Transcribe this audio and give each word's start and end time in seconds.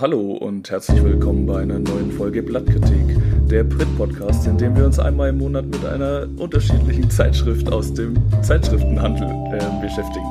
Hallo 0.00 0.34
und 0.34 0.70
herzlich 0.70 1.02
willkommen 1.02 1.44
bei 1.44 1.62
einer 1.62 1.80
neuen 1.80 2.12
Folge 2.12 2.40
Blattkritik, 2.40 3.18
der 3.48 3.64
Print-Podcast, 3.64 4.46
in 4.46 4.56
dem 4.56 4.76
wir 4.76 4.86
uns 4.86 5.00
einmal 5.00 5.30
im 5.30 5.38
Monat 5.38 5.66
mit 5.66 5.84
einer 5.84 6.28
unterschiedlichen 6.36 7.10
Zeitschrift 7.10 7.68
aus 7.72 7.92
dem 7.94 8.14
Zeitschriftenhandel 8.40 9.28
äh, 9.28 9.58
beschäftigen. 9.82 10.24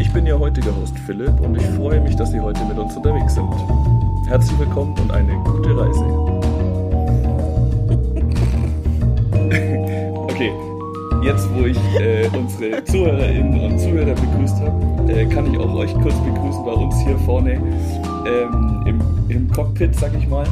Ich 0.00 0.12
bin 0.12 0.26
Ihr 0.26 0.36
heutiger 0.36 0.74
Host 0.74 0.98
Philipp 1.06 1.40
und 1.40 1.54
ich 1.54 1.62
freue 1.76 2.00
mich, 2.00 2.16
dass 2.16 2.32
Sie 2.32 2.40
heute 2.40 2.64
mit 2.64 2.78
uns 2.78 2.96
unterwegs 2.96 3.36
sind. 3.36 3.48
Herzlich 4.26 4.58
willkommen 4.58 4.98
und 4.98 5.12
eine 5.12 5.34
gute 5.44 5.78
Reise. 5.78 6.04
okay, 10.24 10.50
jetzt 11.22 11.48
wo 11.54 11.64
ich 11.64 11.78
äh, 12.00 12.28
unsere 12.36 12.82
Zuhörerinnen 12.82 13.70
und 13.70 13.78
Zuhörer 13.78 14.16
begrüßt 14.16 14.56
habe, 14.56 14.95
äh, 15.08 15.26
kann 15.26 15.52
ich 15.52 15.58
auch 15.58 15.74
euch 15.74 15.92
kurz 15.94 16.14
begrüßen 16.14 16.64
bei 16.64 16.72
uns 16.72 16.98
hier 17.00 17.18
vorne 17.20 17.52
ähm, 18.26 18.84
im, 18.86 19.00
im, 19.28 19.50
Cockpit, 19.52 19.94
sag 19.94 20.12
ich 20.14 20.26
mal. 20.28 20.46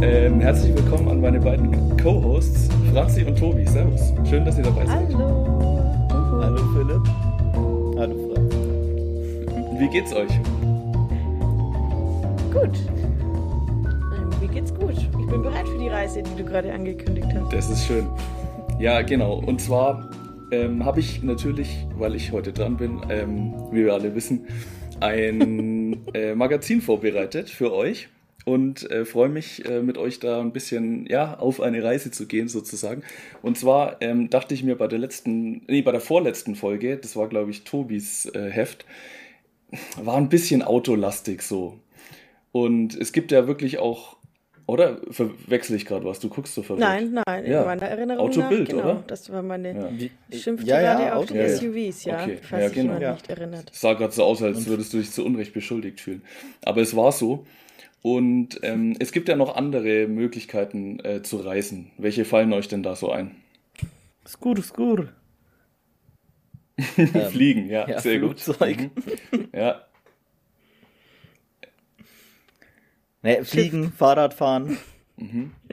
Ähm, 0.00 0.40
herzlich 0.40 0.74
willkommen 0.74 1.08
an 1.08 1.20
meine 1.20 1.40
beiden 1.40 1.96
Co-Hosts, 1.96 2.68
Franzi 2.92 3.24
und 3.24 3.38
Tobi. 3.38 3.66
Servus. 3.66 4.12
Schön, 4.28 4.44
dass 4.44 4.58
ihr 4.58 4.64
dabei 4.64 4.86
seid. 4.86 5.14
Hallo. 5.14 6.08
Hallo 6.40 6.60
Philipp. 6.74 7.02
Hallo 7.98 8.32
Franzi. 8.34 8.56
Wie 9.78 9.88
geht's 9.88 10.14
euch? 10.14 10.30
Gut. 12.52 12.78
Mir 14.40 14.48
geht's 14.48 14.74
gut. 14.74 14.96
Ich 14.96 15.26
bin 15.26 15.42
bereit 15.42 15.68
für 15.68 15.78
die 15.78 15.88
Reise, 15.88 16.22
die 16.22 16.42
du 16.42 16.44
gerade 16.48 16.72
angekündigt 16.72 17.28
hast. 17.34 17.52
Das 17.52 17.70
ist 17.70 17.86
schön. 17.86 18.06
Ja, 18.78 19.02
genau. 19.02 19.34
Und 19.46 19.60
zwar 19.60 20.08
ähm, 20.52 20.84
habe 20.84 21.00
ich 21.00 21.22
natürlich, 21.22 21.86
weil 21.96 22.14
ich 22.14 22.30
heute 22.30 22.52
dran 22.52 22.76
bin, 22.76 23.00
ähm, 23.08 23.54
wie 23.72 23.84
wir 23.84 23.94
alle 23.94 24.14
wissen, 24.14 24.46
ein 25.00 26.06
äh, 26.14 26.34
Magazin 26.34 26.80
vorbereitet 26.80 27.50
für 27.50 27.72
euch 27.72 28.08
und 28.44 28.90
äh, 28.90 29.04
freue 29.04 29.28
mich, 29.28 29.64
äh, 29.64 29.82
mit 29.82 29.98
euch 29.98 30.20
da 30.20 30.40
ein 30.40 30.52
bisschen 30.52 31.06
ja, 31.06 31.38
auf 31.38 31.60
eine 31.60 31.82
Reise 31.82 32.10
zu 32.10 32.26
gehen, 32.26 32.48
sozusagen. 32.48 33.02
Und 33.40 33.58
zwar 33.58 34.00
ähm, 34.02 34.30
dachte 34.30 34.54
ich 34.54 34.62
mir 34.62 34.76
bei 34.76 34.88
der 34.88 34.98
letzten, 34.98 35.62
nee, 35.66 35.82
bei 35.82 35.92
der 35.92 36.00
vorletzten 36.00 36.54
Folge, 36.54 36.96
das 36.98 37.16
war, 37.16 37.28
glaube 37.28 37.50
ich, 37.50 37.64
Tobis 37.64 38.26
äh, 38.26 38.50
Heft, 38.50 38.84
war 39.96 40.16
ein 40.16 40.28
bisschen 40.28 40.62
autolastig 40.62 41.42
so. 41.42 41.78
Und 42.52 42.94
es 42.94 43.12
gibt 43.12 43.32
ja 43.32 43.46
wirklich 43.46 43.78
auch 43.78 44.18
oder 44.66 45.00
verwechsel 45.10 45.76
ich 45.76 45.86
gerade 45.86 46.04
was? 46.04 46.20
Du 46.20 46.28
guckst 46.28 46.54
so 46.54 46.62
verrückt. 46.62 46.80
Nein, 46.80 47.20
nein, 47.26 47.46
ja. 47.46 47.60
in 47.60 47.66
meiner 47.66 47.86
Erinnerung 47.86 48.28
Autobild, 48.28 48.68
nach, 48.68 48.68
genau, 48.68 48.82
oder? 48.82 49.04
Das 49.06 49.30
war 49.32 49.42
meine 49.42 49.74
Ja. 49.74 49.90
Wie, 49.92 50.38
schimpfte 50.38 50.68
ja, 50.68 50.80
ja, 50.80 50.94
gerade 50.94 51.16
auf 51.16 51.26
die 51.26 51.34
Ja, 51.34 51.46
ja. 51.46 51.56
SUVs, 51.56 52.04
ja, 52.04 52.22
Okay, 52.22 52.38
falls 52.42 52.62
ja, 52.62 52.68
sich 52.68 52.76
genau. 52.76 52.84
jemand 52.84 53.02
Ja. 53.02 53.12
nicht 53.12 53.30
erinnert. 53.30 53.70
Es 53.72 53.80
sah 53.80 53.94
gerade 53.94 54.12
so 54.12 54.24
aus, 54.24 54.42
als 54.42 54.66
würdest 54.66 54.92
du 54.92 54.98
dich 54.98 55.10
zu 55.10 55.24
Unrecht 55.24 55.52
beschuldigt 55.52 56.00
fühlen. 56.00 56.22
Aber 56.64 56.80
es 56.80 56.94
war 56.96 57.12
so. 57.12 57.46
Und 58.02 58.60
ähm, 58.62 58.96
es 58.98 59.12
gibt 59.12 59.28
ja 59.28 59.36
noch 59.36 59.54
andere 59.56 60.08
Möglichkeiten 60.08 60.98
äh, 61.04 61.22
zu 61.22 61.36
reisen. 61.36 61.92
Welche 61.98 62.24
fallen 62.24 62.52
euch 62.52 62.68
denn 62.68 62.82
da 62.82 62.96
so 62.96 63.10
ein? 63.10 63.36
Skur, 64.26 64.60
skur. 64.62 65.08
Fliegen, 67.30 67.68
ja, 67.68 68.00
sehr 68.00 68.18
gut. 68.18 68.40
Flugzeug. 68.40 68.90
Mhm. 69.30 69.48
Ja, 69.54 69.82
Ne, 73.22 73.44
fliegen, 73.44 73.92
Fahrrad 73.92 74.34
fahren. 74.34 74.78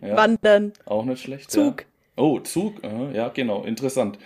ja 0.02 0.16
Wandern, 0.16 0.74
auch 0.86 1.06
nicht 1.06 1.24
schlecht. 1.24 1.50
Zug. 1.52 1.82
Ja. 1.82 1.86
Oh, 2.24 2.40
Zug, 2.42 2.84
aha, 2.84 3.12
ja, 3.14 3.30
genau, 3.30 3.64
interessant. 3.64 4.20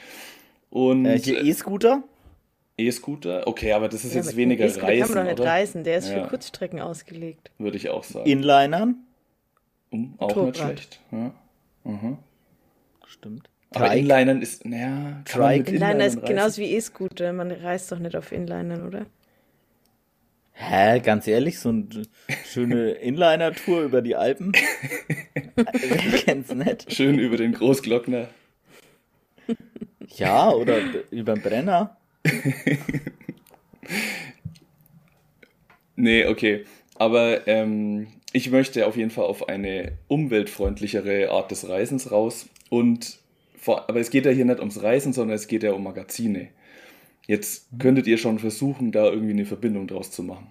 Und 0.70 1.06
Äh, 1.06 1.20
hier 1.20 1.42
E-Scooter. 1.44 2.04
E-Scooter, 2.78 3.48
okay, 3.48 3.72
aber 3.74 3.88
das 3.88 4.04
ist 4.04 4.16
Ja, 4.16 4.22
jetzt 4.22 4.36
weniger 4.36 4.66
dem 4.66 4.70
E-Scooter 4.70 4.88
kann 4.88 5.00
Reisen, 5.00 5.16
man 5.16 5.24
doch 5.26 5.32
nicht 5.32 5.40
oder? 5.42 5.50
reisen, 5.52 5.84
der 5.84 5.98
ist 6.00 6.10
Ja. 6.10 6.24
für 6.24 6.28
Kurzstrecken 6.30 6.80
ausgelegt. 6.82 7.52
Würde 7.60 7.78
ich 7.78 7.90
auch 7.90 8.04
sagen. 8.04 8.26
Inlinern. 8.28 8.96
Hm, 9.92 10.16
auch 10.18 10.28
nicht 10.30 10.36
Motorrad. 10.38 10.58
schlecht. 10.58 11.00
Ja. 11.12 11.32
Mhm. 11.84 12.18
Stimmt. 13.06 13.50
Aber 13.76 13.86
Trike. 13.88 14.00
Inlinern 14.00 14.42
ist, 14.42 14.66
naja, 14.66 15.22
Trike. 15.26 15.70
Inliner 15.72 16.06
ist 16.06 16.14
Inlinern 16.16 16.26
genauso 16.26 16.46
reisen? 16.46 16.64
wie 16.64 16.76
E-Scooter. 16.76 17.32
Man 17.34 17.52
reist 17.52 17.92
doch 17.92 18.00
nicht 18.00 18.16
auf 18.16 18.32
Inlinern, 18.32 18.88
oder? 18.88 19.06
Hä, 20.54 21.00
ganz 21.00 21.28
ehrlich, 21.28 21.60
so 21.60 21.70
eine 21.70 21.88
schöne 22.46 22.92
Inliner-Tour 22.92 23.82
über 23.82 24.02
die 24.02 24.16
Alpen. 24.16 24.54
Wer 25.56 26.20
kennt's 26.20 26.54
nicht? 26.54 26.94
Schön 26.94 27.18
über 27.18 27.38
den 27.38 27.54
Großglockner. 27.54 28.30
Ja, 30.16 30.52
oder 30.52 30.80
über 31.10 31.34
den 31.34 31.42
Brenner. 31.42 31.98
Nee, 35.96 36.26
okay. 36.28 36.66
Aber 36.96 37.48
ähm, 37.48 38.08
ich 38.32 38.50
möchte 38.50 38.86
auf 38.88 38.96
jeden 38.96 39.10
Fall 39.10 39.26
auf 39.26 39.50
eine 39.50 39.94
umweltfreundlichere 40.08 41.32
Art 41.32 41.52
des 41.52 41.68
Reisens 41.68 42.12
raus. 42.12 42.48
Und 42.70 43.20
vor, 43.56 43.90
aber 43.90 44.00
es 44.00 44.10
geht 44.10 44.26
ja 44.26 44.32
hier 44.32 44.46
nicht 44.46 44.60
ums 44.60 44.82
Reisen, 44.84 45.14
sondern 45.14 45.36
es 45.36 45.48
geht 45.48 45.64
ja 45.64 45.72
um 45.72 45.84
Magazine. 45.84 46.50
Jetzt 47.28 47.68
könntet 47.80 48.08
ihr 48.08 48.18
schon 48.18 48.40
versuchen, 48.40 48.92
da 48.92 49.06
irgendwie 49.06 49.32
eine 49.32 49.46
Verbindung 49.46 49.88
draus 49.88 50.12
zu 50.12 50.24
machen. 50.24 50.48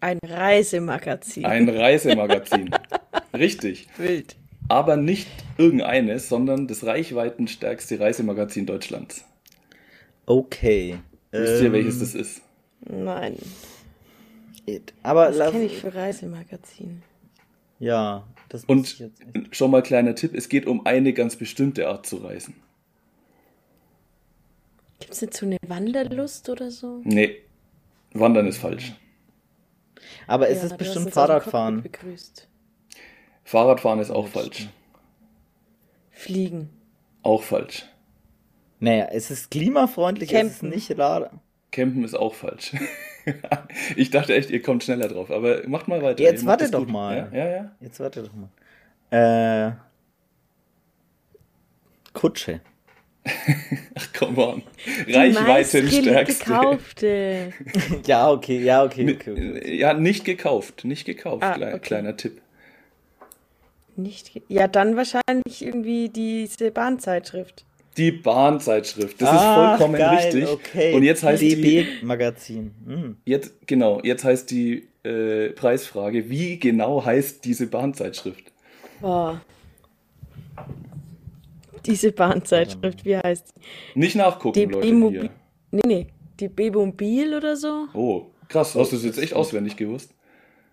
Ein 0.00 0.18
Reisemagazin. 0.24 1.44
Ein 1.44 1.68
Reisemagazin. 1.68 2.70
Richtig. 3.34 3.86
Wild. 3.96 4.36
Aber 4.68 4.96
nicht 4.96 5.28
irgendeines, 5.58 6.28
sondern 6.28 6.66
das 6.66 6.84
reichweitenstärkste 6.84 8.00
Reisemagazin 8.00 8.66
Deutschlands. 8.66 9.24
Okay. 10.26 10.98
Wisst 11.30 11.60
ihr, 11.62 11.66
Ähm, 11.66 11.72
welches 11.72 12.00
das 12.00 12.14
ist? 12.14 12.42
Nein, 12.80 13.36
it. 14.66 14.92
Aber 15.02 15.30
das 15.30 15.52
kenne 15.52 15.64
ich 15.64 15.78
für 15.78 15.94
Reisemagazin. 15.94 17.02
Ja, 17.78 18.26
das 18.48 18.66
muss 18.66 19.00
ich 19.00 19.02
Und 19.34 19.54
schon 19.54 19.70
mal 19.70 19.82
kleiner 19.82 20.14
Tipp, 20.14 20.34
es 20.34 20.48
geht 20.48 20.66
um 20.66 20.84
eine 20.86 21.12
ganz 21.12 21.36
bestimmte 21.36 21.88
Art 21.88 22.06
zu 22.06 22.16
reisen. 22.16 22.54
Gibt 25.02 25.14
es 25.14 25.20
nicht 25.20 25.34
so 25.34 25.46
eine 25.46 25.56
Wanderlust 25.66 26.48
oder 26.48 26.70
so? 26.70 27.00
Nee, 27.04 27.36
Wandern 28.12 28.46
ist 28.46 28.58
falsch. 28.58 28.92
Aber 30.28 30.48
es 30.48 30.58
Ja, 30.58 30.66
ist 30.68 30.78
bestimmt 30.78 31.12
Fahrradfahren. 31.12 31.82
Fahrradfahren 33.42 33.98
ist 33.98 34.10
auch 34.10 34.28
falsch. 34.28 34.68
Fliegen. 36.12 36.70
Auch 37.22 37.42
falsch. 37.42 37.84
Naja, 38.78 39.06
es 39.10 39.30
ist 39.32 39.50
klimafreundlich, 39.50 40.32
es 40.32 40.42
ist 40.44 40.60
Campen. 40.60 40.68
nicht 40.74 40.96
rar. 40.98 41.30
Campen 41.72 42.04
ist 42.04 42.14
auch 42.14 42.34
falsch. 42.34 42.74
ich 43.96 44.10
dachte 44.10 44.34
echt, 44.34 44.50
ihr 44.50 44.62
kommt 44.62 44.84
schneller 44.84 45.08
drauf, 45.08 45.30
aber 45.32 45.66
macht 45.68 45.88
mal 45.88 46.02
weiter. 46.02 46.22
Jetzt 46.22 46.46
warte 46.46 46.70
doch 46.70 46.80
gut. 46.80 46.90
mal. 46.90 47.28
Ja, 47.32 47.38
ja, 47.44 47.50
ja. 47.50 47.72
Jetzt 47.80 47.98
warte 47.98 48.22
doch 48.22 48.32
mal. 48.34 48.50
Äh. 49.10 49.72
Kutsche. 52.12 52.60
Ach, 53.94 54.08
komm 54.18 54.38
on. 54.38 54.62
Die 55.06 55.12
Reichweitenstärkste. 55.12 56.44
gekaufte. 56.44 57.52
ja, 58.06 58.30
okay, 58.30 58.58
ja, 58.58 58.82
okay, 58.84 59.14
okay. 59.14 59.30
okay. 59.30 59.76
Ja, 59.76 59.94
nicht 59.94 60.24
gekauft. 60.24 60.84
Nicht 60.84 61.04
gekauft. 61.04 61.42
Ah, 61.42 61.54
okay. 61.54 61.78
Kleiner 61.80 62.16
Tipp. 62.16 62.40
Nicht 63.94 64.40
ja, 64.48 64.68
dann 64.68 64.96
wahrscheinlich 64.96 65.60
irgendwie 65.60 66.08
diese 66.08 66.70
Bahnzeitschrift. 66.70 67.64
Die 67.96 68.10
Bahnzeitschrift. 68.10 69.20
Das 69.20 69.28
Ach, 69.30 69.34
ist 69.34 69.78
vollkommen 69.78 69.98
geil, 69.98 70.16
richtig. 70.16 70.48
Okay. 70.48 70.94
Und 70.94 71.02
jetzt 71.02 71.22
heißt 71.22 71.42
die, 71.42 71.56
DB-Magazin. 71.56 72.72
Hm. 72.86 73.16
jetzt, 73.26 73.66
genau, 73.66 74.00
jetzt 74.02 74.24
heißt 74.24 74.50
die 74.50 74.88
äh, 75.04 75.50
Preisfrage, 75.50 76.30
wie 76.30 76.58
genau 76.58 77.04
heißt 77.04 77.44
diese 77.44 77.66
Bahnzeitschrift? 77.66 78.44
Boah. 79.00 79.42
Diese 81.86 82.12
Bahnzeitschrift, 82.12 83.04
wie 83.04 83.16
heißt 83.16 83.54
die? 83.56 83.98
Nicht 83.98 84.16
nachgucken, 84.16 84.58
Die 84.58 84.64
Leute, 84.66 84.86
Immobil- 84.88 85.20
hier. 85.22 85.30
Nee, 85.70 85.80
nee. 85.86 86.06
Die 86.40 86.48
Bemobil 86.48 87.34
oder 87.34 87.56
so? 87.56 87.86
Oh, 87.94 88.26
krass. 88.48 88.74
Hast 88.74 88.92
du 88.92 88.96
es 88.96 89.04
jetzt 89.04 89.18
echt 89.18 89.34
auswendig 89.34 89.76
gewusst? 89.76 90.10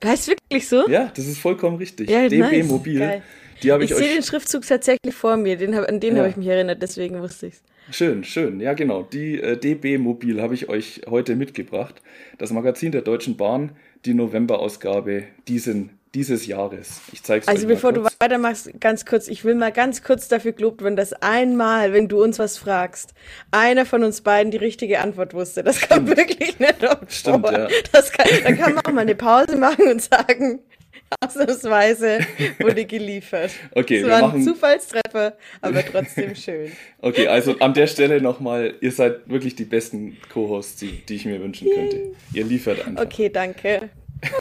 Heißt 0.03 0.29
wirklich 0.29 0.67
so? 0.67 0.87
Ja, 0.87 1.11
das 1.13 1.27
ist 1.27 1.39
vollkommen 1.39 1.77
richtig. 1.77 2.09
Ja, 2.09 2.27
DB 2.29 2.39
nice. 2.41 2.67
Mobil. 2.67 2.99
Geil. 2.99 3.21
Die 3.61 3.71
habe 3.71 3.83
Ich, 3.83 3.91
ich, 3.91 3.97
sehe 3.97 4.13
den. 4.13 4.23
Schriftzug 4.23 4.65
tatsächlich 4.65 5.13
vor 5.13 5.35
mir. 5.35 5.57
Den 5.57 5.75
hab, 5.75 5.89
an 5.89 5.99
den 5.99 6.13
Ja. 6.15 6.19
habe 6.21 6.29
ich 6.29 6.37
mich 6.37 6.47
erinnert, 6.47 6.81
deswegen 6.81 7.19
wusste 7.21 7.47
ich's. 7.47 7.61
Schön, 7.91 8.23
schön. 8.23 8.59
Ja, 8.61 8.73
genau. 8.73 9.03
Die 9.03 9.41
äh, 9.41 9.57
DB 9.57 9.97
Mobil 9.97 10.41
habe 10.41 10.53
ich 10.53 10.69
euch 10.69 11.01
heute 11.09 11.35
mitgebracht. 11.35 12.01
Das 12.37 12.51
Magazin 12.53 12.91
der 12.93 13.01
Deutschen 13.01 13.35
Bahn, 13.35 13.71
die 14.05 14.13
Novemberausgabe 14.13 15.23
diesen, 15.47 15.89
dieses 16.15 16.47
Jahres. 16.47 17.01
Ich 17.11 17.21
zeige 17.23 17.41
es 17.43 17.47
Also 17.47 17.63
euch 17.67 17.73
bevor 17.73 17.91
mal 17.91 17.95
du 17.95 18.01
kurz. 18.01 18.15
weitermachst, 18.19 18.71
ganz 18.79 19.05
kurz, 19.05 19.27
ich 19.27 19.43
will 19.45 19.55
mal 19.55 19.71
ganz 19.71 20.01
kurz 20.03 20.27
dafür 20.27 20.53
gelobt 20.53 20.81
werden, 20.81 20.95
dass 20.95 21.13
einmal, 21.13 21.93
wenn 21.93 22.07
du 22.07 22.23
uns 22.23 22.39
was 22.39 22.57
fragst, 22.57 23.13
einer 23.51 23.85
von 23.85 24.03
uns 24.03 24.21
beiden 24.21 24.51
die 24.51 24.57
richtige 24.57 24.99
Antwort 24.99 25.33
wusste. 25.33 25.63
Das 25.63 25.87
kommt 25.87 26.07
wirklich 26.07 26.57
nicht 26.59 26.83
oft 26.83 27.11
Stimmt, 27.13 27.47
vor. 27.47 27.53
ja. 27.57 27.67
Das 27.91 28.11
kann, 28.11 28.27
da 28.43 28.51
kann 28.53 28.73
man 28.75 28.85
auch 28.85 28.91
mal 28.91 29.01
eine 29.01 29.15
Pause 29.15 29.55
machen 29.55 29.87
und 29.87 30.01
sagen, 30.01 30.59
ausnahmsweise 31.25 32.19
wurde 32.59 32.85
geliefert. 32.85 33.51
Okay, 33.73 33.97
es 33.97 34.03
wir 34.03 34.09
war 34.11 34.17
ein 34.17 34.21
machen- 34.29 34.43
Zufallstreffer, 34.43 35.37
aber 35.61 35.85
trotzdem 35.85 36.35
schön. 36.35 36.71
Okay, 37.01 37.27
also 37.27 37.57
an 37.59 37.73
der 37.73 37.87
Stelle 37.87 38.19
nochmal, 38.21 38.73
ihr 38.81 38.91
seid 38.91 39.29
wirklich 39.29 39.55
die 39.55 39.63
besten 39.63 40.17
Co-Hosts, 40.33 40.75
die, 40.77 41.05
die 41.05 41.15
ich 41.15 41.25
mir 41.25 41.39
wünschen 41.41 41.69
könnte. 41.73 42.11
Ihr 42.33 42.43
liefert 42.43 42.85
einfach. 42.85 43.05
Okay, 43.05 43.29
danke. 43.29 43.89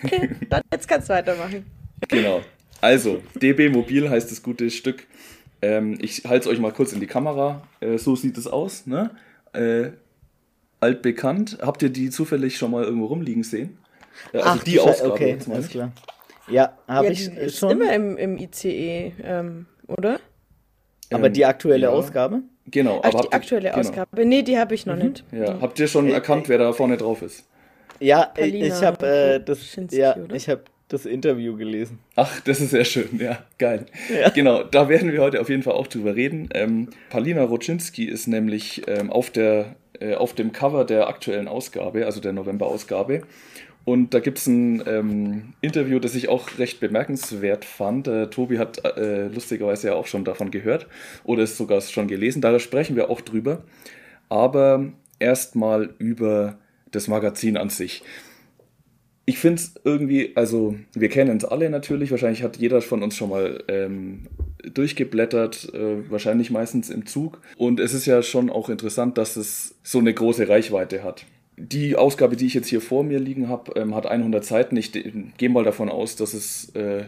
Okay, 0.03 0.31
dann 0.49 0.63
jetzt 0.73 0.89
kannst 0.89 1.09
du 1.09 1.15
weitermachen. 1.15 1.67
Genau. 2.09 2.43
Also, 2.81 3.23
DB 3.35 3.69
Mobil 3.69 4.09
heißt 4.09 4.31
das 4.31 4.43
gute 4.43 4.71
Stück. 4.71 5.07
Ähm, 5.61 5.99
ich 6.01 6.25
halte 6.25 6.49
es 6.49 6.55
euch 6.55 6.61
mal 6.61 6.73
kurz 6.73 6.93
in 6.93 7.01
die 7.01 7.07
Kamera. 7.07 7.63
Äh, 7.81 7.99
so 7.99 8.15
sieht 8.15 8.39
es 8.39 8.47
aus. 8.47 8.87
Ne? 8.87 9.11
Äh, 9.53 9.91
altbekannt. 10.81 11.59
Habt 11.61 11.83
ihr 11.83 11.91
die 11.91 12.11
zufällig 12.11 12.57
schon 12.57 12.71
mal 12.71 12.85
irgendwo 12.85 13.07
rumliegen 13.07 13.43
sehen? 13.43 13.79
Äh, 14.33 14.39
also 14.39 14.49
Ach, 14.51 14.65
die 14.65 14.81
Ausgabe, 14.81 15.13
okay, 15.13 15.29
jetzt 15.31 15.51
alles 15.51 15.69
klar. 15.69 15.93
Ja, 16.49 16.79
habe 16.87 17.07
ja, 17.07 17.13
ich 17.13 17.29
ist 17.29 17.59
schon. 17.59 17.73
immer 17.73 17.93
im, 17.93 18.17
im 18.17 18.39
ICE, 18.39 19.13
ähm, 19.23 19.67
oder? 19.87 20.21
Aber 21.11 21.27
ähm, 21.27 21.33
die 21.33 21.45
aktuelle 21.45 21.87
ja. 21.87 21.91
Ausgabe? 21.91 22.43
Genau. 22.67 23.01
Ach, 23.03 23.13
aber 23.13 23.23
die 23.23 23.33
aktuelle 23.33 23.71
genau. 23.71 23.81
Ausgabe. 23.81 24.25
Nee, 24.25 24.43
die 24.43 24.59
habe 24.59 24.75
ich 24.75 24.87
noch 24.87 24.97
mhm. 24.97 25.09
nicht. 25.09 25.25
Ja. 25.33 25.61
Habt 25.61 25.79
ihr 25.79 25.89
schon 25.89 26.09
äh, 26.09 26.13
erkannt, 26.13 26.49
wer 26.49 26.59
da 26.59 26.73
vorne 26.73 26.97
drauf 26.97 27.23
ist? 27.23 27.45
Ja, 28.01 28.27
Palina 28.27 28.67
ich 28.67 28.83
habe 28.83 29.07
äh, 29.07 29.41
das, 29.45 29.77
ja, 29.91 30.17
ich 30.33 30.49
habe 30.49 30.63
das 30.89 31.05
Interview 31.05 31.57
gelesen. 31.57 31.99
Ach, 32.17 32.41
das 32.41 32.61
ist 32.61 32.71
sehr 32.71 32.85
schön, 32.85 33.19
ja, 33.19 33.45
geil. 33.59 33.87
Ja. 34.09 34.31
Genau, 34.31 34.63
da 34.63 34.89
werden 34.89 35.13
wir 35.13 35.21
heute 35.21 35.41
auf 35.41 35.49
jeden 35.49 35.63
Fall 35.63 35.75
auch 35.75 35.87
drüber 35.87 36.17
reden. 36.17 36.49
Ähm, 36.55 36.89
Palina 37.11 37.43
Roczynski 37.43 38.05
ist 38.05 38.27
nämlich 38.27 38.83
ähm, 38.89 39.11
auf, 39.11 39.31
der, 39.31 39.77
äh, 40.01 40.15
auf 40.15 40.35
dem 40.35 40.53
Cover 40.53 40.85
der 40.85 41.09
aktuellen 41.09 41.49
Ausgabe, 41.49 42.07
also 42.07 42.21
der 42.21 42.33
November-Ausgabe. 42.33 43.23
Und 43.85 44.13
da 44.13 44.21
gibt 44.21 44.39
es 44.39 44.47
ein 44.47 44.83
ähm, 44.87 45.55
Interview, 45.63 45.99
das 45.99 46.15
ich 46.15 46.29
auch 46.29 46.59
recht 46.59 46.81
bemerkenswert 46.81 47.65
fand. 47.65 48.07
Äh, 48.07 48.29
Tobi 48.29 48.59
hat 48.59 48.85
äh, 48.85 49.29
lustigerweise 49.29 49.89
ja 49.89 49.95
auch 49.95 50.07
schon 50.07 50.25
davon 50.25 50.51
gehört 50.51 50.87
oder 51.25 51.43
es 51.43 51.57
sogar 51.57 51.81
schon 51.81 52.07
gelesen. 52.07 52.43
Da 52.43 52.59
sprechen 52.59 52.97
wir 52.97 53.09
auch 53.09 53.23
drüber. 53.23 53.63
Aber 54.29 54.93
erstmal 55.19 55.95
über 55.99 56.59
das 56.91 57.09
Magazin 57.09 57.57
an 57.57 57.71
sich. 57.71 58.03
Ich 59.25 59.39
finde 59.39 59.57
es 59.57 59.75
irgendwie, 59.85 60.33
also 60.37 60.75
wir 60.95 61.11
kennen 61.11 61.37
es 61.37 61.45
alle 61.45 61.69
natürlich, 61.69 62.11
wahrscheinlich 62.11 62.43
hat 62.43 62.57
jeder 62.57 62.81
von 62.81 63.03
uns 63.03 63.15
schon 63.15 63.29
mal 63.29 63.63
ähm, 63.69 64.23
durchgeblättert, 64.73 65.75
äh, 65.75 66.11
wahrscheinlich 66.11 66.51
meistens 66.51 66.89
im 66.89 67.05
Zug. 67.05 67.41
Und 67.59 67.79
es 67.79 67.93
ist 67.93 68.07
ja 68.07 68.23
schon 68.23 68.49
auch 68.49 68.71
interessant, 68.71 69.19
dass 69.19 69.37
es 69.37 69.75
so 69.83 69.99
eine 69.99 70.15
große 70.15 70.49
Reichweite 70.49 71.03
hat. 71.03 71.27
Die 71.59 71.97
Ausgabe, 71.97 72.37
die 72.37 72.47
ich 72.47 72.55
jetzt 72.55 72.69
hier 72.69 72.81
vor 72.81 73.05
mir 73.05 73.19
liegen 73.19 73.49
habe, 73.49 73.79
ähm, 73.79 73.95
hat 73.95 74.07
100 74.07 74.45
Seiten. 74.45 74.77
Ich 74.79 74.93
gehe 74.93 75.51
mal 75.51 75.65
davon 75.65 75.91
aus, 75.91 76.17
dass 76.17 76.33
es 76.33 76.71
äh, 76.75 77.05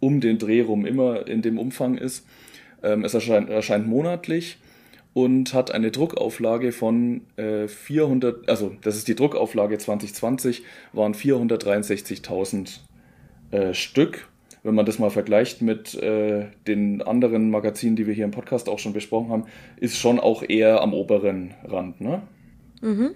um 0.00 0.20
den 0.20 0.38
Dreh 0.38 0.62
rum 0.62 0.84
immer 0.84 1.28
in 1.28 1.42
dem 1.42 1.58
Umfang 1.58 1.96
ist. 1.96 2.26
Ähm, 2.82 3.04
es 3.04 3.14
erscheint, 3.14 3.50
erscheint 3.50 3.86
monatlich 3.86 4.58
und 5.12 5.54
hat 5.54 5.72
eine 5.72 5.90
Druckauflage 5.90 6.72
von 6.72 7.22
äh, 7.36 7.66
400, 7.68 8.48
also 8.48 8.72
das 8.82 8.96
ist 8.96 9.08
die 9.08 9.14
Druckauflage 9.14 9.78
2020, 9.78 10.62
waren 10.92 11.14
463.000 11.14 12.78
äh, 13.50 13.74
Stück. 13.74 14.28
Wenn 14.62 14.74
man 14.74 14.84
das 14.84 14.98
mal 14.98 15.10
vergleicht 15.10 15.62
mit 15.62 15.94
äh, 15.94 16.46
den 16.66 17.00
anderen 17.00 17.50
Magazinen, 17.50 17.96
die 17.96 18.06
wir 18.06 18.12
hier 18.12 18.26
im 18.26 18.30
Podcast 18.30 18.68
auch 18.68 18.78
schon 18.78 18.92
besprochen 18.92 19.30
haben, 19.30 19.44
ist 19.76 19.96
schon 19.96 20.20
auch 20.20 20.42
eher 20.46 20.82
am 20.82 20.92
oberen 20.92 21.54
Rand, 21.64 22.00
ne? 22.00 22.22
Mhm. 22.82 23.14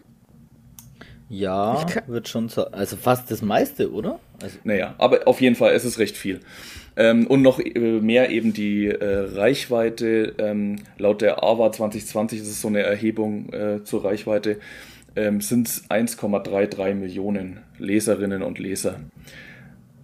Ja, 1.29 1.87
wird 2.07 2.29
schon 2.29 2.49
so, 2.49 2.67
also 2.67 2.97
fast 2.97 3.31
das 3.31 3.43
meiste, 3.43 3.93
oder? 3.93 4.21
Also 4.43 4.59
naja, 4.65 4.95
aber 4.99 5.27
auf 5.27 5.41
jeden 5.41 5.57
Fall, 5.57 5.73
es 5.73 5.85
ist 5.85 5.99
recht 5.99 6.17
viel. 6.17 6.41
Ähm, 6.97 7.27
und 7.27 7.43
noch 7.43 7.59
äh, 7.59 7.79
mehr 7.79 8.31
eben 8.31 8.53
die 8.53 8.87
äh, 8.87 9.29
Reichweite. 9.35 10.35
Ähm, 10.39 10.77
laut 10.99 11.23
der 11.23 11.43
AWA 11.43 11.73
2020, 11.73 12.39
das 12.41 12.49
ist 12.49 12.61
so 12.61 12.69
eine 12.69 12.83
Erhebung 12.83 13.53
äh, 13.53 13.83
zur 13.85 14.05
Reichweite, 14.05 14.59
ähm, 15.17 15.41
sind 15.41 15.67
es 15.67 15.91
1,33 15.91 16.95
Millionen 16.95 17.61
Leserinnen 17.79 18.43
und 18.43 18.59
Leser. 18.59 19.01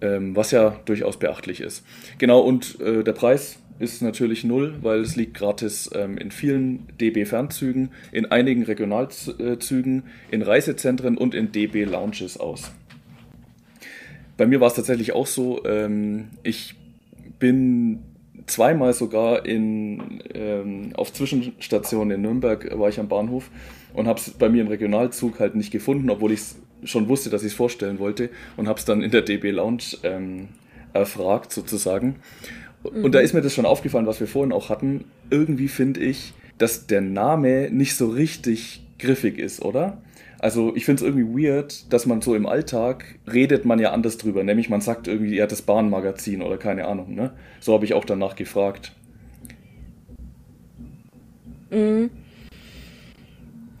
Ähm, 0.01 0.35
was 0.35 0.51
ja 0.51 0.79
durchaus 0.85 1.17
beachtlich 1.19 1.61
ist. 1.61 1.85
Genau, 2.17 2.39
und 2.39 2.79
äh, 2.81 3.03
der 3.03 3.13
Preis 3.13 3.59
ist 3.79 4.01
natürlich 4.01 4.43
null, 4.43 4.75
weil 4.81 4.99
es 4.99 5.15
liegt 5.15 5.35
gratis 5.35 5.89
ähm, 5.93 6.17
in 6.17 6.31
vielen 6.31 6.87
DB-Fernzügen, 6.99 7.89
in 8.11 8.25
einigen 8.27 8.63
Regionalzügen, 8.63 10.03
in 10.29 10.41
Reisezentren 10.41 11.17
und 11.17 11.33
in 11.33 11.51
DB-Lounges 11.51 12.37
aus. 12.37 12.71
Bei 14.37 14.45
mir 14.45 14.59
war 14.59 14.67
es 14.67 14.75
tatsächlich 14.75 15.13
auch 15.13 15.27
so, 15.27 15.65
ähm, 15.65 16.29
ich 16.43 16.75
bin 17.41 17.99
zweimal 18.45 18.93
sogar 18.93 19.45
in, 19.45 20.21
ähm, 20.33 20.91
auf 20.95 21.11
Zwischenstationen 21.11 22.15
in 22.15 22.21
Nürnberg 22.21 22.79
war 22.79 22.87
ich 22.87 22.99
am 22.99 23.09
Bahnhof 23.09 23.49
und 23.93 24.07
habe 24.07 24.19
es 24.19 24.29
bei 24.31 24.47
mir 24.47 24.61
im 24.61 24.67
Regionalzug 24.69 25.39
halt 25.39 25.55
nicht 25.55 25.71
gefunden, 25.71 26.09
obwohl 26.09 26.31
ich 26.31 26.39
es 26.39 26.55
schon 26.83 27.09
wusste, 27.09 27.29
dass 27.29 27.43
ich 27.43 27.49
es 27.49 27.53
vorstellen 27.53 27.99
wollte 27.99 28.29
und 28.55 28.67
habe 28.67 28.79
es 28.79 28.85
dann 28.85 29.01
in 29.01 29.11
der 29.11 29.21
DB 29.21 29.51
Lounge 29.51 29.97
ähm, 30.03 30.47
erfragt 30.93 31.51
sozusagen. 31.51 32.15
Mhm. 32.83 33.03
Und 33.03 33.15
da 33.15 33.19
ist 33.19 33.33
mir 33.33 33.41
das 33.41 33.53
schon 33.53 33.65
aufgefallen, 33.65 34.07
was 34.07 34.19
wir 34.19 34.27
vorhin 34.27 34.51
auch 34.51 34.69
hatten. 34.69 35.05
Irgendwie 35.29 35.67
finde 35.67 35.99
ich, 35.99 36.33
dass 36.57 36.87
der 36.87 37.01
Name 37.01 37.69
nicht 37.71 37.95
so 37.95 38.07
richtig 38.09 38.83
griffig 38.99 39.39
ist, 39.39 39.61
oder? 39.61 39.97
Also 40.41 40.75
ich 40.75 40.85
finde 40.85 41.03
es 41.03 41.07
irgendwie 41.07 41.45
weird, 41.45 41.93
dass 41.93 42.07
man 42.07 42.19
so 42.21 42.33
im 42.33 42.47
Alltag 42.47 43.19
redet 43.31 43.63
man 43.63 43.77
ja 43.77 43.91
anders 43.91 44.17
drüber. 44.17 44.43
Nämlich 44.43 44.69
man 44.69 44.81
sagt 44.81 45.07
irgendwie, 45.07 45.35
ja, 45.35 45.45
das 45.45 45.61
Bahnmagazin 45.61 46.41
oder 46.41 46.57
keine 46.57 46.87
Ahnung. 46.87 47.13
Ne? 47.13 47.31
So 47.59 47.75
habe 47.75 47.85
ich 47.85 47.93
auch 47.93 48.05
danach 48.05 48.35
gefragt. 48.35 48.91
Mhm. 51.69 52.09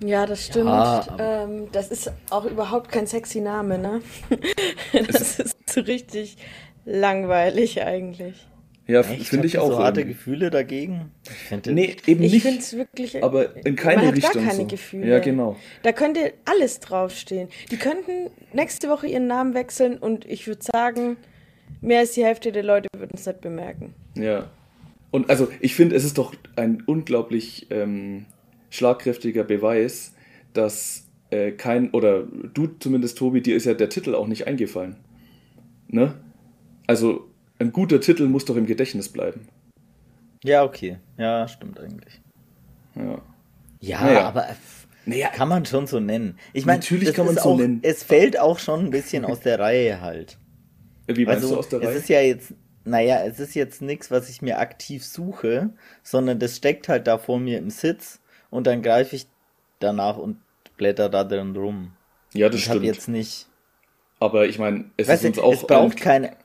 Ja, 0.05 0.27
das 0.27 0.45
stimmt. 0.45 0.67
Ja, 0.67 1.05
ähm, 1.17 1.67
das 1.71 1.89
ist 1.89 2.11
auch 2.29 2.45
überhaupt 2.45 2.91
kein 2.91 3.07
sexy 3.07 3.41
Name, 3.41 3.79
ne? 3.79 4.01
das 5.07 5.39
ist 5.39 5.57
so 5.67 5.81
richtig 5.81 6.37
langweilig 6.85 7.81
eigentlich. 7.81 8.47
Ja, 8.91 9.03
finde 9.03 9.47
ich 9.47 9.57
auch. 9.57 9.71
So 9.71 9.79
harte 9.79 10.05
Gefühle 10.05 10.49
dagegen? 10.49 11.11
Ich 11.23 11.65
nee, 11.67 11.95
eben 12.07 12.19
nicht. 12.19 12.35
Ich 12.35 12.43
finde 12.43 12.59
es 12.59 12.75
wirklich. 12.75 13.23
Aber 13.23 13.55
in 13.65 13.75
keine 13.77 14.03
man 14.03 14.13
Richtung. 14.13 14.29
Hat 14.29 14.35
gar 14.35 14.43
keine 14.43 14.55
so. 14.55 14.67
Gefühle. 14.67 15.07
Ja, 15.07 15.19
genau. 15.19 15.55
Da 15.83 15.93
könnte 15.93 16.33
alles 16.43 16.79
draufstehen. 16.81 17.47
Die 17.71 17.77
könnten 17.77 18.29
nächste 18.51 18.89
Woche 18.89 19.07
ihren 19.07 19.27
Namen 19.27 19.53
wechseln 19.53 19.97
und 19.97 20.25
ich 20.25 20.45
würde 20.47 20.61
sagen, 20.61 21.15
mehr 21.79 21.99
als 21.99 22.11
die 22.11 22.25
Hälfte 22.25 22.51
der 22.51 22.63
Leute 22.63 22.89
würden 22.95 23.13
es 23.15 23.25
nicht 23.25 23.39
bemerken. 23.39 23.93
Ja. 24.15 24.49
Und 25.09 25.29
also, 25.29 25.47
ich 25.61 25.75
finde, 25.75 25.95
es 25.95 26.03
ist 26.03 26.17
doch 26.17 26.33
ein 26.55 26.83
unglaublich 26.85 27.67
ähm, 27.69 28.25
schlagkräftiger 28.69 29.43
Beweis, 29.43 30.13
dass 30.53 31.07
äh, 31.29 31.51
kein, 31.51 31.91
oder 31.91 32.23
du 32.23 32.67
zumindest, 32.79 33.17
Tobi, 33.17 33.41
dir 33.41 33.55
ist 33.55 33.65
ja 33.65 33.73
der 33.73 33.89
Titel 33.89 34.15
auch 34.15 34.27
nicht 34.27 34.47
eingefallen. 34.47 34.97
Ne? 35.87 36.13
Also, 36.87 37.30
ein 37.61 37.71
guter 37.71 38.01
Titel 38.01 38.27
muss 38.27 38.45
doch 38.45 38.55
im 38.55 38.65
Gedächtnis 38.65 39.09
bleiben. 39.09 39.47
Ja, 40.43 40.63
okay. 40.63 40.97
Ja, 41.17 41.47
stimmt 41.47 41.79
eigentlich. 41.79 42.19
Ja. 42.95 43.21
Ja, 43.79 44.01
naja. 44.01 44.27
aber 44.27 44.47
naja. 45.05 45.29
kann 45.29 45.47
man 45.47 45.65
schon 45.65 45.87
so 45.87 45.99
nennen. 45.99 46.37
Ich 46.53 46.65
meine, 46.65 46.79
natürlich 46.79 47.13
kann 47.13 47.25
man 47.25 47.37
es 47.37 47.43
so 47.43 47.55
nennen. 47.55 47.79
Es 47.83 48.03
fällt 48.03 48.39
auch 48.39 48.59
schon 48.59 48.85
ein 48.85 48.89
bisschen 48.89 49.25
aus 49.25 49.39
der 49.39 49.59
Reihe 49.59 50.01
halt. 50.01 50.37
Wie 51.07 51.25
meinst 51.25 51.43
also, 51.43 51.55
du 51.55 51.59
aus 51.59 51.69
der 51.69 51.81
Reihe? 51.81 51.89
Es 51.89 51.95
ist 51.95 52.09
ja 52.09 52.21
jetzt, 52.21 52.53
naja, 52.83 53.23
es 53.23 53.39
ist 53.39 53.53
jetzt 53.55 53.81
nichts, 53.81 54.11
was 54.11 54.29
ich 54.29 54.41
mir 54.41 54.59
aktiv 54.59 55.05
suche, 55.05 55.69
sondern 56.03 56.39
das 56.39 56.57
steckt 56.57 56.89
halt 56.89 57.07
da 57.07 57.17
vor 57.17 57.39
mir 57.39 57.57
im 57.57 57.69
Sitz 57.69 58.19
und 58.49 58.67
dann 58.67 58.81
greife 58.81 59.15
ich 59.15 59.27
danach 59.79 60.17
und 60.17 60.37
blätter 60.77 61.09
da 61.09 61.23
drin 61.23 61.55
rum. 61.55 61.93
Ja, 62.33 62.49
das 62.49 62.59
ich 62.59 62.65
stimmt. 62.65 62.85
jetzt 62.85 63.07
nicht. 63.07 63.47
Aber 64.19 64.45
ich 64.45 64.59
meine, 64.59 64.85
es 64.97 65.07
weißt 65.07 65.23
ist 65.23 65.29
uns 65.29 65.39
auch. 65.39 65.53
Es 65.53 65.65
braucht 65.65 65.97
keine, 65.97 66.37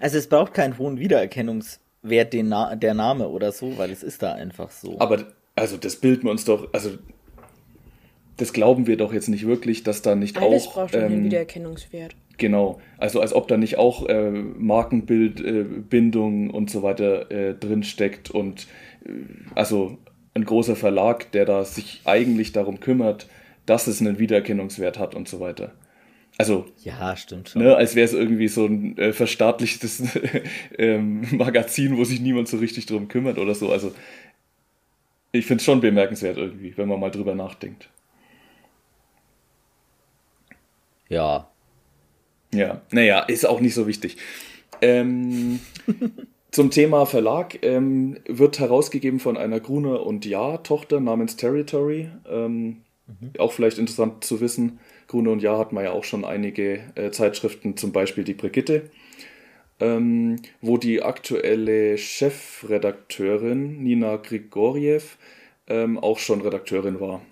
also 0.00 0.18
es 0.18 0.28
braucht 0.28 0.54
keinen 0.54 0.78
hohen 0.78 0.98
Wiedererkennungswert 0.98 2.32
den 2.32 2.48
Na 2.48 2.76
der 2.76 2.94
Name 2.94 3.28
oder 3.28 3.52
so, 3.52 3.76
weil 3.78 3.90
es 3.90 4.02
ist 4.02 4.22
da 4.22 4.34
einfach 4.34 4.70
so. 4.70 4.96
Aber 4.98 5.24
also 5.56 5.76
das 5.76 5.96
bilden 5.96 6.24
wir 6.24 6.30
uns 6.30 6.44
doch, 6.44 6.68
also 6.72 6.90
das 8.36 8.52
glauben 8.52 8.86
wir 8.86 8.96
doch 8.96 9.12
jetzt 9.12 9.28
nicht 9.28 9.46
wirklich, 9.46 9.84
dass 9.84 10.02
da 10.02 10.14
nicht 10.14 10.36
Alles 10.36 10.66
auch. 10.66 10.74
braucht 10.74 10.92
schon 10.92 11.02
ähm, 11.02 11.12
einen 11.12 11.24
Wiedererkennungswert. 11.24 12.14
Genau, 12.36 12.80
also 12.98 13.20
als 13.20 13.32
ob 13.32 13.46
da 13.46 13.56
nicht 13.56 13.78
auch 13.78 14.08
äh, 14.08 14.30
Markenbildbindung 14.30 16.50
äh, 16.50 16.52
und 16.52 16.68
so 16.68 16.82
weiter 16.82 17.30
äh, 17.30 17.54
drin 17.54 17.84
steckt 17.84 18.30
und 18.30 18.66
äh, 19.04 19.10
also 19.54 19.98
ein 20.34 20.44
großer 20.44 20.74
Verlag, 20.74 21.30
der 21.30 21.44
da 21.44 21.64
sich 21.64 22.00
eigentlich 22.04 22.50
darum 22.52 22.80
kümmert, 22.80 23.28
dass 23.66 23.86
es 23.86 24.00
einen 24.00 24.18
Wiedererkennungswert 24.18 24.98
hat 24.98 25.14
und 25.14 25.28
so 25.28 25.38
weiter. 25.38 25.70
Also. 26.36 26.66
Ja, 26.82 27.16
stimmt 27.16 27.50
schon. 27.50 27.62
Ne, 27.62 27.76
als 27.76 27.94
wäre 27.94 28.04
es 28.04 28.12
irgendwie 28.12 28.48
so 28.48 28.66
ein 28.66 28.98
äh, 28.98 29.12
verstaatlichtes 29.12 30.02
ähm, 30.78 31.26
Magazin, 31.32 31.96
wo 31.96 32.04
sich 32.04 32.20
niemand 32.20 32.48
so 32.48 32.56
richtig 32.58 32.86
drum 32.86 33.08
kümmert 33.08 33.38
oder 33.38 33.54
so. 33.54 33.70
Also, 33.70 33.92
ich 35.32 35.46
finde 35.46 35.60
es 35.60 35.64
schon 35.64 35.80
bemerkenswert 35.80 36.36
irgendwie, 36.36 36.76
wenn 36.76 36.88
man 36.88 36.98
mal 37.00 37.10
drüber 37.10 37.34
nachdenkt. 37.34 37.88
Ja. 41.08 41.48
Ja, 42.52 42.82
naja, 42.90 43.20
ist 43.20 43.46
auch 43.46 43.60
nicht 43.60 43.74
so 43.74 43.86
wichtig. 43.86 44.16
Ähm, 44.80 45.60
zum 46.50 46.70
Thema 46.70 47.06
Verlag 47.06 47.58
ähm, 47.62 48.18
wird 48.26 48.58
herausgegeben 48.58 49.20
von 49.20 49.36
einer 49.36 49.60
Gruner 49.60 50.04
und 50.04 50.24
Ja-Tochter 50.24 51.00
namens 51.00 51.36
Territory. 51.36 52.10
Ähm, 52.28 52.82
mhm. 53.06 53.32
Auch 53.38 53.52
vielleicht 53.52 53.78
interessant 53.78 54.24
zu 54.24 54.40
wissen 54.40 54.80
Gruner 55.06 55.30
und 55.32 55.42
Jahr 55.42 55.58
hat 55.58 55.72
man 55.72 55.84
ja 55.84 55.92
auch 55.92 56.04
schon 56.04 56.24
einige 56.24 56.80
äh, 56.94 57.10
Zeitschriften, 57.10 57.76
zum 57.76 57.92
Beispiel 57.92 58.24
die 58.24 58.34
Brigitte, 58.34 58.90
ähm, 59.80 60.36
wo 60.60 60.78
die 60.78 61.02
aktuelle 61.02 61.98
Chefredakteurin 61.98 63.82
Nina 63.82 64.16
Grigoriev 64.16 65.18
ähm, 65.66 65.98
auch 65.98 66.18
schon 66.18 66.40
Redakteurin 66.40 67.00
war. 67.00 67.22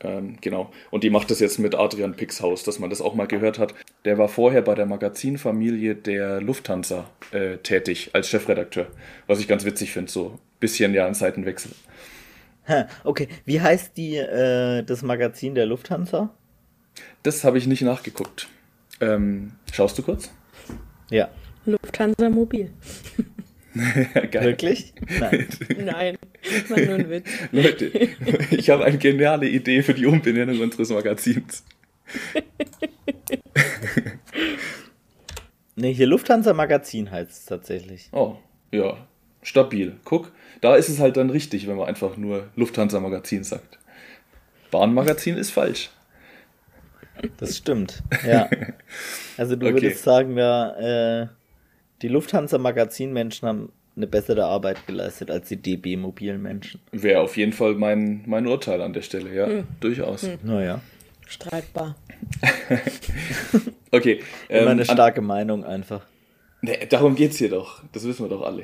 Ähm, 0.00 0.36
genau. 0.40 0.70
Und 0.90 1.04
die 1.04 1.10
macht 1.10 1.30
das 1.30 1.40
jetzt 1.40 1.58
mit 1.58 1.74
Adrian 1.74 2.14
Pixhaus, 2.14 2.62
dass 2.64 2.78
man 2.78 2.90
das 2.90 3.00
auch 3.00 3.14
mal 3.14 3.26
gehört 3.26 3.58
hat. 3.58 3.74
Der 4.04 4.18
war 4.18 4.28
vorher 4.28 4.62
bei 4.62 4.74
der 4.74 4.86
Magazinfamilie 4.86 5.94
der 5.94 6.40
Lufthansa 6.40 7.08
äh, 7.32 7.56
tätig 7.58 8.10
als 8.12 8.28
Chefredakteur. 8.28 8.88
Was 9.26 9.40
ich 9.40 9.48
ganz 9.48 9.64
witzig 9.64 9.92
finde, 9.92 10.10
so 10.10 10.32
ein 10.32 10.38
bisschen 10.60 10.92
ja 10.92 11.06
ein 11.06 11.14
Seitenwechsel. 11.14 11.72
Okay, 13.04 13.28
wie 13.44 13.60
heißt 13.60 13.96
die, 13.96 14.16
äh, 14.16 14.82
das 14.82 15.02
Magazin 15.02 15.54
der 15.54 15.66
Lufthansa? 15.66 16.34
Das 17.26 17.42
habe 17.42 17.58
ich 17.58 17.66
nicht 17.66 17.82
nachgeguckt. 17.82 18.46
Ähm, 19.00 19.50
schaust 19.72 19.98
du 19.98 20.04
kurz? 20.04 20.30
Ja. 21.10 21.28
Lufthansa 21.64 22.30
Mobil. 22.30 22.70
Wirklich? 23.74 24.94
Nein. 25.18 25.48
Nein, 25.76 26.18
war 26.68 26.80
nur 26.80 26.94
ein 26.94 27.10
Witz. 27.10 27.28
Leute, 27.50 27.86
ich 28.52 28.70
habe 28.70 28.84
eine 28.84 28.98
geniale 28.98 29.48
Idee 29.48 29.82
für 29.82 29.92
die 29.92 30.06
Umbenennung 30.06 30.60
unseres 30.60 30.90
Magazins. 30.90 31.64
ne, 35.74 35.88
hier 35.88 36.06
Lufthansa 36.06 36.52
Magazin 36.52 37.10
heißt 37.10 37.32
es 37.32 37.44
tatsächlich. 37.44 38.08
Oh, 38.12 38.36
ja. 38.70 39.04
Stabil. 39.42 39.96
Guck, 40.04 40.30
da 40.60 40.76
ist 40.76 40.88
es 40.88 41.00
halt 41.00 41.16
dann 41.16 41.30
richtig, 41.30 41.66
wenn 41.66 41.76
man 41.76 41.88
einfach 41.88 42.16
nur 42.16 42.50
Lufthansa 42.54 43.00
Magazin 43.00 43.42
sagt. 43.42 43.80
Bahnmagazin 44.70 45.36
ist 45.36 45.50
falsch. 45.50 45.90
Das 47.38 47.56
stimmt, 47.56 48.02
ja. 48.26 48.48
Also 49.36 49.56
du 49.56 49.66
okay. 49.66 49.74
würdest 49.74 50.02
sagen, 50.02 50.36
ja, 50.36 51.22
äh, 51.22 51.28
die 52.02 52.08
Lufthansa-Magazinmenschen 52.08 53.48
haben 53.48 53.72
eine 53.96 54.06
bessere 54.06 54.44
Arbeit 54.44 54.86
geleistet 54.86 55.30
als 55.30 55.48
die 55.48 55.56
DB-mobilen 55.56 56.42
Wäre 56.92 57.20
auf 57.20 57.36
jeden 57.36 57.52
Fall 57.52 57.74
mein, 57.74 58.22
mein 58.26 58.46
Urteil 58.46 58.82
an 58.82 58.92
der 58.92 59.02
Stelle, 59.02 59.34
ja, 59.34 59.46
hm. 59.46 59.64
durchaus. 59.80 60.22
Hm. 60.22 60.38
Naja. 60.42 60.80
Streitbar. 61.26 61.96
okay. 63.90 64.20
Ähm, 64.48 64.62
Immer 64.62 64.70
eine 64.70 64.84
starke 64.84 65.20
an, 65.20 65.26
Meinung 65.26 65.64
einfach. 65.64 66.02
Nee, 66.62 66.86
darum 66.88 67.16
geht's 67.16 67.38
hier 67.38 67.50
doch. 67.50 67.82
Das 67.92 68.06
wissen 68.06 68.24
wir 68.24 68.28
doch 68.28 68.42
alle. 68.42 68.62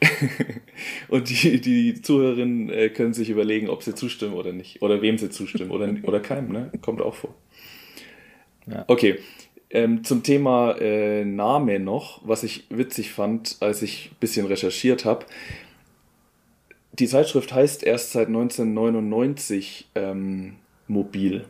Und 1.08 1.30
die, 1.30 1.60
die 1.60 2.00
Zuhörerinnen 2.00 2.70
äh, 2.70 2.88
können 2.90 3.14
sich 3.14 3.30
überlegen, 3.30 3.68
ob 3.68 3.82
sie 3.82 3.94
zustimmen 3.94 4.34
oder 4.34 4.52
nicht. 4.52 4.82
Oder 4.82 5.02
wem 5.02 5.18
sie 5.18 5.30
zustimmen. 5.30 5.70
Oder, 5.70 5.94
oder 6.02 6.20
keinem, 6.20 6.52
ne? 6.52 6.70
Kommt 6.82 7.00
auch 7.00 7.14
vor. 7.14 7.34
Ja. 8.66 8.84
Okay. 8.88 9.18
Ähm, 9.70 10.04
zum 10.04 10.22
Thema 10.22 10.76
äh, 10.78 11.24
Name 11.24 11.80
noch, 11.80 12.20
was 12.24 12.44
ich 12.44 12.66
witzig 12.70 13.12
fand, 13.12 13.56
als 13.60 13.82
ich 13.82 14.10
ein 14.12 14.16
bisschen 14.20 14.46
recherchiert 14.46 15.04
habe. 15.04 15.26
Die 16.92 17.08
Zeitschrift 17.08 17.52
heißt 17.52 17.82
erst 17.82 18.12
seit 18.12 18.28
1999 18.28 19.88
ähm, 19.96 20.56
Mobil. 20.86 21.46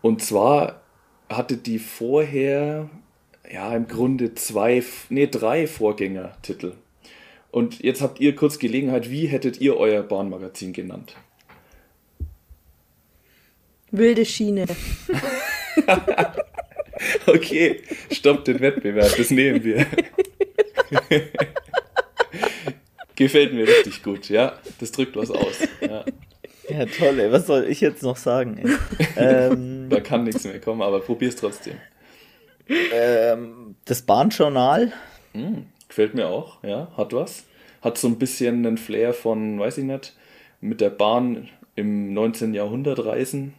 Und 0.00 0.22
zwar 0.22 0.80
hatte 1.28 1.56
die 1.56 1.78
vorher, 1.78 2.88
ja, 3.50 3.74
im 3.76 3.86
Grunde 3.86 4.34
zwei, 4.34 4.82
nee, 5.10 5.26
drei 5.26 5.66
Vorgängertitel. 5.66 6.72
Und 7.50 7.80
jetzt 7.80 8.00
habt 8.00 8.20
ihr 8.20 8.34
kurz 8.36 8.58
Gelegenheit, 8.58 9.10
wie 9.10 9.26
hättet 9.26 9.60
ihr 9.60 9.76
euer 9.76 10.02
Bahnmagazin 10.02 10.72
genannt? 10.72 11.14
Wilde 13.90 14.24
Schiene. 14.24 14.66
Okay, 17.26 17.82
stopp 18.10 18.44
den 18.44 18.60
Wettbewerb, 18.60 19.16
das 19.16 19.30
nehmen 19.30 19.64
wir. 19.64 19.86
Gefällt 23.16 23.52
mir 23.52 23.66
richtig 23.66 24.02
gut, 24.02 24.28
ja. 24.28 24.58
Das 24.78 24.92
drückt 24.92 25.16
was 25.16 25.30
aus. 25.30 25.60
Ja, 25.80 26.04
ja 26.68 26.86
toll, 26.86 27.20
ey. 27.20 27.32
Was 27.32 27.46
soll 27.46 27.66
ich 27.68 27.80
jetzt 27.80 28.02
noch 28.02 28.16
sagen? 28.16 28.78
Ähm, 29.16 29.88
da 29.90 30.00
kann 30.00 30.24
nichts 30.24 30.44
mehr 30.44 30.60
kommen, 30.60 30.80
aber 30.80 31.00
probier's 31.00 31.36
trotzdem. 31.36 31.74
Ähm, 32.68 33.74
das 33.84 34.00
Bahnjournal. 34.02 34.92
Hm, 35.34 35.66
gefällt 35.90 36.14
mir 36.14 36.28
auch, 36.28 36.62
ja. 36.64 36.90
Hat 36.96 37.12
was. 37.12 37.44
Hat 37.82 37.98
so 37.98 38.08
ein 38.08 38.18
bisschen 38.18 38.64
einen 38.64 38.78
Flair 38.78 39.12
von, 39.12 39.58
weiß 39.58 39.78
ich 39.78 39.84
nicht, 39.84 40.16
mit 40.60 40.80
der 40.80 40.90
Bahn 40.90 41.48
im 41.76 42.14
19. 42.14 42.54
Jahrhundert 42.54 43.04
reisen 43.04 43.54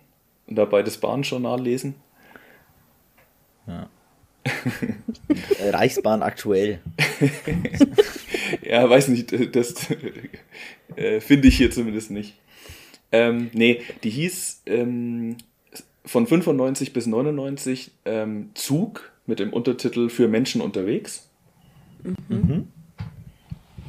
und 0.48 0.56
dabei 0.56 0.82
das 0.82 0.98
Bahnjournal 0.98 1.62
lesen. 1.62 1.96
Ja. 3.68 3.90
Reichsbahn 5.60 6.24
aktuell. 6.24 6.80
ja, 8.64 8.90
weiß 8.90 9.10
nicht, 9.10 9.56
das 9.56 9.76
äh, 10.96 11.20
finde 11.20 11.48
ich 11.48 11.58
hier 11.58 11.70
zumindest 11.70 12.12
nicht. 12.12 12.38
Ähm, 13.12 13.52
nee, 13.54 13.82
die 14.04 14.10
hieß 14.10 14.64
ähm, 14.66 15.38
von 16.06 16.26
95 16.26 16.94
bis 16.94 17.08
99 17.08 17.92
ähm, 18.06 18.52
Zug 18.54 19.12
mit 19.26 19.40
dem 19.40 19.54
Untertitel 19.54 20.10
für 20.10 20.28
Menschen 20.28 20.62
unterwegs. 20.62 21.31
Mhm. 22.04 22.68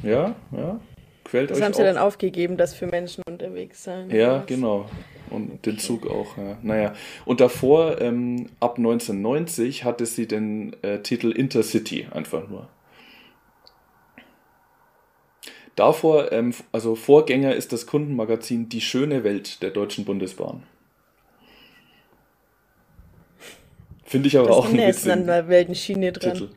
Ja, 0.03 0.35
ja. 0.51 0.79
Quält 1.23 1.49
das 1.49 1.57
euch 1.57 1.63
haben 1.63 1.73
sie 1.73 1.83
dann 1.83 1.97
aufgegeben, 1.97 2.57
das 2.57 2.73
für 2.73 2.87
Menschen 2.87 3.23
unterwegs 3.27 3.83
sein. 3.83 4.09
Ja, 4.09 4.43
genau. 4.45 4.89
Und 5.29 5.65
den 5.65 5.79
Zug 5.79 6.05
auch, 6.07 6.37
ja. 6.37 6.57
Naja. 6.61 6.93
Und 7.25 7.39
davor, 7.39 8.01
ähm, 8.01 8.49
ab 8.59 8.77
1990, 8.77 9.83
hatte 9.83 10.05
sie 10.05 10.27
den 10.27 10.75
äh, 10.83 10.99
Titel 11.01 11.31
Intercity 11.31 12.07
einfach 12.11 12.47
nur. 12.49 12.67
Davor, 15.75 16.31
ähm, 16.31 16.53
also 16.71 16.95
Vorgänger 16.95 17.55
ist 17.55 17.73
das 17.73 17.87
Kundenmagazin 17.87 18.69
Die 18.69 18.81
schöne 18.81 19.23
Welt 19.23 19.63
der 19.63 19.71
Deutschen 19.71 20.05
Bundesbahn. 20.05 20.63
Finde 24.05 24.27
ich 24.27 24.37
aber 24.37 24.49
das 24.49 24.57
auch 24.57 24.65
ein 24.65 24.77
bisschen. 24.77 25.11
an 25.11 25.25
der 25.25 25.47
Weltenschiene 25.47 26.11
dran. 26.11 26.33
Titel. 26.33 26.49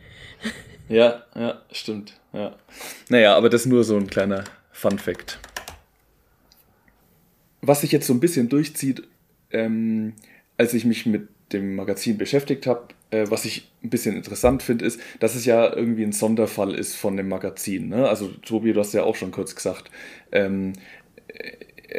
Ja, 0.88 1.24
ja, 1.34 1.62
stimmt. 1.72 2.14
Ja. 2.32 2.54
Naja, 3.08 3.36
aber 3.36 3.48
das 3.48 3.62
ist 3.62 3.66
nur 3.66 3.84
so 3.84 3.96
ein 3.96 4.06
kleiner 4.06 4.44
Fun 4.72 4.98
Fact 4.98 5.38
was 7.66 7.80
sich 7.80 7.92
jetzt 7.92 8.06
so 8.06 8.14
ein 8.14 8.20
bisschen 8.20 8.48
durchzieht, 8.48 9.02
ähm, 9.50 10.14
als 10.56 10.74
ich 10.74 10.84
mich 10.84 11.06
mit 11.06 11.28
dem 11.52 11.76
Magazin 11.76 12.18
beschäftigt 12.18 12.66
habe, 12.66 12.88
äh, 13.10 13.26
was 13.28 13.44
ich 13.44 13.70
ein 13.82 13.90
bisschen 13.90 14.16
interessant 14.16 14.62
finde, 14.62 14.84
ist, 14.84 15.00
dass 15.20 15.34
es 15.34 15.44
ja 15.44 15.72
irgendwie 15.72 16.02
ein 16.02 16.12
Sonderfall 16.12 16.74
ist 16.74 16.96
von 16.96 17.16
dem 17.16 17.28
Magazin. 17.28 17.88
Ne? 17.88 18.08
Also, 18.08 18.28
Tobi, 18.28 18.72
du 18.72 18.80
hast 18.80 18.94
ja 18.94 19.04
auch 19.04 19.16
schon 19.16 19.30
kurz 19.30 19.54
gesagt, 19.54 19.90
ähm, 20.32 20.72
äh, 21.28 21.52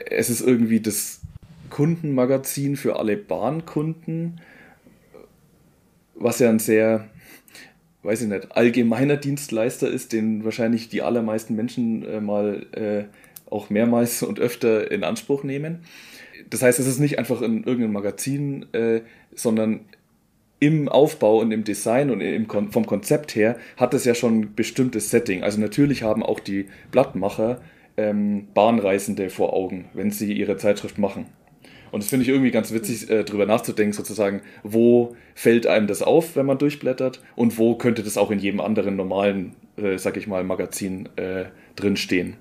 es 0.10 0.30
ist 0.30 0.42
irgendwie 0.42 0.82
das 0.82 1.22
Kundenmagazin 1.70 2.76
für 2.76 2.98
alle 2.98 3.18
Bahnkunden, 3.18 4.42
was 6.16 6.40
ja 6.40 6.50
ein 6.50 6.60
sehr, 6.60 7.08
weiß 8.08 8.22
ich 8.22 8.30
nicht, 8.30 8.54
allgemeiner 8.54 9.18
Dienstleister 9.18 9.90
ist, 9.90 10.14
den 10.14 10.46
wahrscheinlich 10.46 10.88
die 10.88 11.02
allermeisten 11.02 11.56
Menschen 11.56 12.06
äh, 12.06 12.22
mal 12.22 12.66
äh, 12.72 13.04
auch 13.52 13.70
mehrmals 13.70 14.24
und 14.30 14.40
öfter 14.40 14.90
in 14.90 15.04
Anspruch 15.04 15.44
nehmen. 15.44 15.80
Das 16.50 16.62
heißt, 16.62 16.80
es 16.80 16.88
ist 16.88 17.00
nicht 17.00 17.20
einfach 17.20 17.42
in 17.42 17.66
irgendeinem 17.66 17.92
Magazin, 17.92 18.66
äh, 18.74 19.02
sondern 19.36 19.82
im 20.60 20.88
Aufbau 20.88 21.40
und 21.40 21.52
im 21.52 21.66
Design 21.66 22.10
und 22.10 22.22
im, 22.22 22.48
vom 22.48 22.86
Konzept 22.86 23.36
her 23.36 23.58
hat 23.76 23.94
es 23.94 24.06
ja 24.06 24.16
schon 24.16 24.40
ein 24.40 24.56
bestimmtes 24.56 25.12
Setting. 25.12 25.44
Also 25.44 25.60
natürlich 25.60 26.02
haben 26.02 26.24
auch 26.24 26.40
die 26.40 26.68
Blattmacher 26.92 27.62
ähm, 27.98 28.48
Bahnreisende 28.54 29.30
vor 29.30 29.54
Augen, 29.54 29.90
wenn 29.94 30.12
sie 30.12 30.32
ihre 30.32 30.56
Zeitschrift 30.56 30.98
machen. 30.98 31.26
Und 31.98 32.04
das 32.04 32.12
finde 32.12 32.26
ich 32.26 32.30
irgendwie 32.30 32.52
ganz 32.52 32.72
witzig, 32.72 33.10
äh, 33.10 33.24
darüber 33.24 33.48
nachzudenken, 33.48 33.92
sozusagen, 33.92 34.42
wo 34.62 35.16
fällt 35.34 35.66
einem 35.66 35.88
das 35.88 36.04
auf, 36.04 36.36
wenn 36.36 36.46
man 36.46 36.60
durchblättert 36.60 37.24
und 37.36 37.58
wo 37.58 37.74
könnte 37.74 38.04
das 38.04 38.20
auch 38.20 38.30
in 38.30 38.38
jedem 38.38 38.60
anderen 38.60 38.96
normalen, 38.96 39.56
äh, 39.78 39.98
sag 39.98 40.16
ich 40.16 40.28
mal, 40.28 40.44
Magazin 40.44 41.10
äh, 41.16 41.46
drinstehen. 41.76 42.36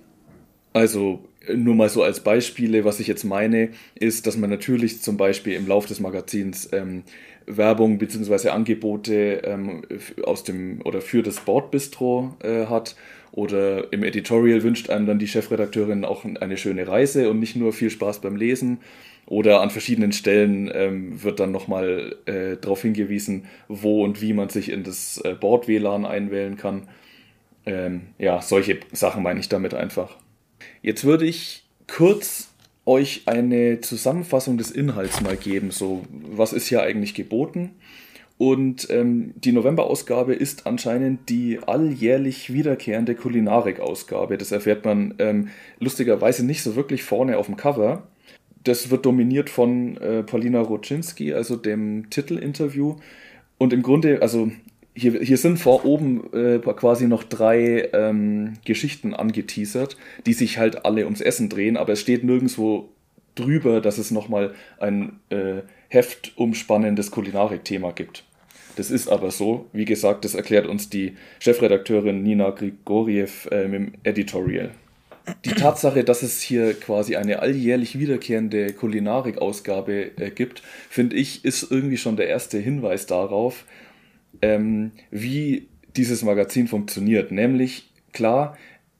Also 0.75 1.25
nur 1.55 1.75
mal 1.75 1.89
so 1.89 2.03
als 2.03 2.21
Beispiele, 2.21 2.85
was 2.85 3.01
ich 3.01 3.07
jetzt 3.07 3.25
meine, 3.25 3.71
ist, 3.95 4.27
dass 4.27 4.37
man 4.37 4.51
natürlich 4.51 5.01
zum 5.01 5.17
Beispiel 5.17 5.55
im 5.55 5.67
Lauf 5.67 5.87
des 5.87 6.01
Magazins 6.01 6.69
ähm, 6.75 7.05
Werbung 7.47 7.97
bzw. 7.97 8.51
Angebote 8.51 9.41
ähm, 9.43 9.85
aus 10.23 10.45
dem 10.45 10.83
oder 10.85 11.01
für 11.01 11.23
das 11.23 11.41
Bordbistro 11.41 12.37
äh, 12.43 12.67
hat 12.67 12.95
oder 13.33 13.91
im 13.91 14.03
Editorial 14.03 14.63
wünscht 14.63 14.91
einem 14.91 15.07
dann 15.07 15.19
die 15.19 15.29
Chefredakteurin 15.29 16.05
auch 16.05 16.27
eine 16.27 16.59
schöne 16.59 16.87
Reise 16.87 17.31
und 17.31 17.41
nicht 17.41 17.57
nur 17.57 17.73
viel 17.73 17.89
Spaß 17.89 18.21
beim 18.21 18.37
Lesen. 18.37 18.81
Oder 19.27 19.61
an 19.61 19.71
verschiedenen 19.71 20.13
Stellen 20.13 20.71
ähm, 20.73 21.23
wird 21.23 21.41
dann 21.41 21.51
nochmal 21.51 22.15
äh, 22.27 22.57
darauf 22.57 22.83
hingewiesen, 22.83 23.47
wo 23.67 24.05
und 24.05 24.23
wie 24.23 24.33
man 24.33 24.49
sich 24.49 24.71
in 24.71 24.85
das 24.85 25.19
äh, 25.19 25.35
Bord-WLAN 25.35 26.07
einwählen 26.07 26.57
kann. 26.57 26.89
Ähm, 27.67 28.03
ja, 28.19 28.41
solche 28.41 28.79
Sachen 28.93 29.25
meine 29.25 29.41
ich 29.41 29.49
damit 29.49 29.75
einfach. 29.75 30.17
Jetzt 30.81 31.05
würde 31.05 31.27
ich 31.27 31.65
kurz 31.89 32.51
euch 32.85 33.23
eine 33.27 33.81
Zusammenfassung 33.81 34.59
des 34.59 34.71
Inhalts 34.71 35.21
mal 35.21 35.37
geben. 35.37 35.73
So, 35.73 36.05
was 36.11 36.53
ist 36.53 36.69
hier 36.69 36.83
eigentlich 36.83 37.15
geboten? 37.15 37.71
Und 38.39 38.89
ähm, 38.91 39.33
die 39.37 39.53
November-Ausgabe 39.53 40.35
ist 40.35 40.67
anscheinend 40.67 41.29
die 41.31 41.59
alljährlich 41.67 42.53
wiederkehrende 42.53 43.15
Kulinarik-Ausgabe. 43.15 44.39
Das 44.39 44.53
erfährt 44.53 44.85
man 44.85 45.15
ähm, 45.19 45.49
lustigerweise 45.81 46.45
nicht 46.45 46.63
so 46.63 46.77
wirklich 46.77 47.03
vorne 47.03 47.39
auf 47.39 47.47
dem 47.47 47.57
Cover. 47.57 48.07
Das 48.67 48.91
wird 48.91 49.07
dominiert 49.07 49.49
von 49.49 49.97
äh, 49.99 50.25
Paulina 50.25 50.61
Roczynski, 50.61 51.33
also 51.33 51.55
dem 51.55 52.11
Titelinterview. 52.11 52.97
Und 53.59 53.73
im 53.73 53.83
Grunde, 53.83 54.23
also 54.23 54.51
hier, 54.93 55.21
hier 55.21 55.37
sind 55.37 55.59
vor 55.59 55.85
oben 55.85 56.33
äh, 56.33 56.59
quasi 56.59 57.07
noch 57.07 57.23
drei 57.23 57.91
ähm, 57.93 58.55
Geschichten 58.65 59.15
angeteasert, 59.15 59.97
die 60.27 60.33
sich 60.33 60.59
halt 60.59 60.85
alle 60.85 61.05
ums 61.05 61.21
Essen 61.21 61.49
drehen, 61.49 61.77
aber 61.77 61.93
es 61.93 62.01
steht 62.01 62.25
nirgendwo 62.25 62.89
drüber, 63.37 63.81
dass 63.81 63.99
es 63.99 64.11
nochmal 64.11 64.53
ein 64.81 65.21
äh, 65.31 65.63
heftumspannendes 65.89 67.13
Kulinarik-Thema 67.13 67.93
gibt. 67.93 68.25
Das 68.75 68.91
ist 68.91 69.09
aber 69.09 69.31
so. 69.31 69.67
Wie 69.73 69.85
gesagt, 69.85 70.25
das 70.25 70.35
erklärt 70.35 70.67
uns 70.67 70.91
die 70.91 71.15
Chefredakteurin 71.39 72.25
Nina 72.25 72.51
Grigoriev 72.51 73.49
äh, 73.53 73.65
im 73.65 73.93
Editorial. 74.03 74.73
Die 75.45 75.51
Tatsache, 75.51 76.05
dass 76.05 76.23
es 76.23 76.41
hier 76.41 76.75
quasi 76.75 77.17
eine 77.17 77.41
alljährlich 77.41 77.99
wiederkehrende 77.99 78.73
Kulinarik-Ausgabe 78.73 80.17
äh, 80.19 80.31
gibt, 80.31 80.63
finde 80.89 81.17
ich, 81.17 81.45
ist 81.45 81.71
irgendwie 81.71 81.97
schon 81.97 82.17
der 82.17 82.29
erste 82.29 82.59
Hinweis 82.59 83.07
darauf, 83.07 83.65
ähm, 84.43 84.93
wie 85.11 85.69
dieses 85.97 86.23
Magazin 86.23 86.69
funktioniert. 86.69 87.33
Nämlich, 87.33 87.91
klar, 88.13 88.57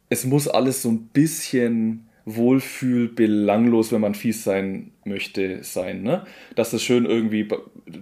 es 0.09 0.25
muss 0.25 0.49
alles 0.49 0.83
so 0.83 0.91
ein 0.91 1.09
bisschen 1.09 2.07
wohlfühl 2.25 3.09
belanglos, 3.09 3.93
wenn 3.93 4.01
man 4.01 4.17
fies 4.17 4.43
sein 4.43 4.91
möchte, 5.05 5.63
sein. 5.63 6.03
Ne? 6.03 6.27
Dass 6.57 6.73
es 6.73 6.83
schön 6.83 7.07
irgendwie 7.07 7.49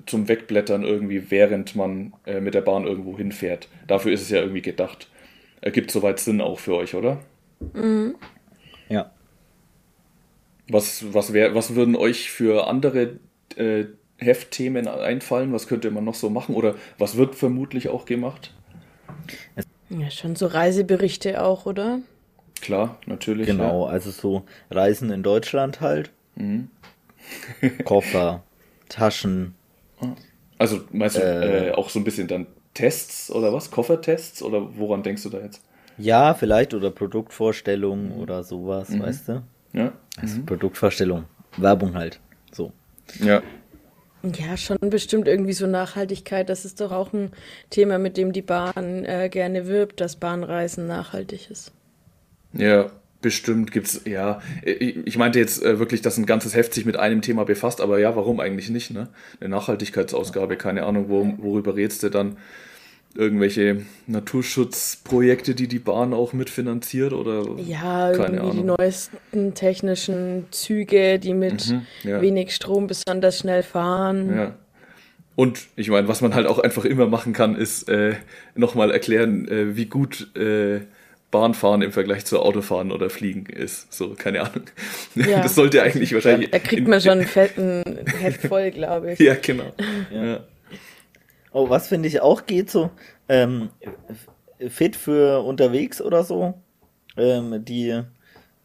zum 0.06 0.28
Wegblättern 0.28 0.82
irgendwie, 0.82 1.30
während 1.30 1.76
man 1.76 2.14
äh, 2.24 2.40
mit 2.40 2.54
der 2.54 2.62
Bahn 2.62 2.86
irgendwo 2.86 3.18
hinfährt. 3.18 3.68
Dafür 3.86 4.12
ist 4.12 4.22
es 4.22 4.30
ja 4.30 4.40
irgendwie 4.40 4.62
gedacht. 4.62 5.10
Ergibt 5.60 5.90
soweit 5.90 6.20
Sinn 6.20 6.40
auch 6.40 6.58
für 6.58 6.74
euch, 6.74 6.94
oder? 6.94 7.20
Mhm. 7.72 8.16
Ja. 8.88 9.10
Was, 10.68 11.12
was, 11.12 11.32
wär, 11.32 11.54
was 11.54 11.74
würden 11.74 11.96
euch 11.96 12.30
für 12.30 12.66
andere 12.66 13.18
äh, 13.56 13.84
Heftthemen 14.18 14.88
einfallen? 14.88 15.52
Was 15.52 15.66
könnte 15.66 15.90
man 15.90 16.04
noch 16.04 16.14
so 16.14 16.30
machen? 16.30 16.54
Oder 16.54 16.74
was 16.98 17.16
wird 17.16 17.34
vermutlich 17.34 17.88
auch 17.88 18.06
gemacht? 18.06 18.52
Ja, 19.90 20.10
schon 20.10 20.36
so 20.36 20.46
Reiseberichte 20.46 21.42
auch, 21.42 21.66
oder? 21.66 22.00
Klar, 22.60 22.98
natürlich. 23.06 23.46
Genau, 23.46 23.86
ja. 23.86 23.92
also 23.92 24.10
so 24.10 24.44
Reisen 24.70 25.10
in 25.10 25.22
Deutschland 25.22 25.80
halt. 25.80 26.10
Mhm. 26.36 26.68
Koffer, 27.84 28.42
Taschen. 28.88 29.54
Also 30.58 30.80
meinst 30.92 31.16
du 31.16 31.20
äh, 31.20 31.68
äh, 31.68 31.72
auch 31.72 31.90
so 31.90 31.98
ein 31.98 32.04
bisschen 32.04 32.28
dann 32.28 32.46
Tests 32.74 33.30
oder 33.30 33.52
was? 33.52 33.70
Koffertests? 33.70 34.42
Oder 34.42 34.76
woran 34.76 35.02
denkst 35.02 35.22
du 35.22 35.30
da 35.30 35.40
jetzt? 35.40 35.62
Ja, 35.98 36.34
vielleicht 36.34 36.74
oder 36.74 36.90
Produktvorstellungen 36.90 38.14
mhm. 38.14 38.20
oder 38.20 38.42
sowas, 38.42 38.90
mhm. 38.90 39.02
weißt 39.02 39.28
du? 39.28 39.42
Ja. 39.72 39.92
Also 40.16 40.38
mhm. 40.38 40.46
Produktvorstellung, 40.46 41.24
Werbung 41.56 41.94
halt. 41.94 42.20
So. 42.52 42.72
Ja. 43.20 43.42
Ja, 44.22 44.56
schon 44.56 44.78
bestimmt 44.80 45.28
irgendwie 45.28 45.52
so 45.52 45.66
Nachhaltigkeit. 45.66 46.48
Das 46.48 46.64
ist 46.64 46.80
doch 46.80 46.92
auch 46.92 47.12
ein 47.12 47.32
Thema, 47.68 47.98
mit 47.98 48.16
dem 48.16 48.32
die 48.32 48.42
Bahn 48.42 49.04
äh, 49.04 49.28
gerne 49.30 49.66
wirbt, 49.66 50.00
dass 50.00 50.16
Bahnreisen 50.16 50.86
nachhaltig 50.86 51.50
ist. 51.50 51.72
Ja, 52.54 52.90
bestimmt 53.20 53.70
gibt's, 53.70 54.02
ja. 54.06 54.40
Ich 54.62 55.18
meinte 55.18 55.38
jetzt 55.38 55.62
äh, 55.62 55.78
wirklich, 55.78 56.00
dass 56.00 56.16
ein 56.16 56.24
ganzes 56.24 56.54
Heft 56.54 56.72
sich 56.72 56.86
mit 56.86 56.96
einem 56.96 57.20
Thema 57.20 57.44
befasst, 57.44 57.82
aber 57.82 57.98
ja, 57.98 58.16
warum 58.16 58.40
eigentlich 58.40 58.70
nicht, 58.70 58.92
ne? 58.92 59.08
Eine 59.40 59.50
Nachhaltigkeitsausgabe, 59.50 60.56
keine 60.56 60.84
Ahnung, 60.84 61.08
wo, 61.08 61.34
worüber 61.38 61.76
redest 61.76 62.02
du 62.02 62.10
dann? 62.10 62.38
Irgendwelche 63.16 63.82
Naturschutzprojekte, 64.08 65.54
die 65.54 65.68
die 65.68 65.78
Bahn 65.78 66.12
auch 66.12 66.32
mitfinanziert 66.32 67.12
oder 67.12 67.46
ja, 67.58 68.10
keine 68.12 68.38
irgendwie 68.38 68.40
Ahnung. 68.40 68.56
die 68.56 68.82
neuesten 68.82 69.54
technischen 69.54 70.46
Züge, 70.50 71.20
die 71.20 71.32
mit 71.32 71.68
mhm, 71.68 71.86
ja. 72.02 72.20
wenig 72.20 72.54
Strom 72.54 72.88
besonders 72.88 73.38
schnell 73.38 73.62
fahren. 73.62 74.36
Ja. 74.36 74.54
Und 75.36 75.60
ich 75.76 75.90
meine, 75.90 76.08
was 76.08 76.20
man 76.20 76.34
halt 76.34 76.46
auch 76.46 76.58
einfach 76.58 76.84
immer 76.84 77.06
machen 77.06 77.32
kann, 77.32 77.56
ist 77.56 77.88
äh, 77.88 78.14
nochmal 78.54 78.90
erklären, 78.90 79.48
äh, 79.48 79.76
wie 79.76 79.86
gut 79.86 80.34
äh, 80.36 80.80
Bahnfahren 81.34 81.82
im 81.82 81.90
Vergleich 81.90 82.24
zu 82.24 82.40
Autofahren 82.40 82.92
oder 82.92 83.10
Fliegen 83.10 83.46
ist. 83.46 83.92
So, 83.92 84.10
keine 84.10 84.42
Ahnung. 84.42 84.66
Ja. 85.16 85.40
Das 85.42 85.56
sollte 85.56 85.82
eigentlich 85.82 86.14
wahrscheinlich. 86.14 86.50
Da 86.50 86.60
kriegt 86.60 86.86
man 86.86 87.00
schon 87.00 87.12
einen 87.18 87.26
fetten 87.26 87.82
Heft 88.20 88.42
voll, 88.42 88.70
glaube 88.70 89.12
ich. 89.12 89.18
ja, 89.18 89.34
genau. 89.34 89.72
Ja. 90.12 90.44
Oh, 91.54 91.70
was 91.70 91.86
finde 91.86 92.08
ich 92.08 92.20
auch 92.20 92.46
geht 92.46 92.68
so, 92.68 92.90
ähm, 93.28 93.70
fit 94.68 94.96
für 94.96 95.42
unterwegs 95.44 96.02
oder 96.02 96.24
so. 96.24 96.54
Ähm, 97.16 97.64
die 97.64 98.02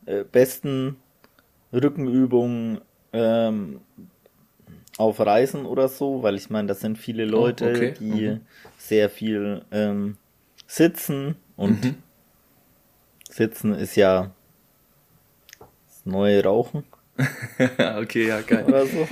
äh, 0.08 0.24
besten 0.24 0.98
Rückenübungen 1.72 2.82
ähm, 3.14 3.80
auf 4.98 5.20
Reisen 5.20 5.68
oder 5.68 5.88
so, 5.88 6.24
weil 6.24 6.36
ich 6.36 6.50
meine, 6.50 6.68
das 6.68 6.80
sind 6.80 6.98
viele 6.98 7.28
oh, 7.28 7.30
Leute, 7.30 7.68
oh, 7.68 7.70
okay. 7.70 7.94
die 8.00 8.28
mhm. 8.28 8.42
sehr 8.80 9.10
viel 9.12 9.64
ähm, 9.72 10.18
sitzen 10.66 11.36
und 11.56 11.84
mhm. 11.84 11.96
Sitzen 13.30 13.76
ist 13.76 13.96
ja 13.96 14.32
das 15.86 16.06
neue 16.06 16.44
Rauchen. 16.44 16.84
okay, 17.98 18.28
ja, 18.28 18.42
geil. 18.42 18.66
Oder 18.66 18.88
so. 18.88 19.08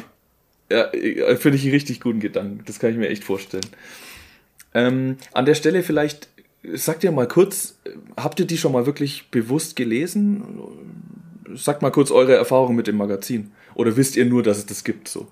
Ja, 0.69 0.91
äh, 0.93 1.35
finde 1.37 1.57
ich 1.57 1.63
einen 1.63 1.73
richtig 1.73 2.01
guten 2.01 2.19
Gedanken. 2.19 2.63
Das 2.65 2.79
kann 2.79 2.91
ich 2.91 2.97
mir 2.97 3.09
echt 3.09 3.23
vorstellen. 3.23 3.65
Ähm, 4.73 5.17
an 5.33 5.45
der 5.45 5.55
Stelle 5.55 5.83
vielleicht, 5.83 6.27
sagt 6.73 7.03
ihr 7.03 7.11
mal 7.11 7.27
kurz, 7.27 7.77
habt 8.17 8.39
ihr 8.39 8.45
die 8.45 8.57
schon 8.57 8.73
mal 8.73 8.85
wirklich 8.85 9.29
bewusst 9.29 9.75
gelesen? 9.75 10.43
Sagt 11.55 11.81
mal 11.81 11.91
kurz 11.91 12.11
eure 12.11 12.35
Erfahrung 12.35 12.75
mit 12.75 12.87
dem 12.87 12.97
Magazin. 12.97 13.51
Oder 13.75 13.95
wisst 13.95 14.17
ihr 14.17 14.25
nur, 14.25 14.43
dass 14.43 14.57
es 14.57 14.65
das 14.65 14.83
gibt 14.83 15.07
so? 15.07 15.27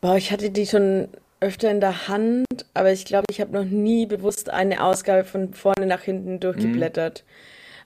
Boah, 0.00 0.16
ich 0.16 0.32
hatte 0.32 0.50
die 0.50 0.66
schon 0.66 1.08
öfter 1.40 1.70
in 1.70 1.80
der 1.80 2.08
Hand, 2.08 2.46
aber 2.74 2.92
ich 2.92 3.04
glaube, 3.04 3.26
ich 3.30 3.40
habe 3.40 3.52
noch 3.52 3.64
nie 3.64 4.06
bewusst 4.06 4.50
eine 4.50 4.82
Ausgabe 4.82 5.24
von 5.24 5.52
vorne 5.54 5.86
nach 5.86 6.02
hinten 6.02 6.40
durchgeblättert. 6.40 7.24
Mhm. 7.24 7.32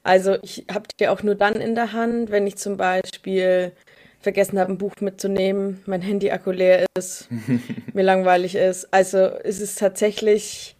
Also 0.02 0.36
ich 0.42 0.64
habe 0.72 0.84
die 0.98 1.08
auch 1.08 1.22
nur 1.22 1.34
dann 1.34 1.54
in 1.54 1.74
der 1.74 1.92
Hand, 1.92 2.30
wenn 2.30 2.46
ich 2.46 2.56
zum 2.56 2.76
Beispiel 2.76 3.72
vergessen 4.20 4.58
habe, 4.58 4.72
ein 4.72 4.78
Buch 4.78 4.94
mitzunehmen, 5.00 5.82
mein 5.86 6.02
Handy-Akku 6.02 6.50
leer 6.50 6.86
ist, 6.96 7.28
mir 7.92 8.02
langweilig 8.02 8.54
ist. 8.54 8.92
Also 8.92 9.18
es 9.18 9.60
ist 9.60 9.78
tatsächlich, 9.78 10.76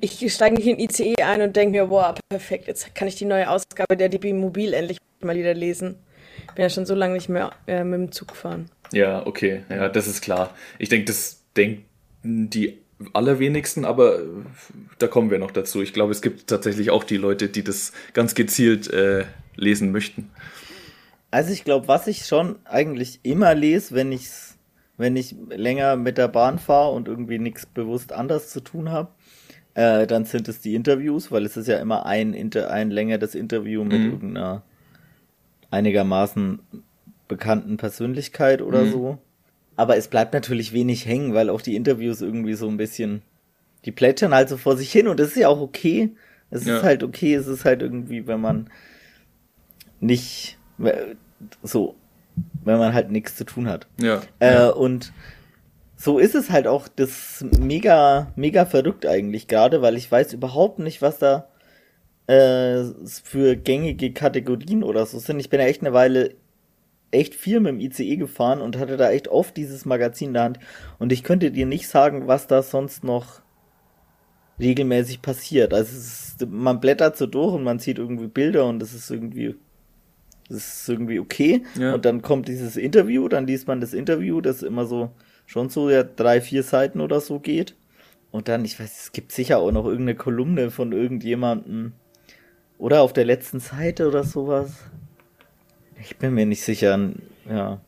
ich 0.00 0.32
steige 0.32 0.56
nicht 0.56 0.66
in 0.66 0.78
ICE 0.78 1.22
ein 1.22 1.42
und 1.42 1.56
denke 1.56 1.72
mir, 1.72 1.86
boah, 1.86 2.14
perfekt, 2.30 2.68
jetzt 2.68 2.94
kann 2.94 3.08
ich 3.08 3.16
die 3.16 3.24
neue 3.24 3.50
Ausgabe 3.50 3.96
der 3.96 4.08
DB 4.08 4.32
Mobil 4.32 4.72
endlich 4.72 4.98
mal 5.20 5.36
wieder 5.36 5.54
lesen. 5.54 5.96
Bin 6.54 6.62
ja 6.62 6.70
schon 6.70 6.86
so 6.86 6.94
lange 6.94 7.14
nicht 7.14 7.28
mehr 7.28 7.52
äh, 7.66 7.84
mit 7.84 8.00
dem 8.00 8.12
Zug 8.12 8.28
gefahren. 8.28 8.70
Ja, 8.92 9.26
okay, 9.26 9.62
ja, 9.70 9.88
das 9.88 10.06
ist 10.06 10.22
klar. 10.22 10.54
Ich 10.78 10.88
denke, 10.88 11.06
das 11.06 11.42
denken 11.56 11.84
die 12.22 12.78
allerwenigsten, 13.12 13.84
aber 13.84 14.20
da 14.98 15.08
kommen 15.08 15.30
wir 15.30 15.38
noch 15.38 15.50
dazu. 15.50 15.82
Ich 15.82 15.92
glaube, 15.92 16.12
es 16.12 16.22
gibt 16.22 16.46
tatsächlich 16.46 16.90
auch 16.90 17.04
die 17.04 17.16
Leute, 17.16 17.48
die 17.48 17.64
das 17.64 17.92
ganz 18.12 18.34
gezielt 18.34 18.88
äh, 18.92 19.24
lesen 19.56 19.92
möchten. 19.92 20.30
Also 21.32 21.52
ich 21.52 21.64
glaube, 21.64 21.88
was 21.88 22.06
ich 22.06 22.26
schon 22.26 22.60
eigentlich 22.64 23.18
immer 23.24 23.54
lese, 23.54 23.94
wenn 23.94 24.12
ich 24.12 24.28
wenn 24.98 25.16
ich 25.16 25.34
länger 25.48 25.96
mit 25.96 26.18
der 26.18 26.28
Bahn 26.28 26.58
fahre 26.58 26.92
und 26.92 27.08
irgendwie 27.08 27.38
nichts 27.38 27.66
bewusst 27.66 28.12
anders 28.12 28.50
zu 28.50 28.60
tun 28.60 28.90
habe, 28.90 29.08
äh, 29.74 30.06
dann 30.06 30.26
sind 30.26 30.46
es 30.46 30.60
die 30.60 30.74
Interviews, 30.74 31.32
weil 31.32 31.46
es 31.46 31.56
ist 31.56 31.66
ja 31.66 31.78
immer 31.78 32.06
ein, 32.06 32.34
Inter 32.34 32.70
ein 32.70 32.90
längeres 32.90 33.34
Interview 33.34 33.82
mit 33.82 33.98
mhm. 33.98 34.10
irgendeiner 34.10 34.62
einigermaßen 35.70 36.60
bekannten 37.28 37.78
Persönlichkeit 37.78 38.60
oder 38.60 38.82
mhm. 38.82 38.92
so. 38.92 39.18
Aber 39.74 39.96
es 39.96 40.08
bleibt 40.08 40.34
natürlich 40.34 40.74
wenig 40.74 41.06
hängen, 41.06 41.32
weil 41.32 41.48
auch 41.48 41.62
die 41.62 41.76
Interviews 41.76 42.20
irgendwie 42.20 42.54
so 42.54 42.68
ein 42.68 42.76
bisschen, 42.76 43.22
die 43.86 43.92
plätschern 43.92 44.34
halt 44.34 44.50
so 44.50 44.58
vor 44.58 44.76
sich 44.76 44.92
hin 44.92 45.08
und 45.08 45.18
das 45.18 45.28
ist 45.28 45.36
ja 45.36 45.48
auch 45.48 45.60
okay. 45.60 46.10
Es 46.50 46.66
ja. 46.66 46.76
ist 46.76 46.82
halt 46.82 47.02
okay, 47.02 47.34
es 47.34 47.46
ist 47.46 47.64
halt 47.64 47.80
irgendwie, 47.80 48.26
wenn 48.26 48.42
man 48.42 48.68
nicht 50.00 50.58
so, 51.62 51.96
wenn 52.64 52.78
man 52.78 52.94
halt 52.94 53.10
nichts 53.10 53.36
zu 53.36 53.44
tun 53.44 53.68
hat. 53.68 53.86
Ja. 54.00 54.22
Äh, 54.38 54.54
ja. 54.54 54.68
Und 54.70 55.12
so 55.96 56.18
ist 56.18 56.34
es 56.34 56.50
halt 56.50 56.66
auch 56.66 56.88
das 56.88 57.44
mega, 57.60 58.32
mega 58.36 58.64
verrückt 58.66 59.06
eigentlich 59.06 59.46
gerade, 59.46 59.82
weil 59.82 59.96
ich 59.96 60.10
weiß 60.10 60.32
überhaupt 60.32 60.78
nicht, 60.78 61.02
was 61.02 61.18
da 61.18 61.48
äh, 62.26 62.84
für 63.22 63.56
gängige 63.56 64.12
Kategorien 64.12 64.82
oder 64.82 65.06
so 65.06 65.18
sind. 65.18 65.38
Ich 65.40 65.50
bin 65.50 65.60
ja 65.60 65.66
echt 65.66 65.82
eine 65.82 65.92
Weile 65.92 66.34
echt 67.12 67.34
viel 67.34 67.60
mit 67.60 67.72
dem 67.74 67.80
ICE 67.80 68.16
gefahren 68.16 68.60
und 68.60 68.78
hatte 68.78 68.96
da 68.96 69.10
echt 69.10 69.28
oft 69.28 69.56
dieses 69.56 69.84
Magazin 69.84 70.28
in 70.28 70.34
der 70.34 70.42
Hand. 70.44 70.58
Und 70.98 71.12
ich 71.12 71.22
könnte 71.22 71.50
dir 71.50 71.66
nicht 71.66 71.86
sagen, 71.86 72.26
was 72.26 72.46
da 72.46 72.62
sonst 72.62 73.04
noch 73.04 73.42
regelmäßig 74.58 75.22
passiert. 75.22 75.74
Also 75.74 75.96
ist, 75.96 76.46
man 76.48 76.80
blättert 76.80 77.16
so 77.16 77.26
durch 77.26 77.54
und 77.54 77.64
man 77.64 77.78
sieht 77.78 77.98
irgendwie 77.98 78.28
Bilder 78.28 78.66
und 78.66 78.82
es 78.82 78.94
ist 78.94 79.10
irgendwie 79.10 79.56
Das 80.52 80.80
ist 80.82 80.88
irgendwie 80.88 81.18
okay. 81.18 81.62
Ja. 81.78 81.94
Und 81.94 82.04
dann 82.04 82.22
kommt 82.22 82.48
dieses 82.48 82.76
Interview, 82.76 83.28
dann 83.28 83.46
liest 83.46 83.66
man 83.66 83.80
das 83.80 83.94
Interview, 83.94 84.40
das 84.40 84.62
immer 84.62 84.84
so 84.84 85.10
schon 85.46 85.68
so 85.68 85.90
ja, 85.90 86.02
drei, 86.02 86.40
vier 86.40 86.62
Seiten 86.62 87.00
oder 87.00 87.20
so 87.20 87.40
geht. 87.40 87.74
Und 88.30 88.48
dann, 88.48 88.64
ich 88.64 88.78
weiß, 88.78 89.04
es 89.04 89.12
gibt 89.12 89.32
sicher 89.32 89.58
auch 89.58 89.72
noch 89.72 89.84
irgendeine 89.84 90.14
Kolumne 90.14 90.70
von 90.70 90.92
irgendjemandem. 90.92 91.92
Oder 92.78 93.02
auf 93.02 93.12
der 93.12 93.24
letzten 93.24 93.60
Seite 93.60 94.08
oder 94.08 94.24
sowas. 94.24 94.72
Ich 96.00 96.16
bin 96.16 96.34
mir 96.34 96.46
nicht 96.46 96.62
sicher, 96.62 96.98
ja. 97.48 97.80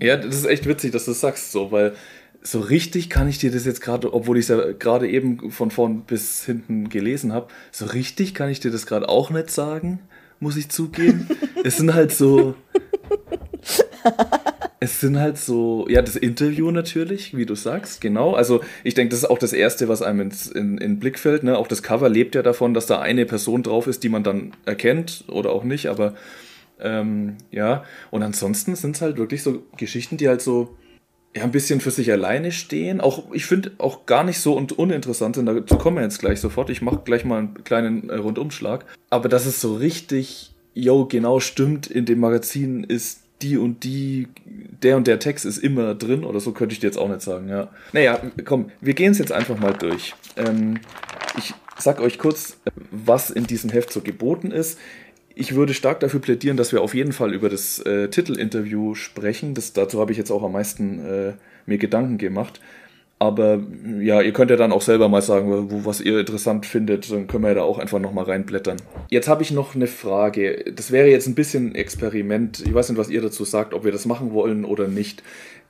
Ja, 0.00 0.16
das 0.16 0.34
ist 0.34 0.46
echt 0.46 0.66
witzig, 0.66 0.92
dass 0.92 1.04
du 1.04 1.12
das 1.12 1.20
sagst, 1.20 1.52
so, 1.52 1.70
weil 1.70 1.94
so 2.42 2.60
richtig 2.60 3.10
kann 3.10 3.28
ich 3.28 3.38
dir 3.38 3.50
das 3.50 3.64
jetzt 3.64 3.80
gerade, 3.80 4.12
obwohl 4.12 4.38
ich 4.38 4.44
es 4.44 4.48
ja 4.48 4.72
gerade 4.72 5.08
eben 5.08 5.50
von 5.50 5.70
vorn 5.70 6.02
bis 6.02 6.44
hinten 6.44 6.88
gelesen 6.88 7.32
habe, 7.32 7.48
so 7.70 7.86
richtig 7.86 8.34
kann 8.34 8.50
ich 8.50 8.60
dir 8.60 8.70
das 8.70 8.86
gerade 8.86 9.08
auch 9.08 9.30
nicht 9.30 9.50
sagen, 9.50 10.00
muss 10.40 10.56
ich 10.56 10.68
zugeben. 10.68 11.28
es 11.64 11.76
sind 11.76 11.94
halt 11.94 12.12
so. 12.12 12.54
Es 14.80 15.00
sind 15.00 15.18
halt 15.18 15.38
so, 15.38 15.86
ja, 15.88 16.02
das 16.02 16.14
Interview 16.14 16.70
natürlich, 16.70 17.34
wie 17.34 17.46
du 17.46 17.54
sagst, 17.54 18.02
genau. 18.02 18.34
Also 18.34 18.60
ich 18.82 18.92
denke, 18.92 19.12
das 19.12 19.20
ist 19.20 19.30
auch 19.30 19.38
das 19.38 19.54
Erste, 19.54 19.88
was 19.88 20.02
einem 20.02 20.20
ins, 20.20 20.46
in, 20.46 20.76
in 20.76 20.98
Blick 20.98 21.18
fällt. 21.18 21.42
Ne? 21.42 21.56
Auch 21.56 21.68
das 21.68 21.82
Cover 21.82 22.10
lebt 22.10 22.34
ja 22.34 22.42
davon, 22.42 22.74
dass 22.74 22.84
da 22.84 23.00
eine 23.00 23.24
Person 23.24 23.62
drauf 23.62 23.86
ist, 23.86 24.02
die 24.02 24.10
man 24.10 24.24
dann 24.24 24.52
erkennt 24.66 25.24
oder 25.28 25.52
auch 25.52 25.64
nicht, 25.64 25.86
aber 25.86 26.12
ähm, 26.80 27.38
ja. 27.50 27.84
Und 28.10 28.22
ansonsten 28.22 28.76
sind 28.76 28.96
es 28.96 29.00
halt 29.00 29.16
wirklich 29.16 29.42
so 29.42 29.62
Geschichten, 29.78 30.18
die 30.18 30.28
halt 30.28 30.42
so 30.42 30.76
ja, 31.36 31.42
ein 31.42 31.50
bisschen 31.50 31.80
für 31.80 31.90
sich 31.90 32.12
alleine 32.12 32.52
stehen. 32.52 33.00
Auch, 33.00 33.24
ich 33.32 33.46
finde, 33.46 33.72
auch 33.78 34.06
gar 34.06 34.22
nicht 34.24 34.38
so 34.38 34.56
und 34.56 34.72
uninteressant 34.72 35.36
sind. 35.36 35.46
Dazu 35.46 35.76
kommen 35.76 35.96
wir 35.96 36.04
jetzt 36.04 36.20
gleich 36.20 36.40
sofort. 36.40 36.70
Ich 36.70 36.80
mache 36.80 37.00
gleich 37.04 37.24
mal 37.24 37.38
einen 37.38 37.64
kleinen 37.64 38.08
äh, 38.08 38.16
Rundumschlag. 38.16 38.84
Aber 39.10 39.28
dass 39.28 39.46
es 39.46 39.60
so 39.60 39.74
richtig, 39.74 40.54
yo, 40.74 41.06
genau 41.06 41.40
stimmt, 41.40 41.88
in 41.88 42.06
dem 42.06 42.20
Magazin 42.20 42.84
ist 42.84 43.22
die 43.42 43.58
und 43.58 43.82
die, 43.82 44.28
der 44.82 44.96
und 44.96 45.06
der 45.08 45.18
Text 45.18 45.44
ist 45.44 45.58
immer 45.58 45.94
drin 45.94 46.24
oder 46.24 46.38
so 46.38 46.52
könnte 46.52 46.72
ich 46.72 46.80
dir 46.80 46.86
jetzt 46.86 46.96
auch 46.96 47.08
nicht 47.08 47.20
sagen, 47.20 47.48
ja. 47.48 47.68
Naja, 47.92 48.20
komm, 48.44 48.70
wir 48.80 48.94
gehen 48.94 49.10
es 49.10 49.18
jetzt 49.18 49.32
einfach 49.32 49.58
mal 49.58 49.72
durch. 49.72 50.14
Ähm, 50.36 50.78
ich 51.36 51.52
sag 51.76 52.00
euch 52.00 52.18
kurz, 52.18 52.58
was 52.92 53.30
in 53.30 53.44
diesem 53.44 53.70
Heft 53.70 53.92
so 53.92 54.00
geboten 54.00 54.52
ist 54.52 54.78
ich 55.34 55.54
würde 55.54 55.74
stark 55.74 56.00
dafür 56.00 56.20
plädieren, 56.20 56.56
dass 56.56 56.72
wir 56.72 56.82
auf 56.82 56.94
jeden 56.94 57.12
Fall 57.12 57.34
über 57.34 57.48
das 57.48 57.80
äh, 57.80 58.08
Titelinterview 58.08 58.94
sprechen. 58.94 59.54
Das, 59.54 59.72
dazu 59.72 60.00
habe 60.00 60.12
ich 60.12 60.18
jetzt 60.18 60.30
auch 60.30 60.42
am 60.42 60.52
meisten 60.52 61.04
äh, 61.04 61.32
mir 61.66 61.78
Gedanken 61.78 62.18
gemacht. 62.18 62.60
Aber 63.18 63.60
ja, 64.00 64.20
ihr 64.20 64.32
könnt 64.32 64.50
ja 64.50 64.56
dann 64.56 64.72
auch 64.72 64.82
selber 64.82 65.08
mal 65.08 65.22
sagen, 65.22 65.70
wo, 65.70 65.84
was 65.84 66.00
ihr 66.00 66.18
interessant 66.20 66.66
findet. 66.66 67.10
Dann 67.10 67.26
können 67.26 67.44
wir 67.44 67.48
ja 67.48 67.54
da 67.54 67.62
auch 67.62 67.78
einfach 67.78 67.98
nochmal 67.98 68.24
reinblättern. 68.24 68.76
Jetzt 69.08 69.28
habe 69.28 69.42
ich 69.42 69.50
noch 69.50 69.74
eine 69.74 69.86
Frage. 69.86 70.72
Das 70.74 70.90
wäre 70.90 71.08
jetzt 71.08 71.26
ein 71.26 71.34
bisschen 71.34 71.74
Experiment. 71.74 72.60
Ich 72.60 72.74
weiß 72.74 72.90
nicht, 72.90 72.98
was 72.98 73.08
ihr 73.08 73.22
dazu 73.22 73.44
sagt, 73.44 73.72
ob 73.72 73.84
wir 73.84 73.92
das 73.92 74.04
machen 74.04 74.32
wollen 74.32 74.64
oder 74.64 74.88
nicht. 74.88 75.22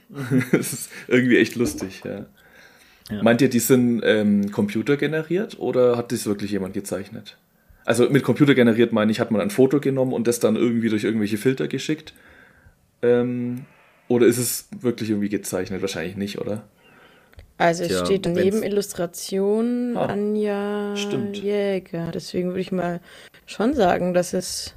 das 0.53 0.73
ist 0.73 0.91
irgendwie 1.07 1.39
echt 1.39 1.55
lustig, 1.55 2.03
ja. 2.05 2.27
ja. 3.11 3.23
Meint 3.23 3.41
ihr, 3.41 3.49
die 3.49 3.61
sind 3.61 4.03
ähm, 4.05 4.51
computergeneriert 4.51 5.59
oder 5.59 5.97
hat 5.97 6.13
das 6.13 6.27
wirklich 6.27 6.51
jemand 6.51 6.75
gezeichnet? 6.75 7.37
Also 7.85 8.09
mit 8.11 8.23
Computer 8.23 8.55
generiert 8.55 8.93
meine 8.93 9.11
ich, 9.11 9.21
hat 9.21 9.31
man 9.31 9.41
ein 9.41 9.51
Foto 9.51 9.81
genommen 9.81 10.13
und 10.13 10.27
das 10.27 10.41
dann 10.41 10.57
irgendwie 10.57 10.89
durch 10.89 11.05
irgendwelche 11.05 11.39
Filter 11.39 11.69
geschickt? 11.69 12.13
Ähm, 13.03 13.65
oder 14.09 14.27
ist 14.27 14.39
es 14.39 14.69
wirklich 14.81 15.11
irgendwie 15.11 15.29
gezeichnet? 15.29 15.81
Wahrscheinlich 15.81 16.17
nicht, 16.17 16.39
oder? 16.39 16.65
Also 17.61 17.83
es 17.85 17.91
Tja, 17.91 18.07
steht 18.07 18.27
daneben 18.27 18.63
Illustration 18.63 19.97
ah, 19.97 20.07
Anja 20.07 20.97
stimmt. 20.97 21.37
Jäger. 21.37 22.11
Deswegen 22.11 22.49
würde 22.49 22.61
ich 22.61 22.73
mal 22.73 23.01
schon 23.45 23.75
sagen, 23.75 24.15
dass 24.15 24.33
es 24.33 24.75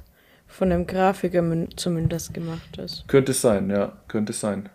von 0.54 0.70
einem 0.70 0.86
Grafiker 0.86 1.42
zumindest 1.74 2.32
gemacht 2.32 2.78
ist. 2.78 3.08
Könnte 3.08 3.32
es 3.32 3.40
sein, 3.40 3.70
ja, 3.70 3.92
könnte 4.06 4.30
es 4.30 4.38
sein. 4.38 4.68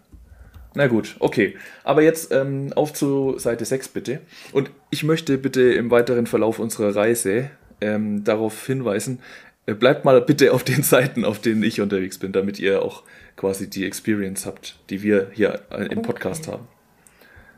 Na 0.75 0.87
gut, 0.87 1.15
okay. 1.19 1.55
Aber 1.85 2.01
jetzt 2.01 2.33
ähm, 2.33 2.73
auf 2.75 2.91
zu 2.91 3.39
Seite 3.39 3.63
6 3.63 3.87
bitte. 3.87 4.19
Und 4.51 4.71
ich 4.89 5.05
möchte 5.05 5.37
bitte 5.37 5.61
im 5.61 5.89
weiteren 5.89 6.27
Verlauf 6.27 6.59
unserer 6.59 6.93
Reise 6.93 7.49
ähm, 7.79 8.25
darauf 8.25 8.67
hinweisen, 8.67 9.19
äh, 9.67 9.73
bleibt 9.73 10.03
mal 10.03 10.19
bitte 10.19 10.51
auf 10.51 10.65
den 10.65 10.83
Seiten, 10.83 11.23
auf 11.23 11.39
denen 11.39 11.63
ich 11.63 11.79
unterwegs 11.79 12.17
bin, 12.17 12.33
damit 12.33 12.59
ihr 12.59 12.81
auch 12.81 13.03
quasi 13.37 13.69
die 13.69 13.85
Experience 13.85 14.45
habt, 14.45 14.75
die 14.89 15.01
wir 15.01 15.31
hier 15.33 15.61
äh, 15.71 15.85
im 15.85 16.01
Podcast 16.01 16.49
okay. 16.49 16.57
haben. 16.57 16.67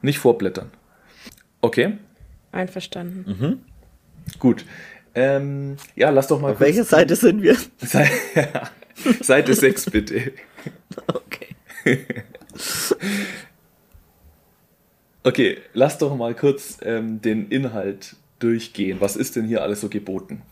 Nicht 0.03 0.19
vorblättern. 0.19 0.69
Okay? 1.61 1.97
Einverstanden. 2.51 3.25
Mhm. 3.27 3.59
Gut. 4.37 4.63
Ähm, 5.13 5.77
ja, 5.95 6.09
lass 6.09 6.27
doch 6.27 6.39
mal. 6.39 6.53
Auf 6.53 6.59
welcher 6.59 6.83
Seite 6.83 7.15
sind 7.15 7.41
wir? 7.41 7.57
Seite 9.21 9.53
6, 9.53 9.89
bitte. 9.89 10.31
Okay. 11.07 12.05
okay, 15.23 15.57
lass 15.73 15.97
doch 15.97 16.15
mal 16.15 16.35
kurz 16.35 16.77
ähm, 16.83 17.21
den 17.21 17.47
Inhalt 17.47 18.15
durchgehen. 18.37 18.97
Was 18.99 19.15
ist 19.15 19.35
denn 19.35 19.45
hier 19.45 19.63
alles 19.63 19.81
so 19.81 19.89
geboten? 19.89 20.43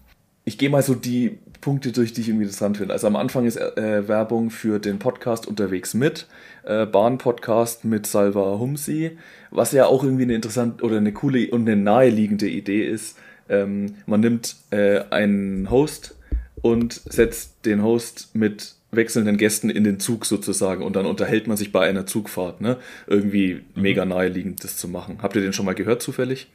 Ich 0.46 0.58
gehe 0.58 0.72
mal 0.72 0.82
so 0.82 0.96
die 0.96 1.38
Punkte 1.62 1.92
durch, 1.92 2.14
die 2.14 2.22
ich 2.22 2.30
irgendwie 2.30 2.46
interessant 2.46 2.78
finde. 2.78 2.94
Also 2.94 3.06
am 3.06 3.16
Anfang 3.16 3.46
ist 3.46 3.58
äh, 3.58 4.08
Werbung 4.08 4.50
für 4.50 4.80
den 4.80 4.98
Podcast 4.98 5.46
unterwegs 5.46 5.94
mit, 5.94 6.26
äh, 6.64 6.88
Bahn-Podcast 6.88 7.86
mit 7.86 8.08
Salva 8.08 8.58
Humsi, 8.58 9.18
was 9.52 9.72
ja 9.74 9.86
auch 9.86 10.04
irgendwie 10.04 10.24
eine 10.24 10.34
interessante 10.34 10.84
oder 10.84 10.98
eine 10.98 11.14
coole 11.14 11.52
und 11.52 11.70
eine 11.70 11.76
naheliegende 11.76 12.48
Idee 12.48 12.88
ist 12.88 13.18
ähm, 13.50 13.96
man 14.06 14.20
nimmt 14.20 14.56
äh, 14.72 15.02
einen 15.10 15.70
Host 15.70 16.16
und 16.62 16.94
setzt 16.94 17.66
den 17.66 17.84
Host 17.84 18.30
mit 18.34 18.76
wechselnden 18.92 19.38
Gästen 19.38 19.70
in 19.70 19.84
den 19.84 20.00
Zug 20.00 20.26
sozusagen 20.26 20.84
und 20.84 20.96
dann 20.96 21.06
unterhält 21.06 21.48
man 21.48 21.58
sich 21.58 21.72
bei 21.72 21.88
einer 21.88 22.06
Zugfahrt. 22.06 22.62
Ne? 22.62 22.78
Irgendwie 23.08 23.56
mhm. 23.56 23.82
mega 23.82 24.06
naheliegend, 24.06 24.64
das 24.64 24.78
zu 24.78 24.88
machen. 24.88 25.20
Habt 25.22 25.36
ihr 25.36 25.42
den 25.42 25.54
schon 25.54 25.66
mal 25.66 25.76
gehört 25.76 26.02
zufällig? 26.02 26.48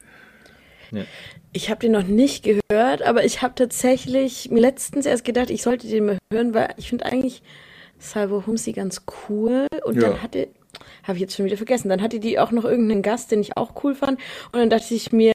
Ja. 0.91 1.03
Ich 1.53 1.69
habe 1.69 1.79
den 1.79 1.93
noch 1.93 2.03
nicht 2.03 2.43
gehört, 2.43 3.01
aber 3.01 3.23
ich 3.23 3.41
habe 3.41 3.55
tatsächlich 3.55 4.49
mir 4.51 4.59
letztens 4.59 5.05
erst 5.05 5.23
gedacht, 5.23 5.49
ich 5.49 5.63
sollte 5.63 5.87
den 5.87 6.05
mal 6.05 6.17
hören, 6.31 6.53
weil 6.53 6.73
ich 6.77 6.89
finde 6.89 7.05
eigentlich 7.05 7.41
Salvo 7.97 8.45
Humsi 8.45 8.73
ganz 8.73 9.03
cool. 9.29 9.67
Und 9.85 9.95
ja. 9.95 10.09
dann 10.09 10.21
hatte, 10.21 10.49
habe 11.03 11.17
ich 11.17 11.21
jetzt 11.21 11.35
schon 11.35 11.45
wieder 11.45 11.57
vergessen, 11.57 11.89
dann 11.89 12.01
hatte 12.01 12.19
die 12.19 12.37
auch 12.39 12.51
noch 12.51 12.65
irgendeinen 12.65 13.01
Gast, 13.01 13.31
den 13.31 13.41
ich 13.41 13.57
auch 13.57 13.83
cool 13.83 13.95
fand. 13.95 14.19
Und 14.51 14.59
dann 14.59 14.69
dachte 14.69 14.93
ich 14.93 15.11
mir, 15.11 15.33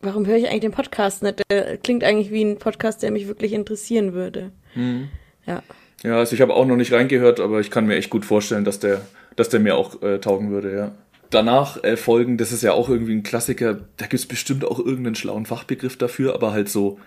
warum 0.00 0.26
höre 0.26 0.36
ich 0.36 0.48
eigentlich 0.48 0.60
den 0.60 0.72
Podcast 0.72 1.22
nicht? 1.22 1.42
Der 1.50 1.76
klingt 1.78 2.04
eigentlich 2.04 2.30
wie 2.30 2.44
ein 2.44 2.58
Podcast, 2.58 3.02
der 3.02 3.10
mich 3.10 3.26
wirklich 3.28 3.52
interessieren 3.52 4.12
würde. 4.12 4.52
Mhm. 4.74 5.08
Ja. 5.46 5.62
Ja, 6.04 6.18
also 6.18 6.34
ich 6.34 6.40
habe 6.40 6.54
auch 6.54 6.66
noch 6.66 6.76
nicht 6.76 6.92
reingehört, 6.92 7.40
aber 7.40 7.60
ich 7.60 7.70
kann 7.70 7.86
mir 7.86 7.96
echt 7.96 8.10
gut 8.10 8.24
vorstellen, 8.24 8.64
dass 8.64 8.78
der, 8.78 9.00
dass 9.34 9.48
der 9.48 9.60
mir 9.60 9.76
auch 9.76 10.00
äh, 10.02 10.18
taugen 10.18 10.50
würde, 10.50 10.74
ja. 10.74 10.92
Danach 11.30 11.82
äh, 11.82 11.96
folgen, 11.96 12.38
das 12.38 12.52
ist 12.52 12.62
ja 12.62 12.72
auch 12.72 12.88
irgendwie 12.88 13.14
ein 13.14 13.22
Klassiker, 13.22 13.80
da 13.96 14.06
gibt 14.06 14.20
es 14.20 14.26
bestimmt 14.26 14.64
auch 14.64 14.78
irgendeinen 14.78 15.16
schlauen 15.16 15.44
Fachbegriff 15.44 15.96
dafür, 15.98 16.34
aber 16.34 16.52
halt 16.52 16.68
so 16.68 17.00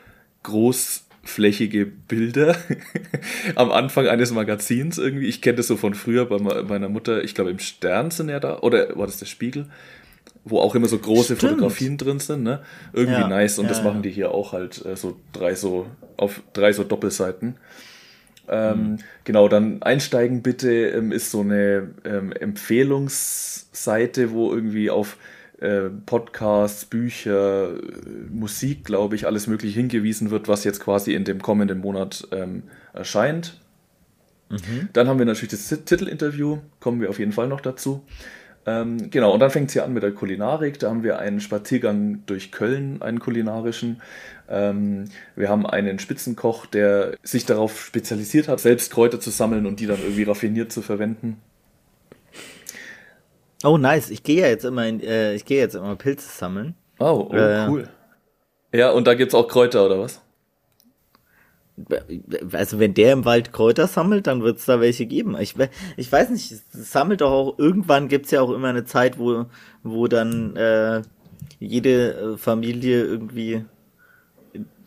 großflächige 0.44 1.86
Bilder 1.86 2.56
am 3.56 3.72
Anfang 3.72 4.08
eines 4.08 4.32
Magazins 4.32 4.98
irgendwie. 4.98 5.28
Ich 5.28 5.42
kenne 5.42 5.56
das 5.56 5.68
so 5.68 5.78
von 5.78 5.96
früher 5.96 6.26
bei 6.26 6.38
meiner 6.40 6.90
Mutter, 6.90 7.24
ich 7.24 7.34
glaube 7.34 7.52
im 7.52 7.60
Stern 7.60 8.12
sind 8.12 8.30
ja 8.30 8.40
da, 8.40 8.60
oder 8.60 8.96
war 8.98 9.08
das 9.08 9.18
der 9.18 9.26
Spiegel? 9.26 9.68
Wo 10.44 10.60
auch 10.60 10.74
immer 10.74 10.88
so 10.88 10.98
große 10.98 11.36
Stimmt. 11.36 11.42
Fotografien 11.42 11.98
drin 11.98 12.20
sind, 12.20 12.44
ne? 12.44 12.62
Irgendwie 12.94 13.22
ja, 13.22 13.28
nice. 13.28 13.60
Und 13.60 13.66
ja, 13.66 13.70
das 13.70 13.84
machen 13.84 14.02
die 14.02 14.10
hier 14.10 14.32
auch 14.32 14.54
halt 14.54 14.84
äh, 14.86 14.96
so 14.96 15.18
drei 15.34 15.54
so 15.54 15.86
auf 16.18 16.42
drei 16.54 16.74
so 16.74 16.84
Doppelseiten. 16.84 17.58
Ähm, 18.48 18.78
mhm. 18.78 18.98
Genau, 19.24 19.48
dann 19.48 19.82
einsteigen 19.84 20.42
bitte 20.42 20.72
ähm, 20.72 21.12
ist 21.12 21.32
so 21.32 21.42
eine 21.42 21.90
ähm, 22.06 22.32
Empfehlungsseite, 22.32 24.32
wo 24.32 24.52
irgendwie 24.52 24.90
auf 24.90 25.18
äh, 25.60 25.90
Podcasts, 26.06 26.86
Bücher, 26.86 27.76
äh, 27.76 27.80
Musik, 28.30 28.84
glaube 28.84 29.16
ich, 29.16 29.28
alles 29.28 29.48
mögliche 29.48 29.80
hingewiesen 29.80 30.32
wird, 30.32 30.48
was 30.48 30.64
jetzt 30.64 30.80
quasi 30.80 31.14
in 31.14 31.24
dem 31.24 31.42
kommenden 31.42 31.80
Monat 31.80 32.28
ähm, 32.32 32.64
erscheint. 32.94 33.60
Mhm. 34.50 34.90
Dann 34.92 35.08
haben 35.08 35.20
wir 35.20 35.26
natürlich 35.26 35.52
das 35.52 35.70
Titelinterview, 35.70 36.58
kommen 36.80 37.00
wir 37.00 37.10
auf 37.10 37.20
jeden 37.20 37.32
Fall 37.32 37.48
noch 37.48 37.62
dazu. 37.62 38.04
Ähm, 38.66 39.10
genau, 39.10 39.34
und 39.34 39.40
dann 39.40 39.50
fängt 39.50 39.70
es 39.70 39.74
hier 39.74 39.84
an 39.84 39.94
mit 39.94 40.04
der 40.04 40.12
Kulinarik. 40.12 40.78
Da 40.80 40.90
haben 40.90 41.04
wir 41.04 41.20
einen 41.20 41.40
Spaziergang 41.40 42.24
durch 42.26 42.52
Köln, 42.52 43.02
einen 43.02 43.20
kulinarischen. 43.20 44.02
Ähm, 44.50 45.06
wir 45.36 45.50
haben 45.50 45.66
einen 45.66 45.98
Spitzenkoch, 45.98 46.66
der 46.68 47.18
sich 47.24 47.46
darauf 47.46 47.86
spezialisiert 47.86 48.48
hat, 48.48 48.60
selbst 48.60 48.92
Kräuter 48.92 49.20
zu 49.20 49.32
sammeln 49.32 49.66
und 49.66 49.80
die 49.80 49.88
dann 49.88 50.00
irgendwie 50.00 50.24
raffiniert 50.24 50.72
zu 50.72 50.82
verwenden. 50.82 51.42
Oh, 53.64 53.78
nice. 53.78 54.10
Ich 54.10 54.24
gehe 54.24 54.42
ja 54.42 54.48
jetzt 54.48 54.66
immer 54.66 54.86
in, 54.88 55.02
äh, 55.02 55.34
ich 55.34 55.46
gehe 55.46 55.60
jetzt 55.60 55.76
immer 55.76 55.96
Pilze 55.96 56.30
sammeln. 56.30 56.76
Oh, 57.00 57.30
oh 57.32 57.36
äh, 57.36 57.68
cool. 57.68 57.90
Ja, 58.74 58.92
und 58.92 59.08
da 59.08 59.16
gibt's 59.16 59.34
auch 59.34 59.48
Kräuter 59.48 59.86
oder 59.86 60.00
was? 60.00 60.22
Also 62.52 62.80
wenn 62.80 62.94
der 62.94 63.14
im 63.14 63.26
Wald 63.26 63.54
Kräuter 63.54 63.88
sammelt, 63.88 64.28
dann 64.28 64.44
wird 64.44 64.58
es 64.58 64.66
da 64.66 64.80
welche 64.80 65.06
geben. 65.06 65.36
Ich, 65.40 65.56
ich 65.98 66.12
weiß 66.12 66.30
nicht, 66.30 66.52
es 66.52 66.64
sammelt 66.74 67.22
doch 67.22 67.32
auch, 67.32 67.60
irgendwann 67.60 68.08
gibt 68.08 68.26
es 68.26 68.32
ja 68.32 68.42
auch 68.42 68.52
immer 68.52 68.70
eine 68.70 68.86
Zeit, 68.86 69.18
wo, 69.18 69.46
wo 69.84 70.08
dann 70.08 70.56
äh, 70.56 71.02
jede 71.60 72.14
äh, 72.34 72.38
Familie 72.38 73.04
irgendwie 73.04 73.66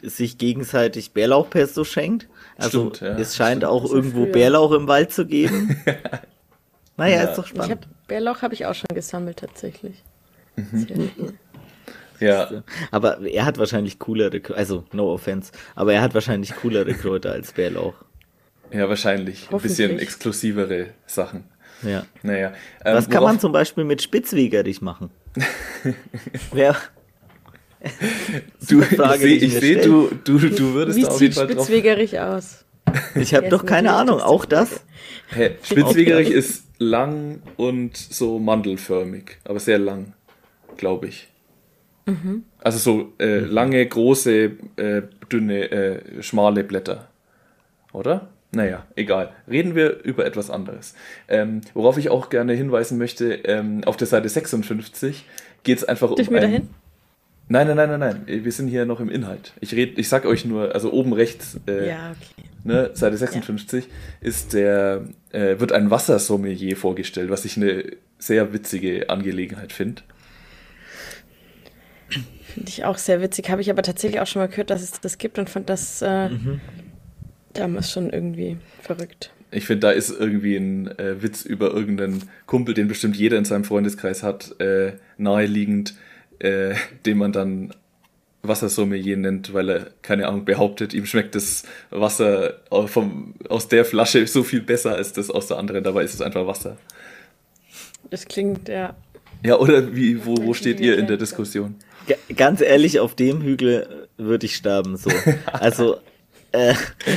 sich 0.02 0.38
gegenseitig 0.38 1.12
Bärlauchpesto 1.12 1.84
schenkt. 1.84 2.28
Also 2.56 2.90
Stimmt, 2.90 3.00
ja. 3.00 3.18
es 3.18 3.36
scheint 3.36 3.62
Stimmt, 3.62 3.72
auch 3.72 3.90
irgendwo 3.90 4.26
Bärlauch 4.26 4.72
im 4.72 4.86
Wald 4.86 5.12
zu 5.12 5.26
geben. 5.26 5.82
naja, 6.96 7.16
ja. 7.16 7.22
ist 7.24 7.38
doch 7.38 7.46
spannend. 7.46 7.70
Hab, 7.70 8.06
Bärlauch 8.06 8.42
habe 8.42 8.54
ich 8.54 8.66
auch 8.66 8.74
schon 8.74 8.94
gesammelt 8.94 9.38
tatsächlich. 9.38 10.02
Mhm. 10.56 11.38
Ja. 12.24 12.62
Aber 12.90 13.20
er 13.20 13.44
hat 13.44 13.58
wahrscheinlich 13.58 13.98
coolere, 13.98 14.40
also 14.54 14.84
no 14.92 15.12
offense, 15.12 15.52
aber 15.74 15.92
er 15.92 16.02
hat 16.02 16.14
wahrscheinlich 16.14 16.54
coolere 16.56 16.94
Kräuter 16.94 17.32
als 17.32 17.52
Bärlauch. 17.52 17.94
Ja, 18.72 18.88
wahrscheinlich. 18.88 19.48
Ein 19.50 19.60
bisschen 19.60 19.98
exklusivere 19.98 20.88
Sachen. 21.06 21.44
Ja. 21.82 22.04
Naja. 22.22 22.52
Ähm, 22.84 22.96
Was 22.96 23.08
kann 23.08 23.22
man 23.22 23.38
zum 23.38 23.52
Beispiel 23.52 23.84
mit 23.84 24.02
Spitzwegerich 24.02 24.80
machen? 24.80 25.10
Wer. 26.52 26.76
du, 28.68 28.82
Frage, 28.96 29.26
ich 29.26 29.52
sehe, 29.52 29.82
seh, 29.82 29.82
du, 29.82 30.10
du, 30.24 30.38
du 30.38 30.74
würdest 30.74 30.98
Wie 30.98 31.06
auf 31.06 31.20
jeden 31.20 31.34
Fall 31.34 31.46
drauf. 31.46 31.66
Spitzwegerich 31.66 32.18
aus? 32.20 32.64
Ich 33.14 33.34
habe 33.34 33.48
doch 33.48 33.64
keine 33.64 33.92
Ahnung, 33.94 34.20
auch 34.20 34.44
das? 34.44 34.84
Hey, 35.28 35.56
Spitzwegerich 35.62 36.30
ist 36.30 36.64
lang 36.78 37.42
und 37.56 37.96
so 37.96 38.38
mandelförmig, 38.38 39.38
aber 39.44 39.58
sehr 39.58 39.78
lang, 39.78 40.12
glaube 40.76 41.08
ich. 41.08 41.28
Mhm. 42.06 42.44
Also 42.62 42.78
so 42.78 43.12
äh, 43.18 43.38
lange, 43.38 43.84
große, 43.84 44.52
äh, 44.76 45.02
dünne, 45.30 45.70
äh, 45.70 46.22
schmale 46.22 46.64
Blätter. 46.64 47.08
Oder? 47.92 48.28
Naja, 48.52 48.86
egal. 48.94 49.30
Reden 49.48 49.74
wir 49.74 50.02
über 50.04 50.24
etwas 50.26 50.50
anderes. 50.50 50.94
Ähm, 51.28 51.60
worauf 51.74 51.98
ich 51.98 52.10
auch 52.10 52.30
gerne 52.30 52.52
hinweisen 52.52 52.98
möchte, 52.98 53.34
ähm, 53.34 53.82
auf 53.84 53.96
der 53.96 54.06
Seite 54.06 54.28
56 54.28 55.24
geht 55.62 55.78
es 55.78 55.84
einfach 55.84 56.08
Darf 56.08 56.18
um. 56.18 56.22
Ich 56.22 56.28
ein... 56.28 56.42
dahin? 56.42 56.68
Nein, 57.46 57.66
nein, 57.66 57.76
nein, 57.76 57.90
nein, 57.90 58.00
nein. 58.00 58.44
Wir 58.44 58.52
sind 58.52 58.68
hier 58.68 58.86
noch 58.86 59.00
im 59.00 59.10
Inhalt. 59.10 59.52
Ich 59.60 59.74
red, 59.74 59.98
ich 59.98 60.08
sag 60.08 60.24
euch 60.24 60.46
nur, 60.46 60.74
also 60.74 60.92
oben 60.92 61.12
rechts, 61.12 61.60
äh, 61.66 61.88
ja, 61.88 62.12
okay. 62.12 62.48
ne, 62.64 62.90
Seite 62.94 63.18
56, 63.18 63.84
ja. 63.84 63.90
ist 64.22 64.54
der, 64.54 65.02
äh, 65.30 65.60
wird 65.60 65.72
ein 65.72 65.90
Wassersommelier 65.90 66.76
vorgestellt, 66.76 67.28
was 67.28 67.44
ich 67.44 67.58
eine 67.58 67.84
sehr 68.18 68.54
witzige 68.54 69.10
Angelegenheit 69.10 69.74
finde. 69.74 70.02
Finde 72.54 72.68
ich 72.68 72.84
auch 72.84 72.98
sehr 72.98 73.20
witzig. 73.20 73.50
Habe 73.50 73.62
ich 73.62 73.70
aber 73.70 73.82
tatsächlich 73.82 74.20
auch 74.20 74.28
schon 74.28 74.40
mal 74.40 74.46
gehört, 74.46 74.70
dass 74.70 74.80
es 74.80 75.00
das 75.00 75.18
gibt 75.18 75.40
und 75.40 75.50
fand 75.50 75.68
das 75.68 76.02
äh, 76.02 76.28
mhm. 76.28 76.60
damals 77.52 77.90
schon 77.90 78.10
irgendwie 78.10 78.58
verrückt. 78.80 79.32
Ich 79.50 79.66
finde, 79.66 79.88
da 79.88 79.90
ist 79.90 80.10
irgendwie 80.10 80.54
ein 80.56 80.86
äh, 80.98 81.20
Witz 81.20 81.44
über 81.44 81.72
irgendeinen 81.74 82.30
Kumpel, 82.46 82.72
den 82.72 82.86
bestimmt 82.86 83.16
jeder 83.16 83.38
in 83.38 83.44
seinem 83.44 83.64
Freundeskreis 83.64 84.22
hat, 84.22 84.60
äh, 84.60 84.92
naheliegend, 85.18 85.96
äh, 86.38 86.76
den 87.04 87.18
man 87.18 87.32
dann 87.32 87.74
Wassersommelier 88.42 89.16
nennt, 89.16 89.52
weil 89.52 89.68
er, 89.68 89.86
keine 90.02 90.28
Ahnung, 90.28 90.44
behauptet, 90.44 90.94
ihm 90.94 91.06
schmeckt 91.06 91.34
das 91.34 91.64
Wasser 91.90 92.60
vom, 92.86 93.34
aus 93.48 93.66
der 93.66 93.84
Flasche 93.84 94.28
so 94.28 94.44
viel 94.44 94.60
besser 94.60 94.94
als 94.94 95.12
das 95.12 95.28
aus 95.28 95.48
der 95.48 95.56
anderen. 95.56 95.82
Dabei 95.82 96.04
ist 96.04 96.14
es 96.14 96.20
einfach 96.20 96.46
Wasser. 96.46 96.76
Das 98.10 98.26
klingt, 98.26 98.68
ja. 98.68 98.94
Ja, 99.44 99.58
oder 99.58 99.96
wie, 99.96 100.24
wo, 100.24 100.36
wo 100.36 100.54
steht 100.54 100.78
ihr 100.78 100.96
in 100.98 101.08
der 101.08 101.16
Diskussion? 101.16 101.74
Ganz 102.36 102.60
ehrlich, 102.60 103.00
auf 103.00 103.14
dem 103.14 103.42
Hügel 103.42 104.08
würde 104.16 104.46
ich 104.46 104.56
sterben. 104.56 104.96
So. 104.96 105.10
Also 105.52 105.98
äh, 106.52 106.74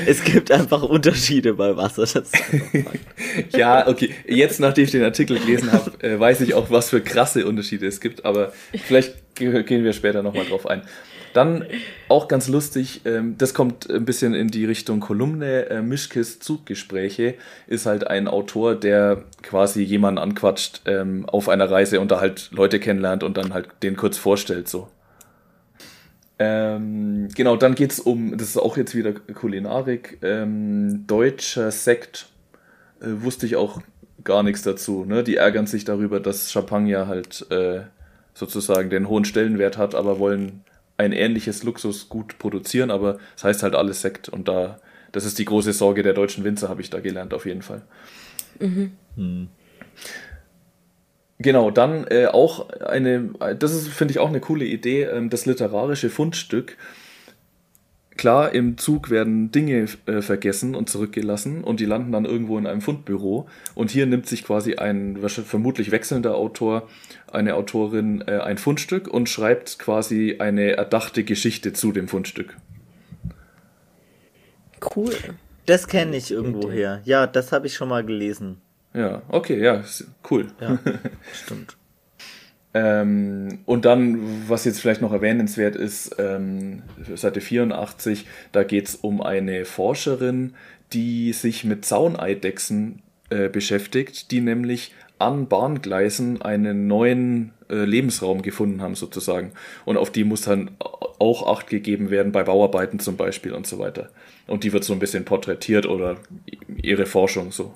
es 0.08 0.24
gibt 0.24 0.52
einfach 0.52 0.82
Unterschiede 0.82 1.54
bei 1.54 1.76
Wasser. 1.78 2.06
ja, 3.52 3.88
okay. 3.88 4.10
Jetzt, 4.28 4.60
nachdem 4.60 4.86
ich 4.86 4.92
den 4.92 5.04
Artikel 5.04 5.38
gelesen 5.38 5.72
habe, 5.72 5.92
äh, 6.04 6.20
weiß 6.20 6.42
ich 6.42 6.56
auch, 6.56 6.72
was 6.72 6.90
für 6.90 7.02
krasse 7.02 7.46
Unterschiede 7.46 7.86
es 7.86 8.02
gibt. 8.02 8.26
Aber 8.26 8.52
vielleicht 8.86 9.36
gehen 9.36 9.84
wir 9.84 9.94
später 9.94 10.24
nochmal 10.24 10.46
drauf 10.46 10.66
ein. 10.66 10.82
Dann 11.38 11.66
auch 12.08 12.28
ganz 12.28 12.48
lustig, 12.48 13.02
ähm, 13.06 13.36
das 13.38 13.54
kommt 13.54 13.88
ein 13.92 14.06
bisschen 14.06 14.34
in 14.34 14.48
die 14.48 14.66
Richtung 14.66 15.00
Kolumne. 15.00 15.70
Äh, 15.70 15.84
Mischkes 15.84 16.40
Zuggespräche 16.40 17.36
ist 17.68 17.86
halt 17.86 18.08
ein 18.08 18.28
Autor, 18.28 18.74
der 18.74 19.24
quasi 19.44 19.84
jemanden 19.84 20.18
anquatscht 20.18 20.82
ähm, 20.88 21.30
auf 21.30 21.48
einer 21.48 21.70
Reise 21.70 22.00
und 22.02 22.10
da 22.10 22.20
halt 22.20 22.50
Leute 22.52 22.80
kennenlernt 22.80 23.22
und 23.22 23.38
dann 23.38 23.54
halt 23.54 23.68
den 23.84 23.96
kurz 23.96 24.18
vorstellt 24.18 24.68
so. 24.68 24.88
Ähm, 26.40 27.28
genau, 27.36 27.56
dann 27.56 27.76
geht 27.76 27.92
es 27.92 28.00
um, 28.00 28.36
das 28.36 28.50
ist 28.50 28.58
auch 28.58 28.76
jetzt 28.76 28.96
wieder 28.96 29.14
Kulinarik, 29.14 30.18
ähm, 30.24 31.06
deutscher 31.06 31.70
Sekt. 31.70 32.30
Äh, 33.00 33.22
wusste 33.22 33.46
ich 33.46 33.58
auch 33.58 33.80
gar 34.24 34.42
nichts 34.42 34.64
dazu. 34.64 35.06
Ne? 35.06 35.24
Die 35.24 35.36
ärgern 35.36 35.68
sich 35.68 35.86
darüber, 35.86 36.20
dass 36.20 36.52
Champagner 36.52 37.06
halt 37.06 37.46
äh, 37.52 37.82
sozusagen 38.34 38.90
den 38.90 39.08
hohen 39.08 39.24
Stellenwert 39.24 39.78
hat, 39.78 39.94
aber 39.94 40.18
wollen 40.18 40.64
ein 40.98 41.12
ähnliches 41.12 41.64
Luxusgut 41.64 42.40
produzieren, 42.40 42.92
aber 42.92 43.20
es 43.36 43.44
heißt 43.44 43.64
halt 43.64 43.76
alles 43.76 44.02
Sekt 44.02 44.30
und 44.30 44.48
da, 44.48 44.80
das 45.12 45.26
ist 45.26 45.40
die 45.40 45.46
große 45.46 45.74
Sorge 45.74 46.04
der 46.04 46.14
deutschen 46.14 46.44
Winzer, 46.44 46.70
habe 46.70 46.82
ich 46.82 46.90
da 46.90 47.00
gelernt, 47.00 47.34
auf 47.34 47.46
jeden 47.46 47.62
Fall. 47.62 47.84
Mhm. 48.60 48.92
Hm. 49.16 49.48
Genau, 51.40 51.70
dann 51.70 52.08
äh, 52.08 52.26
auch 52.26 52.70
eine, 52.70 53.30
das 53.60 53.74
ist, 53.74 53.90
finde 53.90 54.12
ich, 54.12 54.20
auch 54.20 54.30
eine 54.30 54.40
coole 54.40 54.66
Idee, 54.66 55.04
ähm, 55.04 55.30
das 55.30 55.46
literarische 55.46 56.10
Fundstück. 56.10 56.78
Klar, 58.18 58.54
im 58.54 58.78
Zug 58.78 59.10
werden 59.10 59.52
Dinge 59.52 59.88
äh, 60.08 60.22
vergessen 60.22 60.76
und 60.76 60.90
zurückgelassen 60.90 61.64
und 61.64 61.80
die 61.80 61.86
landen 61.86 62.12
dann 62.12 62.26
irgendwo 62.26 62.58
in 62.58 62.66
einem 62.66 62.82
Fundbüro. 62.82 63.48
Und 63.76 63.92
hier 63.92 64.08
nimmt 64.08 64.28
sich 64.28 64.44
quasi 64.44 64.76
ein 64.76 65.18
vermutlich 65.28 65.92
wechselnder 65.92 66.36
Autor, 66.36 66.90
eine 67.32 67.56
Autorin 67.56 68.24
äh, 68.28 68.40
ein 68.40 68.58
Fundstück 68.58 69.08
und 69.08 69.30
schreibt 69.30 69.78
quasi 69.78 70.38
eine 70.40 70.72
erdachte 70.72 71.24
Geschichte 71.24 71.74
zu 71.74 71.92
dem 71.92 72.08
Fundstück. 72.08 72.58
Cool. 74.96 75.14
Das 75.68 75.88
kenne 75.88 76.18
ich 76.18 76.32
irgendwo 76.32 76.72
her. 76.72 77.02
Ja, 77.06 77.28
das 77.28 77.52
habe 77.52 77.68
ich 77.68 77.76
schon 77.76 77.90
mal 77.90 78.04
gelesen. 78.04 78.62
Ja, 78.94 79.22
okay, 79.28 79.62
ja, 79.62 79.84
cool. 80.32 80.48
Ja, 80.60 80.80
stimmt. 81.34 81.77
Ähm, 82.78 83.58
und 83.66 83.86
dann, 83.86 84.48
was 84.48 84.64
jetzt 84.66 84.80
vielleicht 84.80 85.02
noch 85.02 85.12
erwähnenswert 85.12 85.76
ist, 85.76 86.16
ähm, 86.20 86.84
Seite 87.16 87.42
84, 87.42 88.28
da 88.52 88.64
geht 88.64 88.90
es 88.90 88.96
um 88.96 89.20
eine 89.20 89.66
Forscherin, 89.66 90.54
die 90.94 91.34
sich 91.34 91.64
mit 91.64 91.86
Zauneidechsen 91.86 93.02
äh, 93.32 93.50
beschäftigt, 93.50 94.30
die 94.30 94.42
nämlich 94.42 94.94
an 95.18 95.48
Bahngleisen 95.48 96.44
einen 96.44 96.86
neuen 96.86 97.52
äh, 97.68 97.84
Lebensraum 97.84 98.44
gefunden 98.44 98.80
haben, 98.80 98.94
sozusagen. 98.94 99.54
Und 99.86 99.98
auf 99.98 100.12
die 100.12 100.24
muss 100.24 100.42
dann 100.42 100.70
auch 101.18 101.48
Acht 101.48 101.68
gegeben 101.68 102.12
werden 102.12 102.32
bei 102.32 102.44
Bauarbeiten 102.44 103.00
zum 103.00 103.18
Beispiel 103.18 103.54
und 103.54 103.66
so 103.66 103.80
weiter. 103.80 104.12
Und 104.46 104.64
die 104.64 104.72
wird 104.72 104.84
so 104.84 104.94
ein 104.94 105.00
bisschen 105.00 105.26
porträtiert 105.26 105.88
oder 105.88 106.18
ihre 106.76 107.08
Forschung 107.08 107.52
so. 107.52 107.74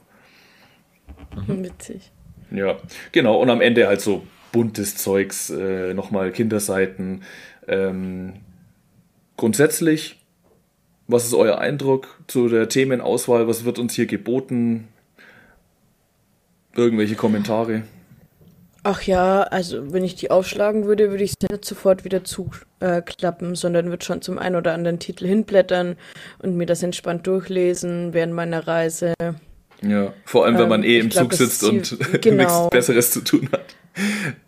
Mhm. 1.47 1.63
Witzig. 1.63 2.11
Ja, 2.51 2.77
genau. 3.11 3.41
Und 3.41 3.49
am 3.49 3.61
Ende 3.61 3.87
halt 3.87 4.01
so 4.01 4.21
buntes 4.51 4.95
Zeugs, 4.97 5.49
äh, 5.49 5.93
nochmal 5.93 6.31
Kinderseiten. 6.31 7.23
Ähm, 7.67 8.33
grundsätzlich, 9.37 10.23
was 11.07 11.25
ist 11.25 11.33
euer 11.33 11.57
Eindruck 11.57 12.19
zu 12.27 12.47
der 12.47 12.69
Themenauswahl? 12.69 13.47
Was 13.47 13.65
wird 13.65 13.79
uns 13.79 13.93
hier 13.93 14.05
geboten? 14.05 14.87
Irgendwelche 16.75 17.15
Kommentare? 17.15 17.83
Ach 18.83 19.03
ja, 19.03 19.43
also 19.43 19.93
wenn 19.93 20.03
ich 20.03 20.15
die 20.15 20.31
aufschlagen 20.31 20.85
würde, 20.85 21.11
würde 21.11 21.23
ich 21.23 21.33
es 21.39 21.49
nicht 21.49 21.65
sofort 21.65 22.03
wieder 22.03 22.23
zuklappen, 22.23 23.53
äh, 23.53 23.55
sondern 23.55 23.89
würde 23.89 24.03
schon 24.03 24.23
zum 24.23 24.39
einen 24.39 24.55
oder 24.55 24.73
anderen 24.73 24.97
Titel 24.97 25.27
hinblättern 25.27 25.97
und 26.39 26.57
mir 26.57 26.65
das 26.65 26.81
entspannt 26.81 27.27
durchlesen 27.27 28.13
während 28.13 28.33
meiner 28.33 28.67
Reise. 28.67 29.13
Ja, 29.83 30.13
vor 30.25 30.45
allem, 30.45 30.57
wenn 30.57 30.69
man 30.69 30.83
ähm, 30.83 30.89
eh 30.89 30.99
im 30.99 31.09
glaub, 31.09 31.31
Zug 31.31 31.33
sitzt 31.33 31.63
und 31.63 31.97
genau. 32.21 32.43
nichts 32.43 32.69
Besseres 32.71 33.11
zu 33.11 33.21
tun 33.21 33.49
hat. 33.51 33.75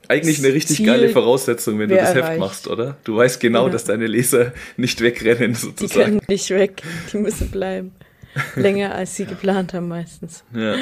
Eigentlich 0.07 0.39
eine 0.39 0.53
richtig 0.53 0.77
Ziel 0.77 0.85
geile 0.85 1.09
Voraussetzung, 1.09 1.79
wenn 1.79 1.89
du 1.89 1.95
das 1.95 2.09
erreicht. 2.09 2.29
Heft 2.31 2.39
machst, 2.39 2.67
oder? 2.67 2.97
Du 3.03 3.17
weißt 3.17 3.39
genau, 3.39 3.65
ja. 3.65 3.71
dass 3.71 3.83
deine 3.83 4.07
Leser 4.07 4.53
nicht 4.77 5.01
wegrennen, 5.01 5.53
sozusagen. 5.55 5.89
Die 5.89 6.03
können 6.03 6.21
nicht 6.27 6.49
weg, 6.49 6.81
die 7.11 7.17
müssen 7.17 7.51
bleiben. 7.51 7.91
Länger 8.55 8.95
als 8.95 9.15
sie 9.15 9.25
geplant 9.25 9.73
haben 9.73 9.87
meistens. 9.87 10.43
Ja. 10.53 10.75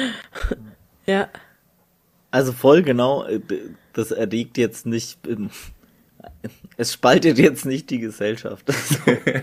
ja. 1.06 1.28
Also 2.30 2.52
voll 2.52 2.82
genau, 2.82 3.26
äh, 3.26 3.40
das 3.92 4.10
erregt 4.10 4.56
jetzt 4.58 4.86
nicht, 4.86 5.18
es 6.76 6.92
spaltet 6.92 7.38
jetzt 7.38 7.66
nicht 7.66 7.90
die 7.90 7.98
Gesellschaft. 7.98 8.66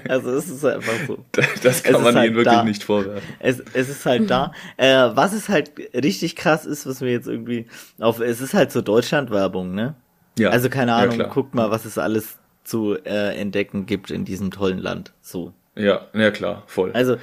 Also 0.07 0.31
es 0.31 0.49
ist 0.49 0.65
einfach 0.65 0.93
so. 1.07 1.23
Das 1.61 1.83
kann 1.83 2.01
man 2.01 2.15
halt 2.15 2.27
ihnen 2.27 2.35
wirklich 2.35 2.55
da. 2.55 2.63
nicht 2.63 2.83
vorwerfen. 2.83 3.27
Es, 3.39 3.59
es 3.73 3.89
ist 3.89 4.05
halt 4.05 4.29
da. 4.29 4.51
Äh, 4.77 5.09
was 5.13 5.33
es 5.33 5.49
halt 5.49 5.71
richtig 5.93 6.35
krass 6.35 6.65
ist, 6.65 6.87
was 6.87 7.01
wir 7.01 7.11
jetzt 7.11 7.27
irgendwie 7.27 7.67
auf, 7.99 8.19
es 8.19 8.41
ist 8.41 8.53
halt 8.53 8.71
so 8.71 8.81
Deutschland-Werbung, 8.81 9.73
ne? 9.75 9.95
Ja. 10.37 10.49
Also 10.49 10.69
keine 10.69 10.93
Ahnung, 10.93 11.19
ja, 11.19 11.27
guckt 11.27 11.53
mal, 11.53 11.69
was 11.69 11.85
es 11.85 11.97
alles 11.97 12.37
zu 12.63 12.95
äh, 13.03 13.35
entdecken 13.39 13.85
gibt 13.85 14.09
in 14.09 14.25
diesem 14.25 14.51
tollen 14.51 14.79
Land. 14.79 15.13
So. 15.21 15.53
Ja, 15.75 16.07
ja 16.13 16.31
klar, 16.31 16.63
voll. 16.67 16.91
Also, 16.93 17.17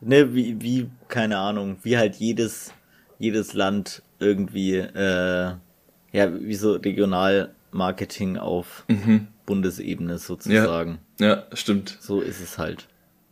ne, 0.00 0.34
wie, 0.34 0.60
wie, 0.60 0.90
keine 1.08 1.38
Ahnung, 1.38 1.78
wie 1.82 1.96
halt 1.96 2.16
jedes, 2.16 2.72
jedes 3.18 3.54
Land 3.54 4.02
irgendwie, 4.18 4.76
äh, 4.76 5.52
ja, 6.12 6.40
wie 6.40 6.54
so 6.54 6.78
Regionalmarketing 7.72 8.36
auf 8.36 8.84
mhm. 8.88 9.28
Bundesebene 9.46 10.18
sozusagen. 10.18 10.98
Ja, 11.18 11.26
ja, 11.26 11.44
stimmt. 11.52 11.96
So 12.00 12.20
ist 12.20 12.40
es 12.40 12.58
halt. 12.58 12.88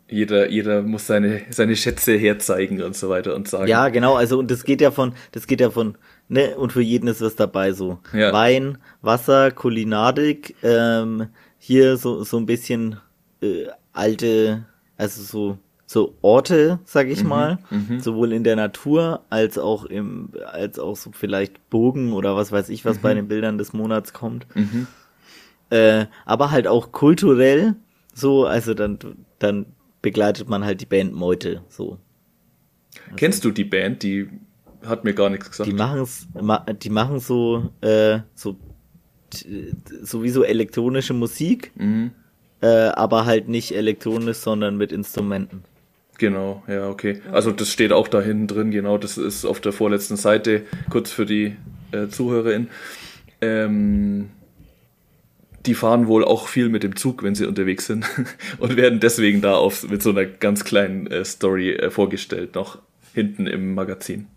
Jeder, 0.08 0.48
jeder 0.50 0.82
muss 0.82 1.06
seine, 1.06 1.42
seine 1.50 1.74
Schätze 1.74 2.16
herzeigen 2.16 2.80
und 2.80 2.94
so 2.94 3.08
weiter 3.08 3.34
und 3.34 3.48
sagen. 3.48 3.66
Ja, 3.66 3.88
genau, 3.88 4.14
also 4.14 4.38
und 4.38 4.50
das 4.50 4.62
geht 4.62 4.80
ja 4.80 4.92
von, 4.92 5.14
das 5.32 5.48
geht 5.48 5.60
ja 5.60 5.70
von, 5.70 5.98
ne, 6.28 6.56
und 6.56 6.72
für 6.72 6.80
jeden 6.80 7.08
ist 7.08 7.20
was 7.20 7.34
dabei, 7.34 7.72
so 7.72 7.98
ja. 8.12 8.32
Wein, 8.32 8.78
Wasser, 9.02 9.50
Kulinarik, 9.50 10.54
ähm, 10.62 11.26
hier 11.58 11.96
so, 11.96 12.22
so 12.22 12.36
ein 12.36 12.46
bisschen 12.46 13.00
äh, 13.42 13.66
alte, 13.92 14.66
also 14.96 15.22
so 15.22 15.58
so 15.86 16.16
Orte, 16.20 16.80
sag 16.84 17.06
ich 17.06 17.22
mhm, 17.22 17.28
mal, 17.28 17.58
mhm. 17.70 18.00
sowohl 18.00 18.32
in 18.32 18.42
der 18.42 18.56
Natur 18.56 19.22
als 19.30 19.56
auch 19.56 19.84
im, 19.84 20.30
als 20.44 20.80
auch 20.80 20.96
so 20.96 21.12
vielleicht 21.12 21.70
Bogen 21.70 22.12
oder 22.12 22.34
was 22.34 22.50
weiß 22.50 22.68
ich, 22.70 22.84
was 22.84 22.98
mhm. 22.98 23.02
bei 23.02 23.14
den 23.14 23.28
Bildern 23.28 23.56
des 23.56 23.72
Monats 23.72 24.12
kommt. 24.12 24.46
Mhm. 24.54 24.88
Äh, 25.70 26.06
aber 26.24 26.50
halt 26.50 26.66
auch 26.66 26.90
kulturell, 26.90 27.76
so, 28.12 28.46
also 28.46 28.74
dann, 28.74 28.98
dann 29.38 29.66
begleitet 30.02 30.48
man 30.48 30.64
halt 30.64 30.80
die 30.80 30.86
Band 30.86 31.12
Meute, 31.12 31.62
so. 31.68 31.98
Also, 33.04 33.16
Kennst 33.16 33.44
du 33.44 33.50
die 33.50 33.64
Band? 33.64 34.02
Die 34.02 34.28
hat 34.84 35.04
mir 35.04 35.14
gar 35.14 35.30
nichts 35.30 35.50
gesagt. 35.50 35.68
Die 35.68 35.74
machen's, 35.74 36.26
die 36.82 36.90
machen 36.90 37.20
so, 37.20 37.70
äh, 37.80 38.20
so, 38.34 38.56
sowieso 40.02 40.42
elektronische 40.42 41.14
Musik, 41.14 41.72
mhm. 41.76 42.10
äh, 42.60 42.88
aber 42.88 43.24
halt 43.24 43.48
nicht 43.48 43.72
elektronisch, 43.72 44.38
sondern 44.38 44.76
mit 44.76 44.92
Instrumenten. 44.92 45.62
Genau, 46.18 46.62
ja, 46.66 46.88
okay. 46.88 47.20
Also 47.30 47.52
das 47.52 47.70
steht 47.70 47.92
auch 47.92 48.08
da 48.08 48.20
hinten 48.20 48.46
drin, 48.46 48.70
genau, 48.70 48.96
das 48.98 49.18
ist 49.18 49.44
auf 49.44 49.60
der 49.60 49.72
vorletzten 49.72 50.16
Seite, 50.16 50.62
kurz 50.88 51.10
für 51.10 51.26
die 51.26 51.56
äh, 51.92 52.08
ZuhörerInnen. 52.08 52.68
Ähm, 53.42 54.30
die 55.66 55.74
fahren 55.74 56.06
wohl 56.06 56.24
auch 56.24 56.48
viel 56.48 56.68
mit 56.68 56.82
dem 56.82 56.96
Zug, 56.96 57.22
wenn 57.22 57.34
sie 57.34 57.46
unterwegs 57.46 57.86
sind 57.86 58.06
und 58.58 58.76
werden 58.76 59.00
deswegen 59.00 59.42
da 59.42 59.56
auf, 59.56 59.88
mit 59.88 60.02
so 60.02 60.10
einer 60.10 60.24
ganz 60.24 60.64
kleinen 60.64 61.06
äh, 61.08 61.24
Story 61.24 61.72
äh, 61.72 61.90
vorgestellt, 61.90 62.54
noch 62.54 62.78
hinten 63.12 63.46
im 63.46 63.74
Magazin. 63.74 64.28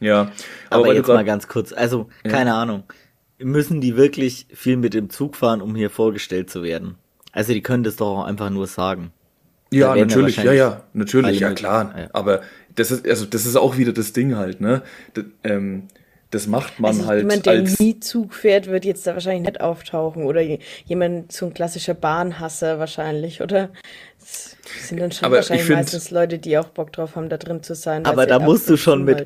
Ja, 0.00 0.32
aber, 0.70 0.84
aber 0.84 0.94
jetzt 0.94 1.08
mal 1.08 1.24
ganz 1.24 1.46
kurz, 1.48 1.72
also 1.72 2.08
ja. 2.24 2.30
keine 2.30 2.54
Ahnung, 2.54 2.82
müssen 3.38 3.80
die 3.80 3.96
wirklich 3.96 4.46
viel 4.52 4.76
mit 4.76 4.94
dem 4.94 5.10
Zug 5.10 5.36
fahren, 5.36 5.60
um 5.60 5.76
hier 5.76 5.90
vorgestellt 5.90 6.50
zu 6.50 6.62
werden? 6.62 6.96
Also 7.32 7.52
die 7.52 7.62
können 7.62 7.84
das 7.84 7.96
doch 7.96 8.18
auch 8.18 8.24
einfach 8.24 8.50
nur 8.50 8.66
sagen. 8.66 9.12
Ja, 9.70 9.94
natürlich, 9.94 10.36
ja, 10.36 10.52
ja, 10.52 10.82
natürlich, 10.92 11.40
ja 11.40 11.52
klar. 11.52 11.94
Ja. 11.96 12.08
Aber 12.12 12.42
das 12.74 12.90
ist, 12.90 13.08
also 13.08 13.26
das 13.26 13.46
ist 13.46 13.56
auch 13.56 13.76
wieder 13.76 13.92
das 13.92 14.12
Ding 14.12 14.36
halt, 14.36 14.60
ne? 14.60 14.82
Das, 15.14 15.24
ähm, 15.42 15.88
das 16.34 16.48
macht 16.48 16.80
man 16.80 16.90
also 16.90 17.06
halt. 17.06 17.20
Jemand, 17.20 17.46
der 17.46 17.52
als 17.52 17.78
nie 17.78 18.00
Zug 18.00 18.34
fährt, 18.34 18.66
wird 18.66 18.84
jetzt 18.84 19.06
da 19.06 19.14
wahrscheinlich 19.14 19.46
nicht 19.46 19.60
auftauchen. 19.60 20.24
Oder 20.24 20.42
jemand, 20.84 21.30
so 21.30 21.46
ein 21.46 21.54
klassischer 21.54 21.94
Bahnhasser 21.94 22.80
wahrscheinlich, 22.80 23.40
oder? 23.40 23.70
Das 24.18 24.56
sind 24.88 25.00
dann 25.00 25.12
schon 25.12 25.26
aber 25.26 25.36
wahrscheinlich 25.36 25.66
find, 25.66 25.78
meistens 25.78 26.10
Leute, 26.10 26.38
die 26.38 26.58
auch 26.58 26.68
Bock 26.70 26.92
drauf 26.92 27.14
haben, 27.14 27.28
da 27.28 27.36
drin 27.36 27.62
zu 27.62 27.76
sein. 27.76 28.04
Aber 28.04 28.26
da 28.26 28.40
musst 28.40 28.68
du 28.68 28.76
schon 28.76 29.04
mit. 29.04 29.24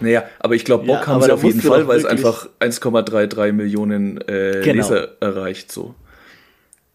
Naja, 0.00 0.24
aber 0.40 0.54
ich 0.54 0.66
glaube, 0.66 0.84
Bock 0.84 1.00
ja, 1.00 1.06
haben 1.06 1.22
sie 1.22 1.32
auf 1.32 1.42
jeden 1.42 1.62
Fall, 1.62 1.88
weil 1.88 1.98
es 1.98 2.04
einfach 2.04 2.48
1,33 2.60 3.52
Millionen 3.52 4.20
äh, 4.20 4.60
genau. 4.62 4.74
Leser 4.74 5.08
erreicht, 5.20 5.72
so. 5.72 5.94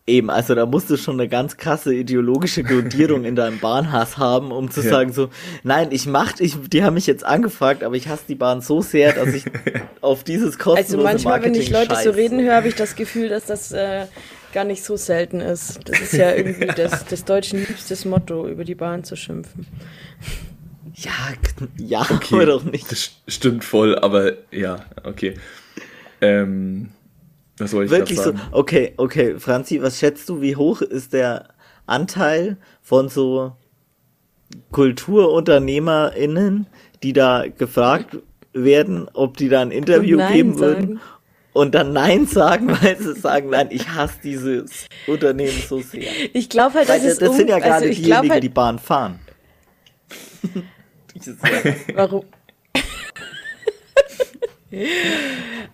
Eben, 0.10 0.30
also 0.30 0.56
da 0.56 0.65
musst 0.65 0.89
du 0.89 0.96
schon 0.96 1.20
eine 1.20 1.28
ganz 1.28 1.58
krasse 1.58 1.93
ideologische 1.93 2.63
Grundierung 2.63 3.26
in 3.26 3.36
deinem 3.36 3.60
Bahnhass 3.60 4.17
haben, 4.17 4.54
um 4.54 4.72
zu 4.72 4.82
ja. 4.82 4.89
sagen 4.89 5.12
so, 5.12 5.28
nein, 5.63 5.89
ich 5.91 6.06
mach, 6.06 6.39
ich, 6.39 6.56
die 6.70 6.82
haben 6.86 6.93
mich 6.93 7.08
jetzt 7.08 7.26
angefragt, 7.26 7.84
aber 7.84 7.96
ich 7.96 8.08
hasse 8.08 8.24
die 8.30 8.36
Bahn 8.36 8.62
so 8.62 8.82
sehr, 8.82 9.12
dass 9.12 9.34
ich 9.34 9.43
auf 10.02 10.24
dieses 10.24 10.58
kostenlose 10.58 10.96
Also 10.96 11.04
manchmal, 11.04 11.34
Marketing 11.34 11.56
wenn 11.56 11.62
ich 11.62 11.70
Leute 11.72 11.93
scheiße. 11.93 12.12
so 12.12 12.12
reden 12.12 12.41
höre, 12.41 12.56
habe 12.56 12.70
ich 12.70 12.76
das 12.76 12.96
Gefühl, 12.96 13.28
dass 13.28 13.48
das 13.48 13.74
äh, 13.74 14.06
gar 14.54 14.63
nicht 14.63 14.82
so 14.82 14.96
selten 14.96 15.41
ist. 15.41 15.82
Das 15.84 16.00
ist 16.00 16.13
ja 16.13 16.34
irgendwie 16.34 16.67
das, 16.76 17.06
das 17.06 17.26
deutschen 17.26 17.60
liebstes 17.60 18.06
Motto, 18.06 18.48
über 18.48 18.63
die 18.63 18.76
Bahn 18.76 19.04
zu 19.04 19.17
schimpfen. 19.17 19.67
Ja, 20.96 21.12
ja, 21.76 22.08
okay. 22.10 22.46
doch 22.46 22.63
nicht. 22.63 22.89
Das 22.89 23.12
stimmt 23.28 23.65
voll, 23.65 24.00
aber 24.00 24.34
ja, 24.52 24.86
okay. 25.04 25.34
Ähm, 26.22 26.91
was 27.58 27.72
soll 27.72 27.86
ich 27.86 27.91
Wirklich 27.91 28.20
so. 28.20 28.34
Okay, 28.52 28.93
okay, 28.98 29.39
Franzi, 29.39 29.82
was 29.82 30.00
schätzt 30.00 30.30
du, 30.30 30.41
wie 30.41 30.56
hoch 30.56 30.82
ist 30.82 31.13
der 31.13 31.50
Anteil 31.86 32.58
von 32.82 33.10
so 33.10 33.54
KulturunternehmerInnen, 34.72 36.67
die 37.04 37.13
da 37.13 37.46
gefragt 37.48 38.17
werden, 38.54 39.10
ob 39.13 39.38
die 39.38 39.50
da 39.50 39.62
ein 39.62 39.72
Interview 39.72 40.17
geben 40.17 40.58
sagen. 40.58 40.60
würden 40.60 41.00
und 41.54 41.74
dann 41.74 41.91
Nein 41.93 42.28
sagen, 42.28 42.70
weil 42.82 42.98
sie 42.98 43.15
sagen, 43.15 43.50
nein, 43.50 43.67
ich 43.72 43.89
hasse 43.89 44.20
dieses 44.24 44.88
Unternehmen 45.08 45.62
so 45.67 45.82
sehr. 45.82 46.12
Ich 46.34 46.50
glaube 46.50 46.76
halt, 46.76 46.89
das, 46.89 47.04
ist 47.04 47.22
das 47.22 47.36
sind 47.36 47.50
ja 47.50 47.58
gerade 47.60 47.86
also 47.86 47.89
diejenigen, 47.89 48.32
halt, 48.32 48.43
die 48.43 48.50
Bahn 48.50 48.80
fahren. 48.80 49.20
Warum? 51.96 52.26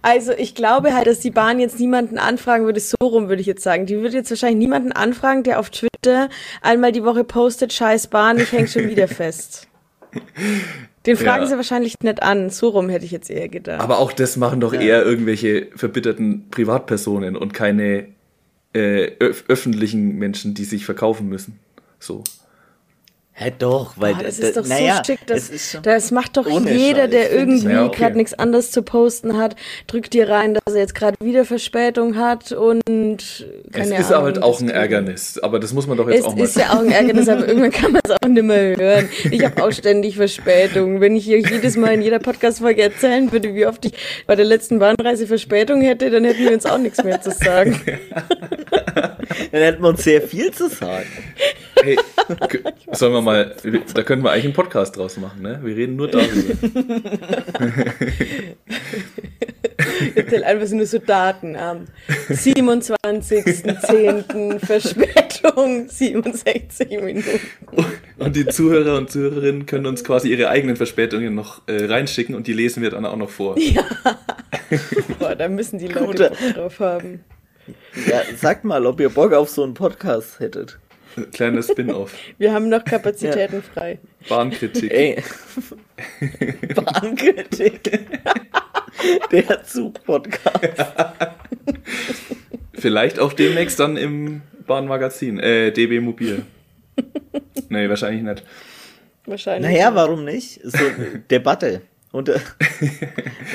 Also 0.01 0.33
ich 0.33 0.53
glaube 0.53 0.93
halt, 0.93 1.07
dass 1.07 1.19
die 1.19 1.31
Bahn 1.31 1.59
jetzt 1.59 1.79
niemanden 1.79 2.17
anfragen 2.17 2.65
würde, 2.65 2.79
so 2.79 2.97
rum 3.01 3.29
würde 3.29 3.41
ich 3.41 3.47
jetzt 3.47 3.63
sagen. 3.63 3.85
Die 3.85 3.97
würde 3.97 4.17
jetzt 4.17 4.29
wahrscheinlich 4.29 4.59
niemanden 4.59 4.91
anfragen, 4.91 5.43
der 5.43 5.59
auf 5.59 5.69
Twitter 5.69 6.29
einmal 6.61 6.91
die 6.91 7.03
Woche 7.03 7.23
postet, 7.23 7.73
scheiß 7.73 8.07
Bahn, 8.07 8.37
ich 8.37 8.51
häng 8.51 8.67
schon 8.67 8.89
wieder 8.89 9.07
fest. 9.07 9.67
Den 11.05 11.17
fragen 11.17 11.43
ja. 11.43 11.49
sie 11.49 11.55
wahrscheinlich 11.55 11.95
nicht 12.01 12.23
an. 12.23 12.49
So 12.49 12.69
rum 12.69 12.89
hätte 12.89 13.05
ich 13.05 13.11
jetzt 13.11 13.29
eher 13.29 13.49
gedacht. 13.49 13.81
Aber 13.81 13.99
auch 13.99 14.13
das 14.13 14.37
machen 14.37 14.59
doch 14.59 14.73
ja. 14.73 14.81
eher 14.81 15.05
irgendwelche 15.05 15.67
verbitterten 15.75 16.49
Privatpersonen 16.49 17.35
und 17.35 17.53
keine 17.53 18.07
äh, 18.73 19.11
öf 19.19 19.45
öffentlichen 19.47 20.17
Menschen, 20.17 20.53
die 20.53 20.65
sich 20.65 20.85
verkaufen 20.85 21.27
müssen. 21.27 21.59
So. 21.99 22.23
Hä, 23.35 23.51
doch, 23.57 23.93
weil 23.97 24.13
oh, 24.13 24.23
das 24.23 24.37
ist 24.37 24.55
doch 24.55 24.67
naja, 24.67 24.97
so 24.97 25.03
schick, 25.05 25.25
das, 25.25 25.49
das, 25.49 25.77
das 25.81 26.11
macht 26.11 26.37
doch 26.37 26.47
jeder, 26.47 27.01
Scheiß, 27.01 27.09
der 27.09 27.31
irgendwie 27.31 27.67
ja, 27.67 27.85
okay. 27.85 27.97
gerade 27.97 28.17
nichts 28.17 28.35
anderes 28.35 28.69
zu 28.69 28.83
posten 28.83 29.37
hat, 29.39 29.55
drückt 29.87 30.13
dir 30.13 30.29
rein, 30.29 30.53
dass 30.53 30.75
er 30.75 30.81
jetzt 30.81 30.93
gerade 30.93 31.17
wieder 31.19 31.43
Verspätung 31.43 32.15
hat 32.15 32.51
und 32.51 32.83
keine 33.71 33.95
Es 33.95 33.99
ist 34.01 34.11
Ahnung, 34.11 34.25
halt 34.25 34.43
auch 34.43 34.61
ein 34.61 34.69
Ärgernis, 34.69 35.39
aber 35.39 35.59
das 35.59 35.73
muss 35.73 35.87
man 35.87 35.97
doch 35.97 36.07
jetzt 36.09 36.19
es 36.19 36.25
auch 36.25 36.35
mal 36.35 36.43
Es 36.43 36.49
ist 36.51 36.57
ja 36.57 36.73
auch 36.73 36.81
ein 36.81 36.91
Ärgernis, 36.91 37.27
aber 37.27 37.47
irgendwann 37.47 37.71
kann 37.71 37.91
man 37.93 38.01
es 38.05 38.11
auch 38.11 38.27
nicht 38.27 38.43
mehr 38.43 38.77
hören. 38.77 39.09
Ich 39.31 39.43
habe 39.43 39.63
auch 39.63 39.71
ständig 39.71 40.15
Verspätung. 40.15 41.01
Wenn 41.01 41.15
ich 41.15 41.23
hier 41.25 41.39
jedes 41.39 41.75
Mal 41.75 41.95
in 41.95 42.03
jeder 42.03 42.19
Podcast-Folge 42.19 42.83
erzählen 42.83 43.31
würde, 43.31 43.55
wie 43.55 43.65
oft 43.65 43.83
ich 43.85 43.93
bei 44.27 44.35
der 44.35 44.45
letzten 44.45 44.77
Bahnreise 44.77 45.25
Verspätung 45.25 45.81
hätte, 45.81 46.11
dann 46.11 46.23
hätten 46.23 46.43
wir 46.43 46.53
uns 46.53 46.67
auch 46.67 46.77
nichts 46.77 47.03
mehr 47.03 47.19
zu 47.19 47.31
sagen. 47.31 47.81
Dann 49.51 49.61
hätten 49.61 49.81
wir 49.81 49.89
uns 49.89 50.03
sehr 50.03 50.21
viel 50.21 50.51
zu 50.51 50.67
sagen. 50.67 51.07
Hey, 51.83 51.97
sollen 52.93 53.13
wir 53.13 53.21
mal, 53.21 53.55
da 53.93 54.03
können 54.03 54.23
wir 54.23 54.31
eigentlich 54.31 54.45
einen 54.45 54.53
Podcast 54.53 54.95
draus 54.95 55.17
machen, 55.17 55.41
ne? 55.41 55.59
Wir 55.63 55.75
reden 55.75 55.97
nur 55.97 56.07
darüber. 56.07 56.31
Erzähl 60.15 60.45
einfach 60.45 60.69
nur 60.69 60.85
so 60.85 60.99
Daten 60.99 61.57
am 61.57 61.87
27.10. 62.29 64.65
Verspätung 64.65 65.89
67 65.89 66.89
Minuten. 67.01 67.41
Und 68.17 68.35
die 68.35 68.45
Zuhörer 68.45 68.97
und 68.97 69.09
Zuhörerinnen 69.11 69.65
können 69.65 69.85
uns 69.85 70.05
quasi 70.05 70.29
ihre 70.29 70.49
eigenen 70.49 70.75
Verspätungen 70.77 71.35
noch 71.35 71.61
äh, 71.67 71.85
reinschicken 71.85 72.35
und 72.35 72.47
die 72.47 72.53
lesen 72.53 72.81
wir 72.81 72.91
dann 72.91 73.05
auch 73.05 73.17
noch 73.17 73.29
vor. 73.29 73.59
Ja. 73.59 73.83
Boah, 75.19 75.35
da 75.35 75.49
müssen 75.49 75.79
die 75.79 75.87
Leute 75.87 76.29
Bock 76.29 76.53
drauf 76.53 76.79
haben. 76.79 77.25
Ja, 78.07 78.21
sagt 78.37 78.63
mal, 78.63 78.85
ob 78.85 78.99
ihr 78.99 79.09
Bock 79.09 79.33
auf 79.33 79.49
so 79.49 79.63
einen 79.63 79.73
Podcast 79.73 80.39
hättet. 80.39 80.77
Kleiner 81.31 81.61
Spin-off. 81.61 82.13
Wir 82.37 82.53
haben 82.53 82.69
noch 82.69 82.83
Kapazitäten 82.83 83.55
ja. 83.55 83.61
frei. 83.61 83.99
Bahnkritik. 84.29 84.91
Ey. 84.91 85.23
Bahnkritik. 86.75 87.91
Der 89.31 89.63
Zug-Podcast. 89.63 90.69
Vielleicht 92.73 93.19
auch 93.19 93.33
demnächst 93.33 93.79
dann 93.79 93.97
im 93.97 94.41
Bahnmagazin, 94.65 95.39
äh, 95.39 95.71
DB 95.71 95.99
Mobil. 95.99 96.43
nee, 97.69 97.89
wahrscheinlich 97.89 98.23
nicht. 98.23 98.43
Wahrscheinlich. 99.25 99.71
Naja, 99.71 99.89
nicht. 99.89 99.95
warum 99.95 100.25
nicht? 100.25 100.59
So, 100.63 100.83
Debatte. 101.29 101.81
Unter, 102.11 102.39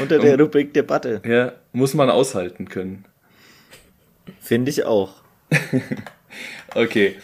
unter 0.01 0.19
der 0.19 0.39
Rubrik 0.39 0.75
Debatte. 0.75 1.23
Ja, 1.25 1.53
muss 1.73 1.95
man 1.95 2.11
aushalten 2.11 2.69
können. 2.69 3.05
Finde 4.41 4.71
ich 4.71 4.85
auch. 4.85 5.23
okay. 6.75 7.17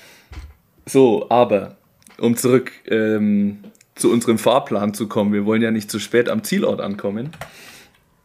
So, 0.86 1.26
aber 1.30 1.76
um 2.18 2.36
zurück 2.36 2.72
ähm, 2.86 3.58
zu 3.94 4.12
unserem 4.12 4.38
Fahrplan 4.38 4.92
zu 4.92 5.08
kommen, 5.08 5.32
wir 5.32 5.46
wollen 5.46 5.62
ja 5.62 5.70
nicht 5.70 5.90
zu 5.90 5.98
spät 5.98 6.28
am 6.28 6.44
Zielort 6.44 6.80
ankommen. 6.80 7.30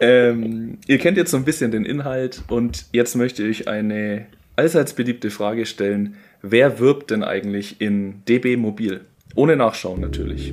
ähm, 0.01 0.79
ihr 0.87 0.99
kennt 0.99 1.17
jetzt 1.17 1.31
so 1.31 1.37
ein 1.37 1.45
bisschen 1.45 1.71
den 1.71 1.85
Inhalt 1.85 2.43
und 2.49 2.87
jetzt 2.93 3.15
möchte 3.15 3.47
ich 3.47 3.69
eine 3.69 4.27
allseits 4.57 4.95
beliebte 4.95 5.31
Frage 5.31 5.67
stellen. 5.67 6.17
Wer 6.43 6.81
wirbt 6.81 7.11
denn 7.11 7.23
eigentlich 7.23 7.81
in 7.81 8.25
DB 8.27 8.57
Mobil? 8.57 9.03
Ohne 9.35 9.57
Nachschauen 9.57 10.01
natürlich. 10.01 10.53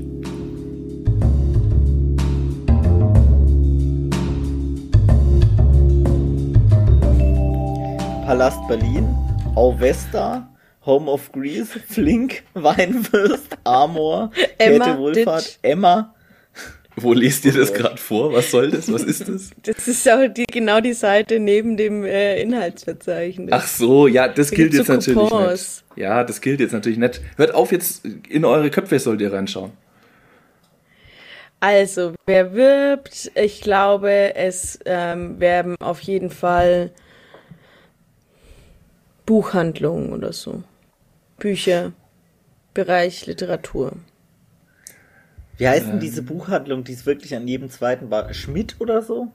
Palast 8.26 8.60
Berlin, 8.68 9.08
Auvesta, 9.56 10.48
Home 10.90 11.10
of 11.10 11.32
Greece, 11.32 11.80
Flink, 11.88 12.42
Weinwürst, 12.56 13.58
Amor, 13.64 14.32
Käthe 14.58 14.98
Wohlfahrt, 14.98 15.60
Emma, 15.62 16.16
wo 16.96 17.14
lest 17.14 17.46
ihr 17.46 17.54
das 17.54 17.72
gerade 17.72 17.98
vor? 17.98 18.34
Was 18.34 18.50
soll 18.50 18.72
das? 18.72 18.92
Was 18.92 19.04
ist 19.04 19.30
das? 19.30 19.52
Das 19.64 19.88
ist 19.88 20.10
auch 20.10 20.28
die, 20.28 20.46
genau 20.52 20.82
die 20.82 20.94
Seite 20.94 21.40
neben 21.40 21.78
dem 21.78 22.04
äh, 22.04 22.42
Inhaltsverzeichnis. 22.42 23.52
Ach 23.52 23.68
so, 23.68 24.08
ja, 24.08 24.28
das 24.28 24.50
da 24.50 24.56
gilt 24.56 24.74
jetzt 24.74 24.88
so 24.88 24.94
natürlich 24.94 25.32
nicht. 25.32 25.84
Ja, 25.96 26.24
das 26.24 26.42
gilt 26.42 26.60
jetzt 26.60 26.74
natürlich 26.74 26.98
nicht. 26.98 27.22
Hört 27.38 27.54
auf, 27.54 27.72
jetzt 27.72 28.04
in 28.28 28.44
eure 28.44 28.72
Köpfe 28.72 28.98
sollt 28.98 29.22
ihr 29.22 29.32
reinschauen. 29.32 29.72
Also, 31.60 32.14
wer 32.26 32.54
wirbt? 32.54 33.32
Ich 33.36 33.62
glaube, 33.62 34.34
es 34.36 34.80
ähm, 34.86 35.40
werben 35.40 35.76
auf 35.80 36.00
jeden 36.02 36.32
Fall 36.32 36.92
Buchhandlungen 39.28 40.14
oder 40.14 40.34
so. 40.34 40.64
Bücher, 41.40 41.94
Bereich 42.74 43.26
Literatur. 43.26 43.94
Wie 45.58 45.68
heißt 45.68 45.88
denn 45.88 45.96
ähm. 45.96 46.00
diese 46.00 46.22
Buchhandlung, 46.22 46.84
die 46.84 46.94
ist 46.94 47.06
wirklich 47.06 47.36
an 47.36 47.48
jedem 47.48 47.70
zweiten 47.70 48.10
Bar? 48.10 48.34
Schmidt 48.34 48.76
oder 48.80 49.02
so? 49.02 49.30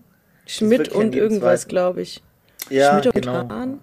Schmidt 0.47 0.89
und 0.89 1.15
irgendwas, 1.15 1.69
glaube 1.69 2.03
ich. 2.03 2.23
Ja, 2.71 2.93
Schmidt 2.93 3.07
und 3.07 3.15
genau. 3.15 3.49
Hahn? 3.49 3.81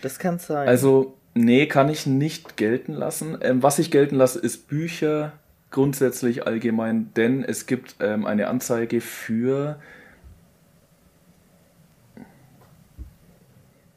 Das 0.00 0.18
kann 0.18 0.38
sein. 0.38 0.68
Also, 0.68 1.14
nee, 1.34 1.66
kann 1.66 1.88
ich 1.88 2.06
nicht 2.06 2.56
gelten 2.56 2.92
lassen. 2.92 3.38
Ähm, 3.40 3.62
was 3.62 3.78
ich 3.78 3.90
gelten 3.90 4.16
lasse, 4.16 4.40
ist 4.40 4.68
Bücher 4.68 5.32
grundsätzlich 5.70 6.46
allgemein, 6.46 7.12
denn 7.14 7.44
es 7.44 7.66
gibt 7.66 7.96
ähm, 8.00 8.26
eine 8.26 8.48
Anzeige 8.48 9.00
für 9.00 9.78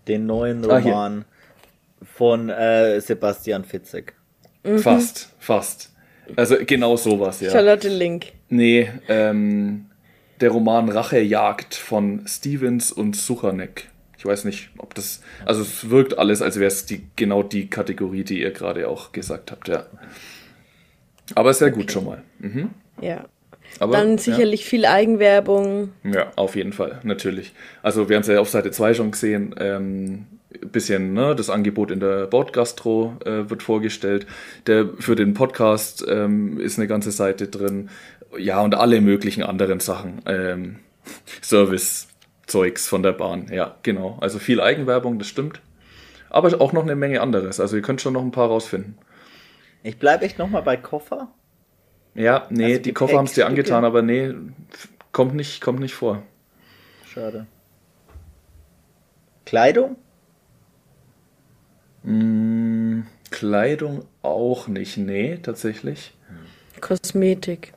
den 0.07 0.25
neuen 0.25 0.63
ah, 0.69 0.77
Roman 0.77 1.25
ah, 1.27 1.34
von 2.15 2.49
äh, 2.49 3.01
Sebastian 3.01 3.65
Fitzek. 3.65 4.13
Mhm. 4.63 4.79
Fast, 4.79 5.33
fast. 5.37 5.91
Also 6.35 6.55
genau 6.65 6.95
sowas, 6.95 7.41
ja. 7.41 7.51
Charlotte 7.51 7.89
Link. 7.89 8.27
Nee, 8.49 8.89
ähm, 9.09 9.87
der 10.39 10.51
Roman 10.51 10.89
Rachejagd 10.89 11.75
von 11.75 12.25
Stevens 12.25 12.91
und 12.91 13.15
Suchanek. 13.15 13.89
Ich 14.17 14.25
weiß 14.25 14.45
nicht, 14.45 14.69
ob 14.77 14.95
das. 14.95 15.21
Also 15.45 15.61
es 15.61 15.89
wirkt 15.89 16.17
alles, 16.17 16.41
als 16.41 16.55
wäre 16.55 16.67
es 16.67 16.85
die, 16.85 17.05
genau 17.17 17.43
die 17.43 17.69
Kategorie, 17.69 18.23
die 18.23 18.41
ihr 18.41 18.51
gerade 18.51 18.87
auch 18.87 19.11
gesagt 19.11 19.51
habt, 19.51 19.67
ja. 19.67 19.85
Aber 21.35 21.53
sehr 21.53 21.67
okay. 21.67 21.77
gut 21.77 21.91
schon 21.91 22.05
mal. 22.05 22.23
Mhm. 22.39 22.69
Ja. 23.01 23.25
Aber, 23.79 23.97
Dann 23.97 24.17
sicherlich 24.17 24.61
ja. 24.61 24.67
viel 24.67 24.85
Eigenwerbung. 24.85 25.91
Ja, 26.03 26.31
auf 26.37 26.55
jeden 26.55 26.71
Fall, 26.71 27.01
natürlich. 27.03 27.53
Also 27.83 28.07
wir 28.07 28.15
haben 28.15 28.21
es 28.21 28.27
ja 28.27 28.39
auf 28.39 28.49
Seite 28.49 28.71
2 28.71 28.93
schon 28.93 29.11
gesehen. 29.11 29.53
Ähm, 29.59 30.27
bisschen 30.59 31.13
ne, 31.13 31.35
das 31.35 31.49
Angebot 31.49 31.91
in 31.91 31.99
der 31.99 32.27
Bordgastro 32.27 33.17
äh, 33.25 33.49
wird 33.49 33.63
vorgestellt. 33.63 34.27
Der 34.67 34.89
für 34.99 35.15
den 35.15 35.33
Podcast 35.33 36.05
ähm, 36.07 36.59
ist 36.59 36.77
eine 36.77 36.87
ganze 36.87 37.11
Seite 37.11 37.47
drin. 37.47 37.89
Ja, 38.37 38.61
und 38.61 38.75
alle 38.75 39.01
möglichen 39.01 39.43
anderen 39.43 39.79
Sachen. 39.79 40.21
Ähm, 40.25 40.79
Service-Zeugs 41.41 42.87
von 42.87 43.03
der 43.03 43.13
Bahn. 43.13 43.47
Ja, 43.51 43.75
genau. 43.83 44.17
Also 44.21 44.39
viel 44.39 44.61
Eigenwerbung, 44.61 45.19
das 45.19 45.27
stimmt. 45.27 45.61
Aber 46.29 46.59
auch 46.59 46.73
noch 46.73 46.83
eine 46.83 46.95
Menge 46.95 47.21
anderes. 47.21 47.59
Also 47.59 47.75
ihr 47.75 47.81
könnt 47.81 48.01
schon 48.01 48.13
noch 48.13 48.23
ein 48.23 48.31
paar 48.31 48.47
rausfinden. 48.47 48.97
Ich 49.83 49.99
bleibe 49.99 50.25
echt 50.25 50.39
nochmal 50.39 50.63
bei 50.63 50.77
Koffer. 50.77 51.29
Ja, 52.15 52.47
nee, 52.49 52.65
also 52.65 52.81
die 52.81 52.93
Koffer 52.93 53.17
haben 53.17 53.25
es 53.25 53.33
dir 53.33 53.45
angetan, 53.45 53.85
aber 53.85 54.01
nee, 54.01 54.33
kommt 55.11 55.35
nicht, 55.35 55.61
kommt 55.61 55.79
nicht 55.79 55.93
vor. 55.93 56.23
Schade. 57.05 57.45
Kleidung? 59.45 59.97
Mm, 62.05 63.01
Kleidung 63.31 64.05
auch 64.21 64.67
nicht, 64.67 64.97
nee, 64.97 65.37
tatsächlich. 65.41 66.13
Kosmetik. 66.79 67.73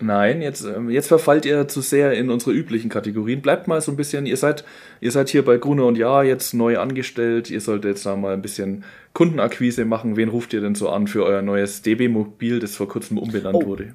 Nein, 0.00 0.42
jetzt, 0.42 0.64
ähm, 0.64 0.90
jetzt 0.90 1.06
verfallt 1.06 1.46
ihr 1.46 1.68
zu 1.68 1.80
sehr 1.80 2.12
in 2.12 2.30
unsere 2.30 2.52
üblichen 2.52 2.90
Kategorien. 2.90 3.42
Bleibt 3.42 3.68
mal 3.68 3.80
so 3.80 3.92
ein 3.92 3.96
bisschen, 3.96 4.26
ihr 4.26 4.36
seid, 4.36 4.64
ihr 5.00 5.12
seid 5.12 5.28
hier 5.28 5.44
bei 5.44 5.56
Gruner 5.56 5.86
und 5.86 5.96
Ja 5.96 6.22
jetzt 6.22 6.52
neu 6.52 6.78
angestellt. 6.78 7.48
Ihr 7.48 7.60
solltet 7.60 7.90
jetzt 7.90 8.06
da 8.06 8.16
mal 8.16 8.34
ein 8.34 8.42
bisschen 8.42 8.84
Kundenakquise 9.12 9.84
machen. 9.84 10.16
Wen 10.16 10.28
ruft 10.28 10.52
ihr 10.52 10.60
denn 10.60 10.74
so 10.74 10.88
an 10.88 11.06
für 11.06 11.24
euer 11.24 11.42
neues 11.42 11.82
DB-Mobil, 11.82 12.58
das 12.58 12.74
vor 12.74 12.88
kurzem 12.88 13.18
umbenannt 13.18 13.56
oh. 13.62 13.66
wurde? 13.66 13.94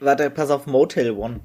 Warte, 0.00 0.28
pass 0.28 0.50
auf, 0.50 0.66
Motel 0.66 1.12
One. 1.12 1.40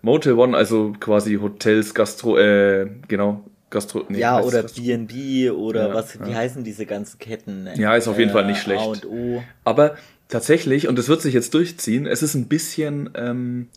Motel 0.00 0.32
One, 0.34 0.56
also 0.56 0.94
quasi 0.98 1.34
Hotels, 1.36 1.92
Gastro, 1.92 2.38
äh, 2.38 2.88
genau, 3.08 3.44
Gastro 3.70 4.04
nee, 4.08 4.18
ja, 4.18 4.40
oder 4.40 4.62
B&B 4.62 5.50
oder 5.50 5.88
ja, 5.88 5.94
was, 5.94 6.18
wie 6.24 6.30
ja. 6.30 6.36
heißen 6.36 6.64
diese 6.64 6.86
ganzen 6.86 7.18
Ketten? 7.18 7.68
Ja, 7.76 7.94
ist 7.96 8.08
auf 8.08 8.18
jeden 8.18 8.30
äh, 8.30 8.32
Fall 8.32 8.46
nicht 8.46 8.62
schlecht. 8.62 8.82
A 8.82 8.86
und 8.86 9.06
O. 9.06 9.42
Aber 9.64 9.96
tatsächlich, 10.28 10.88
und 10.88 10.98
das 10.98 11.08
wird 11.08 11.20
sich 11.20 11.34
jetzt 11.34 11.52
durchziehen, 11.54 12.06
es 12.06 12.22
ist 12.22 12.34
ein 12.34 12.48
bisschen, 12.48 13.10
ähm, 13.14 13.68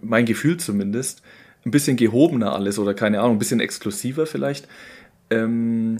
mein 0.00 0.24
Gefühl 0.24 0.58
zumindest, 0.58 1.22
ein 1.64 1.70
bisschen 1.70 1.96
gehobener 1.96 2.54
alles 2.54 2.78
oder 2.78 2.94
keine 2.94 3.20
Ahnung, 3.20 3.36
ein 3.36 3.38
bisschen 3.38 3.60
exklusiver 3.60 4.26
vielleicht. 4.26 4.68
Ähm, 5.30 5.98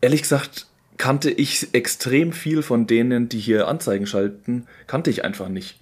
ehrlich 0.00 0.22
gesagt, 0.22 0.66
kannte 0.96 1.30
ich 1.30 1.74
extrem 1.74 2.32
viel 2.32 2.62
von 2.62 2.86
denen, 2.86 3.28
die 3.28 3.38
hier 3.38 3.68
Anzeigen 3.68 4.06
schalten, 4.06 4.66
kannte 4.86 5.10
ich 5.10 5.24
einfach 5.24 5.48
nicht. 5.48 5.80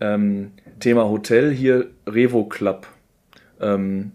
Ähm, 0.00 0.52
Thema 0.80 1.08
Hotel 1.08 1.52
hier 1.52 1.90
Revo 2.06 2.44
Club. 2.44 2.88
Ähm, 3.60 4.12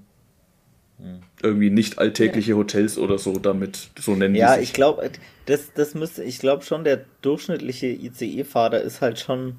irgendwie 1.41 1.69
nicht 1.69 1.99
alltägliche 1.99 2.55
Hotels 2.55 2.97
oder 2.97 3.17
so 3.17 3.37
damit 3.37 3.89
so 3.99 4.15
nennen 4.15 4.33
ja 4.33 4.57
ich 4.57 4.73
glaube 4.73 5.11
das 5.45 5.71
das 5.73 5.93
müsste 5.93 6.23
ich 6.23 6.39
glaube 6.39 6.63
schon 6.63 6.83
der 6.83 7.05
durchschnittliche 7.21 7.87
ICE-Fahrer 7.87 8.81
ist 8.81 9.01
halt 9.01 9.19
schon 9.19 9.57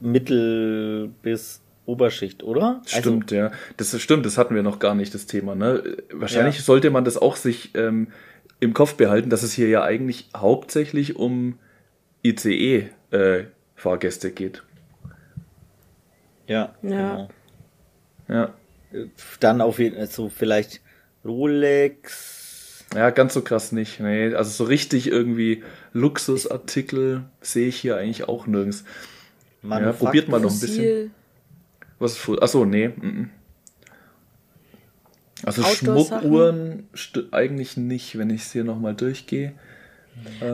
Mittel 0.00 1.10
bis 1.22 1.60
Oberschicht, 1.86 2.42
oder? 2.42 2.80
Also 2.84 3.00
stimmt, 3.00 3.32
also, 3.32 3.36
ja. 3.36 3.50
Das 3.76 4.00
stimmt, 4.00 4.24
das 4.24 4.38
hatten 4.38 4.54
wir 4.54 4.62
noch 4.62 4.78
gar 4.78 4.94
nicht, 4.94 5.14
das 5.14 5.26
Thema. 5.26 5.54
Ne? 5.54 5.98
Wahrscheinlich 6.12 6.56
ja. 6.56 6.62
sollte 6.62 6.90
man 6.90 7.04
das 7.04 7.18
auch 7.18 7.36
sich 7.36 7.74
ähm, 7.74 8.08
im 8.60 8.72
Kopf 8.72 8.94
behalten, 8.94 9.30
dass 9.30 9.42
es 9.42 9.52
hier 9.52 9.68
ja 9.68 9.82
eigentlich 9.82 10.28
hauptsächlich 10.34 11.16
um 11.16 11.58
ICE-Fahrgäste 12.24 14.28
äh, 14.28 14.32
geht. 14.32 14.62
Ja, 16.46 16.74
ja. 16.82 17.16
Genau. 17.16 17.28
Ja. 18.28 18.54
Dann 19.40 19.60
auf 19.60 19.78
jeden 19.78 19.96
Fall 19.96 20.06
so 20.06 20.28
vielleicht 20.28 20.80
Rolex. 21.24 22.84
Ja, 22.94 23.10
ganz 23.10 23.34
so 23.34 23.42
krass 23.42 23.72
nicht. 23.72 24.00
Nee, 24.00 24.34
also 24.34 24.50
so 24.50 24.64
richtig 24.64 25.08
irgendwie 25.08 25.62
Luxusartikel 25.92 27.24
sehe 27.40 27.68
ich 27.68 27.76
hier 27.76 27.96
eigentlich 27.96 28.28
auch 28.28 28.46
nirgends. 28.46 28.84
Ja, 29.62 29.92
probiert 29.92 30.28
mal 30.28 30.40
noch 30.40 30.52
ein 30.52 30.60
bisschen. 30.60 31.10
Was 31.98 32.12
ist 32.12 32.42
Achso, 32.42 32.64
nee. 32.64 32.88
Mm 32.88 33.00
-mm. 33.00 33.28
Also 35.44 35.62
Schmuckuhren 35.62 36.88
eigentlich 37.30 37.76
nicht, 37.76 38.16
wenn 38.16 38.30
ich 38.30 38.42
es 38.42 38.52
hier 38.52 38.64
nochmal 38.64 38.94
durchgehe. 38.94 39.52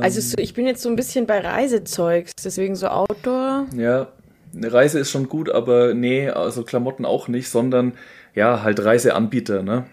Also 0.01 0.21
so, 0.21 0.37
ich 0.39 0.55
bin 0.55 0.67
jetzt 0.67 0.83
so 0.83 0.89
ein 0.89 0.97
bisschen 0.97 1.27
bei 1.27 1.39
Reisezeugs, 1.41 2.33
deswegen 2.43 2.77
so 2.77 2.89
Outdoor. 2.89 3.67
Ja, 3.77 4.09
eine 4.55 4.73
Reise 4.73 4.99
ist 4.99 5.11
schon 5.11 5.29
gut, 5.29 5.51
aber 5.51 5.95
nee, 5.95 6.29
also 6.29 6.65
Klamotten 6.65 7.05
auch 7.05 7.29
nicht, 7.29 7.49
sondern 7.49 7.93
ja, 8.35 8.63
halt 8.63 8.85
Reiseanbieter, 8.85 9.63
ne? 9.63 9.87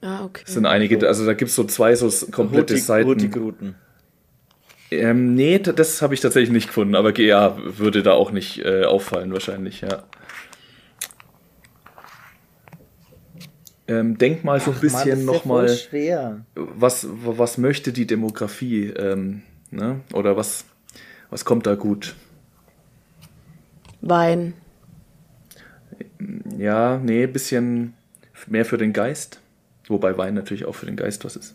Ah, 0.00 0.24
okay. 0.24 0.42
Das 0.44 0.54
sind 0.54 0.66
einige, 0.66 1.06
also 1.06 1.24
da 1.24 1.34
gibt 1.34 1.50
es 1.50 1.54
so 1.54 1.64
zwei 1.64 1.94
so 1.94 2.10
komplette 2.26 2.74
Hurtig, 2.74 2.84
Seiten. 2.84 3.08
Hurtigruten. 3.08 3.74
Ähm, 4.90 5.34
nee, 5.34 5.58
das 5.58 6.02
habe 6.02 6.12
ich 6.14 6.20
tatsächlich 6.20 6.52
nicht 6.52 6.66
gefunden, 6.66 6.96
aber 6.96 7.18
ja, 7.18 7.56
würde 7.78 8.02
da 8.02 8.12
auch 8.12 8.30
nicht 8.30 8.64
äh, 8.64 8.84
auffallen 8.84 9.32
wahrscheinlich, 9.32 9.80
ja. 9.80 10.02
Ähm, 13.88 14.18
denk 14.18 14.44
mal 14.44 14.60
so 14.60 14.70
ein 14.70 14.80
bisschen 14.80 15.24
nochmal, 15.24 15.76
was, 16.54 17.06
was 17.10 17.58
möchte 17.58 17.92
die 17.92 18.06
Demografie, 18.06 18.86
ähm, 18.86 19.42
ne? 19.70 20.00
oder 20.12 20.36
was, 20.36 20.64
was 21.30 21.44
kommt 21.44 21.66
da 21.66 21.74
gut? 21.74 22.14
Wein. 24.00 24.54
Ja, 26.58 26.98
nee, 26.98 27.26
bisschen 27.26 27.94
mehr 28.46 28.64
für 28.64 28.78
den 28.78 28.92
Geist. 28.92 29.40
Wobei 29.88 30.16
Wein 30.16 30.34
natürlich 30.34 30.64
auch 30.64 30.74
für 30.74 30.86
den 30.86 30.96
Geist 30.96 31.24
was 31.24 31.36
ist. 31.36 31.54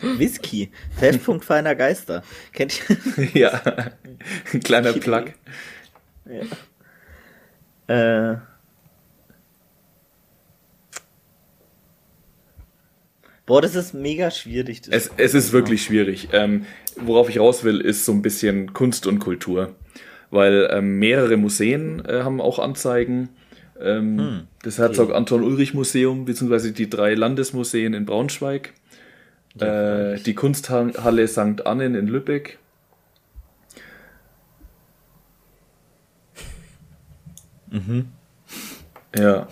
Whisky, 0.00 0.70
Treffpunkt 0.98 1.44
feiner 1.44 1.74
Geister. 1.74 2.22
Kennt 2.52 2.80
ihr? 3.16 3.24
ja, 3.34 3.62
ein 4.52 4.60
kleiner 4.64 4.92
Plug. 4.92 5.26
Ja. 7.86 8.34
Äh, 8.34 8.38
Boah, 13.50 13.60
das 13.60 13.74
ist 13.74 13.94
mega 13.94 14.30
schwierig. 14.30 14.82
Es, 14.90 15.10
es, 15.16 15.34
ist 15.34 15.50
wirklich 15.50 15.82
schwierig. 15.82 16.28
Ähm, 16.30 16.66
worauf 16.94 17.28
ich 17.28 17.40
raus 17.40 17.64
will, 17.64 17.80
ist 17.80 18.04
so 18.04 18.12
ein 18.12 18.22
bisschen 18.22 18.72
Kunst 18.74 19.08
und 19.08 19.18
Kultur. 19.18 19.74
Weil 20.30 20.68
ähm, 20.70 21.00
mehrere 21.00 21.36
Museen 21.36 22.00
äh, 22.04 22.22
haben 22.22 22.40
auch 22.40 22.60
Anzeigen. 22.60 23.30
Ähm, 23.82 24.18
hm, 24.18 24.40
das 24.62 24.78
Herzog 24.78 25.08
okay. 25.08 25.16
Anton 25.16 25.42
Ulrich 25.42 25.74
Museum, 25.74 26.24
beziehungsweise 26.24 26.72
die 26.72 26.90
drei 26.90 27.14
Landesmuseen 27.14 27.94
in 27.94 28.04
Braunschweig. 28.04 28.74
Ja, 29.58 30.12
äh, 30.12 30.20
die 30.20 30.34
Kunsthalle 30.34 31.26
St. 31.26 31.66
Annen 31.66 31.94
in 31.94 32.06
Lübeck. 32.06 32.58
Mhm. 37.70 38.06
Ja. 39.16 39.48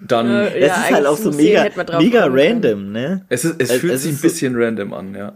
Dann. 0.00 0.28
Äh, 0.28 0.58
es 0.58 0.66
ja, 0.68 0.74
ist 0.74 0.90
halt 0.92 1.06
auch 1.06 1.16
so 1.16 1.30
mega, 1.30 1.68
mega 1.98 2.26
random, 2.28 2.92
ne? 2.92 3.24
Es, 3.28 3.44
ist, 3.44 3.60
es, 3.60 3.70
es 3.70 3.80
fühlt 3.80 3.92
es 3.94 4.02
sich 4.02 4.12
ein 4.12 4.20
bisschen 4.20 4.54
so 4.54 4.60
random 4.60 4.92
an, 4.92 5.14
ja. 5.14 5.34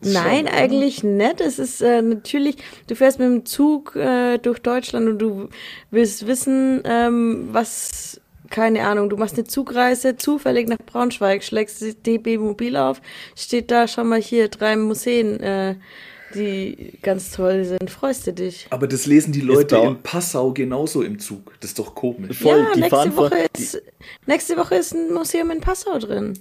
Nein, 0.00 0.48
eigentlich 0.48 1.02
nicht. 1.02 1.40
Es 1.40 1.58
ist 1.58 1.80
äh, 1.80 2.02
natürlich, 2.02 2.56
du 2.86 2.94
fährst 2.94 3.18
mit 3.18 3.28
dem 3.28 3.46
Zug 3.46 3.96
äh, 3.96 4.38
durch 4.38 4.60
Deutschland 4.60 5.08
und 5.08 5.18
du 5.18 5.48
willst 5.90 6.26
wissen, 6.26 6.82
ähm, 6.84 7.48
was, 7.52 8.20
keine 8.50 8.86
Ahnung, 8.86 9.08
du 9.08 9.16
machst 9.16 9.34
eine 9.34 9.44
Zugreise 9.44 10.16
zufällig 10.16 10.68
nach 10.68 10.78
Braunschweig, 10.78 11.42
schlägst 11.42 11.82
das 11.82 12.00
DB 12.02 12.38
Mobil 12.38 12.76
auf, 12.76 13.00
steht 13.34 13.70
da 13.70 13.88
schon 13.88 14.08
mal 14.08 14.20
hier 14.20 14.48
drei 14.48 14.76
Museen. 14.76 15.40
Äh, 15.40 15.76
die 16.34 16.98
ganz 17.02 17.30
toll 17.30 17.64
sind, 17.64 17.90
freust 17.90 18.26
du 18.26 18.32
dich. 18.32 18.66
Aber 18.70 18.86
das 18.86 19.06
lesen 19.06 19.32
die 19.32 19.40
Leute 19.40 19.76
in 19.76 20.02
Passau 20.02 20.52
genauso 20.52 21.02
im 21.02 21.18
Zug. 21.18 21.54
Das 21.60 21.70
ist 21.70 21.78
doch 21.78 21.94
komisch. 21.94 22.38
Voll, 22.38 22.66
ja, 22.74 22.80
nächste 22.80 23.16
Woche, 23.16 23.46
ist, 23.56 23.82
nächste 24.26 24.56
Woche 24.56 24.74
ist 24.74 24.92
ein 24.92 25.12
Museum 25.12 25.50
in 25.50 25.60
Passau 25.60 25.98
drin. 25.98 26.38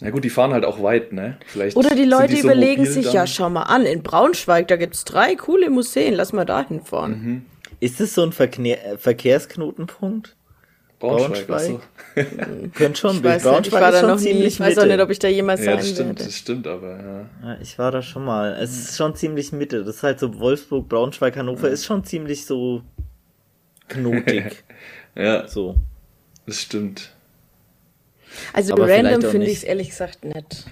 Na 0.00 0.10
gut, 0.10 0.22
die 0.24 0.30
fahren 0.30 0.52
halt 0.52 0.64
auch 0.64 0.82
weit, 0.82 1.12
ne? 1.12 1.38
Vielleicht 1.46 1.76
Oder 1.76 1.94
die 1.94 2.04
Leute 2.04 2.34
die 2.34 2.42
so 2.42 2.48
überlegen 2.48 2.86
sich, 2.86 3.06
dann. 3.06 3.14
ja, 3.14 3.26
schau 3.26 3.50
mal 3.50 3.64
an, 3.64 3.84
in 3.84 4.02
Braunschweig, 4.02 4.68
da 4.68 4.76
gibt 4.76 4.94
es 4.94 5.04
drei 5.04 5.34
coole 5.34 5.70
Museen, 5.70 6.14
lass 6.14 6.32
mal 6.32 6.44
da 6.44 6.64
hinfahren. 6.66 7.10
Mhm. 7.10 7.42
Ist 7.80 8.00
das 8.00 8.14
so 8.14 8.22
ein 8.22 8.32
Verkehr 8.32 8.98
Verkehrsknotenpunkt? 8.98 10.36
Braunschweig, 11.00 11.46
Braunschweig. 11.46 11.80
So. 12.16 12.68
Könnte 12.74 12.98
schon, 12.98 13.16
ich 13.16 13.24
weiß 13.24 13.42
Braunschweig 13.42 13.60
nicht, 13.60 13.66
ich 13.66 13.72
war 13.72 13.92
da 13.92 14.02
noch 14.02 14.20
nie, 14.20 14.30
ich 14.30 14.60
weiß 14.60 14.78
auch 14.78 14.86
nicht, 14.86 15.00
ob 15.00 15.10
ich 15.10 15.18
da 15.18 15.28
jemals 15.28 15.60
ja, 15.60 15.66
sein 15.66 15.76
das 15.76 15.88
stimmt, 15.88 16.08
werde. 16.08 16.24
Das 16.24 16.34
stimmt 16.34 16.66
aber, 16.66 16.90
ja. 17.42 17.48
ja. 17.48 17.58
Ich 17.60 17.78
war 17.78 17.90
da 17.92 18.02
schon 18.02 18.24
mal. 18.24 18.56
Es 18.60 18.76
ist 18.76 18.96
schon 18.96 19.14
ziemlich 19.14 19.52
Mitte. 19.52 19.84
Das 19.84 19.96
ist 19.96 20.02
halt 20.02 20.18
so 20.18 20.38
Wolfsburg, 20.38 20.88
Braunschweig, 20.88 21.36
Hannover, 21.36 21.68
ja. 21.68 21.72
ist 21.72 21.84
schon 21.84 22.04
ziemlich 22.04 22.46
so 22.46 22.82
knotig. 23.88 24.64
ja. 25.14 25.46
So. 25.46 25.76
Das 26.46 26.60
stimmt. 26.62 27.12
Also 28.52 28.72
aber 28.72 28.88
random 28.88 29.22
finde 29.22 29.46
ich 29.46 29.58
es 29.58 29.64
ehrlich 29.64 29.90
gesagt 29.90 30.24
nett. 30.24 30.64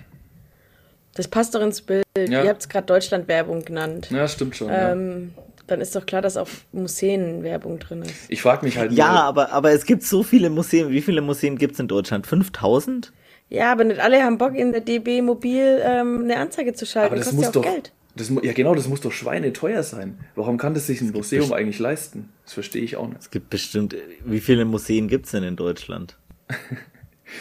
Das 1.15 1.29
passt 1.29 1.55
doch 1.55 1.63
ins 1.63 1.81
Bild. 1.81 2.05
Ja. 2.17 2.43
Ihr 2.43 2.49
habt 2.49 2.61
es 2.61 2.69
gerade 2.69 2.87
Deutschland-Werbung 2.87 3.65
genannt. 3.65 4.09
Ja, 4.11 4.29
stimmt 4.29 4.57
schon. 4.57 4.69
Ähm, 4.71 5.33
dann 5.67 5.81
ist 5.81 5.97
doch 5.97 6.07
klar, 6.07 6.23
dass 6.23 6.37
auf 6.37 6.67
Museen 6.73 7.43
Werbung 7.43 7.79
drin 7.79 8.03
ist. 8.03 8.15
Ich 8.29 8.43
frage 8.43 8.65
mich 8.65 8.77
halt. 8.77 8.93
Ja, 8.93 9.09
aber, 9.09 9.51
aber 9.53 9.73
es 9.73 9.85
gibt 9.85 10.03
so 10.03 10.23
viele 10.23 10.51
Museen. 10.51 10.91
Wie 10.91 11.01
viele 11.01 11.23
Museen 11.23 11.57
gibt 11.59 11.75
es 11.75 11.81
in 11.81 11.89
Deutschland? 11.89 12.27
5000? 12.27 13.13
Ja, 13.49 13.73
aber 13.73 13.85
nicht 13.85 14.01
alle 14.01 14.23
haben 14.23 14.39
Bock, 14.39 14.55
in 14.55 14.73
der 14.73 14.81
DB 14.81 15.23
Mobil 15.23 15.81
ähm, 15.83 16.23
eine 16.25 16.37
Anzeige 16.37 16.75
zu 16.75 16.85
schalten. 16.85 17.15
Aber 17.15 17.17
das, 17.17 17.27
das 17.27 17.35
muss 17.35 17.47
ja 17.47 17.53
doch. 17.53 17.63
Geld. 17.63 17.93
Das, 18.17 18.31
ja, 18.43 18.53
genau, 18.53 18.75
das 18.75 18.89
muss 18.89 19.03
doch 19.03 19.13
schweineteuer 19.13 19.83
sein. 19.83 20.19
Warum 20.35 20.57
kann 20.57 20.73
das 20.73 20.87
sich 20.87 21.03
ein 21.03 21.11
Museum 21.11 21.53
eigentlich 21.53 21.79
leisten? 21.79 22.31
Das 22.45 22.55
verstehe 22.55 22.83
ich 22.83 22.97
auch 22.97 23.09
nicht. 23.09 23.21
Es 23.21 23.31
gibt 23.31 23.51
bestimmt. 23.51 23.95
Wie 24.25 24.41
viele 24.41 24.65
Museen 24.65 25.09
gibt 25.09 25.27
es 25.27 25.33
denn 25.33 25.43
in 25.43 25.57
Deutschland? 25.57 26.17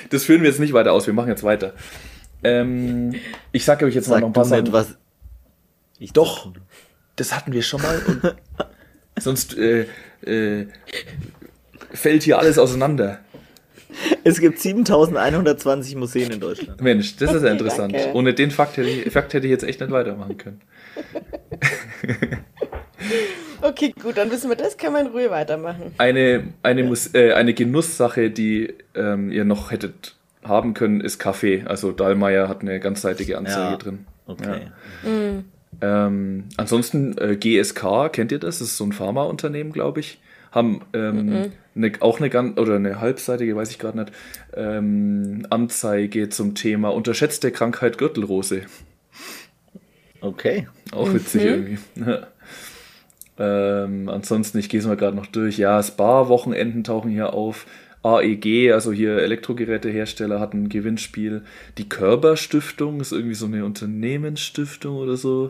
das 0.09 0.23
führen 0.23 0.41
wir 0.41 0.49
jetzt 0.49 0.59
nicht 0.59 0.73
weiter 0.73 0.93
aus. 0.93 1.07
Wir 1.07 1.13
machen 1.13 1.29
jetzt 1.29 1.43
weiter. 1.43 1.73
Ähm, 2.43 3.15
ich 3.51 3.65
sage 3.65 3.85
euch 3.85 3.95
jetzt 3.95 4.05
Sag 4.05 4.15
mal 4.15 4.21
noch 4.21 4.27
ein 4.27 4.33
paar 4.33 4.45
Sachen. 4.45 4.71
Was 4.71 4.97
ich 5.99 6.13
doch. 6.13 6.51
Das 7.15 7.35
hatten 7.35 7.53
wir 7.53 7.61
schon 7.61 7.81
mal. 7.81 8.01
Und 9.15 9.21
sonst 9.21 9.57
äh, 9.57 9.85
äh, 10.25 10.67
fällt 11.93 12.23
hier 12.23 12.39
alles 12.39 12.57
auseinander. 12.57 13.19
Es 14.23 14.39
gibt 14.39 14.59
7120 14.59 15.95
Museen 15.95 16.31
in 16.31 16.39
Deutschland. 16.39 16.81
Mensch, 16.81 17.15
das 17.15 17.33
ist 17.33 17.43
ja 17.43 17.51
interessant. 17.51 17.93
Danke. 17.93 18.13
Ohne 18.13 18.33
den 18.33 18.51
Fakt 18.51 18.75
hätte, 18.77 18.89
ich, 18.89 19.11
Fakt 19.11 19.33
hätte 19.33 19.47
ich 19.47 19.51
jetzt 19.51 19.63
echt 19.63 19.79
nicht 19.79 19.91
weitermachen 19.91 20.37
können. 20.37 20.61
okay, 23.61 23.93
gut, 24.01 24.17
dann 24.17 24.31
wissen 24.31 24.49
wir 24.49 24.55
das, 24.55 24.77
können 24.77 24.93
wir 24.93 25.01
in 25.01 25.07
Ruhe 25.07 25.29
weitermachen. 25.29 25.93
Eine, 25.97 26.53
eine, 26.63 26.81
ja. 26.81 26.87
Mus 26.87 27.13
äh, 27.13 27.33
eine 27.33 27.53
Genusssache, 27.53 28.29
die 28.29 28.73
ähm, 28.95 29.31
ihr 29.31 29.45
noch 29.45 29.71
hättet 29.71 30.15
haben 30.43 30.73
können, 30.73 31.01
ist 31.01 31.19
Kaffee. 31.19 31.63
Also 31.65 31.91
Dahlmeier 31.91 32.47
hat 32.47 32.61
eine 32.61 32.79
ganzseitige 32.79 33.37
Anzeige 33.37 33.71
ja. 33.71 33.77
drin. 33.77 34.05
Okay. 34.27 34.61
Ja. 35.03 35.09
Mhm. 35.09 35.45
Ähm, 35.81 36.45
ansonsten 36.57 37.17
äh, 37.17 37.35
GSK, 37.35 38.11
kennt 38.11 38.31
ihr 38.31 38.39
das? 38.39 38.59
Das 38.59 38.69
ist 38.69 38.77
so 38.77 38.85
ein 38.85 38.93
Pharmaunternehmen, 38.93 39.73
glaube 39.73 39.99
ich. 39.99 40.19
Haben 40.51 40.81
ähm, 40.93 41.25
mhm. 41.25 41.51
ne, 41.73 41.91
auch 41.99 42.19
eine 42.19 42.29
ganz 42.29 42.57
oder 42.57 42.75
eine 42.75 43.01
halbseitige, 43.01 43.55
weiß 43.55 43.71
ich 43.71 43.79
gerade 43.79 43.99
nicht, 43.99 44.11
ähm, 44.55 45.45
Anzeige 45.49 46.29
zum 46.29 46.55
Thema 46.55 46.89
unterschätzte 46.93 47.51
Krankheit 47.51 47.97
Gürtelrose. 47.97 48.61
Okay. 50.21 50.67
Auch 50.91 51.13
witzig 51.13 51.43
mhm. 51.43 51.47
irgendwie. 51.47 51.77
ähm, 53.37 54.09
ansonsten, 54.09 54.57
ich 54.59 54.69
gehe 54.69 54.79
es 54.79 54.85
mal 54.85 54.97
gerade 54.97 55.15
noch 55.15 55.25
durch. 55.25 55.57
Ja, 55.57 55.81
Spa-Wochenenden 55.81 56.83
tauchen 56.83 57.11
hier 57.11 57.33
auf. 57.33 57.65
AEG, 58.05 58.71
also 58.71 58.91
hier 58.91 59.17
Elektrogerätehersteller, 59.17 60.39
hat 60.39 60.53
ein 60.53 60.69
Gewinnspiel. 60.69 61.41
Die 61.79 61.89
Körber 61.89 62.37
Stiftung 62.37 63.01
ist 63.01 63.11
irgendwie 63.11 63.33
so 63.33 63.47
eine 63.47 63.65
Unternehmensstiftung 63.65 64.95
oder 64.95 65.17
so, 65.17 65.49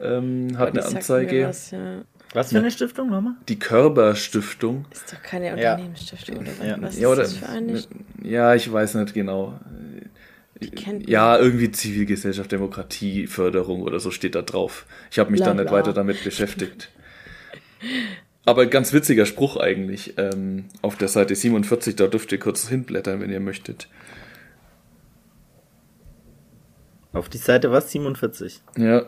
ähm, 0.00 0.58
hat 0.58 0.70
eine 0.70 0.84
Anzeige. 0.84 1.48
Was, 1.48 1.70
ja. 1.70 2.02
was, 2.34 2.50
für 2.50 2.58
eine 2.58 2.70
Stiftung 2.70 3.08
nochmal? 3.08 3.36
Die 3.48 3.58
Körber 3.58 4.14
Stiftung. 4.16 4.84
Ist 4.92 5.14
doch 5.14 5.22
keine 5.22 5.52
Unternehmensstiftung, 5.54 6.36
oder 6.36 6.66
ja. 6.66 6.76
was? 6.78 6.98
Ja, 6.98 7.08
oder, 7.08 7.22
ist 7.22 7.40
das 7.40 7.48
für 7.48 7.48
eine? 7.48 7.82
Ja, 8.22 8.54
ich 8.54 8.70
weiß 8.70 8.96
nicht 8.96 9.14
genau. 9.14 9.58
Ja, 11.06 11.38
irgendwie 11.38 11.70
Zivilgesellschaft, 11.72 12.52
Demokratie, 12.52 13.26
Förderung 13.26 13.82
oder 13.82 13.98
so 13.98 14.10
steht 14.10 14.34
da 14.34 14.42
drauf. 14.42 14.86
Ich 15.10 15.18
habe 15.18 15.30
mich 15.30 15.40
bla, 15.40 15.48
da 15.48 15.54
nicht 15.54 15.68
bla. 15.68 15.78
weiter 15.78 15.92
damit 15.92 16.22
beschäftigt. 16.22 16.90
Aber 18.46 18.66
ganz 18.66 18.92
witziger 18.92 19.26
Spruch 19.26 19.56
eigentlich. 19.56 20.14
Ähm, 20.18 20.66
auf 20.82 20.96
der 20.96 21.08
Seite 21.08 21.34
47, 21.34 21.96
da 21.96 22.06
dürft 22.06 22.30
ihr 22.32 22.38
kurz 22.38 22.68
hinblättern, 22.68 23.20
wenn 23.20 23.30
ihr 23.30 23.40
möchtet. 23.40 23.88
Auf 27.12 27.28
die 27.28 27.38
Seite 27.38 27.70
was? 27.70 27.90
47? 27.90 28.60
Ja. 28.76 29.06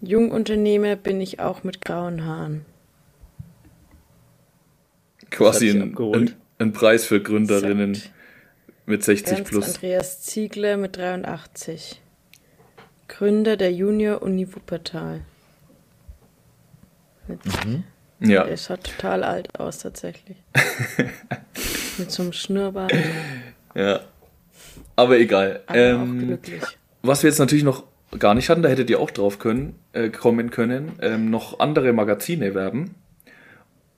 Jungunternehmer 0.00 0.96
bin 0.96 1.20
ich 1.20 1.40
auch 1.40 1.64
mit 1.64 1.80
grauen 1.80 2.24
Haaren. 2.24 2.64
Quasi 5.30 5.70
ein, 5.70 5.96
ein, 5.98 6.34
ein, 6.58 6.72
Preis 6.72 7.04
für 7.04 7.20
Gründerinnen 7.20 7.94
Exakt. 7.94 8.12
mit 8.86 9.04
60 9.04 9.38
Ernst 9.38 9.50
plus. 9.50 9.74
Andreas 9.74 10.22
Ziegler 10.22 10.76
mit 10.76 10.96
83. 10.96 12.00
Gründer 13.08 13.56
der 13.56 13.72
Junior 13.72 14.22
Uni 14.22 14.54
Wuppertal. 14.54 15.22
Mit, 17.26 17.44
mhm. 17.66 17.84
Ja. 18.20 18.44
Der 18.44 18.56
schaut 18.56 18.84
total 18.84 19.22
alt 19.22 19.58
aus, 19.58 19.78
tatsächlich. 19.78 20.36
mit 21.98 22.10
so 22.10 22.22
einem 22.22 22.32
Schnurrbart. 22.32 22.92
Ja. 23.74 24.00
Aber 24.96 25.18
egal. 25.18 25.62
Aber 25.66 25.78
ähm, 25.78 26.38
was 27.02 27.22
wir 27.22 27.30
jetzt 27.30 27.38
natürlich 27.38 27.64
noch 27.64 27.84
gar 28.18 28.34
nicht 28.34 28.48
hatten, 28.48 28.62
da 28.62 28.68
hättet 28.68 28.90
ihr 28.90 28.98
auch 28.98 29.10
drauf 29.10 29.38
können, 29.38 29.78
äh, 29.92 30.08
kommen 30.08 30.50
können, 30.50 30.92
ähm, 31.00 31.30
noch 31.30 31.60
andere 31.60 31.92
Magazine 31.92 32.54
werben. 32.54 32.94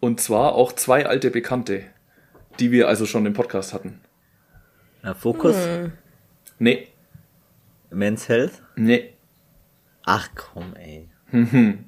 Und 0.01 0.21
zwar 0.21 0.55
auch 0.55 0.73
zwei 0.73 1.07
alte 1.07 1.31
Bekannte, 1.31 1.85
die 2.59 2.71
wir 2.71 2.89
also 2.89 3.07
schon 3.07 3.25
im 3.27 3.33
Podcast 3.33 3.73
hatten. 3.73 4.01
Na, 5.03 5.15
Fokus? 5.15 5.57
Hm. 5.57 5.93
Nee. 6.59 6.89
Men's 7.91 8.29
Health? 8.29 8.63
Nee. 8.81 9.13
Ach 10.07 10.31
komm, 10.35 10.75
ey. 10.75 11.11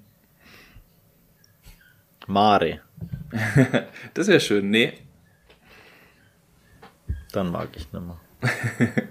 Mare. 2.27 2.81
das 4.15 4.29
wäre 4.29 4.41
schön, 4.41 4.69
nee. 4.69 4.93
Dann 7.33 7.51
mag 7.51 7.71
ich 7.75 7.91
nicht 7.91 8.05
mehr. 8.05 8.21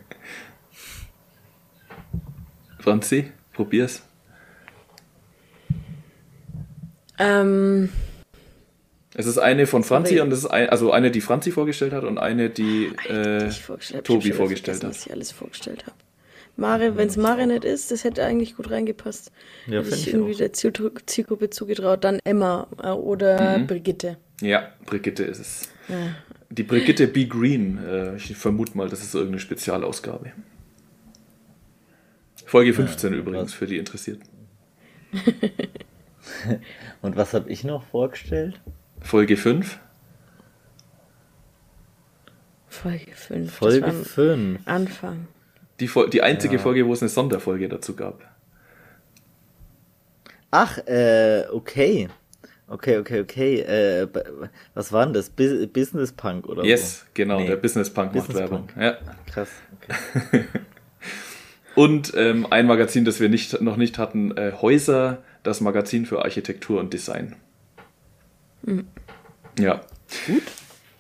Franzi, 2.79 3.32
probier's. 3.51 4.03
Ähm. 7.17 7.89
Es 9.15 9.25
ist 9.25 9.39
eine 9.39 9.65
von 9.65 9.84
Franzi 9.84 10.17
Sorry. 10.17 10.21
und 10.21 10.32
es 10.32 10.39
ist 10.39 10.45
ein, 10.51 10.69
also 10.69 10.91
eine, 10.91 11.09
die 11.09 11.21
Franzi 11.21 11.51
vorgestellt 11.51 11.93
hat 11.93 12.03
und 12.03 12.19
eine, 12.19 12.51
die 12.51 12.93
äh, 13.07 13.49
vorgestellt 13.49 14.05
Tobi 14.05 14.34
vorgestellt 14.34 14.84
hat. 14.84 14.91
Was 14.91 15.07
ich 15.07 15.11
alles 15.11 15.32
vorgestellt 15.32 15.88
habe. 15.88 15.97
Mare, 16.56 16.97
wenn 16.97 17.08
es 17.08 17.18
Mare 17.18 17.47
nicht 17.47 17.64
ist, 17.64 17.91
das 17.91 18.04
hätte 18.04 18.24
eigentlich 18.24 18.56
gut 18.56 18.70
reingepasst. 18.70 19.32
Ja, 19.68 19.80
Hätte 19.80 19.95
ich, 19.95 20.08
ich 20.08 20.14
irgendwie 20.14 20.34
auch. 20.34 20.38
der 20.38 20.54
Zielgruppe 20.54 21.49
zugetraut. 21.49 22.04
Dann 22.04 22.20
Emma 22.24 22.68
äh, 22.84 22.89
oder 22.89 23.58
mhm. 23.58 23.68
Brigitte. 23.68 24.18
Ja, 24.41 24.72
Brigitte 24.86 25.24
ist 25.24 25.39
es. 25.39 25.70
Ja. 25.88 26.16
Die 26.49 26.64
Brigitte 26.64 27.08
B. 27.08 27.26
Green, 27.26 27.78
äh, 27.78 28.16
ich 28.18 28.36
vermute 28.36 28.78
mal, 28.78 28.89
das 28.89 29.02
ist 29.02 29.14
irgendeine 29.14 29.39
Spezialausgabe. 29.39 30.34
Folge 32.45 32.74
15 32.74 33.14
ja, 33.14 33.20
übrigens, 33.20 33.52
was? 33.52 33.54
für 33.54 33.68
die 33.68 33.78
Interessierten. 33.78 34.28
Und 37.02 37.16
was 37.16 37.34
habe 37.34 37.49
ich 37.49 37.64
noch 37.64 37.84
vorgestellt? 37.84 38.60
Folge 38.99 39.38
5. 39.38 39.80
Folge 42.68 43.12
5. 43.14 43.54
Folge 43.54 43.91
5. 43.91 44.60
Anfang. 44.66 45.28
Die, 45.82 45.89
die 46.11 46.21
einzige 46.21 46.55
ja. 46.55 46.61
Folge, 46.61 46.86
wo 46.86 46.93
es 46.93 47.01
eine 47.01 47.09
Sonderfolge 47.09 47.67
dazu 47.67 47.95
gab. 47.95 48.23
Ach, 50.51 50.77
äh, 50.86 51.45
okay. 51.51 52.07
Okay, 52.67 52.97
okay, 52.99 53.19
okay. 53.19 53.59
Äh, 53.61 54.07
was 54.73 54.93
war 54.93 55.05
denn 55.05 55.13
das? 55.13 55.29
Business 55.29 56.13
Punk 56.13 56.47
oder 56.47 56.63
Yes, 56.63 56.99
so? 56.99 57.05
genau, 57.15 57.39
nee. 57.39 57.47
der 57.47 57.57
Business 57.57 57.89
Punk 57.89 58.13
Business 58.13 58.39
macht 58.39 58.51
Werbung. 58.51 58.67
Punk. 58.67 58.82
Ja. 58.82 58.97
Krass, 59.25 59.49
okay. 59.75 60.45
und 61.75 62.13
ähm, 62.15 62.47
ein 62.49 62.67
Magazin, 62.67 63.03
das 63.03 63.19
wir 63.19 63.27
nicht, 63.27 63.59
noch 63.61 63.75
nicht 63.75 63.97
hatten, 63.97 64.38
äh, 64.38 64.53
Häuser, 64.61 65.23
das 65.43 65.59
Magazin 65.61 66.05
für 66.05 66.23
Architektur 66.23 66.79
und 66.79 66.93
Design. 66.93 67.36
Mhm. 68.61 68.88
Ja. 69.59 69.82
Gut. 70.27 70.43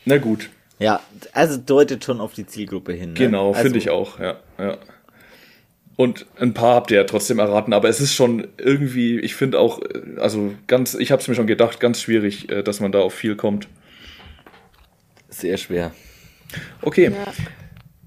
Na 0.05 0.17
gut. 0.17 0.49
Ja, 0.81 0.99
also 1.33 1.57
deutet 1.57 2.03
schon 2.03 2.19
auf 2.19 2.33
die 2.33 2.47
Zielgruppe 2.47 2.93
hin. 2.93 3.09
Ne? 3.09 3.19
Genau, 3.19 3.49
also, 3.49 3.61
finde 3.61 3.77
ich 3.77 3.91
auch, 3.91 4.19
ja, 4.19 4.37
ja. 4.57 4.77
Und 5.95 6.25
ein 6.39 6.55
paar 6.55 6.73
habt 6.73 6.89
ihr 6.89 6.97
ja 6.97 7.03
trotzdem 7.03 7.37
erraten, 7.37 7.73
aber 7.73 7.87
es 7.87 8.01
ist 8.01 8.15
schon 8.15 8.47
irgendwie, 8.57 9.19
ich 9.19 9.35
finde 9.35 9.59
auch, 9.59 9.79
also 10.17 10.53
ganz, 10.65 10.95
ich 10.95 11.11
habe 11.11 11.21
es 11.21 11.27
mir 11.27 11.35
schon 11.35 11.45
gedacht, 11.45 11.79
ganz 11.79 12.01
schwierig, 12.01 12.49
äh, 12.49 12.63
dass 12.63 12.79
man 12.79 12.91
da 12.91 12.99
auf 12.99 13.13
viel 13.13 13.35
kommt. 13.35 13.67
Sehr 15.29 15.57
schwer. 15.57 15.91
Okay. 16.81 17.11
Ja. 17.11 17.31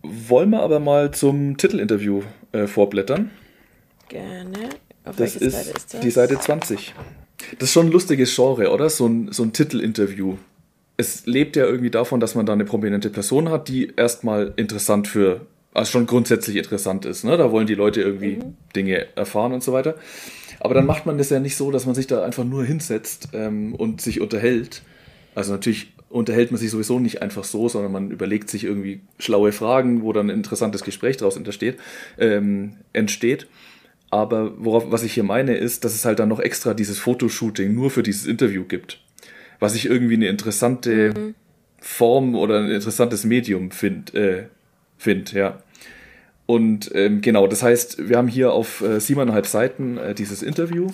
Wollen 0.02 0.50
wir 0.50 0.60
aber 0.60 0.80
mal 0.80 1.12
zum 1.12 1.56
Titelinterview 1.56 2.22
äh, 2.50 2.66
vorblättern? 2.66 3.30
Gerne. 4.08 4.70
Auf 5.04 5.14
das 5.14 5.36
ist, 5.36 5.52
Seite 5.52 5.70
ist 5.70 5.94
das? 5.94 6.00
die 6.00 6.10
Seite 6.10 6.38
20. 6.40 6.92
Das 7.60 7.68
ist 7.68 7.72
schon 7.72 7.86
ein 7.86 7.92
lustiges 7.92 8.34
Genre, 8.34 8.72
oder? 8.72 8.90
So 8.90 9.06
ein, 9.06 9.30
so 9.30 9.44
ein 9.44 9.52
Titelinterview 9.52 10.36
es 10.96 11.26
lebt 11.26 11.56
ja 11.56 11.64
irgendwie 11.64 11.90
davon, 11.90 12.20
dass 12.20 12.34
man 12.34 12.46
da 12.46 12.52
eine 12.52 12.64
prominente 12.64 13.10
Person 13.10 13.48
hat, 13.48 13.68
die 13.68 13.92
erstmal 13.96 14.52
interessant 14.56 15.08
für, 15.08 15.46
also 15.72 15.90
schon 15.90 16.06
grundsätzlich 16.06 16.56
interessant 16.56 17.04
ist. 17.04 17.24
Ne? 17.24 17.36
Da 17.36 17.50
wollen 17.50 17.66
die 17.66 17.74
Leute 17.74 18.00
irgendwie 18.00 18.36
mhm. 18.36 18.56
Dinge 18.76 19.06
erfahren 19.16 19.52
und 19.52 19.62
so 19.62 19.72
weiter. 19.72 19.96
Aber 20.60 20.74
dann 20.74 20.86
macht 20.86 21.04
man 21.04 21.18
das 21.18 21.30
ja 21.30 21.40
nicht 21.40 21.56
so, 21.56 21.70
dass 21.70 21.84
man 21.84 21.94
sich 21.94 22.06
da 22.06 22.22
einfach 22.22 22.44
nur 22.44 22.64
hinsetzt 22.64 23.30
ähm, 23.32 23.74
und 23.74 24.00
sich 24.00 24.20
unterhält. 24.20 24.82
Also 25.34 25.52
natürlich 25.52 25.92
unterhält 26.08 26.52
man 26.52 26.60
sich 26.60 26.70
sowieso 26.70 27.00
nicht 27.00 27.22
einfach 27.22 27.42
so, 27.42 27.68
sondern 27.68 27.90
man 27.90 28.12
überlegt 28.12 28.48
sich 28.48 28.62
irgendwie 28.62 29.00
schlaue 29.18 29.50
Fragen, 29.50 30.02
wo 30.02 30.12
dann 30.12 30.30
ein 30.30 30.36
interessantes 30.36 30.84
Gespräch 30.84 31.16
daraus 31.16 31.36
entsteht. 31.36 31.76
Ähm, 32.18 32.76
entsteht. 32.92 33.48
Aber 34.10 34.52
worauf, 34.58 34.92
was 34.92 35.02
ich 35.02 35.12
hier 35.12 35.24
meine, 35.24 35.56
ist, 35.56 35.84
dass 35.84 35.92
es 35.92 36.04
halt 36.04 36.20
dann 36.20 36.28
noch 36.28 36.38
extra 36.38 36.72
dieses 36.72 37.00
Fotoshooting 37.00 37.74
nur 37.74 37.90
für 37.90 38.04
dieses 38.04 38.26
Interview 38.26 38.62
gibt 38.62 39.03
was 39.64 39.74
ich 39.74 39.86
irgendwie 39.86 40.14
eine 40.14 40.28
interessante 40.28 41.14
mhm. 41.16 41.34
Form 41.80 42.34
oder 42.34 42.58
ein 42.58 42.70
interessantes 42.70 43.24
Medium 43.24 43.70
finde, 43.70 44.12
äh, 44.12 44.44
find, 44.98 45.32
ja. 45.32 45.62
Und 46.44 46.90
ähm, 46.94 47.22
genau, 47.22 47.46
das 47.46 47.62
heißt, 47.62 48.06
wir 48.06 48.18
haben 48.18 48.28
hier 48.28 48.52
auf 48.52 48.82
äh, 48.82 49.00
siebeneinhalb 49.00 49.46
Seiten 49.46 49.96
äh, 49.96 50.14
dieses 50.14 50.42
Interview, 50.42 50.88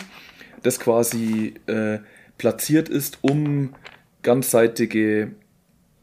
das 0.62 0.78
quasi 0.78 1.54
äh, 1.66 1.98
platziert 2.38 2.88
ist, 2.88 3.18
um 3.22 3.74
ganzseitige, 4.22 5.32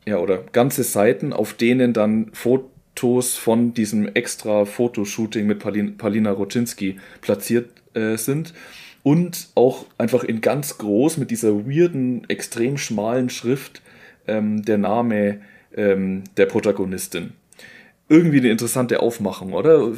ja, 0.05 0.17
oder 0.17 0.43
ganze 0.51 0.83
Seiten, 0.83 1.31
auf 1.31 1.53
denen 1.53 1.93
dann 1.93 2.31
Fotos 2.33 3.37
von 3.37 3.73
diesem 3.73 4.13
extra 4.13 4.65
Fotoshooting 4.65 5.47
mit 5.47 5.59
Palin 5.59 5.95
Palina 5.95 6.31
Roczynski 6.31 6.97
platziert 7.21 7.69
äh, 7.93 8.17
sind 8.17 8.53
und 9.07 9.47
auch 9.55 9.85
einfach 9.97 10.25
in 10.25 10.41
ganz 10.41 10.79
groß 10.79 11.15
mit 11.15 11.31
dieser 11.31 11.65
weirden, 11.65 12.29
extrem 12.29 12.77
schmalen 12.77 13.29
Schrift 13.29 13.81
ähm, 14.27 14.63
der 14.63 14.77
Name 14.77 15.39
ähm, 15.73 16.25
der 16.35 16.45
Protagonistin. 16.45 17.31
Irgendwie 18.09 18.39
eine 18.39 18.49
interessante 18.49 18.99
Aufmachung, 18.99 19.53
oder? 19.53 19.93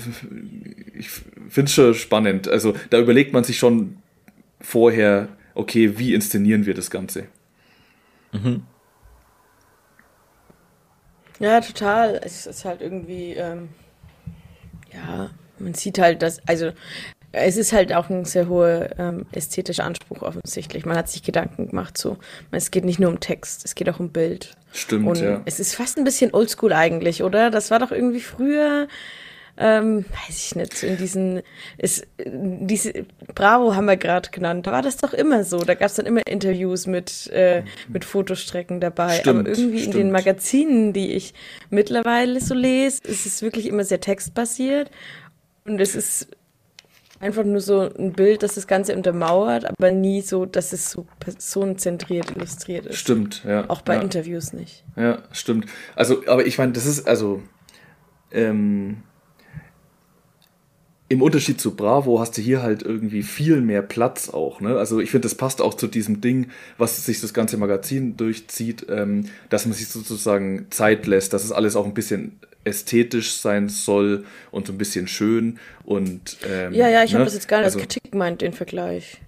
Ich 0.93 1.10
finde 1.10 1.70
es 1.70 1.74
schon 1.74 1.95
spannend. 1.95 2.47
Also 2.47 2.76
da 2.91 2.99
überlegt 2.99 3.34
man 3.34 3.43
sich 3.43 3.57
schon 3.57 3.97
vorher, 4.62 5.30
okay, 5.55 5.97
wie 5.97 6.14
inszenieren 6.14 6.68
wir 6.68 6.76
das 6.76 6.91
Ganze? 6.91 7.26
Mhm. 8.32 8.62
Ja, 11.39 11.62
total. 11.62 12.22
Es 12.24 12.45
ist 12.45 12.64
halt 12.64 12.82
irgendwie, 12.82 13.34
ähm, 13.34 13.70
ja, 14.93 15.32
man 15.57 15.74
sieht 15.74 15.97
halt, 15.97 16.22
dass, 16.22 16.47
also 16.47 16.74
es 17.32 17.57
ist 17.57 17.73
halt 17.73 17.93
auch 17.93 18.09
ein 18.09 18.25
sehr 18.25 18.47
hoher 18.49 18.89
ähm, 18.97 19.25
ästhetischer 19.32 19.84
Anspruch 19.84 20.21
offensichtlich. 20.23 20.86
Man 20.86 20.97
hat 20.97 21.09
sich 21.09 21.23
Gedanken 21.23 21.69
gemacht 21.69 21.97
so. 21.97 22.17
Es 22.51 22.71
geht 22.71 22.86
nicht 22.86 22.99
nur 22.99 23.09
um 23.09 23.19
Text, 23.19 23.65
es 23.65 23.75
geht 23.75 23.89
auch 23.89 23.99
um 23.99 24.09
Bild. 24.09 24.55
Stimmt, 24.71 25.07
Und 25.07 25.19
ja. 25.19 25.41
Es 25.45 25.59
ist 25.59 25.75
fast 25.75 25.97
ein 25.97 26.03
bisschen 26.03 26.34
oldschool 26.34 26.73
eigentlich, 26.73 27.23
oder? 27.23 27.51
Das 27.51 27.71
war 27.71 27.80
doch 27.80 27.91
irgendwie 27.91 28.19
früher, 28.19 28.88
ähm, 29.57 30.05
weiß 30.27 30.38
ich 30.38 30.55
nicht, 30.55 30.82
in 30.84 30.97
diesen, 30.97 31.41
ist, 31.77 32.07
diese, 32.25 33.05
Bravo 33.36 33.75
haben 33.75 33.86
wir 33.86 33.97
gerade 33.97 34.30
genannt, 34.32 34.65
da 34.65 34.71
war 34.71 34.82
das 34.82 34.97
doch 34.97 35.13
immer 35.13 35.43
so. 35.43 35.59
Da 35.59 35.75
gab 35.75 35.89
es 35.89 35.95
dann 35.95 36.05
immer 36.07 36.21
Interviews 36.25 36.88
mit, 36.88 37.27
äh, 37.27 37.63
mit 37.89 38.05
Fotostrecken 38.05 38.80
dabei. 38.80 39.19
Stimmt, 39.19 39.47
Aber 39.47 39.49
irgendwie 39.49 39.80
stimmt. 39.80 39.95
in 39.95 40.01
den 40.01 40.11
Magazinen, 40.11 40.93
die 40.93 41.11
ich 41.13 41.34
mittlerweile 41.69 42.39
so 42.41 42.55
lese, 42.55 43.01
ist 43.03 43.25
es 43.27 43.41
wirklich 43.43 43.67
immer 43.67 43.84
sehr 43.84 43.99
textbasiert. 43.99 44.89
Und 45.65 45.80
es 45.80 45.93
ist 45.93 46.27
einfach 47.20 47.43
nur 47.43 47.61
so 47.61 47.82
ein 47.82 48.13
Bild, 48.13 48.43
das 48.43 48.55
das 48.55 48.67
Ganze 48.67 48.95
untermauert, 48.95 49.65
aber 49.65 49.91
nie 49.91 50.22
so, 50.22 50.45
dass 50.45 50.74
es 50.74 50.91
so 50.91 51.05
personenzentriert 51.20 52.32
illustriert 52.36 52.86
ist. 52.86 52.97
Stimmt, 52.97 53.43
ja. 53.45 53.70
Auch 53.70 53.82
bei 53.82 53.95
ja. 53.95 54.01
Interviews 54.01 54.53
nicht. 54.53 54.84
Ja, 54.95 55.20
stimmt. 55.32 55.65
Also, 55.95 56.24
aber 56.28 56.45
ich 56.45 56.57
meine, 56.57 56.72
das 56.72 56.86
ist 56.86 57.07
also 57.07 57.41
ähm, 58.32 59.03
im 61.09 61.24
Unterschied 61.24 61.59
zu 61.59 61.76
Bravo 61.76 62.20
hast 62.20 62.38
du 62.38 62.41
hier 62.41 62.61
halt 62.61 62.84
irgendwie 62.84 63.24
viel 63.24 63.61
mehr 63.61 63.82
Platz 63.82 64.30
auch. 64.30 64.61
Ne? 64.61 64.78
Also 64.78 64.99
ich 64.99 65.09
finde, 65.09 65.26
das 65.26 65.34
passt 65.34 65.59
auch 65.59 65.74
zu 65.74 65.88
diesem 65.88 66.22
Ding, 66.22 66.49
was 66.78 67.03
sich 67.03 67.20
das 67.20 67.34
ganze 67.34 67.57
Magazin 67.57 68.15
durchzieht, 68.15 68.86
ähm, 68.89 69.26
dass 69.49 69.65
man 69.65 69.74
sich 69.74 69.88
sozusagen 69.88 70.67
Zeit 70.70 71.07
lässt, 71.07 71.34
dass 71.34 71.43
es 71.43 71.51
alles 71.51 71.76
auch 71.76 71.86
ein 71.86 71.95
bisschen 71.95 72.39
ästhetisch 72.64 73.34
sein 73.34 73.70
soll 73.70 74.26
und 74.51 74.68
so 74.68 74.74
ein 74.74 74.78
bisschen 74.78 75.07
schön 75.07 75.60
und 75.84 76.38
ähm, 76.47 76.74
ja 76.74 76.89
ja 76.89 77.03
ich 77.03 77.12
ne? 77.12 77.20
habe 77.20 77.26
das 77.26 77.34
jetzt 77.34 77.47
gar 77.47 77.57
nicht 77.57 77.66
also, 77.66 77.80
als 77.80 77.88
Kritik 77.88 78.12
gemeint 78.12 78.41
den 78.41 78.53
Vergleich 78.53 79.20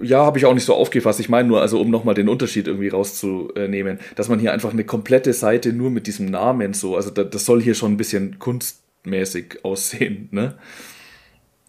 ja, 0.00 0.24
habe 0.24 0.38
ich 0.38 0.46
auch 0.46 0.54
nicht 0.54 0.64
so 0.64 0.74
aufgefasst. 0.74 1.20
Ich 1.20 1.28
meine 1.28 1.48
nur, 1.48 1.60
also 1.60 1.80
um 1.80 1.90
nochmal 1.90 2.14
den 2.14 2.28
Unterschied 2.28 2.66
irgendwie 2.66 2.88
rauszunehmen, 2.88 3.98
dass 4.16 4.28
man 4.28 4.38
hier 4.38 4.52
einfach 4.52 4.72
eine 4.72 4.84
komplette 4.84 5.32
Seite 5.32 5.72
nur 5.72 5.90
mit 5.90 6.06
diesem 6.06 6.26
Namen 6.26 6.72
so, 6.72 6.96
also 6.96 7.10
das, 7.10 7.30
das 7.30 7.44
soll 7.44 7.60
hier 7.62 7.74
schon 7.74 7.92
ein 7.92 7.96
bisschen 7.96 8.38
kunstmäßig 8.38 9.60
aussehen, 9.64 10.28
ne? 10.30 10.54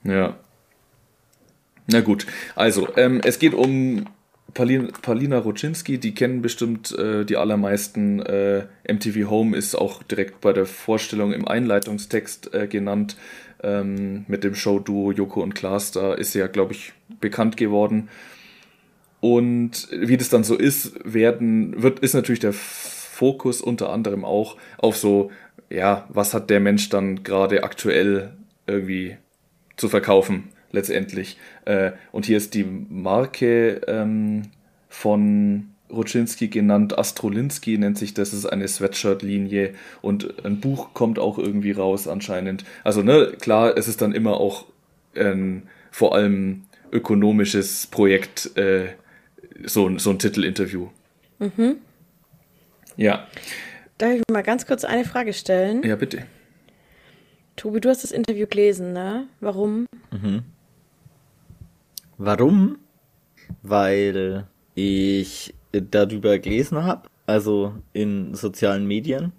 Ja. 0.04 0.38
Na 1.88 2.02
gut, 2.02 2.26
also 2.56 2.88
ähm, 2.96 3.20
es 3.24 3.40
geht 3.40 3.54
um 3.54 4.06
Palina, 4.54 4.89
Palina 5.01 5.39
Roczynski, 5.39 5.97
die 5.97 6.14
kennen 6.14 6.41
bestimmt 6.41 6.97
äh, 6.97 7.26
die 7.26 7.38
allermeisten. 7.38 8.22
Äh, 8.22 8.66
MTV 8.88 9.30
Home 9.30 9.58
ist 9.58 9.76
auch 9.76 10.04
direkt 10.04 10.41
bei 10.41 10.54
der 10.54 10.66
Vorstellung 10.66 11.34
im 11.34 11.47
Einleitungstext 11.47 12.54
äh, 12.54 12.68
genannt. 12.68 13.18
Ähm, 13.62 14.26
mit 14.28 14.43
dem 14.43 14.56
Showduo 14.56 15.12
Joko 15.12 15.41
und 15.41 15.56
Klaas, 15.56 15.91
da 15.91 16.14
ist 16.14 16.34
sie 16.34 16.39
ja, 16.39 16.47
glaube 16.47 16.74
ich, 16.74 16.93
bekannt 17.22 17.56
geworden. 17.56 18.10
Und 19.22 19.88
wie 19.91 20.18
das 20.18 20.28
dann 20.28 20.43
so 20.43 20.56
ist, 20.56 20.99
werden, 21.06 21.82
wird, 21.82 21.99
ist 21.99 22.14
natürlich 22.14 22.41
der 22.41 22.51
Fokus 22.51 23.62
unter 23.62 23.89
anderem 23.89 24.26
auch 24.26 24.58
auf 24.78 24.97
so, 24.97 25.32
ja, 25.70 26.06
was 26.10 26.34
hat 26.34 26.49
der 26.49 26.60
Mensch 26.60 26.89
dann 26.89 27.24
gerade 27.24 27.64
aktuell 27.64 28.34
irgendwie 28.68 29.16
zu 29.78 29.88
verkaufen, 29.88 30.49
letztendlich. 30.74 31.38
Äh, 31.64 31.92
und 32.12 32.26
hier 32.26 32.36
ist 32.36 32.54
die 32.54 32.66
Marke 32.66 33.82
ähm, 33.88 34.44
von 34.90 35.70
Ruczynski 35.90 36.50
genannt, 36.50 36.98
Astrolinski 36.98 37.78
nennt 37.78 37.98
sich 37.98 38.14
das, 38.14 38.34
ist 38.34 38.46
eine 38.46 38.68
Sweatshirt-Linie 38.68 39.74
und 40.02 40.44
ein 40.44 40.60
Buch 40.60 40.94
kommt 40.94 41.20
auch 41.20 41.38
irgendwie 41.38 41.72
raus 41.72 42.08
anscheinend. 42.08 42.66
Also 42.84 43.02
ne, 43.02 43.34
klar, 43.40 43.78
es 43.78 43.88
ist 43.88 44.02
dann 44.02 44.14
immer 44.14 44.38
auch 44.40 44.66
ein 45.16 45.64
vor 45.92 46.16
allem 46.16 46.64
ökonomisches 46.92 47.88
Projekt, 47.88 48.58
äh, 48.58 48.90
so, 49.64 49.98
so 50.00 50.10
ein 50.10 50.20
Titelinterview. 50.20 50.88
Mhm. 51.40 51.78
Ja. 52.98 53.28
Darf 53.98 54.14
ich 54.14 54.22
mal 54.32 54.42
ganz 54.42 54.66
kurz 54.66 54.84
eine 54.84 55.06
Frage 55.06 55.34
stellen? 55.34 55.84
Ja, 55.84 55.96
bitte. 55.96 56.26
Tobi, 57.56 57.80
du 57.80 57.90
hast 57.90 58.04
das 58.04 58.12
Interview 58.12 58.48
gelesen, 58.48 58.94
ne? 58.94 59.28
Warum? 59.40 59.86
Mhm. 60.12 60.44
Warum? 62.18 62.78
Weil 63.61 64.47
ich 64.76 65.53
darüber 65.72 66.39
gelesen 66.39 66.84
habe, 66.84 67.09
also 67.26 67.74
in 67.93 68.36
sozialen 68.36 68.88
Medien, 68.88 69.32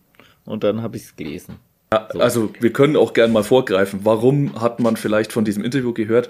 und 0.44 0.64
dann 0.64 0.82
habe 0.82 0.96
ich 0.96 1.04
es 1.04 1.16
gelesen. 1.16 1.56
Ja, 1.92 2.08
so. 2.12 2.20
Also 2.20 2.50
wir 2.60 2.72
können 2.72 2.96
auch 2.96 3.12
gerne 3.12 3.32
mal 3.32 3.44
vorgreifen. 3.44 4.00
Warum 4.02 4.60
hat 4.60 4.80
man 4.80 4.96
vielleicht 4.96 5.32
von 5.32 5.44
diesem 5.44 5.64
Interview 5.64 5.92
gehört? 5.92 6.28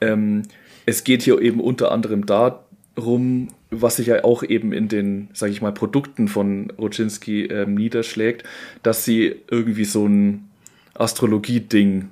Ähm, 0.00 0.42
es 0.84 1.04
geht 1.04 1.22
hier 1.22 1.40
eben 1.40 1.60
unter 1.60 1.90
anderem 1.90 2.26
darum, 2.26 3.48
was 3.70 3.96
sich 3.96 4.06
ja 4.08 4.24
auch 4.24 4.42
eben 4.42 4.72
in 4.72 4.88
den, 4.88 5.28
sage 5.32 5.52
ich 5.52 5.62
mal, 5.62 5.72
Produkten 5.72 6.28
von 6.28 6.70
Roczynski 6.78 7.46
ähm, 7.46 7.74
niederschlägt, 7.74 8.44
dass 8.82 9.04
sie 9.04 9.34
irgendwie 9.50 9.84
so 9.84 10.06
ein 10.06 10.48
Astrologie-Ding 10.94 12.10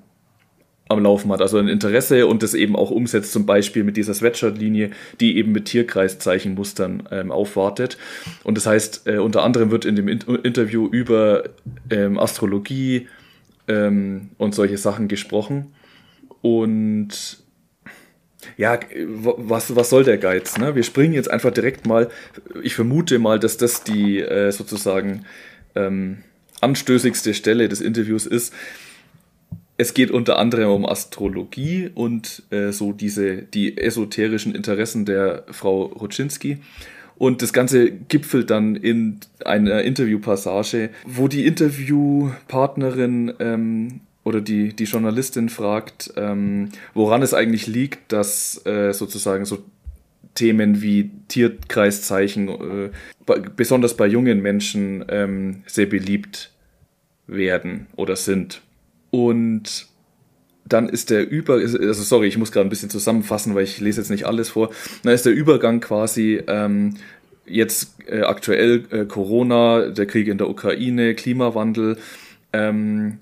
am 0.89 1.03
Laufen 1.03 1.32
hat, 1.32 1.41
also 1.41 1.59
ein 1.59 1.68
Interesse 1.68 2.26
und 2.26 2.43
das 2.43 2.53
eben 2.53 2.76
auch 2.76 2.91
umsetzt, 2.91 3.32
zum 3.32 3.47
Beispiel 3.47 3.85
mit 3.85 3.97
dieser 3.97 4.12
Sweatshirt-Linie, 4.12 4.91
die 5.18 5.39
eben 5.39 5.53
mit 5.53 5.64
Tierkreiszeichenmustern 5.66 7.09
ähm, 7.11 7.32
aufwartet. 7.32 7.97
Und 8.43 8.57
das 8.59 8.66
heißt, 8.66 9.07
äh, 9.07 9.18
unter 9.18 9.43
anderem 9.43 9.70
wird 9.70 9.87
in 9.87 9.97
dem 9.97 10.09
In 10.09 10.20
Interview 10.43 10.87
über 10.87 11.45
ähm, 11.91 12.18
Astrologie 12.18 13.09
ähm, 13.66 14.30
und 14.37 14.55
solche 14.55 14.76
Sachen 14.76 15.09
gesprochen. 15.09 15.72
Und 16.43 17.39
ja, 18.59 18.78
was, 19.07 19.74
was 19.74 19.89
soll 19.89 20.05
der 20.05 20.18
Geiz? 20.18 20.59
Ne? 20.59 20.74
Wir 20.74 20.82
springen 20.82 21.14
jetzt 21.14 21.30
einfach 21.30 21.51
direkt 21.51 21.87
mal. 21.87 22.11
Ich 22.62 22.74
vermute 22.74 23.18
mal, 23.18 23.41
dass 23.41 23.57
das 23.57 23.85
die 23.85 24.20
äh, 24.20 24.53
sozusagen 24.53 25.24
ähm, 25.74 26.18
anstößigste 26.61 27.32
Stelle 27.32 27.70
des 27.70 27.80
Interviews 27.80 28.26
ist 28.26 28.53
es 29.77 29.95
geht 29.95 30.11
unter 30.11 30.39
anderem 30.39 30.70
um 30.70 30.87
Astrologie 30.87 31.91
und 31.95 32.43
äh, 32.51 32.70
so 32.70 32.93
diese 32.93 33.43
die 33.43 33.77
esoterischen 33.79 34.55
Interessen 34.55 35.05
der 35.05 35.45
Frau 35.51 35.85
Ruczynski. 35.85 36.59
Und 37.16 37.43
das 37.43 37.53
Ganze 37.53 37.91
gipfelt 37.91 38.51
dann 38.51 38.75
in 38.77 39.20
einer 39.45 39.83
Interviewpassage, 39.83 40.91
wo 41.07 41.29
die 41.29 41.47
Interviewpartnerin 41.47 43.35
ähm, 43.39 44.01
oder 44.25 44.41
die, 44.41 44.75
die 44.75 44.85
Journalistin 44.85 45.49
fragt, 45.49 46.12
ähm, 46.16 46.70
woran 46.93 47.22
es 47.22 47.33
eigentlich 47.35 47.66
liegt, 47.66 48.12
dass 48.12 48.64
äh, 48.66 48.93
sozusagen 48.93 49.45
so 49.45 49.59
Themen 50.35 50.83
wie 50.83 51.11
Tierkreiszeichen 51.29 52.49
äh, 52.49 52.91
besonders 53.55 53.97
bei 53.97 54.07
jungen 54.07 54.43
Menschen 54.43 55.05
ähm, 55.09 55.62
sehr 55.66 55.87
beliebt 55.87 56.51
werden 57.29 57.87
oder 57.95 58.16
sind. 58.16 58.61
Und 59.15 59.87
dann 60.67 60.89
ist 60.89 61.11
der 61.11 61.31
Über, 61.31 61.55
also 61.55 62.03
sorry, 62.03 62.27
ich 62.27 62.37
muss 62.37 62.51
gerade 62.51 62.67
ein 62.67 62.71
bisschen 62.71 62.91
zusammenfassen, 62.91 63.55
weil 63.55 63.62
ich 63.62 63.79
lese 63.79 64.01
jetzt 64.01 64.11
nicht 64.11 64.25
alles 64.25 64.49
vor. 64.49 64.71
Dann 65.05 65.15
ist 65.15 65.25
der 65.25 65.33
Übergang 65.33 65.79
quasi 65.79 66.43
ähm, 66.49 66.97
jetzt 67.47 67.95
äh, 68.09 68.23
aktuell 68.23 68.87
äh, 68.91 69.05
Corona, 69.05 69.91
der 69.91 70.07
Krieg 70.07 70.27
in 70.27 70.37
der 70.37 70.51
Ukraine, 70.51 71.15
Klimawandel. 71.15 71.97
Ähm, 72.53 73.19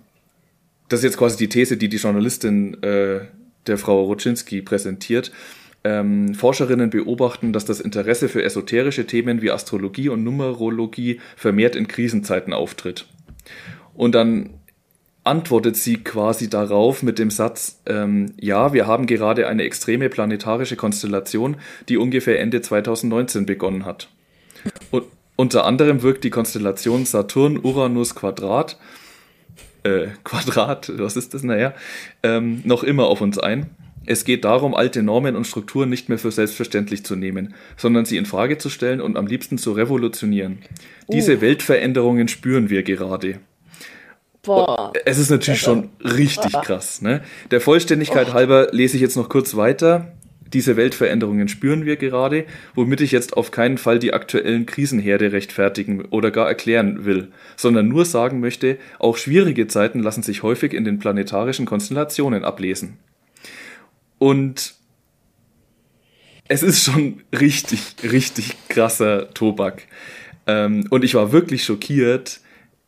das 0.88 1.00
ist 1.00 1.04
jetzt 1.04 1.18
quasi 1.18 1.36
die 1.36 1.50
These, 1.50 1.76
die 1.76 1.90
die 1.90 1.98
Journalistin 1.98 2.82
äh, 2.82 3.20
der 3.66 3.76
Frau 3.76 4.04
Roczynski 4.04 4.62
präsentiert. 4.62 5.30
Ähm, 5.84 6.34
Forscherinnen 6.34 6.88
beobachten, 6.88 7.52
dass 7.52 7.66
das 7.66 7.80
Interesse 7.80 8.30
für 8.30 8.42
esoterische 8.42 9.06
Themen 9.06 9.42
wie 9.42 9.50
Astrologie 9.50 10.08
und 10.08 10.24
Numerologie 10.24 11.20
vermehrt 11.36 11.76
in 11.76 11.86
Krisenzeiten 11.86 12.54
auftritt. 12.54 13.04
Und 13.94 14.14
dann 14.14 14.61
antwortet 15.24 15.76
sie 15.76 15.98
quasi 15.98 16.50
darauf 16.50 17.02
mit 17.02 17.18
dem 17.18 17.30
Satz, 17.30 17.80
ähm, 17.86 18.34
ja, 18.40 18.72
wir 18.72 18.86
haben 18.86 19.06
gerade 19.06 19.46
eine 19.46 19.62
extreme 19.62 20.08
planetarische 20.08 20.76
Konstellation, 20.76 21.56
die 21.88 21.96
ungefähr 21.96 22.40
Ende 22.40 22.60
2019 22.60 23.46
begonnen 23.46 23.84
hat. 23.84 24.08
Und 24.90 25.04
unter 25.36 25.64
anderem 25.64 26.02
wirkt 26.02 26.24
die 26.24 26.30
Konstellation 26.30 27.04
Saturn-Uranus-Quadrat, 27.04 28.78
äh, 29.84 30.08
Quadrat, 30.24 30.92
was 30.96 31.16
ist 31.16 31.34
das, 31.34 31.42
naja, 31.42 31.74
ähm, 32.22 32.62
noch 32.64 32.82
immer 32.82 33.06
auf 33.06 33.20
uns 33.20 33.38
ein. 33.38 33.70
Es 34.04 34.24
geht 34.24 34.44
darum, 34.44 34.74
alte 34.74 35.04
Normen 35.04 35.36
und 35.36 35.46
Strukturen 35.46 35.88
nicht 35.88 36.08
mehr 36.08 36.18
für 36.18 36.32
selbstverständlich 36.32 37.04
zu 37.04 37.14
nehmen, 37.14 37.54
sondern 37.76 38.04
sie 38.04 38.16
in 38.16 38.26
Frage 38.26 38.58
zu 38.58 38.68
stellen 38.68 39.00
und 39.00 39.16
am 39.16 39.28
liebsten 39.28 39.58
zu 39.58 39.70
revolutionieren. 39.70 40.58
Uh. 41.06 41.12
Diese 41.12 41.40
Weltveränderungen 41.40 42.26
spüren 42.26 42.68
wir 42.68 42.82
gerade. 42.82 43.38
Boah. 44.42 44.92
Es 45.04 45.18
ist 45.18 45.30
natürlich 45.30 45.60
schon 45.60 45.90
richtig 46.02 46.52
krass. 46.52 47.00
Ne? 47.00 47.22
Der 47.50 47.60
Vollständigkeit 47.60 48.28
oh. 48.30 48.34
halber 48.34 48.68
lese 48.72 48.96
ich 48.96 49.00
jetzt 49.00 49.16
noch 49.16 49.28
kurz 49.28 49.56
weiter. 49.56 50.12
Diese 50.52 50.76
Weltveränderungen 50.76 51.48
spüren 51.48 51.86
wir 51.86 51.96
gerade, 51.96 52.44
womit 52.74 53.00
ich 53.00 53.12
jetzt 53.12 53.36
auf 53.36 53.52
keinen 53.52 53.78
Fall 53.78 53.98
die 53.98 54.12
aktuellen 54.12 54.66
Krisenherde 54.66 55.32
rechtfertigen 55.32 56.04
oder 56.06 56.30
gar 56.30 56.46
erklären 56.46 57.06
will, 57.06 57.28
sondern 57.56 57.88
nur 57.88 58.04
sagen 58.04 58.40
möchte, 58.40 58.76
auch 58.98 59.16
schwierige 59.16 59.66
Zeiten 59.68 60.00
lassen 60.00 60.22
sich 60.22 60.42
häufig 60.42 60.74
in 60.74 60.84
den 60.84 60.98
planetarischen 60.98 61.64
Konstellationen 61.64 62.44
ablesen. 62.44 62.98
Und 64.18 64.74
es 66.48 66.62
ist 66.62 66.84
schon 66.84 67.22
richtig, 67.32 67.80
richtig 68.02 68.56
krasser 68.68 69.32
Tobak. 69.32 69.84
Ähm, 70.46 70.86
und 70.90 71.04
ich 71.04 71.14
war 71.14 71.32
wirklich 71.32 71.64
schockiert, 71.64 72.40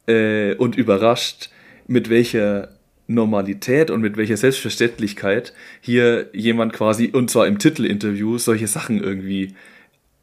äh, 0.07 0.55
und 0.55 0.77
überrascht, 0.77 1.51
mit 1.87 2.11
welcher 2.11 2.69
Normalität 3.07 3.91
und 3.91 4.01
mit 4.01 4.17
welcher 4.17 4.37
Selbstverständlichkeit 4.37 5.53
hier 5.81 6.29
jemand 6.33 6.73
quasi, 6.73 7.11
und 7.13 7.31
zwar 7.31 7.47
im 7.47 7.59
Titelinterview, 7.59 8.39
solche 8.39 8.67
Sachen 8.67 9.03
irgendwie 9.03 9.55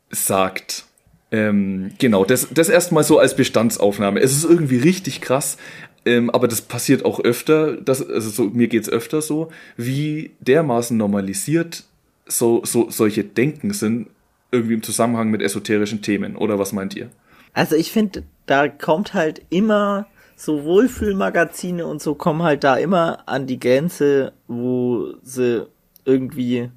sagt. 0.10 0.86
Ähm, 1.32 1.92
genau, 2.00 2.26
das, 2.26 2.48
das 2.52 2.70
erstmal 2.70 3.04
so 3.04 3.20
als 3.20 3.36
Bestandsaufnahme. 3.36 4.20
Es 4.20 4.36
ist 4.36 4.44
irgendwie 4.44 4.78
richtig 4.78 5.22
krass, 5.22 5.58
ähm, 6.06 6.30
aber 6.32 6.48
das 6.48 6.62
passiert 6.62 7.06
auch 7.06 7.20
öfter, 7.20 7.78
das, 7.78 8.08
also 8.08 8.30
so, 8.30 8.44
mir 8.46 8.68
geht's 8.68 8.90
öfter 8.90 9.22
so, 9.22 9.50
wie 9.78 10.32
dermaßen 10.40 10.98
normalisiert 10.98 11.84
so, 12.26 12.62
so 12.66 12.90
solche 12.90 13.24
Denken 13.24 13.74
sind, 13.74 14.08
irgendwie 14.52 14.74
im 14.74 14.84
Zusammenhang 14.84 15.30
mit 15.30 15.42
esoterischen 15.42 16.02
Themen. 16.02 16.36
Oder 16.36 16.60
was 16.60 16.74
meint 16.74 16.96
ihr? 16.96 17.10
Also 17.54 17.76
ich 17.76 17.92
finde, 17.92 18.24
da 18.46 18.68
kommt 18.68 19.14
halt 19.14 19.42
immer 19.50 20.08
so 20.36 20.64
Wohlfühlmagazine 20.64 21.86
und 21.86 22.02
so 22.02 22.16
kommen 22.16 22.44
halt 22.44 22.64
da 22.64 22.76
immer 22.76 23.28
an 23.28 23.46
die 23.48 23.60
Grenze, 23.60 24.34
wo 24.48 25.14
sie 25.22 25.68
irgendwie 26.06 26.72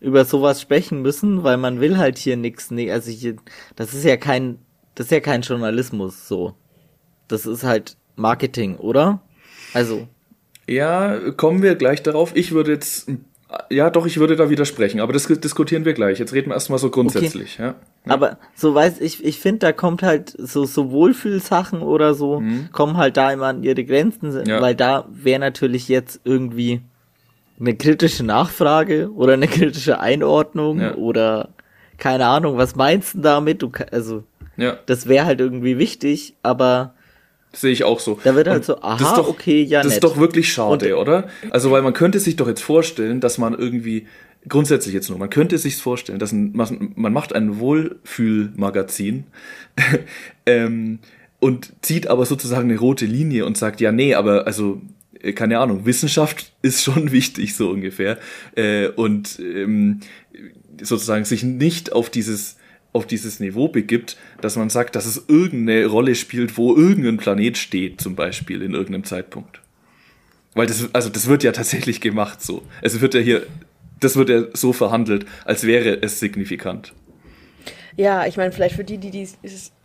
über 0.00 0.24
sowas 0.24 0.60
sprechen 0.60 1.02
müssen, 1.02 1.44
weil 1.44 1.58
man 1.58 1.80
will 1.80 1.98
halt 1.98 2.16
hier 2.16 2.36
nichts, 2.36 2.70
nee, 2.70 2.90
also 2.90 3.10
hier, 3.10 3.36
das 3.76 3.92
ist 3.92 4.04
ja 4.04 4.16
kein, 4.16 4.58
das 4.94 5.06
ist 5.06 5.12
ja 5.12 5.20
kein 5.20 5.42
Journalismus 5.42 6.26
so. 6.26 6.54
das 7.28 7.46
ist 7.46 7.64
halt 7.64 7.96
Marketing, 8.16 8.76
oder? 8.76 9.20
Also. 9.74 10.08
Ja, 10.66 11.32
kommen 11.32 11.62
wir 11.62 11.74
gleich 11.74 12.02
darauf. 12.02 12.34
Ich 12.36 12.52
würde 12.52 12.72
jetzt 12.72 13.10
ja, 13.70 13.90
doch, 13.90 14.06
ich 14.06 14.18
würde 14.18 14.36
da 14.36 14.50
widersprechen, 14.50 15.00
aber 15.00 15.12
das 15.12 15.26
diskutieren 15.26 15.84
wir 15.84 15.92
gleich. 15.92 16.18
Jetzt 16.18 16.32
reden 16.32 16.50
wir 16.50 16.54
erstmal 16.54 16.78
so 16.78 16.90
grundsätzlich. 16.90 17.54
Okay. 17.54 17.62
Ja. 17.62 17.74
ja. 18.06 18.12
Aber 18.12 18.38
so 18.54 18.74
weiß 18.74 19.00
ich, 19.00 19.24
ich 19.24 19.40
finde, 19.40 19.60
da 19.60 19.72
kommt 19.72 20.02
halt 20.02 20.34
so, 20.38 20.64
so 20.64 20.90
Wohlfühlsachen 20.90 21.82
oder 21.82 22.14
so, 22.14 22.40
mhm. 22.40 22.68
kommen 22.72 22.96
halt 22.96 23.16
da 23.16 23.32
immer 23.32 23.46
an 23.46 23.62
ihre 23.62 23.84
Grenzen, 23.84 24.46
ja. 24.46 24.60
weil 24.60 24.74
da 24.74 25.06
wäre 25.10 25.40
natürlich 25.40 25.88
jetzt 25.88 26.20
irgendwie 26.24 26.82
eine 27.58 27.76
kritische 27.76 28.24
Nachfrage 28.24 29.12
oder 29.12 29.34
eine 29.34 29.48
kritische 29.48 30.00
Einordnung 30.00 30.80
ja. 30.80 30.94
oder 30.94 31.50
keine 31.98 32.26
Ahnung, 32.26 32.56
was 32.56 32.76
meinst 32.76 33.14
du 33.14 33.18
damit? 33.20 33.62
Du, 33.62 33.70
also, 33.92 34.24
das 34.86 35.06
wäre 35.06 35.26
halt 35.26 35.40
irgendwie 35.40 35.78
wichtig, 35.78 36.34
aber 36.42 36.94
Sehe 37.52 37.72
ich 37.72 37.84
auch 37.84 37.98
so. 37.98 38.20
Da 38.22 38.34
wird 38.36 38.46
halt 38.46 38.58
und 38.58 38.64
so, 38.64 38.80
aha, 38.80 39.16
doch, 39.16 39.28
okay, 39.28 39.62
ja, 39.62 39.80
Das 39.82 39.88
nett. 39.88 39.96
ist 39.96 40.04
doch 40.04 40.16
wirklich 40.18 40.52
schade, 40.52 40.96
und, 40.96 41.02
oder? 41.02 41.28
Also, 41.50 41.70
weil 41.70 41.82
man 41.82 41.92
könnte 41.92 42.20
sich 42.20 42.36
doch 42.36 42.46
jetzt 42.46 42.62
vorstellen, 42.62 43.20
dass 43.20 43.38
man 43.38 43.58
irgendwie, 43.58 44.06
grundsätzlich 44.48 44.94
jetzt 44.94 45.10
nur, 45.10 45.18
man 45.18 45.30
könnte 45.30 45.58
sich 45.58 45.76
vorstellen, 45.76 46.18
dass 46.18 46.32
ein, 46.32 46.52
man 46.54 47.12
macht 47.12 47.34
ein 47.34 47.58
Wohlfühlmagazin 47.58 49.24
ähm, 50.46 51.00
und 51.40 51.72
zieht 51.82 52.06
aber 52.06 52.24
sozusagen 52.24 52.70
eine 52.70 52.78
rote 52.78 53.06
Linie 53.06 53.46
und 53.46 53.58
sagt, 53.58 53.80
ja, 53.80 53.90
nee, 53.90 54.14
aber 54.14 54.46
also, 54.46 54.80
äh, 55.20 55.32
keine 55.32 55.58
Ahnung, 55.58 55.86
Wissenschaft 55.86 56.52
ist 56.62 56.84
schon 56.84 57.10
wichtig, 57.10 57.56
so 57.56 57.70
ungefähr. 57.70 58.18
Äh, 58.54 58.88
und 58.88 59.40
ähm, 59.40 60.00
sozusagen 60.80 61.24
sich 61.24 61.42
nicht 61.42 61.92
auf 61.92 62.10
dieses 62.10 62.56
auf 62.92 63.06
dieses 63.06 63.40
Niveau 63.40 63.68
begibt, 63.68 64.16
dass 64.40 64.56
man 64.56 64.70
sagt, 64.70 64.96
dass 64.96 65.06
es 65.06 65.24
irgendeine 65.28 65.86
Rolle 65.86 66.14
spielt, 66.14 66.56
wo 66.56 66.76
irgendein 66.76 67.18
Planet 67.18 67.56
steht, 67.56 68.00
zum 68.00 68.16
Beispiel 68.16 68.62
in 68.62 68.72
irgendeinem 68.72 69.04
Zeitpunkt. 69.04 69.60
Weil 70.54 70.66
das, 70.66 70.92
also 70.92 71.08
das 71.08 71.28
wird 71.28 71.42
ja 71.44 71.52
tatsächlich 71.52 72.00
gemacht 72.00 72.42
so. 72.42 72.62
Es 72.82 73.00
wird 73.00 73.14
ja 73.14 73.20
hier, 73.20 73.46
das 74.00 74.16
wird 74.16 74.28
ja 74.28 74.42
so 74.52 74.72
verhandelt, 74.72 75.26
als 75.44 75.64
wäre 75.64 76.02
es 76.02 76.18
signifikant. 76.18 76.92
Ja, 77.96 78.26
ich 78.26 78.36
meine, 78.36 78.50
vielleicht 78.52 78.76
für 78.76 78.84
die, 78.84 78.98
die 78.98 79.10
die 79.10 79.28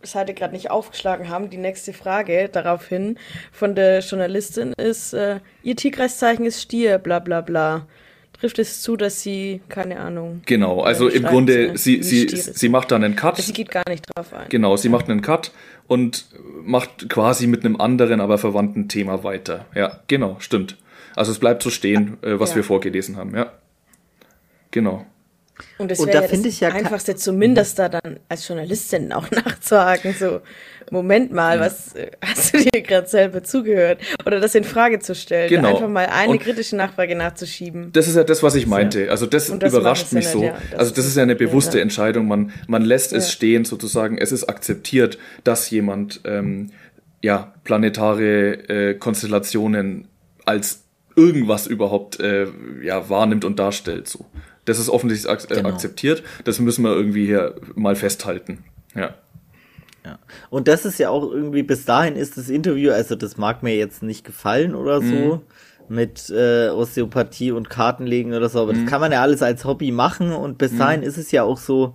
Seite 0.02 0.32
gerade 0.32 0.54
nicht 0.54 0.70
aufgeschlagen 0.70 1.28
haben, 1.28 1.50
die 1.50 1.58
nächste 1.58 1.92
Frage 1.92 2.48
daraufhin 2.50 3.18
von 3.52 3.74
der 3.74 4.00
Journalistin 4.00 4.72
ist, 4.72 5.12
äh, 5.12 5.40
ihr 5.62 5.76
Tierkreiszeichen 5.76 6.46
ist 6.46 6.62
Stier, 6.62 6.98
bla 6.98 7.18
bla 7.18 7.40
bla 7.40 7.86
trifft 8.36 8.58
es 8.58 8.82
zu, 8.82 8.96
dass 8.96 9.22
sie, 9.22 9.60
keine 9.68 9.98
Ahnung. 10.00 10.42
Genau, 10.46 10.82
also 10.82 11.08
im 11.08 11.24
Grunde, 11.24 11.76
sie, 11.76 12.02
sie, 12.02 12.28
sie 12.28 12.68
macht 12.68 12.90
dann 12.90 13.04
einen 13.04 13.16
Cut. 13.16 13.36
Sie 13.38 13.52
geht 13.52 13.70
gar 13.70 13.88
nicht 13.88 14.04
drauf 14.14 14.32
ein. 14.32 14.48
Genau, 14.48 14.76
sie 14.76 14.88
macht 14.88 15.08
einen 15.08 15.22
Cut 15.22 15.52
und 15.86 16.26
macht 16.62 17.08
quasi 17.08 17.46
mit 17.46 17.64
einem 17.64 17.80
anderen, 17.80 18.20
aber 18.20 18.38
verwandten 18.38 18.88
Thema 18.88 19.24
weiter. 19.24 19.66
Ja, 19.74 20.00
genau, 20.08 20.36
stimmt. 20.38 20.76
Also 21.14 21.32
es 21.32 21.38
bleibt 21.38 21.62
so 21.62 21.70
stehen, 21.70 22.18
äh, 22.22 22.38
was 22.38 22.50
ja. 22.50 22.56
wir 22.56 22.64
vorgelesen 22.64 23.16
haben, 23.16 23.34
ja. 23.34 23.52
Genau. 24.70 25.06
Und 25.78 25.90
das 25.90 25.98
wäre 25.98 26.10
da 26.10 26.22
ja 26.22 26.28
das 26.28 26.44
ich 26.44 26.60
ja 26.60 26.68
Einfachste, 26.68 27.16
zumindest 27.16 27.78
da 27.78 27.88
dann 27.88 28.20
als 28.28 28.46
Journalistin 28.46 29.12
auch 29.14 29.30
nachzuhaken, 29.30 30.14
so, 30.18 30.40
Moment 30.90 31.32
mal, 31.32 31.58
was 31.58 31.94
hast 32.24 32.54
du 32.54 32.58
dir 32.58 32.82
gerade 32.82 33.08
selber 33.08 33.42
zugehört? 33.42 34.00
Oder 34.24 34.40
das 34.40 34.54
in 34.54 34.64
Frage 34.64 35.00
zu 35.00 35.14
stellen, 35.14 35.48
genau. 35.48 35.74
einfach 35.74 35.88
mal 35.88 36.06
eine 36.06 36.32
und 36.32 36.38
kritische 36.40 36.76
Nachfrage 36.76 37.16
nachzuschieben. 37.16 37.92
Das 37.92 38.06
ist 38.06 38.16
ja 38.16 38.24
das, 38.24 38.42
was 38.42 38.54
ich 38.54 38.66
meinte. 38.66 39.10
Also 39.10 39.26
das, 39.26 39.52
das 39.58 39.72
überrascht 39.72 40.12
mich 40.12 40.28
so. 40.28 40.44
Ja, 40.44 40.54
also 40.76 40.94
das 40.94 41.06
ist 41.06 41.16
ja 41.16 41.22
eine 41.22 41.34
bewusste 41.34 41.80
Entscheidung. 41.80 42.28
Man, 42.28 42.52
man 42.68 42.82
lässt 42.82 43.12
es 43.12 43.32
stehen 43.32 43.64
sozusagen. 43.64 44.18
Es 44.18 44.32
ist 44.32 44.44
akzeptiert, 44.44 45.18
dass 45.42 45.68
jemand 45.70 46.20
ähm, 46.24 46.70
ja 47.22 47.54
planetare 47.64 48.68
äh, 48.68 48.94
Konstellationen 48.94 50.08
als 50.44 50.84
irgendwas 51.16 51.66
überhaupt 51.66 52.20
äh, 52.20 52.46
ja 52.82 53.08
wahrnimmt 53.08 53.44
und 53.44 53.58
darstellt 53.58 54.08
so. 54.08 54.26
Das 54.66 54.78
ist 54.78 54.90
offensichtlich 54.90 55.30
ak 55.30 55.48
genau. 55.48 55.68
akzeptiert. 55.70 56.22
Das 56.44 56.60
müssen 56.60 56.82
wir 56.82 56.94
irgendwie 56.94 57.24
hier 57.24 57.54
mal 57.74 57.96
festhalten. 57.96 58.64
Ja. 58.94 59.14
Ja. 60.04 60.18
Und 60.50 60.68
das 60.68 60.84
ist 60.84 60.98
ja 60.98 61.10
auch 61.10 61.30
irgendwie, 61.30 61.64
bis 61.64 61.84
dahin 61.84 62.14
ist 62.14 62.36
das 62.36 62.48
Interview, 62.48 62.92
also 62.92 63.16
das 63.16 63.36
mag 63.38 63.64
mir 63.64 63.74
jetzt 63.74 64.04
nicht 64.04 64.24
gefallen 64.24 64.76
oder 64.76 65.00
so, 65.00 65.42
mhm. 65.88 65.96
mit 65.96 66.30
äh, 66.30 66.68
Osteopathie 66.68 67.50
und 67.50 67.68
Kartenlegen 67.68 68.32
oder 68.32 68.48
so, 68.48 68.60
aber 68.60 68.72
mhm. 68.72 68.82
das 68.82 68.90
kann 68.90 69.00
man 69.00 69.10
ja 69.10 69.20
alles 69.20 69.42
als 69.42 69.64
Hobby 69.64 69.90
machen 69.90 70.32
und 70.32 70.58
bis 70.58 70.72
mhm. 70.72 70.78
dahin 70.78 71.02
ist 71.02 71.16
es 71.16 71.32
ja 71.32 71.42
auch 71.42 71.58
so, 71.58 71.94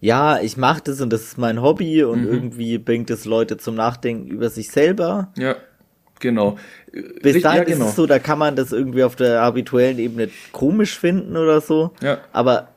ja, 0.00 0.40
ich 0.40 0.56
mache 0.56 0.82
das 0.82 1.00
und 1.00 1.12
das 1.12 1.22
ist 1.22 1.38
mein 1.38 1.62
Hobby 1.62 2.02
und 2.02 2.22
mhm. 2.22 2.32
irgendwie 2.32 2.78
bringt 2.78 3.08
es 3.08 3.24
Leute 3.24 3.56
zum 3.56 3.76
Nachdenken 3.76 4.26
über 4.26 4.50
sich 4.50 4.72
selber. 4.72 5.32
Ja. 5.38 5.54
Genau. 6.22 6.56
Bis 7.20 7.42
dahin 7.42 7.58
ja, 7.58 7.64
genau. 7.64 7.84
ist 7.84 7.90
es 7.90 7.96
so, 7.96 8.06
da 8.06 8.18
kann 8.18 8.38
man 8.38 8.56
das 8.56 8.72
irgendwie 8.72 9.02
auf 9.02 9.16
der 9.16 9.42
habituellen 9.42 9.98
Ebene 9.98 10.30
komisch 10.52 10.98
finden 10.98 11.36
oder 11.36 11.60
so. 11.60 11.90
Ja. 12.00 12.18
Aber 12.32 12.68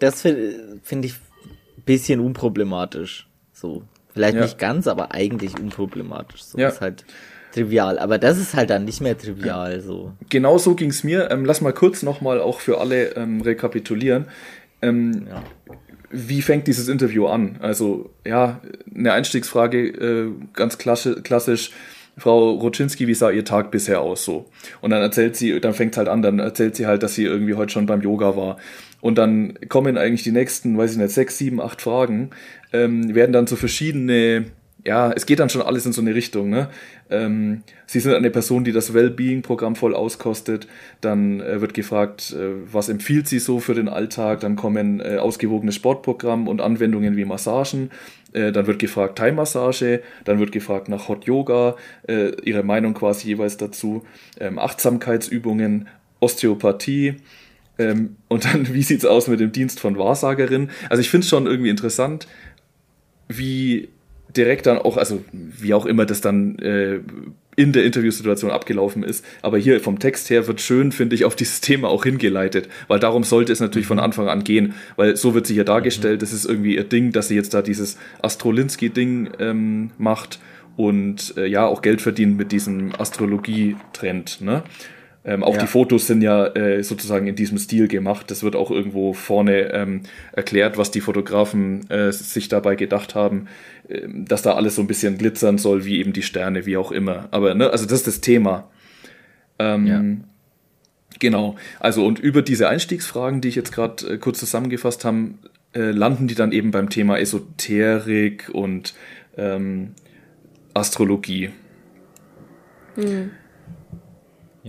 das 0.00 0.22
finde 0.22 0.80
find 0.82 1.04
ich 1.04 1.14
ein 1.14 1.82
bisschen 1.84 2.20
unproblematisch. 2.20 3.28
So. 3.52 3.82
Vielleicht 4.14 4.36
ja. 4.36 4.42
nicht 4.42 4.58
ganz, 4.58 4.88
aber 4.88 5.12
eigentlich 5.12 5.60
unproblematisch. 5.60 6.42
So 6.42 6.58
ja. 6.58 6.68
ist 6.68 6.80
halt 6.80 7.04
trivial. 7.52 7.98
Aber 7.98 8.16
das 8.16 8.38
ist 8.38 8.54
halt 8.54 8.70
dann 8.70 8.86
nicht 8.86 9.02
mehr 9.02 9.16
trivial. 9.16 9.82
So. 9.82 10.12
Genau 10.30 10.56
so 10.56 10.74
ging 10.74 10.88
es 10.88 11.04
mir. 11.04 11.30
Ähm, 11.30 11.44
lass 11.44 11.60
mal 11.60 11.74
kurz 11.74 12.02
nochmal 12.02 12.40
auch 12.40 12.60
für 12.60 12.80
alle 12.80 13.14
ähm, 13.16 13.42
rekapitulieren. 13.42 14.26
Ähm, 14.80 15.26
ja. 15.28 15.42
Wie 16.10 16.40
fängt 16.40 16.66
dieses 16.66 16.88
Interview 16.88 17.26
an? 17.26 17.58
Also, 17.60 18.10
ja, 18.24 18.62
eine 18.94 19.12
Einstiegsfrage, 19.12 19.88
äh, 19.88 20.32
ganz 20.54 20.78
klassisch 20.78 21.72
Frau 22.18 22.52
Roczynski, 22.52 23.06
wie 23.06 23.14
sah 23.14 23.30
ihr 23.30 23.44
Tag 23.44 23.70
bisher 23.70 24.00
aus 24.00 24.24
so? 24.24 24.46
Und 24.80 24.90
dann 24.90 25.02
erzählt 25.02 25.36
sie, 25.36 25.60
dann 25.60 25.74
fängt 25.74 25.96
halt 25.98 26.08
an, 26.08 26.22
dann 26.22 26.38
erzählt 26.38 26.74
sie 26.74 26.86
halt, 26.86 27.02
dass 27.02 27.14
sie 27.14 27.24
irgendwie 27.24 27.54
heute 27.54 27.72
schon 27.72 27.86
beim 27.86 28.00
Yoga 28.00 28.36
war. 28.36 28.56
Und 29.02 29.18
dann 29.18 29.58
kommen 29.68 29.98
eigentlich 29.98 30.22
die 30.22 30.32
nächsten, 30.32 30.78
weiß 30.78 30.92
ich 30.92 30.98
nicht, 30.98 31.10
sechs, 31.10 31.36
sieben, 31.36 31.60
acht 31.60 31.82
Fragen, 31.82 32.30
ähm, 32.72 33.14
werden 33.14 33.32
dann 33.32 33.46
so 33.46 33.54
verschiedene, 33.54 34.46
ja, 34.84 35.12
es 35.12 35.26
geht 35.26 35.40
dann 35.40 35.50
schon 35.50 35.60
alles 35.60 35.84
in 35.84 35.92
so 35.92 36.00
eine 36.00 36.14
Richtung, 36.14 36.48
ne? 36.48 36.70
Ähm, 37.10 37.62
sie 37.86 38.00
sind 38.00 38.14
eine 38.14 38.30
Person, 38.30 38.64
die 38.64 38.72
das 38.72 38.94
Wellbeing-Programm 38.94 39.76
voll 39.76 39.94
auskostet. 39.94 40.66
Dann 41.00 41.40
äh, 41.40 41.60
wird 41.60 41.74
gefragt, 41.74 42.32
äh, 42.32 42.54
was 42.72 42.88
empfiehlt 42.88 43.28
sie 43.28 43.38
so 43.38 43.60
für 43.60 43.74
den 43.74 43.88
Alltag. 43.88 44.40
Dann 44.40 44.56
kommen 44.56 45.00
äh, 45.00 45.18
ausgewogenes 45.18 45.74
Sportprogramm 45.74 46.48
und 46.48 46.60
Anwendungen 46.60 47.16
wie 47.16 47.24
Massagen. 47.24 47.90
Äh, 48.36 48.52
dann 48.52 48.66
wird 48.66 48.78
gefragt 48.78 49.16
Thai-Massage, 49.16 50.02
dann 50.24 50.38
wird 50.38 50.52
gefragt 50.52 50.90
nach 50.90 51.08
Hot 51.08 51.24
Yoga, 51.24 51.76
äh, 52.06 52.32
ihre 52.42 52.62
Meinung 52.62 52.92
quasi 52.92 53.28
jeweils 53.28 53.56
dazu, 53.56 54.04
ähm, 54.38 54.58
Achtsamkeitsübungen, 54.58 55.88
Osteopathie. 56.20 57.16
Ähm, 57.78 58.16
und 58.28 58.44
dann, 58.44 58.68
wie 58.74 58.82
sieht 58.82 58.98
es 58.98 59.04
aus 59.06 59.28
mit 59.28 59.40
dem 59.40 59.52
Dienst 59.52 59.80
von 59.80 59.96
Wahrsagerin? 59.96 60.70
Also 60.90 61.00
ich 61.00 61.08
finde 61.08 61.24
es 61.24 61.30
schon 61.30 61.46
irgendwie 61.46 61.70
interessant, 61.70 62.28
wie 63.26 63.88
direkt 64.36 64.66
dann 64.66 64.78
auch, 64.78 64.96
also 64.96 65.24
wie 65.32 65.74
auch 65.74 65.86
immer 65.86 66.06
das 66.06 66.20
dann 66.20 66.58
äh, 66.58 67.00
in 67.56 67.72
der 67.72 67.84
Interviewsituation 67.84 68.50
abgelaufen 68.50 69.02
ist. 69.02 69.24
Aber 69.42 69.58
hier 69.58 69.80
vom 69.80 69.98
Text 69.98 70.30
her 70.30 70.46
wird 70.46 70.60
schön, 70.60 70.92
finde 70.92 71.16
ich, 71.16 71.24
auf 71.24 71.34
dieses 71.34 71.60
Thema 71.62 71.88
auch 71.88 72.04
hingeleitet, 72.04 72.68
weil 72.88 73.00
darum 73.00 73.24
sollte 73.24 73.52
es 73.52 73.60
natürlich 73.60 73.86
von 73.86 73.96
mhm. 73.96 74.04
Anfang 74.04 74.28
an 74.28 74.44
gehen, 74.44 74.74
weil 74.96 75.16
so 75.16 75.34
wird 75.34 75.46
sie 75.46 75.54
hier 75.54 75.64
dargestellt, 75.64 76.22
das 76.22 76.32
ist 76.32 76.44
irgendwie 76.44 76.76
ihr 76.76 76.84
Ding, 76.84 77.12
dass 77.12 77.28
sie 77.28 77.34
jetzt 77.34 77.54
da 77.54 77.62
dieses 77.62 77.98
Astrolinski-Ding 78.22 79.30
ähm, 79.40 79.90
macht 79.98 80.38
und 80.76 81.34
äh, 81.36 81.46
ja 81.46 81.64
auch 81.66 81.82
Geld 81.82 82.02
verdient 82.02 82.36
mit 82.36 82.52
diesem 82.52 82.94
Astrologie-Trend. 82.94 84.42
Ne? 84.42 84.62
Ähm, 85.26 85.42
auch 85.42 85.54
ja. 85.54 85.62
die 85.62 85.66
Fotos 85.66 86.06
sind 86.06 86.22
ja 86.22 86.46
äh, 86.46 86.84
sozusagen 86.84 87.26
in 87.26 87.34
diesem 87.34 87.58
Stil 87.58 87.88
gemacht. 87.88 88.30
Das 88.30 88.44
wird 88.44 88.54
auch 88.54 88.70
irgendwo 88.70 89.12
vorne 89.12 89.72
ähm, 89.72 90.02
erklärt, 90.32 90.78
was 90.78 90.92
die 90.92 91.00
Fotografen 91.00 91.90
äh, 91.90 92.12
sich 92.12 92.48
dabei 92.48 92.76
gedacht 92.76 93.16
haben, 93.16 93.48
äh, 93.88 94.02
dass 94.08 94.42
da 94.42 94.54
alles 94.54 94.76
so 94.76 94.82
ein 94.82 94.86
bisschen 94.86 95.18
glitzern 95.18 95.58
soll, 95.58 95.84
wie 95.84 95.98
eben 95.98 96.12
die 96.12 96.22
Sterne, 96.22 96.64
wie 96.64 96.76
auch 96.76 96.92
immer. 96.92 97.28
Aber, 97.32 97.54
ne, 97.54 97.70
also 97.70 97.86
das 97.86 97.98
ist 97.98 98.06
das 98.06 98.20
Thema. 98.20 98.70
Ähm, 99.58 99.86
ja. 99.86 100.04
Genau. 101.18 101.56
Also 101.80 102.06
und 102.06 102.20
über 102.20 102.42
diese 102.42 102.68
Einstiegsfragen, 102.68 103.40
die 103.40 103.48
ich 103.48 103.56
jetzt 103.56 103.72
gerade 103.72 104.14
äh, 104.14 104.18
kurz 104.18 104.38
zusammengefasst 104.38 105.04
habe, 105.04 105.30
äh, 105.74 105.90
landen 105.90 106.28
die 106.28 106.36
dann 106.36 106.52
eben 106.52 106.70
beim 106.70 106.88
Thema 106.88 107.18
Esoterik 107.18 108.48
und 108.52 108.94
ähm, 109.36 109.92
Astrologie. 110.72 111.50
Mhm. 112.94 113.30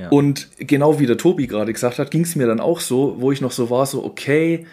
Und 0.10 0.50
genau 0.60 1.00
wie 1.00 1.08
der 1.08 1.18
Tobi 1.18 1.48
gerade 1.48 1.74
gesagt 1.74 1.98
hat, 1.98 2.12
ging 2.12 2.22
es 2.22 2.36
mir 2.36 2.46
dann 2.46 2.60
auch 2.60 2.80
so, 2.80 3.16
wo 3.20 3.32
ich 3.32 3.42
noch 3.42 3.52
so 3.52 3.70
war, 3.70 3.86
so, 3.86 4.04
okay, 4.04 4.66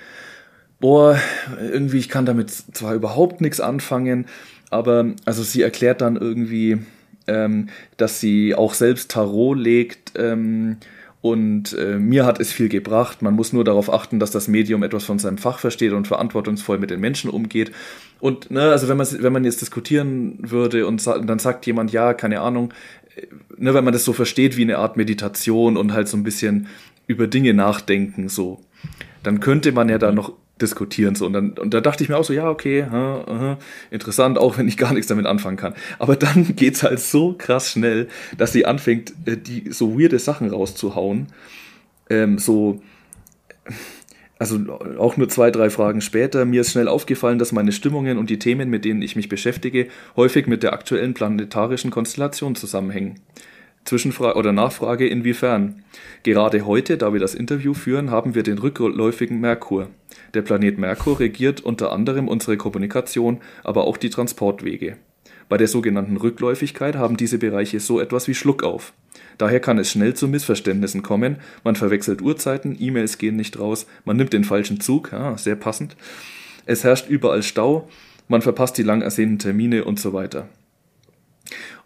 boah, 0.81 1.19
irgendwie, 1.59 1.99
ich 1.99 2.11
kann 2.11 2.27
damit 2.27 2.51
zwar 2.51 2.95
überhaupt 2.95 3.41
nichts 3.41 3.59
anfangen, 3.59 4.27
aber 4.71 5.07
also 5.25 5.43
sie 5.43 5.63
erklärt 5.63 6.03
dann 6.03 6.17
irgendwie, 6.17 6.79
ähm, 7.27 7.71
dass 7.97 8.21
sie 8.21 8.55
auch 8.55 8.75
selbst 8.75 9.11
Tarot 9.11 9.57
legt 9.57 10.13
ähm, 10.17 10.77
und 11.23 11.73
äh, 11.79 11.97
mir 11.99 12.27
hat 12.27 12.39
es 12.39 12.53
viel 12.53 12.69
gebracht. 12.69 13.23
Man 13.23 13.33
muss 13.33 13.55
nur 13.55 13.65
darauf 13.65 13.91
achten, 13.91 14.21
dass 14.21 14.31
das 14.31 14.47
Medium 14.47 14.83
etwas 14.83 15.05
von 15.05 15.19
seinem 15.19 15.39
Fach 15.39 15.59
versteht 15.59 15.93
und 15.93 16.07
verantwortungsvoll 16.07 16.77
mit 16.77 16.91
den 16.91 17.01
Menschen 17.01 17.31
umgeht. 17.31 17.73
Und 18.21 18.51
ne, 18.51 18.65
also 18.65 18.89
wenn 18.89 18.99
man 18.99 19.07
wenn 19.11 19.33
man 19.33 19.45
jetzt 19.45 19.63
diskutieren 19.63 20.37
würde 20.43 20.87
und, 20.87 21.01
sa 21.01 21.19
dann 21.19 21.39
sagt 21.39 21.65
jemand, 21.65 21.93
ja, 21.93 22.13
keine 22.13 22.41
Ahnung, 22.41 22.75
ne, 23.59 23.75
wenn 23.75 23.85
man 23.85 23.93
das 23.93 24.05
so 24.05 24.13
versteht 24.13 24.57
wie 24.57 24.63
eine 24.63 24.79
Art 24.79 24.97
Meditation 24.97 25.77
und 25.77 25.93
halt 25.93 26.09
so 26.09 26.17
ein 26.17 26.23
bisschen 26.23 26.69
über 27.07 27.27
Dinge 27.27 27.55
nachdenken, 27.55 28.29
so, 28.29 28.61
dann 29.23 29.41
könnte 29.41 29.73
man 29.73 29.89
ja 29.89 29.99
da 29.99 30.13
noch 30.13 30.33
diskutieren 30.61 31.15
so. 31.15 31.27
Und 31.27 31.33
dann 31.33 31.51
und 31.53 31.75
da 31.75 31.81
dachte 31.81 32.05
ich 32.05 32.09
mir 32.09 32.17
auch 32.17 32.25
so 32.25 32.33
ja 32.33 32.49
okay 32.49 32.87
ha, 32.89 33.25
aha, 33.27 33.59
interessant 33.91 34.39
auch 34.39 34.57
wenn 34.57 34.69
ich 34.69 34.77
gar 34.77 34.93
nichts 34.93 35.09
damit 35.09 35.27
anfangen 35.27 35.57
kann. 35.57 35.75
Aber 35.99 36.17
dann 36.17 36.55
geht's 36.57 36.83
halt 36.83 37.01
so 37.01 37.35
krass 37.37 37.73
schnell 37.73 38.09
dass 38.39 38.53
sie 38.53 38.67
anfängt 38.67 39.13
äh, 39.27 39.37
die 39.37 39.73
so 39.73 39.99
weirde 39.99 40.19
Sachen 40.19 40.51
rauszuhauen. 40.51 41.29
Ähm, 42.09 42.39
so 42.39 42.83
also 44.39 44.59
auch 44.99 45.17
nur 45.17 45.29
zwei 45.29 45.51
drei 45.51 45.71
Fragen 45.71 46.01
später 46.01 46.45
mir 46.45 46.63
ist 46.63 46.73
schnell 46.73 46.89
aufgefallen 46.89 47.39
dass 47.39 47.53
meine 47.53 47.73
Stimmungen 47.73 48.19
und 48.19 48.31
die 48.31 48.39
Themen 48.39 48.69
mit 48.69 48.85
denen 48.85 49.03
ich 49.03 49.17
mich 49.17 49.29
beschäftige 49.29 49.89
häufig 50.17 50.47
mit 50.47 50.63
der 50.63 50.73
aktuellen 50.73 51.15
planetarischen 51.15 51.91
Konstellation 51.91 52.55
zusammenhängen 52.55 53.21
Zwischenfrage 53.85 54.39
oder 54.39 54.53
Nachfrage 54.53 55.07
inwiefern? 55.07 55.85
Gerade 56.23 56.65
heute, 56.65 56.97
da 56.97 57.13
wir 57.13 57.21
das 57.21 57.35
Interview 57.35 57.75
führen, 57.75 58.11
haben 58.11 58.35
wir 58.35 58.43
den 58.43 58.59
rückläufigen 58.59 59.41
Merkur. 59.41 59.89
Der 60.33 60.43
Planet 60.43 60.79
Merkur 60.79 61.21
regiert 61.21 61.61
unter 61.61 61.93
anderem 61.93 62.29
unsere 62.29 62.57
Kommunikation, 62.57 63.41
aber 63.63 63.85
auch 63.85 63.99
die 63.99 64.11
Transportwege. 64.11 64.97
Bei 65.49 65.59
der 65.59 65.69
sogenannten 65.69 66.17
Rückläufigkeit 66.17 66.97
haben 66.97 67.19
diese 67.19 67.39
Bereiche 67.39 67.79
so 67.79 68.01
etwas 68.01 68.27
wie 68.27 68.35
Schluck 68.35 68.63
auf. 68.63 68.95
Daher 69.39 69.61
kann 69.61 69.79
es 69.79 69.91
schnell 69.91 70.15
zu 70.15 70.29
Missverständnissen 70.29 71.03
kommen, 71.03 71.39
man 71.65 71.77
verwechselt 71.77 72.23
Uhrzeiten, 72.23 72.77
E-Mails 72.79 73.19
gehen 73.19 73.37
nicht 73.37 73.59
raus, 73.59 73.87
man 74.05 74.17
nimmt 74.17 74.33
den 74.33 74.45
falschen 74.45 74.81
Zug, 74.81 75.13
ja, 75.13 75.37
sehr 75.37 75.57
passend. 75.57 75.97
Es 76.67 76.85
herrscht 76.85 77.09
überall 77.09 77.43
Stau, 77.43 77.89
man 78.29 78.43
verpasst 78.43 78.79
die 78.79 78.83
lang 78.83 79.03
ersehnten 79.03 79.39
Termine 79.39 79.85
und 79.85 80.01
so 80.01 80.13
weiter. 80.13 80.49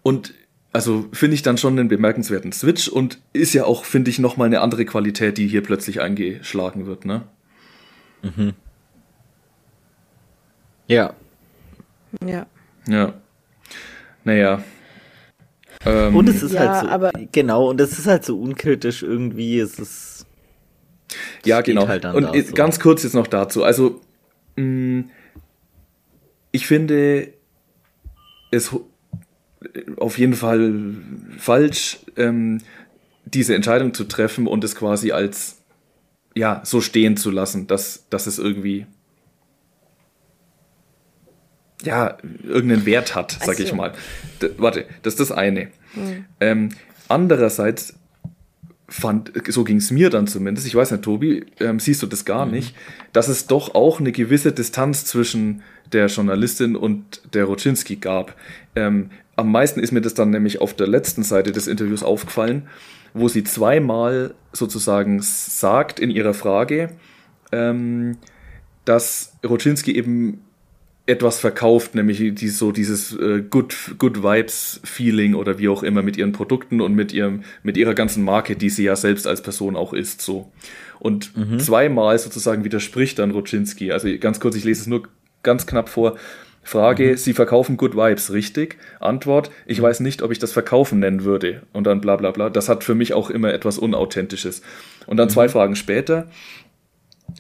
Und 0.03 0.35
also 0.73 1.09
finde 1.13 1.35
ich 1.35 1.43
dann 1.43 1.59
schon 1.59 1.79
einen 1.79 1.89
bemerkenswerten 1.89 2.53
Switch 2.53 2.89
und 2.89 3.19
ist 3.33 3.55
ja 3.55 3.65
auch, 3.65 3.85
finde 3.85 4.11
ich, 4.11 4.19
nochmal 4.19 4.47
eine 4.47 4.61
andere 4.61 4.85
Qualität, 4.85 5.39
die 5.39 5.49
hier 5.49 5.63
plötzlich 5.63 6.01
eingeschlagen 6.01 6.87
wird, 6.87 7.05
ne? 7.05 7.23
Mhm. 8.23 8.55
Ja. 10.87 11.15
Ja. 12.25 12.47
Ja. 12.87 13.15
Naja. 14.25 14.63
Ähm, 15.85 16.17
und 16.17 16.29
es 16.29 16.43
ist 16.43 16.53
ja, 16.53 16.61
halt 16.61 16.85
so, 16.85 16.89
aber 16.89 17.13
genau, 17.33 17.71
und 17.71 17.81
es 17.81 17.99
ist 17.99 18.07
halt 18.07 18.25
so 18.25 18.39
unkritisch 18.39 19.03
irgendwie, 19.03 19.59
es 19.59 19.79
ist. 19.79 20.27
Ja, 21.45 21.61
genau. 21.61 21.89
Halt 21.89 22.05
und 22.05 22.35
so. 22.35 22.55
ganz 22.55 22.81
kurz 22.81 23.03
jetzt 23.03 23.15
noch 23.15 23.27
dazu. 23.27 23.65
Also, 23.65 24.01
mh, 24.57 24.65
mm, 24.65 25.11
ich 26.51 26.67
finde, 26.67 27.33
es 28.51 28.75
auf 29.97 30.19
jeden 30.19 30.35
Fall 30.35 30.75
falsch, 31.39 31.99
ähm, 32.17 32.61
diese 33.25 33.55
Entscheidung 33.55 33.95
zu 33.95 34.05
treffen 34.05 34.47
und 34.47 34.65
es 34.65 34.75
quasi 34.75 35.13
als 35.13 35.59
ja 36.35 36.63
so 36.65 36.81
stehen 36.81 37.17
zu 37.17 37.31
lassen, 37.31 37.67
dass, 37.67 38.09
dass 38.11 38.27
es 38.27 38.39
irgendwie 38.39 38.87
ja 41.83 42.17
irgendeinen 42.43 42.87
Wert 42.87 43.15
hat, 43.15 43.33
sag 43.33 43.51
also. 43.51 43.63
ich 43.63 43.73
mal. 43.73 43.93
D 44.43 44.51
warte, 44.59 44.87
das 45.03 45.15
ist 45.15 45.21
das 45.21 45.33
eine. 45.33 45.69
Mhm. 45.95 46.25
Ähm, 46.41 46.69
andererseits 47.09 47.95
fand, 48.89 49.33
so 49.49 49.65
ging 49.65 49.77
es 49.77 49.91
mir 49.91 50.11
dann 50.11 50.27
zumindest, 50.27 50.67
ich 50.67 50.75
weiß 50.75 50.91
nicht, 50.93 51.05
Tobi, 51.05 51.45
ähm, 51.61 51.79
siehst 51.79 52.03
du 52.03 52.07
das 52.07 52.25
gar 52.25 52.47
mhm. 52.47 52.53
nicht, 52.53 52.75
dass 53.13 53.29
es 53.29 53.47
doch 53.47 53.75
auch 53.75 54.01
eine 54.01 54.13
gewisse 54.13 54.53
Distanz 54.53 55.05
zwischen 55.05 55.63
der 55.93 56.07
Journalistin 56.07 56.75
und 56.75 57.23
der 57.35 57.45
Roczynski 57.45 57.97
gab. 57.97 58.35
Ähm, 58.75 59.11
am 59.37 59.53
meisten 59.53 59.81
ist 59.81 59.93
mir 59.93 60.01
das 60.01 60.15
dann 60.15 60.31
nämlich 60.31 60.61
auf 60.61 60.75
der 60.75 60.87
letzten 60.89 61.23
Seite 61.23 61.53
des 61.53 61.67
Interviews 61.67 62.03
aufgefallen, 62.03 62.69
wo 63.15 63.29
sie 63.29 63.45
zweimal 63.45 64.35
sozusagen 64.53 65.21
sagt 65.23 66.01
in 66.01 66.11
ihrer 66.11 66.35
Frage, 66.35 66.91
ähm, 67.53 68.17
dass 68.85 69.35
Roczynski 69.47 69.95
eben 69.95 70.41
etwas 71.09 71.41
verkauft, 71.41 71.95
nämlich 71.95 72.35
die, 72.35 72.49
so 72.49 72.71
dieses 72.71 73.17
äh, 73.19 73.43
Good, 73.49 73.95
Good 73.99 74.23
Vibes 74.23 74.81
Feeling 74.85 75.35
oder 75.35 75.59
wie 75.59 75.71
auch 75.71 75.83
immer 75.83 76.03
mit 76.03 76.19
ihren 76.19 76.33
Produkten 76.33 76.83
und 76.83 76.95
mit 76.95 77.13
ihrem, 77.13 77.45
mit 77.63 77.79
ihrer 77.79 77.95
ganzen 77.95 78.25
Marke, 78.25 78.57
die 78.57 78.69
sie 78.69 78.85
ja 78.85 78.95
selbst 78.95 79.27
als 79.27 79.43
Person 79.43 79.75
auch 79.75 79.95
ist, 79.95 80.21
so. 80.21 80.53
Und 81.01 81.35
mhm. 81.37 81.59
zweimal 81.61 82.19
sozusagen 82.19 82.65
widerspricht 82.65 83.19
dann 83.19 83.31
Roczynski. 83.31 83.91
Also 83.93 84.09
ganz 84.21 84.39
kurz, 84.39 84.57
ich 84.57 84.65
lese 84.65 84.83
es 84.83 84.87
nur 84.87 85.05
ganz 85.43 85.67
knapp 85.67 85.89
vor. 85.89 86.17
Frage, 86.63 87.13
mhm. 87.13 87.17
Sie 87.17 87.33
verkaufen 87.33 87.79
Good 87.79 87.97
Vibes, 87.97 88.31
richtig? 88.33 88.77
Antwort, 89.01 89.51
ich 89.65 89.81
weiß 89.81 90.01
nicht, 90.01 90.21
ob 90.21 90.31
ich 90.31 90.39
das 90.39 90.53
verkaufen 90.53 90.99
nennen 90.99 91.25
würde. 91.25 91.63
Und 91.73 91.87
dann 91.87 92.03
bla 92.03 92.17
bla 92.17 92.33
bla. 92.33 92.51
Das 92.51 92.69
hat 92.69 92.85
für 92.85 92.95
mich 92.95 93.15
auch 93.15 93.31
immer 93.31 93.55
etwas 93.55 93.79
Unauthentisches. 93.79 94.61
Und 95.07 95.17
dann 95.17 95.29
mhm. 95.29 95.33
zwei 95.33 95.49
Fragen 95.49 95.77
später. 95.77 96.29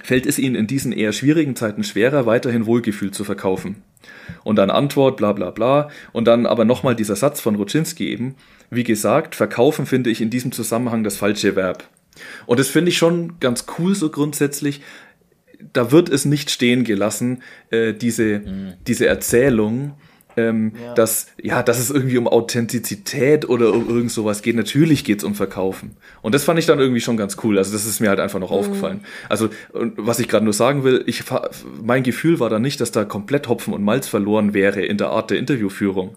Fällt 0.02 0.26
es 0.26 0.38
Ihnen 0.38 0.54
in 0.54 0.66
diesen 0.66 0.92
eher 0.92 1.12
schwierigen 1.12 1.56
Zeiten 1.56 1.82
schwerer, 1.82 2.26
weiterhin 2.26 2.66
Wohlgefühl 2.66 3.10
zu 3.10 3.24
verkaufen? 3.24 3.82
Und 4.44 4.56
dann 4.56 4.70
Antwort, 4.70 5.16
bla 5.16 5.32
bla 5.32 5.50
bla. 5.50 5.88
Und 6.12 6.26
dann 6.26 6.46
aber 6.46 6.64
nochmal 6.64 6.94
dieser 6.94 7.16
Satz 7.16 7.40
von 7.40 7.56
Ruczynski 7.56 8.08
eben. 8.08 8.36
Wie 8.70 8.84
gesagt, 8.84 9.34
verkaufen 9.34 9.86
finde 9.86 10.10
ich 10.10 10.20
in 10.20 10.30
diesem 10.30 10.52
Zusammenhang 10.52 11.04
das 11.04 11.16
falsche 11.16 11.56
Verb. 11.56 11.88
Und 12.46 12.60
das 12.60 12.68
finde 12.68 12.90
ich 12.90 12.98
schon 12.98 13.40
ganz 13.40 13.66
cool 13.78 13.94
so 13.94 14.10
grundsätzlich, 14.10 14.82
da 15.72 15.90
wird 15.90 16.08
es 16.08 16.24
nicht 16.24 16.50
stehen 16.50 16.84
gelassen, 16.84 17.42
äh, 17.70 17.92
diese, 17.92 18.40
mhm. 18.40 18.74
diese 18.86 19.06
Erzählung, 19.06 19.94
ähm, 20.38 20.72
ja. 20.80 20.94
dass, 20.94 21.26
ja, 21.42 21.62
dass 21.64 21.80
es 21.80 21.90
irgendwie 21.90 22.16
um 22.16 22.28
Authentizität 22.28 23.48
oder 23.48 23.72
um 23.74 23.88
irgend 23.88 24.12
sowas 24.12 24.42
geht. 24.42 24.54
Natürlich 24.54 25.04
geht 25.04 25.18
es 25.18 25.24
um 25.24 25.34
Verkaufen. 25.34 25.96
Und 26.22 26.34
das 26.34 26.44
fand 26.44 26.60
ich 26.60 26.66
dann 26.66 26.78
irgendwie 26.78 27.00
schon 27.00 27.16
ganz 27.16 27.36
cool. 27.42 27.58
Also 27.58 27.72
das 27.72 27.84
ist 27.84 28.00
mir 28.00 28.08
halt 28.08 28.20
einfach 28.20 28.38
noch 28.38 28.50
mhm. 28.50 28.56
aufgefallen. 28.56 29.00
Also, 29.28 29.48
was 29.72 30.20
ich 30.20 30.28
gerade 30.28 30.44
nur 30.44 30.54
sagen 30.54 30.84
will, 30.84 31.02
ich, 31.06 31.24
mein 31.82 32.04
Gefühl 32.04 32.38
war 32.38 32.50
da 32.50 32.60
nicht, 32.60 32.80
dass 32.80 32.92
da 32.92 33.04
komplett 33.04 33.48
Hopfen 33.48 33.74
und 33.74 33.82
Malz 33.82 34.06
verloren 34.06 34.54
wäre 34.54 34.80
in 34.80 34.96
der 34.96 35.08
Art 35.08 35.30
der 35.30 35.38
Interviewführung. 35.38 36.16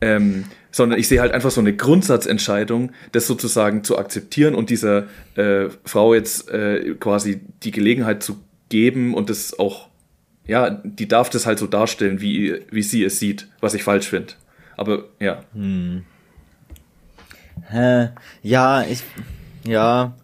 Ähm, 0.00 0.44
sondern 0.70 0.98
ich 0.98 1.08
sehe 1.08 1.20
halt 1.20 1.32
einfach 1.32 1.50
so 1.50 1.60
eine 1.60 1.74
Grundsatzentscheidung, 1.74 2.92
das 3.12 3.26
sozusagen 3.26 3.82
zu 3.82 3.98
akzeptieren 3.98 4.54
und 4.54 4.68
dieser 4.68 5.04
äh, 5.34 5.68
Frau 5.84 6.14
jetzt 6.14 6.50
äh, 6.50 6.94
quasi 7.00 7.40
die 7.62 7.70
Gelegenheit 7.70 8.22
zu 8.22 8.36
geben 8.68 9.14
und 9.14 9.30
das 9.30 9.58
auch, 9.58 9.88
ja, 10.46 10.70
die 10.70 11.08
darf 11.08 11.30
das 11.30 11.46
halt 11.46 11.58
so 11.58 11.66
darstellen, 11.66 12.20
wie, 12.20 12.60
wie 12.70 12.82
sie 12.82 13.04
es 13.04 13.18
sieht, 13.18 13.48
was 13.60 13.74
ich 13.74 13.82
falsch 13.82 14.08
finde. 14.08 14.34
Aber 14.76 15.04
ja. 15.20 15.42
Hm. 15.54 16.04
Hä? 17.68 18.10
Ja, 18.42 18.82
ich, 18.82 19.02
ja, 19.64 20.14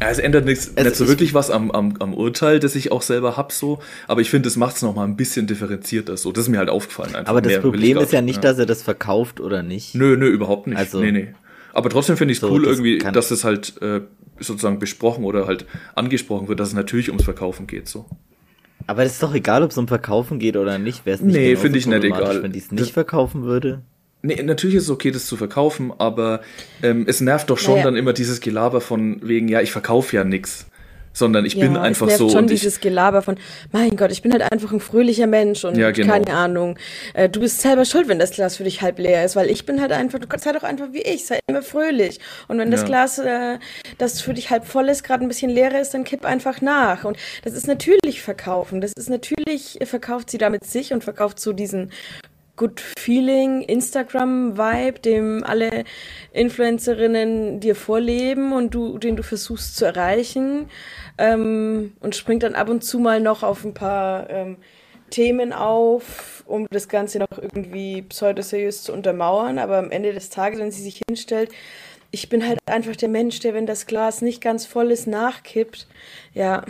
ja, 0.00 0.10
es 0.10 0.18
ändert 0.18 0.44
nichts, 0.44 0.70
es, 0.74 0.84
nicht 0.84 0.96
so 0.96 1.08
wirklich 1.08 1.32
was 1.32 1.50
am, 1.50 1.70
am, 1.70 1.96
am 2.00 2.12
Urteil, 2.12 2.60
das 2.60 2.74
ich 2.74 2.92
auch 2.92 3.00
selber 3.00 3.36
hab, 3.36 3.50
so. 3.50 3.78
Aber 4.08 4.20
ich 4.20 4.28
finde, 4.28 4.48
es 4.48 4.56
macht 4.56 4.76
es 4.76 4.82
nochmal 4.82 5.06
ein 5.06 5.16
bisschen 5.16 5.46
differenzierter, 5.46 6.16
so. 6.16 6.32
Das 6.32 6.44
ist 6.44 6.48
mir 6.50 6.58
halt 6.58 6.68
aufgefallen. 6.68 7.14
Einfach. 7.14 7.30
Aber 7.30 7.40
das 7.40 7.52
Mehr 7.52 7.60
Problem 7.60 7.96
ist 7.98 8.12
ja 8.12 8.20
nicht, 8.20 8.44
dass 8.44 8.58
er 8.58 8.66
das 8.66 8.82
verkauft 8.82 9.40
oder 9.40 9.62
nicht. 9.62 9.94
Nö, 9.94 10.16
nö, 10.16 10.28
überhaupt 10.28 10.66
nicht. 10.66 10.78
Also, 10.78 11.00
nee, 11.00 11.12
nee. 11.12 11.28
Aber 11.72 11.88
trotzdem 11.88 12.16
finde 12.16 12.32
ich 12.32 12.38
es 12.38 12.40
so, 12.42 12.50
cool 12.50 12.62
das 12.62 12.72
irgendwie, 12.72 12.98
dass 12.98 13.30
es 13.30 13.44
halt 13.44 13.80
äh, 13.80 14.02
sozusagen 14.38 14.78
besprochen 14.78 15.24
oder 15.24 15.46
halt 15.46 15.66
angesprochen 15.94 16.48
wird, 16.48 16.60
dass 16.60 16.68
es 16.68 16.74
natürlich 16.74 17.08
ums 17.08 17.24
Verkaufen 17.24 17.66
geht, 17.66 17.88
so. 17.88 18.06
Aber 18.86 19.02
es 19.02 19.14
ist 19.14 19.22
doch 19.22 19.34
egal, 19.34 19.62
ob 19.62 19.70
es 19.70 19.78
um 19.78 19.88
Verkaufen 19.88 20.38
geht 20.38 20.56
oder 20.56 20.78
nicht. 20.78 21.06
Wäre 21.06 21.16
es 21.16 21.22
nicht 21.22 21.34
Nee, 21.34 21.56
finde 21.56 21.78
ich 21.78 21.86
nicht 21.86 22.04
egal. 22.04 22.42
Wenn 22.42 22.52
die 22.52 22.60
es 22.60 22.70
nicht 22.70 22.92
verkaufen 22.92 23.44
würde. 23.44 23.82
Nee, 24.22 24.42
natürlich 24.42 24.76
ist 24.76 24.84
es 24.84 24.90
okay, 24.90 25.10
das 25.10 25.26
zu 25.26 25.36
verkaufen, 25.36 25.92
aber 25.98 26.40
ähm, 26.82 27.04
es 27.06 27.20
nervt 27.20 27.50
doch 27.50 27.58
schon 27.58 27.74
naja. 27.74 27.84
dann 27.84 27.96
immer 27.96 28.12
dieses 28.12 28.40
Gelaber 28.40 28.80
von 28.80 29.20
wegen, 29.22 29.46
ja, 29.46 29.60
ich 29.60 29.70
verkaufe 29.70 30.16
ja 30.16 30.24
nix. 30.24 30.66
Sondern 31.16 31.46
ich 31.46 31.54
ja, 31.54 31.66
bin 31.66 31.78
einfach 31.78 32.08
es 32.08 32.18
nervt 32.18 32.30
so. 32.30 32.36
schon 32.36 32.46
dieses 32.46 32.80
Gelaber 32.80 33.22
von, 33.22 33.36
mein 33.72 33.96
Gott, 33.96 34.12
ich 34.12 34.20
bin 34.20 34.32
halt 34.32 34.42
einfach 34.52 34.70
ein 34.70 34.80
fröhlicher 34.80 35.26
Mensch 35.26 35.64
und 35.64 35.74
ja, 35.78 35.90
genau. 35.90 36.12
keine 36.12 36.36
Ahnung. 36.36 36.78
Äh, 37.14 37.30
du 37.30 37.40
bist 37.40 37.62
selber 37.62 37.86
schuld, 37.86 38.06
wenn 38.08 38.18
das 38.18 38.32
Glas 38.32 38.58
für 38.58 38.64
dich 38.64 38.82
halb 38.82 38.98
leer 38.98 39.24
ist, 39.24 39.34
weil 39.34 39.48
ich 39.48 39.64
bin 39.64 39.80
halt 39.80 39.92
einfach, 39.92 40.18
du 40.18 40.26
sei 40.38 40.52
doch 40.52 40.62
einfach 40.62 40.88
wie 40.92 41.00
ich, 41.00 41.24
sei 41.24 41.38
immer 41.48 41.62
fröhlich. 41.62 42.20
Und 42.48 42.58
wenn 42.58 42.70
das 42.70 42.82
ja. 42.82 42.86
Glas, 42.86 43.18
äh, 43.18 43.58
das 43.96 44.20
für 44.20 44.34
dich 44.34 44.50
halb 44.50 44.66
voll 44.66 44.90
ist, 44.90 45.04
gerade 45.04 45.24
ein 45.24 45.28
bisschen 45.28 45.50
leer 45.50 45.80
ist, 45.80 45.94
dann 45.94 46.04
kipp 46.04 46.26
einfach 46.26 46.60
nach. 46.60 47.04
Und 47.04 47.16
das 47.44 47.54
ist 47.54 47.66
natürlich 47.66 48.20
verkaufen. 48.20 48.82
Das 48.82 48.92
ist 48.92 49.08
natürlich, 49.08 49.78
verkauft 49.84 50.28
sie 50.28 50.36
damit 50.36 50.64
sich 50.64 50.92
und 50.92 51.02
verkauft 51.02 51.40
so 51.40 51.54
diesen 51.54 51.92
Good 52.56 52.80
Feeling 52.98 53.62
Instagram-Vibe, 53.62 55.00
dem 55.00 55.44
alle 55.44 55.84
Influencerinnen 56.32 57.60
dir 57.60 57.76
vorleben 57.76 58.52
und 58.52 58.74
du, 58.74 58.98
den 58.98 59.16
du 59.16 59.22
versuchst 59.22 59.76
zu 59.76 59.84
erreichen. 59.84 60.70
Ähm, 61.18 61.92
und 62.00 62.16
springt 62.16 62.42
dann 62.42 62.54
ab 62.54 62.68
und 62.68 62.82
zu 62.82 62.98
mal 62.98 63.20
noch 63.20 63.42
auf 63.42 63.64
ein 63.64 63.74
paar 63.74 64.28
ähm, 64.30 64.56
Themen 65.10 65.52
auf, 65.52 66.44
um 66.46 66.66
das 66.70 66.88
Ganze 66.88 67.18
noch 67.18 67.38
irgendwie 67.40 68.02
pseudoseriös 68.02 68.82
zu 68.82 68.92
untermauern. 68.92 69.58
Aber 69.58 69.78
am 69.78 69.90
Ende 69.90 70.12
des 70.12 70.30
Tages, 70.30 70.58
wenn 70.58 70.70
sie 70.70 70.82
sich 70.82 71.00
hinstellt, 71.08 71.50
ich 72.10 72.28
bin 72.28 72.46
halt 72.46 72.58
einfach 72.66 72.96
der 72.96 73.08
Mensch, 73.08 73.40
der, 73.40 73.54
wenn 73.54 73.66
das 73.66 73.86
Glas 73.86 74.22
nicht 74.22 74.40
ganz 74.40 74.64
voll 74.64 74.90
ist, 74.90 75.06
nachkippt. 75.06 75.86
Ja, 76.32 76.64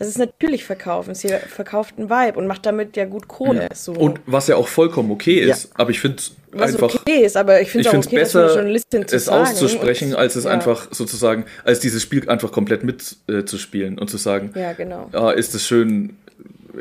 das 0.00 0.08
ist 0.08 0.18
natürlich 0.18 0.64
verkaufen. 0.64 1.14
Sie 1.14 1.28
verkauft 1.28 1.96
einen 1.98 2.08
Vibe 2.08 2.38
und 2.38 2.46
macht 2.46 2.64
damit 2.64 2.96
ja 2.96 3.04
gut 3.04 3.28
Kohle. 3.28 3.64
Ja. 3.64 3.74
So. 3.74 3.92
Und 3.92 4.18
was 4.24 4.46
ja 4.46 4.56
auch 4.56 4.66
vollkommen 4.66 5.10
okay 5.10 5.40
ist, 5.40 5.64
ja. 5.64 5.70
aber 5.74 5.90
ich 5.90 6.00
finde 6.00 6.16
es 6.16 6.32
einfach. 6.58 6.94
okay 6.94 7.22
ist, 7.22 7.36
aber 7.36 7.60
ich 7.60 7.70
finde 7.70 7.86
es 7.86 8.06
okay, 8.06 8.16
besser, 8.16 8.64
es 8.64 9.28
auszusprechen, 9.28 10.14
als 10.14 10.36
es 10.36 10.44
ja. 10.44 10.52
einfach 10.52 10.88
sozusagen, 10.90 11.44
als 11.64 11.80
dieses 11.80 12.02
Spiel 12.02 12.26
einfach 12.30 12.50
komplett 12.50 12.82
mitzuspielen 12.82 13.98
äh, 13.98 14.00
und 14.00 14.08
zu 14.08 14.16
sagen, 14.16 14.52
ja, 14.54 14.72
genau. 14.72 15.10
Ah, 15.12 15.32
ist 15.32 15.54
es 15.54 15.66
schön, 15.66 16.16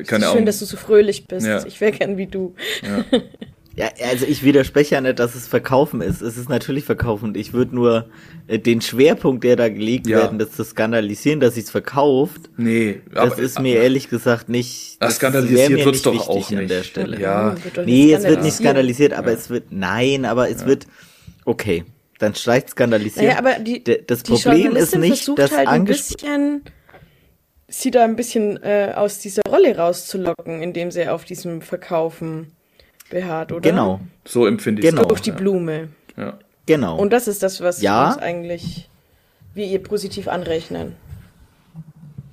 keine 0.08 0.28
Ahnung. 0.28 0.38
Schön, 0.38 0.46
dass 0.46 0.60
du 0.60 0.66
so 0.66 0.78
fröhlich 0.78 1.28
bist. 1.28 1.46
Ich 1.68 1.82
wäre 1.82 1.92
gern 1.92 2.16
wie 2.16 2.28
du. 2.28 2.56
Ja. 2.84 3.20
Ja, 3.80 3.88
also 4.10 4.26
ich 4.26 4.44
widerspreche 4.44 4.96
ja 4.96 5.00
nicht, 5.00 5.20
dass 5.20 5.36
es 5.36 5.48
Verkaufen 5.48 6.02
ist. 6.02 6.22
Es 6.22 6.36
ist 6.36 6.50
natürlich 6.50 6.84
Verkaufen. 6.84 7.34
Ich 7.36 7.54
würde 7.54 7.74
nur 7.74 8.10
äh, 8.48 8.60
den 8.60 8.82
Schwerpunkt, 8.82 9.46
der 9.46 9.56
da 9.56 9.70
gelegt 9.70 10.06
ja. 10.06 10.18
werden, 10.18 10.38
das 10.38 10.52
zu 10.52 10.66
skandalisieren, 10.66 11.40
dass 11.40 11.56
es 11.56 11.72
verkauft. 11.72 12.50
Nee, 12.58 13.00
aber, 13.16 13.30
das 13.30 13.40
ist 13.40 13.62
mir 13.62 13.76
aber, 13.76 13.84
ehrlich 13.84 14.10
gesagt 14.10 14.50
nicht. 14.50 15.02
Das 15.02 15.16
skandalisiert 15.16 15.86
wird 15.86 16.06
doch 16.06 16.28
auch 16.28 16.50
nicht. 16.50 16.60
An 16.60 16.68
der 16.68 16.84
Stelle. 16.84 17.22
Ja, 17.22 17.56
nee, 17.86 18.12
es 18.12 18.26
wird 18.26 18.44
nicht 18.44 18.58
skandalisiert, 18.58 19.14
aber 19.14 19.32
ja. 19.32 19.38
es 19.38 19.50
wird, 19.50 19.72
nein, 19.72 20.26
aber 20.26 20.50
es 20.50 20.60
ja. 20.60 20.68
wird, 20.68 20.86
okay, 21.46 21.86
dann 22.18 22.36
streicht 22.36 22.72
skandalisieren. 22.72 23.28
Naja, 23.30 23.40
aber 23.40 23.60
die, 23.60 23.82
das 23.82 24.24
die 24.24 24.34
Problem 24.34 24.76
ist 24.76 24.94
nicht, 24.98 25.26
dass 25.38 25.56
halt 25.56 25.70
ein 25.70 25.86
bisschen 25.86 26.64
sie 27.70 27.92
da 27.92 28.04
ein 28.04 28.18
bisschen 28.18 28.62
äh, 28.62 28.92
aus 28.94 29.20
dieser 29.20 29.44
Rolle 29.48 29.78
rauszulocken, 29.78 30.62
indem 30.62 30.92
sie 30.92 31.08
auf 31.08 31.24
diesem 31.24 31.62
Verkaufen 31.62 32.52
behaart, 33.10 33.52
oder? 33.52 33.70
Genau. 33.70 34.00
So 34.26 34.46
empfinde 34.46 34.82
ich 34.82 34.88
es 34.88 34.92
genau. 34.94 35.08
Durch 35.08 35.22
die 35.22 35.32
Blume. 35.32 35.90
Ja. 36.18 36.38
Genau. 36.66 36.98
Und 36.98 37.12
das 37.12 37.28
ist 37.28 37.42
das, 37.44 37.62
was 37.62 37.82
ja. 37.82 38.10
uns 38.10 38.18
eigentlich 38.18 38.90
wir 39.54 39.66
ihr 39.66 39.82
positiv 39.82 40.28
anrechnen. 40.28 40.96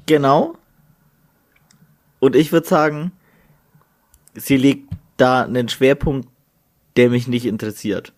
Genau. 0.06 0.56
Und 2.20 2.36
ich 2.36 2.52
würde 2.52 2.66
sagen, 2.66 3.12
sie 4.34 4.56
legt 4.56 4.88
da 5.16 5.42
einen 5.42 5.68
Schwerpunkt, 5.68 6.28
der 6.96 7.10
mich 7.10 7.26
nicht 7.26 7.46
interessiert. 7.46 8.12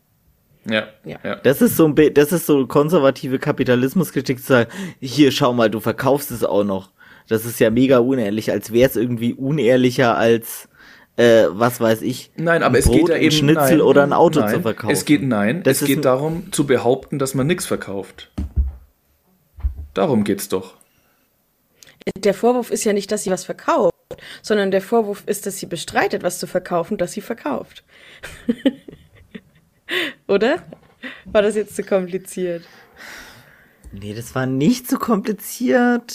Ja, 0.68 0.86
ja. 1.04 1.36
Das 1.36 1.62
ist 1.62 1.76
so 1.76 1.86
ein, 1.86 2.14
das 2.14 2.32
ist 2.32 2.46
so 2.46 2.66
konservative 2.66 3.38
Kapitalismuskritik 3.38 4.40
zu 4.40 4.46
sagen, 4.46 4.70
hier 5.00 5.32
schau 5.32 5.52
mal, 5.52 5.70
du 5.70 5.80
verkaufst 5.80 6.30
es 6.30 6.44
auch 6.44 6.64
noch. 6.64 6.90
Das 7.28 7.44
ist 7.44 7.60
ja 7.60 7.70
mega 7.70 7.98
unehrlich, 7.98 8.50
als 8.50 8.72
wäre 8.72 8.88
es 8.88 8.96
irgendwie 8.96 9.34
unehrlicher 9.34 10.16
als 10.16 10.67
äh, 11.18 11.48
was 11.50 11.80
weiß 11.80 12.02
ich, 12.02 12.30
nein, 12.36 12.62
aber 12.62 12.78
es 12.78 12.84
Brot, 12.86 12.96
geht 12.96 13.08
ja 13.08 13.16
eben 13.16 13.34
Schnitzel 13.34 13.78
nein, 13.78 13.80
oder 13.80 14.04
ein 14.04 14.12
Auto 14.12 14.38
nein, 14.38 14.54
zu 14.54 14.62
verkaufen. 14.62 14.92
Es 14.92 15.04
geht 15.04 15.22
nein, 15.22 15.64
das 15.64 15.82
es 15.82 15.88
geht 15.88 16.04
darum 16.04 16.52
zu 16.52 16.64
behaupten, 16.64 17.18
dass 17.18 17.34
man 17.34 17.48
nichts 17.48 17.66
verkauft. 17.66 18.30
Darum 19.94 20.22
geht's 20.22 20.48
doch. 20.48 20.76
Der 22.16 22.34
Vorwurf 22.34 22.70
ist 22.70 22.84
ja 22.84 22.92
nicht, 22.92 23.10
dass 23.10 23.24
sie 23.24 23.32
was 23.32 23.44
verkauft, 23.44 23.96
sondern 24.42 24.70
der 24.70 24.80
Vorwurf 24.80 25.24
ist, 25.26 25.44
dass 25.44 25.58
sie 25.58 25.66
bestreitet, 25.66 26.22
was 26.22 26.38
zu 26.38 26.46
verkaufen, 26.46 26.96
dass 26.98 27.12
sie 27.12 27.20
verkauft. 27.20 27.82
Oder? 30.28 30.62
War 31.24 31.42
das 31.42 31.56
jetzt 31.56 31.74
zu 31.74 31.82
kompliziert? 31.82 32.62
Nee, 33.90 34.14
das 34.14 34.36
war 34.36 34.46
nicht 34.46 34.88
zu 34.88 34.98
kompliziert. 34.98 36.14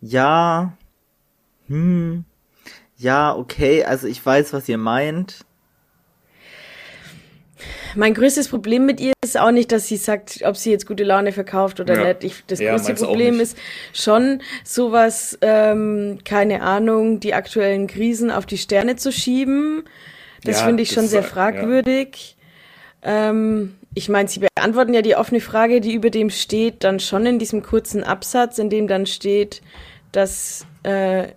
Ja. 0.00 0.76
Hm 1.66 2.26
ja, 3.02 3.34
okay, 3.36 3.84
also 3.84 4.06
ich 4.06 4.24
weiß, 4.24 4.52
was 4.52 4.68
ihr 4.68 4.78
meint. 4.78 5.44
Mein 7.94 8.14
größtes 8.14 8.48
Problem 8.48 8.86
mit 8.86 9.00
ihr 9.00 9.12
ist 9.22 9.38
auch 9.38 9.50
nicht, 9.50 9.70
dass 9.70 9.86
sie 9.86 9.96
sagt, 9.96 10.40
ob 10.44 10.56
sie 10.56 10.70
jetzt 10.70 10.86
gute 10.86 11.04
Laune 11.04 11.32
verkauft 11.32 11.80
oder 11.80 11.96
ja. 11.98 12.08
nicht. 12.08 12.24
Ich, 12.24 12.44
das 12.46 12.60
ja, 12.60 12.70
größte 12.70 12.94
Problem 12.94 13.38
ist 13.40 13.56
schon 13.92 14.40
sowas, 14.64 15.38
ähm, 15.42 16.18
keine 16.24 16.62
Ahnung, 16.62 17.20
die 17.20 17.34
aktuellen 17.34 17.88
Krisen 17.88 18.30
auf 18.30 18.46
die 18.46 18.58
Sterne 18.58 18.96
zu 18.96 19.12
schieben. 19.12 19.84
Das 20.44 20.60
ja, 20.60 20.66
finde 20.66 20.82
ich 20.82 20.90
schon 20.90 21.06
sehr 21.06 21.22
fragwürdig. 21.22 22.36
Ähm, 23.02 23.74
ich 23.94 24.08
meine, 24.08 24.28
sie 24.28 24.40
beantworten 24.40 24.94
ja 24.94 25.02
die 25.02 25.16
offene 25.16 25.40
Frage, 25.40 25.80
die 25.80 25.92
über 25.92 26.10
dem 26.10 26.30
steht, 26.30 26.84
dann 26.84 26.98
schon 26.98 27.26
in 27.26 27.38
diesem 27.38 27.62
kurzen 27.62 28.04
Absatz, 28.04 28.58
in 28.58 28.70
dem 28.70 28.88
dann 28.88 29.06
steht, 29.06 29.60
dass 30.12 30.66
äh, 30.82 31.28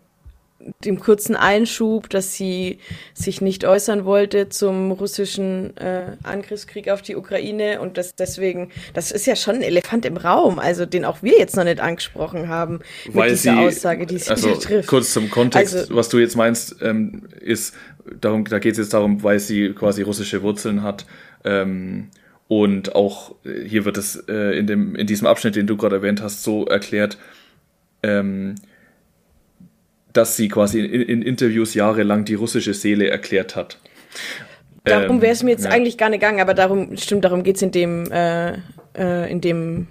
dem 0.84 0.99
kurzen 0.99 1.36
Einschub, 1.36 2.09
dass 2.09 2.34
sie 2.34 2.80
sich 3.13 3.41
nicht 3.41 3.66
äußern 3.66 4.05
wollte 4.05 4.49
zum 4.49 4.91
russischen 4.91 5.76
äh, 5.78 6.18
Angriffskrieg 6.24 6.89
auf 6.89 7.01
die 7.01 7.16
Ukraine 7.16 7.80
und 7.82 7.97
das 7.97 8.16
deswegen, 8.16 8.72
das 8.93 9.11
ist 9.11 9.26
ja 9.26 9.36
schon 9.36 9.55
ein 9.55 9.61
Elefant 9.61 10.05
im 10.05 10.18
Raum, 10.18 10.59
also 10.59 10.86
den 10.86 11.05
auch 11.05 11.22
wir 11.22 11.38
jetzt 11.38 11.55
noch 11.55 11.63
nicht 11.63 11.80
angesprochen 11.80 12.47
haben 12.47 12.80
mit 13.05 13.16
Weil 13.16 13.30
dieser 13.30 13.53
sie, 13.53 13.59
Aussage, 13.59 14.05
die 14.05 14.18
sie 14.18 14.30
also 14.30 14.55
trifft. 14.55 14.88
Kurz 14.88 15.13
zum 15.13 15.30
Kontext, 15.30 15.76
also, 15.76 15.95
was 15.95 16.09
du 16.09 16.18
jetzt 16.18 16.36
meinst, 16.36 16.76
ähm, 16.82 17.24
ist 17.39 17.76
darum, 18.20 18.45
da 18.45 18.59
geht 18.59 18.74
es 18.74 18.78
jetzt 18.80 18.93
darum, 18.93 19.24
weil 19.24 19.39
sie 19.39 19.74
quasi 19.74 20.01
russische 20.01 20.41
Wurzeln 20.41 20.84
hat. 20.84 21.05
Ähm, 21.43 22.09
und 22.47 22.95
auch 22.95 23.36
äh, 23.43 23.68
hier 23.68 23.86
wird 23.86 23.97
es 23.97 24.16
äh, 24.28 24.57
in 24.57 24.68
dem 24.68 24.95
in 24.95 25.07
diesem 25.07 25.28
Abschnitt, 25.28 25.55
den 25.55 25.68
du 25.68 25.78
gerade 25.78 25.97
erwähnt 25.97 26.22
hast, 26.22 26.43
so 26.43 26.66
erklärt. 26.66 27.18
Ähm, 28.03 28.55
dass 30.18 30.38
sie 30.38 30.47
quasi 30.47 30.80
in, 30.80 31.01
in 31.01 31.22
Interviews 31.22 31.74
jahrelang 31.74 32.26
die 32.26 32.36
russische 32.36 32.74
Seele 32.74 33.09
erklärt 33.09 33.55
hat. 33.55 33.80
Darum 34.84 35.22
wäre 35.22 35.34
es 35.34 35.43
mir 35.43 35.51
jetzt 35.51 35.66
ähm, 35.66 35.72
ja. 35.72 35.76
eigentlich 35.76 35.97
gar 35.97 36.09
nicht 36.09 36.22
gegangen, 36.22 36.39
aber 36.39 36.53
darum, 36.53 36.95
stimmt, 36.97 37.26
darum 37.26 37.43
geht's 37.43 37.61
in 37.61 37.72
dem, 37.72 38.11
äh, 38.11 38.53
äh, 38.97 39.32
in 39.32 39.41
dem 39.41 39.88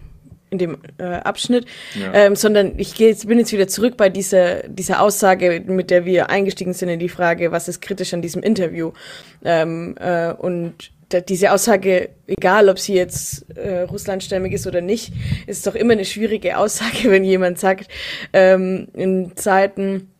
in 0.50 0.58
dem 0.58 0.78
äh, 0.98 1.04
Abschnitt, 1.04 1.66
ja. 2.00 2.12
ähm, 2.14 2.36
sondern 2.36 2.74
ich 2.76 2.94
geh 2.94 3.08
jetzt, 3.08 3.26
bin 3.26 3.40
jetzt 3.40 3.52
wieder 3.52 3.66
zurück 3.66 3.96
bei 3.96 4.08
dieser, 4.08 4.68
dieser 4.68 5.00
Aussage, 5.02 5.64
mit 5.66 5.90
der 5.90 6.04
wir 6.04 6.30
eingestiegen 6.30 6.74
sind 6.74 6.90
in 6.90 7.00
die 7.00 7.08
Frage, 7.08 7.50
was 7.50 7.66
ist 7.66 7.80
kritisch 7.80 8.14
an 8.14 8.22
diesem 8.22 8.40
Interview. 8.40 8.92
Ähm, 9.44 9.96
äh, 9.98 10.32
und 10.32 10.92
diese 11.28 11.52
Aussage, 11.52 12.10
egal 12.26 12.68
ob 12.68 12.78
sie 12.78 12.94
jetzt 12.94 13.46
äh, 13.56 13.80
russlandstämmig 13.80 14.52
ist 14.52 14.66
oder 14.66 14.80
nicht, 14.80 15.12
ist 15.46 15.66
doch 15.66 15.74
immer 15.74 15.92
eine 15.92 16.04
schwierige 16.04 16.56
Aussage, 16.56 17.04
wenn 17.10 17.24
jemand 17.24 17.58
sagt, 17.58 17.88
ähm, 18.32 18.88
in 18.94 19.36
Zeiten, 19.36 20.13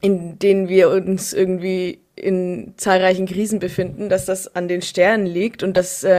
in 0.00 0.38
denen 0.38 0.68
wir 0.68 0.90
uns 0.90 1.32
irgendwie 1.32 2.00
in 2.14 2.74
zahlreichen 2.76 3.26
Krisen 3.26 3.60
befinden, 3.60 4.08
dass 4.08 4.24
das 4.24 4.54
an 4.54 4.68
den 4.68 4.82
Sternen 4.82 5.26
liegt 5.26 5.62
und 5.62 5.76
dass 5.76 6.02
äh, 6.02 6.18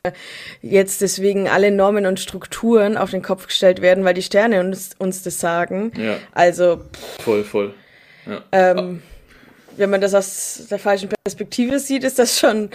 jetzt 0.61 1.01
deswegen 1.01 1.49
alle 1.49 1.71
Normen 1.71 2.05
und 2.05 2.19
Strukturen 2.19 2.97
auf 2.97 3.11
den 3.11 3.21
Kopf 3.21 3.47
gestellt 3.47 3.81
werden, 3.81 4.05
weil 4.05 4.13
die 4.13 4.21
Sterne 4.21 4.61
uns, 4.61 4.91
uns 4.97 5.23
das 5.23 5.39
sagen. 5.39 5.91
Ja. 5.97 6.17
Also 6.31 6.77
pff, 6.77 7.23
voll, 7.23 7.43
voll. 7.43 7.73
Ja. 8.25 8.43
Ähm, 8.51 9.01
wenn 9.75 9.89
man 9.89 10.01
das 10.01 10.13
aus 10.13 10.67
der 10.69 10.79
falschen 10.79 11.09
Perspektive 11.23 11.79
sieht, 11.79 12.03
ist 12.03 12.19
das 12.19 12.39
schon 12.39 12.69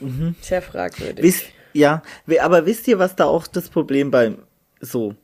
mhm. 0.00 0.34
sehr 0.40 0.62
fragwürdig. 0.62 1.22
Wisst, 1.22 1.46
ja, 1.72 2.02
aber 2.40 2.66
wisst 2.66 2.88
ihr, 2.88 2.98
was 2.98 3.16
da 3.16 3.26
auch 3.26 3.46
das 3.46 3.68
Problem 3.68 4.10
beim 4.10 4.38
so 4.80 5.14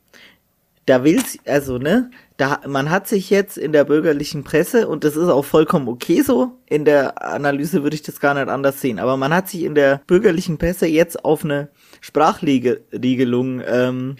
da 0.89 1.03
will's, 1.03 1.37
also, 1.45 1.77
ne, 1.77 2.09
da, 2.39 2.61
man 2.65 2.89
hat 2.89 3.05
sich 3.05 3.29
jetzt 3.29 3.57
in 3.57 3.73
der 3.73 3.83
bürgerlichen 3.83 4.45
Presse, 4.45 4.87
und 4.87 5.03
das 5.03 5.17
ist 5.17 5.27
auch 5.27 5.43
vollkommen 5.43 5.89
okay 5.89 6.21
so, 6.21 6.53
in 6.67 6.85
der 6.85 7.21
Analyse 7.21 7.83
würde 7.83 7.95
ich 7.95 8.01
das 8.01 8.21
gar 8.21 8.33
nicht 8.33 8.47
anders 8.47 8.79
sehen, 8.79 8.97
aber 8.97 9.17
man 9.17 9.33
hat 9.33 9.49
sich 9.49 9.63
in 9.63 9.75
der 9.75 10.01
bürgerlichen 10.07 10.57
Presse 10.57 10.87
jetzt 10.87 11.25
auf 11.25 11.43
eine 11.43 11.67
Sprachregelung 11.99 13.61
ähm, 13.67 14.15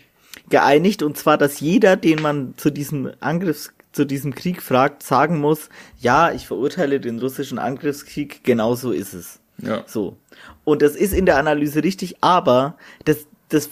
geeinigt, 0.50 1.02
und 1.02 1.16
zwar, 1.18 1.38
dass 1.38 1.62
jeder, 1.62 1.96
den 1.96 2.22
man 2.22 2.56
zu 2.58 2.72
diesem 2.72 3.12
Angriffs 3.22 3.72
zu 3.94 4.06
diesem 4.06 4.36
Krieg 4.36 4.62
fragt, 4.62 5.02
sagen 5.02 5.40
muss, 5.40 5.70
ja, 5.98 6.32
ich 6.32 6.46
verurteile 6.46 7.00
den 7.00 7.20
russischen 7.20 7.58
Angriffskrieg, 7.58 8.44
genauso 8.44 8.92
ist 8.92 9.14
es. 9.14 9.40
Ja. 9.58 9.84
So. 9.88 10.18
Und 10.66 10.82
das 10.82 10.96
ist 10.96 11.14
in 11.14 11.26
der 11.26 11.38
Analyse 11.38 11.84
richtig, 11.84 12.18
aber 12.22 12.78
das, 13.06 13.26
das, 13.48 13.70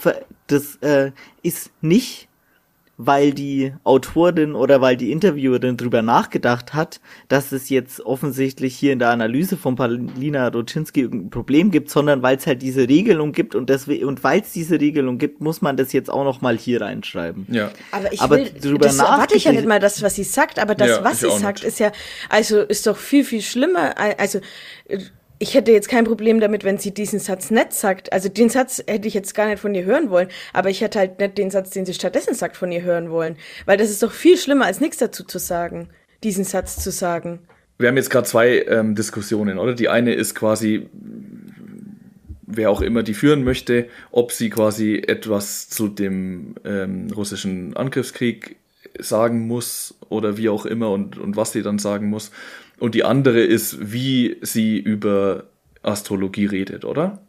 das 0.48 0.78
äh, 0.78 1.11
ist 1.44 1.69
nicht 1.82 2.27
weil 2.98 3.32
die 3.32 3.74
Autorin 3.84 4.56
oder 4.56 4.82
weil 4.82 4.98
die 4.98 5.11
Interviewerin 5.11 5.78
drüber 5.78 6.02
nachgedacht 6.02 6.74
hat, 6.74 6.99
dass 7.28 7.52
es 7.52 7.69
jetzt 7.69 8.02
offensichtlich 8.02 8.76
hier 8.76 8.91
in 8.91 8.98
der 8.98 9.10
Analyse 9.10 9.56
von 9.56 9.76
Paulina 9.76 10.48
Roczynski 10.48 11.03
ein 11.03 11.30
Problem 11.30 11.69
gibt, 11.69 11.91
sondern 11.91 12.24
weil 12.24 12.38
es 12.38 12.48
halt 12.48 12.64
diese 12.64 12.90
Regelung 12.90 13.34
gibt 13.34 13.53
und 13.53 13.69
deswegen 13.69 14.06
und 14.06 14.24
weil 14.24 14.41
es 14.41 14.52
diese 14.52 14.82
Regelung 14.82 15.19
gibt, 15.19 15.41
muss 15.41 15.61
man 15.61 15.78
das 15.78 15.94
jetzt 15.94 16.10
auch 16.10 16.24
noch 16.24 16.41
mal 16.41 16.57
hier 16.57 16.82
reinschreiben. 16.82 17.45
Ja. 17.52 17.72
Aber 17.91 18.11
ich 18.11 18.22
aber 18.22 18.38
will, 18.38 18.52
drüber 18.60 18.88
das 18.88 18.98
erwarte 18.98 19.36
ich 19.36 19.44
ja 19.44 19.52
nicht 19.52 19.68
mal 19.68 19.80
das, 19.80 20.02
was 20.02 20.15
sie 20.15 20.24
sagt, 20.24 20.57
aber 20.57 20.74
das, 20.74 20.90
ja, 20.90 21.03
was 21.03 21.19
sie 21.19 21.30
sagt, 21.30 21.60
nicht. 21.60 21.68
ist 21.68 21.80
ja 21.80 21.91
also 22.30 22.61
ist 22.61 22.88
doch 22.88 22.98
viel 22.98 23.24
viel 23.24 23.44
schlimmer. 23.44 23.94
Also 24.18 24.40
ich 25.40 25.54
hätte 25.54 25.72
jetzt 25.72 25.90
kein 25.90 26.06
Problem 26.06 26.40
damit, 26.40 26.64
wenn 26.64 26.78
sie 26.78 26.94
diesen 26.94 27.20
Satz 27.20 27.52
nicht 27.52 27.74
sagt. 27.74 28.12
Also 28.12 28.30
den 28.30 28.50
Satz 28.50 28.84
hätte 28.88 29.08
ich 29.08 29.14
jetzt 29.14 29.36
gar 29.36 29.48
nicht 29.48 29.60
von 29.60 29.76
ihr 29.76 29.86
hören 29.86 30.10
wollen, 30.10 30.30
aber 30.54 30.70
ich 30.70 30.82
hätte 30.82 31.00
halt 31.00 31.20
nicht 31.20 31.38
den 31.38 31.52
Satz, 31.52 31.70
den 31.70 31.86
sie 31.86 31.94
stattdessen 31.94 32.34
sagt, 32.34 32.58
von 32.58 32.72
ihr 32.72 32.82
hören 32.82 33.10
wollen. 33.12 33.38
Weil 33.66 33.78
das 33.78 33.90
ist 33.90 34.02
doch 34.02 34.12
viel 34.12 34.38
schlimmer, 34.38 34.66
als 34.66 34.80
nichts 34.80 34.98
dazu 34.98 35.24
zu 35.24 35.40
sagen, 35.40 35.90
diesen 36.24 36.44
Satz 36.44 36.82
zu 36.82 36.92
sagen. 36.92 37.40
Wir 37.78 37.90
haben 37.90 37.98
jetzt 37.98 38.10
gerade 38.10 38.28
zwei 38.28 38.66
ähm, 38.68 38.96
Diskussionen, 38.96 39.60
oder? 39.60 39.76
Die 39.76 39.90
eine 39.90 40.14
ist 40.14 40.34
quasi, 40.34 40.90
wer 42.42 42.72
auch 42.72 42.82
immer 42.82 43.04
die 43.04 43.14
führen 43.14 43.44
möchte, 43.44 43.88
ob 44.12 44.32
sie 44.32 44.50
quasi 44.50 45.04
etwas 45.06 45.70
zu 45.70 45.88
dem 45.88 46.56
ähm, 46.66 47.12
russischen 47.16 47.78
Angriffskrieg 47.78 48.56
sagen 49.00 49.46
muss 49.46 49.94
oder 50.10 50.38
wie 50.38 50.50
auch 50.50 50.66
immer 50.66 50.90
und, 50.90 51.20
und 51.20 51.36
was 51.36 51.52
sie 51.52 51.62
dann 51.62 51.78
sagen 51.78 52.10
muss. 52.10 52.32
Und 52.80 52.95
die 52.95 53.04
andere 53.04 53.41
ist, 53.41 53.91
wie 53.91 54.38
sie 54.41 54.78
über 54.78 55.45
Astrologie 55.82 56.45
redet, 56.45 56.86
oder? 56.86 57.22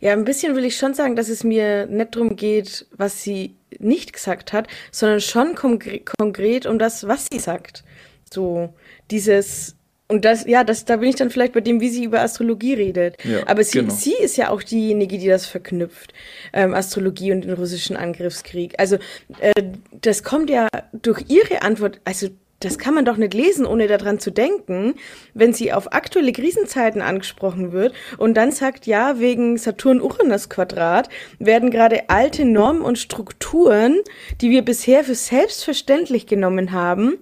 Ja, 0.00 0.12
ein 0.12 0.24
bisschen 0.24 0.54
will 0.54 0.64
ich 0.64 0.76
schon 0.76 0.94
sagen, 0.94 1.16
dass 1.16 1.28
es 1.28 1.42
mir 1.42 1.86
nicht 1.86 2.14
darum 2.14 2.36
geht, 2.36 2.86
was 2.96 3.22
sie 3.22 3.56
nicht 3.78 4.12
gesagt 4.12 4.52
hat, 4.52 4.68
sondern 4.92 5.20
schon 5.20 5.54
konkre 5.54 6.00
konkret 6.00 6.66
um 6.66 6.78
das, 6.78 7.08
was 7.08 7.26
sie 7.30 7.40
sagt. 7.40 7.84
So 8.32 8.74
dieses 9.10 9.74
und 10.10 10.24
das, 10.24 10.46
ja, 10.46 10.64
das, 10.64 10.86
da 10.86 10.96
bin 10.96 11.10
ich 11.10 11.16
dann 11.16 11.28
vielleicht 11.28 11.52
bei 11.52 11.60
dem, 11.60 11.82
wie 11.82 11.90
sie 11.90 12.04
über 12.04 12.22
Astrologie 12.22 12.72
redet. 12.72 13.22
Ja, 13.24 13.46
Aber 13.46 13.62
sie, 13.62 13.80
genau. 13.80 13.92
sie 13.92 14.14
ist 14.14 14.38
ja 14.38 14.48
auch 14.48 14.62
diejenige, 14.62 15.18
die 15.18 15.28
das 15.28 15.44
verknüpft, 15.44 16.14
ähm, 16.54 16.72
Astrologie 16.72 17.30
und 17.32 17.42
den 17.42 17.52
russischen 17.52 17.94
Angriffskrieg. 17.94 18.74
Also 18.78 18.96
äh, 19.38 19.52
das 20.00 20.22
kommt 20.22 20.48
ja 20.48 20.68
durch 20.92 21.26
ihre 21.28 21.60
Antwort, 21.60 22.00
also 22.04 22.28
das 22.60 22.78
kann 22.78 22.94
man 22.94 23.04
doch 23.04 23.16
nicht 23.16 23.34
lesen, 23.34 23.66
ohne 23.66 23.86
daran 23.86 24.18
zu 24.18 24.32
denken, 24.32 24.94
wenn 25.32 25.52
sie 25.52 25.72
auf 25.72 25.92
aktuelle 25.92 26.32
Krisenzeiten 26.32 27.02
angesprochen 27.02 27.72
wird 27.72 27.94
und 28.16 28.34
dann 28.34 28.50
sagt, 28.50 28.86
ja, 28.86 29.20
wegen 29.20 29.56
Saturn-Uranus-Quadrat 29.56 31.08
werden 31.38 31.70
gerade 31.70 32.08
alte 32.08 32.44
Normen 32.44 32.82
und 32.82 32.98
Strukturen, 32.98 33.98
die 34.40 34.50
wir 34.50 34.62
bisher 34.62 35.04
für 35.04 35.14
selbstverständlich 35.14 36.26
genommen 36.26 36.72
haben, 36.72 37.18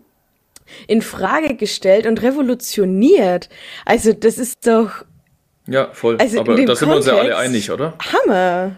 in 0.86 1.02
Frage 1.02 1.54
gestellt 1.54 2.06
und 2.06 2.22
revolutioniert. 2.22 3.48
Also 3.84 4.12
das 4.12 4.38
ist 4.38 4.66
doch. 4.66 5.04
Ja, 5.68 5.90
voll. 5.92 6.16
Also 6.18 6.40
Aber 6.40 6.56
da 6.56 6.74
sind 6.74 6.88
wir 6.88 6.96
uns 6.96 7.06
ja 7.06 7.16
alle 7.16 7.36
einig, 7.36 7.70
oder? 7.70 7.94
Hammer. 7.98 8.76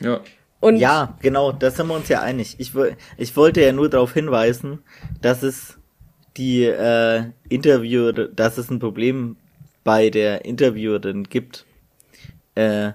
Ja. 0.00 0.20
Und 0.60 0.76
ja, 0.76 1.18
genau, 1.20 1.50
da 1.52 1.70
sind 1.70 1.88
wir 1.88 1.94
uns 1.94 2.08
ja 2.08 2.20
einig. 2.20 2.54
Ich, 2.58 2.72
ich 3.18 3.36
wollte 3.36 3.60
ja 3.60 3.72
nur 3.72 3.90
darauf 3.90 4.14
hinweisen, 4.14 4.84
dass 5.20 5.42
es 5.42 5.78
die 6.36 6.64
äh, 6.64 7.24
Interview, 7.48 8.12
dass 8.12 8.58
es 8.58 8.70
ein 8.70 8.78
Problem 8.78 9.36
bei 9.84 10.10
der 10.10 10.44
Interviewerin 10.44 11.24
gibt, 11.24 11.66
äh, 12.54 12.92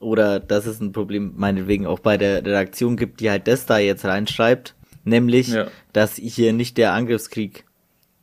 oder 0.00 0.38
dass 0.38 0.66
es 0.66 0.80
ein 0.80 0.92
Problem 0.92 1.32
meinetwegen 1.36 1.86
auch 1.86 1.98
bei 1.98 2.16
der 2.16 2.38
Redaktion 2.38 2.96
gibt, 2.96 3.20
die 3.20 3.30
halt 3.30 3.48
das 3.48 3.66
da 3.66 3.78
jetzt 3.78 4.04
reinschreibt, 4.04 4.74
nämlich, 5.04 5.48
ja. 5.48 5.66
dass 5.92 6.14
hier 6.14 6.52
nicht 6.52 6.78
der 6.78 6.92
Angriffskrieg 6.92 7.64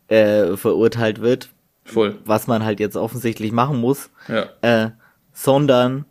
äh, 0.08 0.56
verurteilt 0.56 1.22
wird, 1.22 1.50
Voll. 1.84 2.18
was 2.24 2.48
man 2.48 2.64
halt 2.64 2.80
jetzt 2.80 2.96
offensichtlich 2.96 3.52
machen 3.52 3.80
muss, 3.80 4.10
ja. 4.28 4.48
äh, 4.62 4.92
sondern 5.34 6.06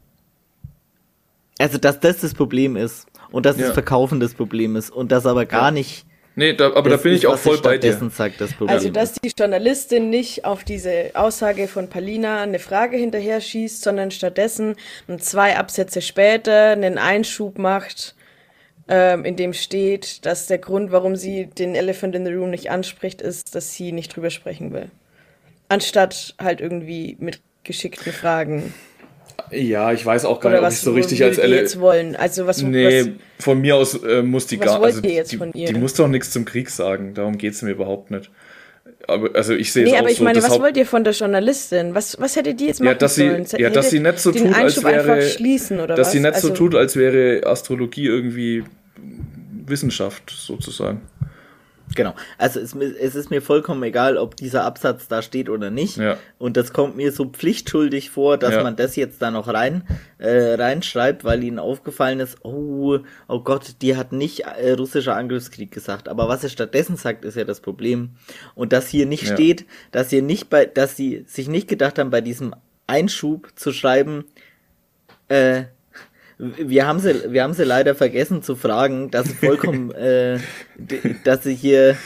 also 1.59 1.79
dass 1.79 2.01
das 2.01 2.21
das 2.21 2.35
Problem 2.35 2.77
ist 2.77 3.07
und 3.31 3.47
dass 3.47 3.57
ja. 3.57 3.66
das 3.66 3.75
Verkaufen 3.75 4.21
das 4.21 4.35
Problem 4.35 4.77
ist 4.77 4.91
und 4.91 5.12
das 5.12 5.25
aber 5.25 5.47
gar 5.47 5.71
nicht 5.71 6.05
Nee, 6.36 6.55
da, 6.55 6.74
aber 6.74 6.90
da 6.90 6.97
bin 6.97 7.15
ich 7.15 7.27
auch 7.27 7.39
voll 7.39 7.59
bei 7.59 7.78
dir. 7.78 7.97
Sagt, 8.11 8.40
das 8.40 8.51
also, 8.66 8.89
dass 8.90 9.15
die 9.15 9.32
Journalistin 9.39 10.11
nicht 10.11 10.44
auf 10.44 10.65
diese 10.65 11.11
Aussage 11.15 11.69
von 11.69 11.89
Palina 11.89 12.43
eine 12.43 12.59
Frage 12.59 12.97
hinterher 12.97 13.40
schießt, 13.40 13.82
sondern 13.82 14.11
stattdessen 14.11 14.74
zwei 15.19 15.56
Absätze 15.56 16.02
später 16.02 16.70
einen 16.70 16.98
Einschub 16.98 17.59
macht, 17.59 18.16
ähm, 18.89 19.24
in 19.24 19.36
dem 19.36 19.52
steht, 19.52 20.27
dass 20.27 20.47
der 20.47 20.59
Grund, 20.59 20.90
warum 20.90 21.15
sie 21.15 21.47
den 21.47 21.74
Elephant 21.77 22.16
in 22.16 22.27
the 22.27 22.32
Room 22.32 22.51
nicht 22.51 22.70
anspricht, 22.70 23.23
ist, 23.23 23.55
dass 23.55 23.73
sie 23.73 23.93
nicht 23.93 24.15
drüber 24.15 24.31
sprechen 24.31 24.73
will. 24.73 24.90
Anstatt 25.69 26.35
halt 26.39 26.61
irgendwie 26.61 27.16
mit 27.20 27.40
geschickten 27.62 28.12
Fragen. 28.12 28.74
Ja, 29.55 29.93
ich 29.93 30.05
weiß 30.05 30.24
auch 30.24 30.40
gar 30.40 30.51
nicht, 30.51 30.62
ob 30.62 30.68
ich 30.70 30.78
so 30.78 30.93
richtig 30.93 31.22
als 31.22 31.39
Elle 31.39 31.56
jetzt 31.56 31.78
wollen. 31.78 32.16
Also 32.16 32.47
was 32.47 32.62
Nee, 32.62 33.01
was, 33.01 33.09
von 33.44 33.60
mir 33.60 33.76
aus 33.76 34.02
äh, 34.02 34.22
muss 34.22 34.47
die 34.47 34.59
gar 34.59 34.82
also 34.82 35.01
die, 35.01 35.22
die, 35.55 35.74
muss 35.74 35.94
doch 35.94 36.09
nichts 36.09 36.31
zum 36.31 36.44
Krieg 36.44 36.70
sagen, 36.70 37.14
darum 37.14 37.39
geht 37.39 37.52
es 37.52 37.62
mir 37.62 37.70
überhaupt 37.70 38.10
nicht. 38.10 38.31
Aber 39.06 39.35
also 39.35 39.55
ich 39.55 39.72
sehe 39.72 39.85
nee, 39.85 39.90
es 39.90 39.94
auch 39.94 40.01
aber 40.01 40.10
ich 40.10 40.18
so, 40.18 40.24
meine, 40.24 40.43
was 40.43 40.59
wollt 40.59 40.76
ihr 40.76 40.86
von 40.86 41.05
der 41.05 41.12
Journalistin? 41.12 41.94
Was 41.94 42.18
was 42.18 42.36
hätte 42.36 42.55
die 42.55 42.66
jetzt 42.66 42.81
machen 42.81 42.93
ja, 42.93 42.94
dass 42.94 43.14
sie, 43.14 43.28
sollen? 43.28 43.47
Ja, 43.59 43.70
dass 43.70 43.90
sie 43.90 44.01
nicht 44.01 44.18
so 44.18 44.32
tut, 44.32 44.55
als 44.55 44.82
wäre 44.82 45.22
schließen, 45.22 45.78
dass 45.78 45.98
was? 45.98 46.12
sie 46.12 46.20
nicht 46.20 46.35
also, 46.35 46.48
so 46.48 46.55
tut, 46.55 46.74
als 46.74 46.97
wäre 46.97 47.47
Astrologie 47.47 48.06
irgendwie 48.06 48.64
Wissenschaft 49.66 50.31
sozusagen. 50.31 51.02
Genau. 51.95 52.15
Also 52.39 52.61
es, 52.61 52.75
es, 52.75 53.15
ist 53.15 53.31
mir 53.31 53.43
vollkommen 53.43 53.83
egal, 53.83 54.16
ob 54.16 54.37
dieser 54.37 54.65
Absatz 54.65 55.09
da 55.09 55.23
steht 55.23 55.49
oder 55.49 55.71
nicht. 55.71 55.97
Ja. 55.97 56.19
Und 56.39 56.57
das 56.57 56.73
kommt 56.73 56.97
mir 56.97 57.12
so 57.12 57.27
pflichtschuldig 57.27 58.11
vor, 58.11 58.39
dass 58.39 58.55
ja. 58.55 58.62
man 58.62 58.77
das 58.77 58.97
jetzt 58.97 59.23
da 59.23 59.31
noch 59.31 59.49
rein 59.49 59.87
äh, 60.19 60.55
reinschreibt, 60.55 61.25
weil 61.25 61.43
ihnen 61.45 61.59
aufgefallen 61.59 62.21
ist, 62.21 62.45
oh, 62.45 62.99
oh 63.29 63.41
Gott, 63.41 63.77
die 63.83 63.97
hat 63.97 64.12
nicht 64.12 64.41
äh, 64.41 64.73
russischer 64.73 65.16
Angriffskrieg 65.16 65.71
gesagt. 65.71 66.09
Aber 66.09 66.29
was 66.29 66.43
er 66.43 66.51
stattdessen 66.51 66.97
sagt, 66.97 67.25
ist 67.25 67.37
ja 67.37 67.45
das 67.45 67.61
Problem. 67.61 68.11
Und 68.55 68.73
dass 68.73 68.89
hier 68.89 69.07
nicht 69.07 69.25
ja. 69.25 69.35
steht, 69.35 69.66
dass 69.93 70.11
hier 70.11 70.23
nicht 70.23 70.51
bei, 70.51 70.66
dass 70.66 70.97
sie 70.97 71.25
sich 71.27 71.49
nicht 71.49 71.69
gedacht 71.69 71.99
haben, 71.99 72.11
bei 72.11 72.21
diesem 72.21 72.55
Einschub 72.87 73.53
zu 73.57 73.73
schreiben, 73.73 74.25
äh, 75.29 75.65
wir 76.39 76.86
haben 76.86 76.98
sie, 76.98 77.32
wir 77.32 77.43
haben 77.43 77.55
sie 77.55 77.65
leider 77.65 77.94
vergessen 77.94 78.43
zu 78.43 78.56
fragen, 78.56 79.11
dass 79.11 79.28
sie 79.28 79.35
vollkommen, 79.35 79.90
äh, 79.93 80.39
dass 81.24 81.44
sie 81.44 81.55
hier 81.55 81.97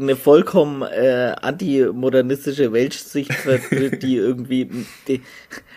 eine 0.00 0.16
vollkommen 0.16 0.82
äh, 0.82 1.34
antimodernistische 1.40 2.72
Weltsicht 2.72 3.32
vertritt, 3.34 4.02
die 4.02 4.16
irgendwie, 4.16 4.70
die, 5.08 5.20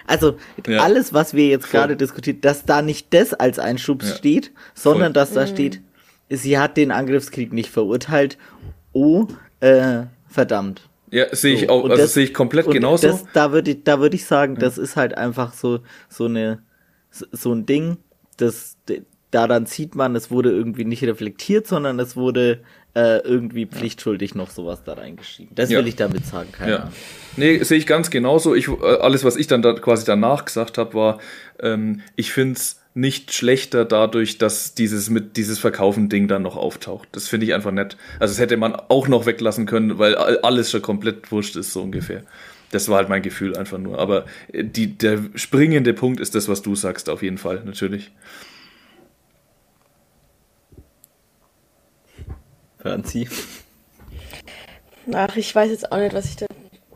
also 0.08 0.38
ja. 0.66 0.80
alles, 0.80 1.14
was 1.14 1.34
wir 1.34 1.48
jetzt 1.48 1.72
gerade 1.72 1.98
diskutieren, 1.98 2.42
dass 2.42 2.66
da 2.66 2.82
nicht 2.82 3.14
das 3.14 3.34
als 3.34 3.60
Einschub 3.60 4.04
ja. 4.04 4.10
steht, 4.10 4.52
sondern 4.74 5.08
Voll. 5.08 5.14
dass 5.14 5.34
da 5.34 5.42
mhm. 5.42 5.48
steht, 5.48 5.82
sie 6.30 6.58
hat 6.58 6.78
den 6.78 6.92
Angriffskrieg 6.92 7.52
nicht 7.52 7.70
verurteilt. 7.70 8.38
Oh, 8.94 9.28
äh, 9.60 10.04
verdammt. 10.28 10.90
Ja, 11.12 11.34
sehe 11.36 11.54
ich 11.54 11.70
auch, 11.70 11.88
also 11.88 12.06
sehe 12.08 12.24
ich 12.24 12.34
komplett 12.34 12.70
genauso. 12.72 13.08
Das, 13.08 13.26
da 13.34 13.52
würde 13.52 13.72
ich, 13.72 13.84
da 13.84 14.00
würde 14.00 14.16
ich 14.16 14.26
sagen, 14.26 14.56
das 14.56 14.78
ist 14.78 14.96
halt 14.96 15.16
einfach 15.16 15.54
so, 15.54 15.80
so 16.10 16.26
eine, 16.26 16.64
so 17.32 17.54
ein 17.54 17.66
Ding, 17.66 17.98
das 18.38 18.78
daran 19.32 19.66
sieht 19.66 19.96
man, 19.96 20.16
es 20.16 20.32
wurde 20.32 20.52
irgendwie 20.52 20.86
nicht 20.86 21.04
reflektiert, 21.04 21.68
sondern 21.68 22.00
es 22.00 22.16
wurde 22.16 22.60
äh, 22.96 23.20
irgendwie 23.20 23.66
pflichtschuldig 23.66 24.36
noch 24.36 24.52
sowas 24.52 24.84
da 24.84 24.94
reingeschrieben. 24.94 25.56
Das 25.56 25.72
ja. 25.72 25.80
will 25.80 25.88
ich 25.88 25.96
damit 25.96 26.26
sagen, 26.26 26.52
keine 26.52 26.72
ja. 26.72 26.78
Ahnung. 26.80 26.94
Nee, 27.38 27.64
sehe 27.64 27.80
ich 27.80 27.88
ganz 27.88 28.12
genauso. 28.12 28.54
Ich, 28.54 28.68
äh, 28.68 28.98
alles, 29.02 29.24
was 29.24 29.36
ich 29.36 29.48
dann 29.48 29.64
da 29.64 29.74
quasi 29.74 30.06
danach 30.06 30.46
gesagt 30.46 30.78
habe, 30.78 30.94
war, 30.94 31.20
ähm, 31.60 32.02
ich 32.16 32.32
finde 32.32 32.54
es 32.54 32.80
nicht 32.94 33.34
schlechter 33.34 33.86
dadurch, 33.86 34.38
dass 34.38 34.76
dieses 34.76 35.10
mit 35.10 35.36
dieses 35.36 35.58
Verkaufen-Ding 35.58 36.28
dann 36.28 36.44
noch 36.44 36.56
auftaucht. 36.56 37.10
Das 37.14 37.28
finde 37.28 37.48
ich 37.48 37.56
einfach 37.56 37.72
nett. 37.72 37.98
Also 38.20 38.34
das 38.34 38.40
hätte 38.40 38.58
man 38.58 38.76
auch 38.76 39.08
noch 39.08 39.26
weglassen 39.26 39.66
können, 39.66 39.98
weil 39.98 40.16
alles 40.16 40.70
schon 40.70 40.84
komplett 40.84 41.32
wurscht 41.32 41.56
ist, 41.56 41.74
so 41.74 41.82
ungefähr. 41.82 42.24
Das 42.74 42.90
war 42.90 42.98
halt 42.98 43.10
mein 43.10 43.22
Gefühl 43.22 43.56
einfach 43.56 43.78
nur. 43.78 44.00
Aber 44.00 44.26
äh, 44.52 44.64
die, 44.64 44.98
der 44.98 45.20
springende 45.36 45.94
Punkt 45.94 46.20
ist 46.20 46.34
das, 46.34 46.48
was 46.48 46.64
du 46.64 46.76
sagst, 46.76 47.08
auf 47.10 47.22
jeden 47.22 47.38
Fall, 47.38 47.62
natürlich. 47.64 48.12
Franzi. 52.80 53.30
Ach, 55.14 55.36
ich 55.36 55.54
weiß 55.54 55.70
jetzt 55.70 55.92
auch 55.92 55.98
nicht, 55.98 56.16
was 56.16 56.26
ich 56.26 56.36
da 56.36 56.48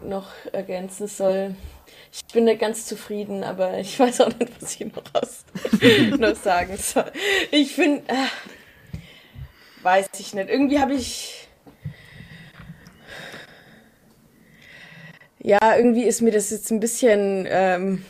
noch 0.02 0.30
ergänzen 0.52 1.08
soll. 1.08 1.56
Ich 2.12 2.26
bin 2.34 2.46
nicht 2.46 2.60
ganz 2.60 2.86
zufrieden, 2.86 3.44
aber 3.44 3.78
ich 3.78 4.00
weiß 4.00 4.22
auch 4.22 4.40
nicht, 4.40 4.52
was 4.60 4.76
ich 4.76 4.88
noch, 4.88 5.04
aus, 5.14 5.46
noch 6.18 6.36
sagen 6.36 6.76
soll. 6.78 7.12
Ich 7.52 7.76
finde, 7.76 8.04
äh, 8.08 8.28
weiß 9.84 10.10
ich 10.18 10.34
nicht. 10.34 10.50
Irgendwie 10.50 10.80
habe 10.80 10.96
ich 10.96 11.47
Ja, 15.48 15.78
irgendwie 15.78 16.04
ist 16.04 16.22
mir 16.22 16.32
das 16.32 16.50
jetzt 16.50 16.72
ein 16.72 16.82
bisschen 16.82 17.48
ähm, 17.50 18.04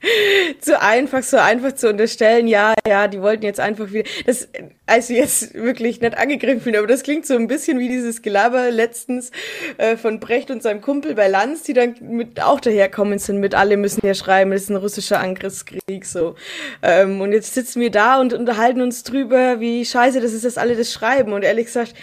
zu 0.60 0.80
einfach, 0.80 1.24
so 1.24 1.38
einfach 1.38 1.72
zu 1.72 1.88
unterstellen. 1.88 2.46
Ja, 2.46 2.74
ja, 2.86 3.08
die 3.08 3.20
wollten 3.20 3.44
jetzt 3.44 3.58
einfach 3.58 3.90
wieder. 3.90 4.08
Das, 4.24 4.46
also 4.86 5.12
jetzt 5.12 5.54
wirklich 5.54 6.00
nicht 6.00 6.16
angegriffen, 6.16 6.76
aber 6.76 6.86
das 6.86 7.02
klingt 7.02 7.26
so 7.26 7.34
ein 7.34 7.48
bisschen 7.48 7.80
wie 7.80 7.88
dieses 7.88 8.22
Gelaber 8.22 8.70
letztens 8.70 9.32
äh, 9.78 9.96
von 9.96 10.20
Brecht 10.20 10.52
und 10.52 10.62
seinem 10.62 10.82
Kumpel 10.82 11.16
bei 11.16 11.26
Lanz, 11.26 11.64
die 11.64 11.72
dann 11.72 11.96
mit 12.00 12.40
auch 12.40 12.60
daherkommen 12.60 13.18
sind 13.18 13.40
mit 13.40 13.56
alle 13.56 13.76
müssen 13.76 14.06
ja 14.06 14.14
schreiben, 14.14 14.52
es 14.52 14.62
ist 14.62 14.70
ein 14.70 14.76
russischer 14.76 15.18
Angriffskrieg 15.18 16.04
so. 16.04 16.36
Ähm, 16.80 17.20
und 17.20 17.32
jetzt 17.32 17.54
sitzen 17.54 17.80
wir 17.80 17.90
da 17.90 18.20
und 18.20 18.34
unterhalten 18.34 18.82
uns 18.82 19.02
drüber, 19.02 19.58
wie 19.58 19.84
scheiße 19.84 20.20
das 20.20 20.32
ist, 20.32 20.44
dass 20.44 20.58
alle 20.58 20.76
das 20.76 20.92
schreiben. 20.92 21.32
Und 21.32 21.42
ehrlich 21.42 21.66
gesagt 21.66 21.94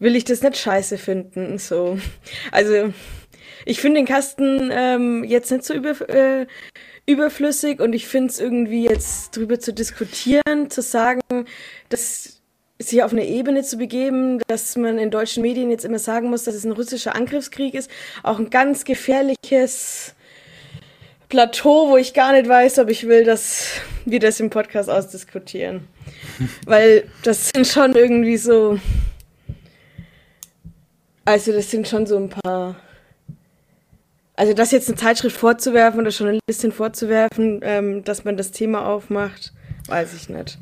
will 0.00 0.16
ich 0.16 0.24
das 0.24 0.42
nicht 0.42 0.58
scheiße 0.58 0.98
finden. 0.98 1.56
So, 1.58 1.96
also 2.50 2.92
ich 3.64 3.80
finde 3.80 4.00
den 4.00 4.06
Kasten 4.06 4.70
ähm, 4.72 5.24
jetzt 5.24 5.50
nicht 5.50 5.64
so 5.64 5.74
über, 5.74 6.08
äh, 6.08 6.46
überflüssig 7.06 7.80
und 7.80 7.92
ich 7.92 8.06
finde 8.06 8.30
es 8.30 8.40
irgendwie 8.40 8.84
jetzt 8.84 9.36
drüber 9.36 9.58
zu 9.58 9.72
diskutieren, 9.72 10.70
zu 10.70 10.82
sagen, 10.82 11.20
dass 11.88 12.42
sich 12.78 13.02
auf 13.02 13.12
eine 13.12 13.26
Ebene 13.26 13.62
zu 13.62 13.76
begeben, 13.76 14.40
dass 14.48 14.76
man 14.76 14.98
in 14.98 15.10
deutschen 15.10 15.42
Medien 15.42 15.70
jetzt 15.70 15.84
immer 15.84 15.98
sagen 15.98 16.30
muss, 16.30 16.44
dass 16.44 16.54
es 16.54 16.64
ein 16.64 16.72
russischer 16.72 17.14
Angriffskrieg 17.14 17.74
ist, 17.74 17.90
auch 18.22 18.38
ein 18.38 18.50
ganz 18.50 18.84
gefährliches 18.84 20.14
Plateau, 21.28 21.88
wo 21.88 21.96
ich 21.96 22.12
gar 22.12 22.32
nicht 22.32 22.48
weiß, 22.48 22.78
ob 22.80 22.90
ich 22.90 23.06
will, 23.06 23.24
dass 23.24 23.80
wir 24.04 24.20
das 24.20 24.38
im 24.40 24.50
Podcast 24.50 24.90
ausdiskutieren. 24.90 25.88
Weil 26.66 27.04
das 27.22 27.50
sind 27.54 27.66
schon 27.66 27.94
irgendwie 27.94 28.36
so. 28.36 28.78
Also, 31.24 31.52
das 31.52 31.70
sind 31.70 31.88
schon 31.88 32.06
so 32.06 32.18
ein 32.18 32.28
paar. 32.28 32.76
Also, 34.34 34.54
das 34.54 34.70
jetzt 34.70 34.88
eine 34.88 34.96
Zeitschrift 34.96 35.36
vorzuwerfen 35.36 36.00
oder 36.00 36.10
Journalistin 36.10 36.72
vorzuwerfen, 36.72 37.60
ähm, 37.62 38.04
dass 38.04 38.24
man 38.24 38.36
das 38.36 38.50
Thema 38.50 38.86
aufmacht, 38.86 39.52
weiß 39.88 40.14
ich 40.14 40.28
nicht. 40.28 40.58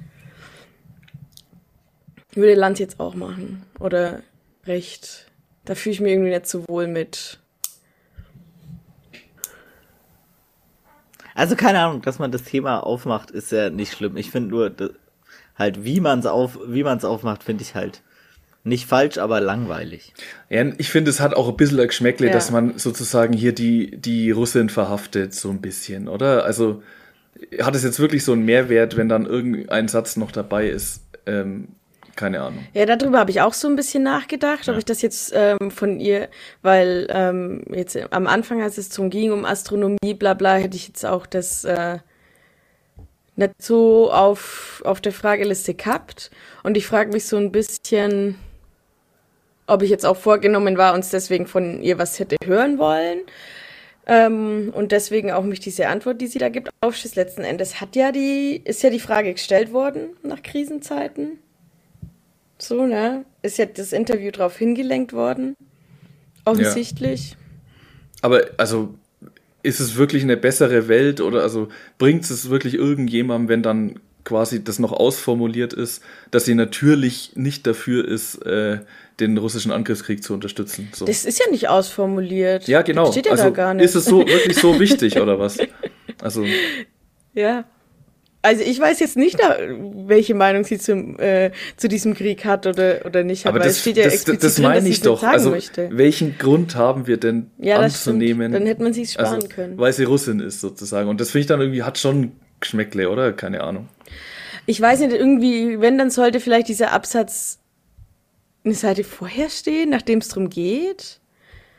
Würde 2.35 2.55
Land 2.55 2.79
jetzt 2.79 3.01
auch 3.01 3.15
machen. 3.15 3.65
Oder 3.79 4.23
Recht. 4.67 5.27
Da 5.65 5.75
fühle 5.75 5.95
ich 5.95 6.01
mich 6.01 6.13
irgendwie 6.13 6.31
nicht 6.31 6.47
so 6.47 6.67
wohl 6.69 6.87
mit. 6.87 7.39
Also 11.35 11.57
keine 11.57 11.81
Ahnung, 11.81 12.03
dass 12.03 12.19
man 12.19 12.33
das 12.33 12.43
Thema 12.43 12.81
aufmacht, 12.81 13.31
ist 13.31 13.53
ja 13.53 13.71
nicht 13.71 13.93
schlimm. 13.93 14.17
Ich 14.17 14.31
finde 14.31 14.51
nur 14.51 14.75
halt, 15.57 15.85
wie 15.85 16.01
man 16.01 16.19
es 16.19 16.27
auf, 16.27 16.59
wie 16.67 16.83
man 16.83 16.99
es 16.99 17.05
aufmacht, 17.05 17.45
finde 17.45 17.63
ich 17.63 17.75
halt 17.75 18.03
nicht 18.63 18.87
falsch, 18.87 19.19
aber 19.19 19.41
langweilig. 19.41 20.13
Ja, 20.49 20.65
ich 20.79 20.91
finde, 20.91 21.11
es 21.11 21.21
hat 21.21 21.35
auch 21.35 21.49
ein 21.49 21.57
bisschen 21.57 21.81
ein 21.81 21.87
Geschmäckle, 21.87 22.27
ja. 22.27 22.33
dass 22.33 22.51
man 22.51 22.79
sozusagen 22.79 23.33
hier 23.33 23.55
die, 23.55 23.97
die 23.97 24.31
Russin 24.31 24.69
verhaftet, 24.69 25.35
so 25.35 25.51
ein 25.51 25.61
bisschen, 25.61 26.09
oder? 26.09 26.45
Also 26.45 26.83
hat 27.61 27.75
es 27.75 27.85
jetzt 27.85 28.01
wirklich 28.01 28.25
so 28.25 28.33
einen 28.33 28.45
Mehrwert, 28.45 28.97
wenn 28.97 29.09
dann 29.09 29.27
irgendein 29.27 29.89
Satz 29.89 30.17
noch 30.17 30.31
dabei 30.31 30.69
ist, 30.69 31.03
ähm, 31.27 31.69
keine 32.17 32.43
Ahnung. 32.43 32.67
Ja, 32.75 32.85
darüber 32.85 33.19
habe 33.19 33.31
ich 33.31 33.41
auch 33.41 33.55
so 33.55 33.67
ein 33.67 33.77
bisschen 33.77 34.03
nachgedacht, 34.03 34.67
ja. 34.67 34.73
ob 34.73 34.79
ich 34.79 34.85
das 34.85 35.01
jetzt 35.01 35.33
ähm, 35.35 35.71
von 35.71 35.99
ihr, 36.01 36.29
weil 36.61 37.07
ähm, 37.11 37.65
jetzt 37.73 37.97
am 38.13 38.27
Anfang, 38.27 38.61
als 38.61 38.77
es 38.77 38.91
zum 38.91 39.09
ging 39.09 39.33
um 39.33 39.47
Astronomie, 39.47 40.15
bla 40.19 40.35
bla, 40.35 40.57
hätte 40.57 40.77
ich 40.77 40.89
jetzt 40.89 41.07
auch 41.07 41.25
das 41.25 41.65
äh, 41.65 41.99
nicht 43.37 43.63
so 43.63 44.13
auf, 44.13 44.83
auf 44.85 45.01
der 45.01 45.13
Frageliste 45.13 45.73
gehabt. 45.73 46.31
Und 46.63 46.77
ich 46.77 46.87
frage 46.87 47.11
mich 47.13 47.25
so 47.25 47.39
ein 47.39 47.53
bisschen, 47.53 48.37
ob 49.71 49.83
ich 49.83 49.91
jetzt 49.91 50.05
auch 50.05 50.17
vorgenommen 50.17 50.77
war, 50.77 50.95
uns 50.95 51.11
deswegen 51.11 51.47
von 51.47 51.83
ihr 51.83 51.99
was 51.99 52.19
hätte 52.19 52.37
hören 52.45 52.79
wollen. 52.79 53.21
Ähm, 54.07 54.73
und 54.75 54.93
deswegen 54.93 55.31
auch 55.31 55.45
mich 55.45 55.61
diese 55.61 55.87
Antwort, 55.89 56.21
die 56.21 56.27
sie 56.27 56.39
da 56.39 56.49
gibt, 56.49 56.71
aufschließt. 56.81 57.17
Letzten 57.17 57.43
Endes 57.43 57.81
hat 57.81 57.95
ja 57.95 58.11
die, 58.11 58.61
ist 58.65 58.83
ja 58.83 58.91
die 58.91 58.99
Frage 58.99 59.33
gestellt 59.33 59.73
worden 59.73 60.11
nach 60.23 60.43
Krisenzeiten. 60.43 61.39
So, 62.59 62.87
ne? 62.87 63.25
Ist 63.43 63.59
ja 63.59 63.67
das 63.67 63.93
Interview 63.93 64.31
darauf 64.33 64.57
hingelenkt 64.57 65.13
worden. 65.13 65.55
Offensichtlich. 66.45 67.31
Ja. 67.31 67.37
Aber 68.23 68.43
also 68.57 68.95
ist 69.63 69.81
es 69.81 69.97
wirklich 69.97 70.23
eine 70.23 70.37
bessere 70.37 70.89
Welt 70.89 71.21
oder 71.21 71.43
also 71.43 71.69
bringt 71.99 72.29
es 72.29 72.51
wirklich 72.51 72.75
irgendjemandem, 72.75 73.49
wenn 73.49 73.63
dann 73.63 74.01
quasi 74.25 74.63
das 74.63 74.79
noch 74.79 74.93
ausformuliert 74.93 75.73
ist, 75.73 76.03
dass 76.31 76.45
sie 76.45 76.55
natürlich 76.55 77.33
nicht 77.37 77.67
dafür 77.67 78.07
ist, 78.07 78.37
äh, 78.47 78.81
den 79.21 79.39
russischen 79.39 79.73
Angriffskrieg 79.73 80.23
zu 80.23 80.35
unterstützen. 80.35 80.89
So. 80.93 81.05
Das 81.05 81.25
ist 81.25 81.39
ja 81.39 81.51
nicht 81.51 81.69
ausformuliert. 81.69 82.67
Ja, 82.69 82.83
genau. 82.83 83.05
Das 83.05 83.13
steht 83.15 83.27
ja 83.27 83.33
also, 83.33 83.45
da 83.45 83.51
gar 83.51 83.75
nicht. 83.75 83.85
Ist 83.85 83.95
es 83.95 84.05
so 84.05 84.27
wirklich 84.27 84.57
so 84.57 84.79
wichtig 84.81 85.21
oder 85.21 85.39
was? 85.39 85.59
Also. 86.23 86.45
Ja. 87.33 87.65
Also 88.43 88.63
ich 88.63 88.79
weiß 88.81 89.01
jetzt 89.01 89.17
nicht, 89.17 89.39
welche 89.39 90.35
Meinung 90.35 90.65
sie 90.65 90.79
zum, 90.79 91.19
äh, 91.19 91.51
zu 91.77 91.89
diesem 91.89 92.15
Krieg 92.15 92.45
hat 92.45 92.67
oder, 92.67 93.07
oder 93.07 93.23
nicht 93.23 93.47
hat, 93.47 93.55
aber 93.55 93.65
das, 93.65 93.81
steht 93.81 93.97
ja 93.97 94.05
das, 94.05 94.15
explizit 94.15 94.43
das, 94.43 94.55
das 94.55 94.63
meine 94.63 94.81
drin, 94.81 94.91
ich 94.91 95.01
doch. 95.03 95.23
Also 95.23 95.51
möchte. 95.51 95.89
welchen 95.93 96.37
Grund 96.37 96.75
haben 96.75 97.07
wir 97.07 97.19
denn 97.19 97.51
ja, 97.59 97.79
anzunehmen? 97.79 98.53
Dann 98.53 98.67
hätte 98.67 98.83
man 98.83 98.93
sich 98.93 99.13
sparen 99.13 99.37
also, 99.37 99.49
können. 99.49 99.79
Weil 99.79 99.93
sie 99.93 100.05
Russin 100.05 100.41
ist 100.41 100.61
sozusagen. 100.61 101.09
Und 101.09 101.21
das 101.21 101.31
finde 101.31 101.41
ich 101.41 101.47
dann 101.47 101.61
irgendwie, 101.61 101.83
hat 101.83 101.99
schon 101.99 102.33
Geschmäckle, 102.61 103.11
oder? 103.11 103.33
Keine 103.33 103.63
Ahnung. 103.63 103.89
Ich 104.67 104.81
weiß 104.81 105.01
nicht, 105.01 105.13
irgendwie, 105.13 105.81
wenn, 105.81 105.99
dann 105.99 106.11
sollte 106.11 106.41
vielleicht 106.41 106.69
dieser 106.69 106.93
Absatz 106.93 107.60
eine 108.65 108.75
Seite 108.75 109.05
vorher 109.05 109.49
stehen, 109.49 109.91
nachdem 109.91 110.19
es 110.19 110.29
darum 110.29 110.51
geht. 110.51 111.21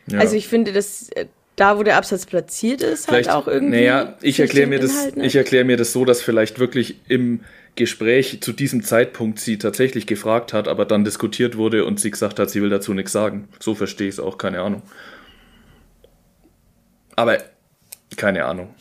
Ja. 0.07 0.19
Also 0.19 0.35
ich 0.35 0.47
finde, 0.47 0.73
das 0.73 1.09
äh, 1.09 1.27
da, 1.55 1.77
wo 1.77 1.83
der 1.83 1.97
Absatz 1.97 2.25
platziert 2.25 2.81
ist, 2.81 3.05
vielleicht, 3.05 3.29
halt 3.29 3.37
auch 3.37 3.47
irgendwie. 3.47 3.77
Naja, 3.77 4.17
ich 4.21 4.39
erkläre 4.39 4.67
mir 4.67 4.79
das, 4.79 5.11
ich 5.15 5.35
erkläre 5.35 5.63
mir 5.63 5.77
das 5.77 5.91
so, 5.91 6.05
dass 6.05 6.21
vielleicht 6.21 6.59
wirklich 6.59 6.95
im 7.07 7.41
Gespräch 7.75 8.41
zu 8.41 8.51
diesem 8.51 8.83
Zeitpunkt 8.83 9.39
sie 9.39 9.57
tatsächlich 9.57 10.07
gefragt 10.07 10.53
hat, 10.53 10.67
aber 10.67 10.85
dann 10.85 11.03
diskutiert 11.03 11.57
wurde 11.57 11.85
und 11.85 11.99
sie 11.99 12.11
gesagt 12.11 12.39
hat, 12.39 12.49
sie 12.49 12.61
will 12.61 12.69
dazu 12.69 12.93
nichts 12.93 13.11
sagen. 13.11 13.47
So 13.59 13.75
verstehe 13.75 14.07
ich 14.07 14.15
es 14.15 14.19
auch, 14.19 14.37
keine 14.37 14.61
Ahnung. 14.61 14.81
Aber 17.15 17.37
keine 18.17 18.45
Ahnung. 18.45 18.73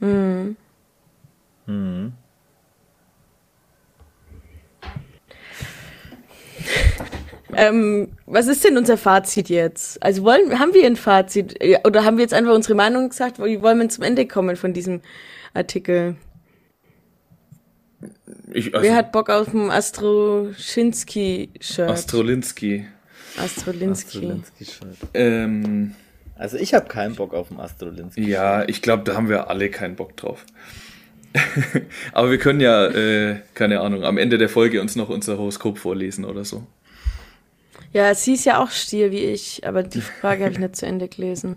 Hm. 0.00 0.56
Hm. 1.66 2.12
Ähm, 7.52 8.08
was 8.26 8.46
ist 8.46 8.64
denn 8.64 8.78
unser 8.78 8.96
Fazit 8.96 9.48
jetzt? 9.48 10.02
Also 10.02 10.22
wollen, 10.22 10.58
haben 10.58 10.74
wir 10.74 10.86
ein 10.86 10.96
Fazit 10.96 11.58
oder 11.84 12.04
haben 12.04 12.16
wir 12.16 12.22
jetzt 12.22 12.34
einfach 12.34 12.54
unsere 12.54 12.74
Meinung 12.74 13.08
gesagt? 13.08 13.38
Wie 13.38 13.62
wollen 13.62 13.80
wir 13.80 13.88
zum 13.88 14.04
Ende 14.04 14.26
kommen 14.26 14.56
von 14.56 14.72
diesem 14.72 15.00
Artikel? 15.52 16.16
Ich, 18.52 18.74
also, 18.74 18.86
Wer 18.86 18.96
hat 18.96 19.12
Bock 19.12 19.30
auf 19.30 19.52
ein 19.52 19.70
Astroschinski-Shirt? 19.70 21.90
Astrolinski. 21.90 22.86
Astrolinski. 23.36 24.18
Astrolinski-Shirt. 24.18 24.96
Ähm, 25.14 25.94
also 26.36 26.56
ich 26.56 26.74
habe 26.74 26.88
keinen 26.88 27.16
Bock 27.16 27.34
auf 27.34 27.50
ein 27.50 27.58
Astrolinski. 27.60 28.28
Ja, 28.28 28.66
ich 28.66 28.82
glaube, 28.82 29.04
da 29.04 29.14
haben 29.14 29.28
wir 29.28 29.50
alle 29.50 29.70
keinen 29.70 29.94
Bock 29.96 30.16
drauf. 30.16 30.44
Aber 32.12 32.30
wir 32.30 32.38
können 32.38 32.60
ja, 32.60 32.86
äh, 32.86 33.36
keine 33.54 33.80
Ahnung, 33.80 34.04
am 34.04 34.18
Ende 34.18 34.38
der 34.38 34.48
Folge 34.48 34.80
uns 34.80 34.96
noch 34.96 35.08
unser 35.08 35.38
Horoskop 35.38 35.78
vorlesen 35.78 36.24
oder 36.24 36.44
so. 36.44 36.66
Ja, 37.92 38.14
sie 38.14 38.34
ist 38.34 38.44
ja 38.44 38.62
auch 38.62 38.70
Stier 38.70 39.10
wie 39.10 39.18
ich, 39.18 39.66
aber 39.66 39.82
die 39.82 40.00
Frage 40.00 40.44
habe 40.44 40.52
ich 40.52 40.60
nicht 40.60 40.76
zu 40.76 40.86
Ende 40.86 41.08
gelesen. 41.08 41.56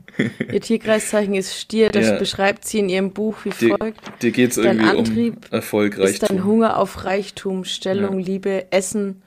Ihr 0.51 0.61
Tierkreiszeichen 0.61 1.35
ist 1.35 1.55
Stier, 1.55 1.89
das 1.89 2.07
ja. 2.07 2.17
beschreibt 2.17 2.65
sie 2.65 2.79
in 2.79 2.89
ihrem 2.89 3.11
Buch 3.11 3.37
wie 3.43 3.51
folgt. 3.51 4.07
Dir, 4.07 4.13
dir 4.21 4.31
geht 4.31 4.51
es 4.51 4.57
irgendwie 4.57 4.97
Antrieb 4.97 5.35
um 5.35 5.55
Erfolg, 5.55 5.97
Ist 5.99 6.23
dein 6.23 6.43
Hunger 6.43 6.77
auf 6.79 7.05
Reichtum, 7.05 7.65
Stellung, 7.65 8.19
ja. 8.19 8.25
Liebe, 8.25 8.71
Essen, 8.71 9.21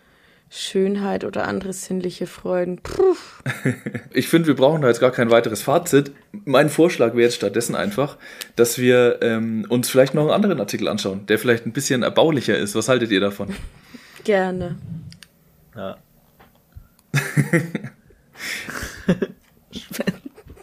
Schönheit 0.49 1.25
oder 1.25 1.49
andere 1.49 1.73
sinnliche 1.73 2.27
Freuden. 2.27 2.79
Puh. 2.79 3.17
Ich 4.13 4.29
finde, 4.29 4.49
wir 4.49 4.57
brauchen 4.57 4.81
da 4.81 4.89
jetzt 4.89 5.01
gar 5.01 5.11
kein 5.11 5.31
weiteres 5.31 5.61
Fazit. 5.61 6.13
Mein 6.45 6.71
Vorschlag 6.71 7.13
wäre 7.13 7.23
jetzt 7.23 7.37
stattdessen 7.37 7.75
einfach, 7.75 8.17
dass 8.55 8.79
wir 8.79 9.19
ähm, 9.21 9.67
uns 9.69 9.91
vielleicht 9.91 10.15
noch 10.15 10.23
einen 10.23 10.31
anderen 10.31 10.59
Artikel 10.59 10.89
anschauen, 10.89 11.27
der 11.27 11.39
vielleicht 11.39 11.67
ein 11.67 11.73
bisschen 11.73 12.03
erbaulicher 12.03 12.57
ist. 12.57 12.75
Was 12.75 12.89
haltet 12.89 13.11
ihr 13.11 13.21
davon? 13.21 13.55
Gerne. 14.25 14.77
Ja. 15.75 15.99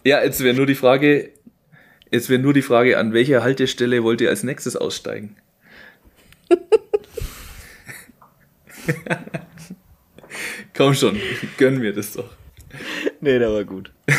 ja, 0.04 0.24
jetzt 0.24 0.44
wäre 0.44 0.56
nur 0.56 0.66
die 0.66 0.76
Frage, 0.76 1.30
jetzt 2.10 2.30
wäre 2.30 2.42
nur 2.42 2.54
die 2.54 2.64
Frage, 2.64 2.98
an 2.98 3.14
welcher 3.14 3.44
Haltestelle 3.44 4.04
wollt 4.04 4.22
ihr 4.22 4.30
als 4.30 4.44
nächstes 4.44 4.76
aussteigen? 4.76 5.36
Komm 10.76 10.94
schon, 10.94 11.20
gönn 11.58 11.80
mir 11.80 11.94
das 11.94 12.14
doch. 12.14 12.30
Nee, 13.22 13.40
der 13.40 13.52
war 13.52 13.64
gut. 13.64 13.92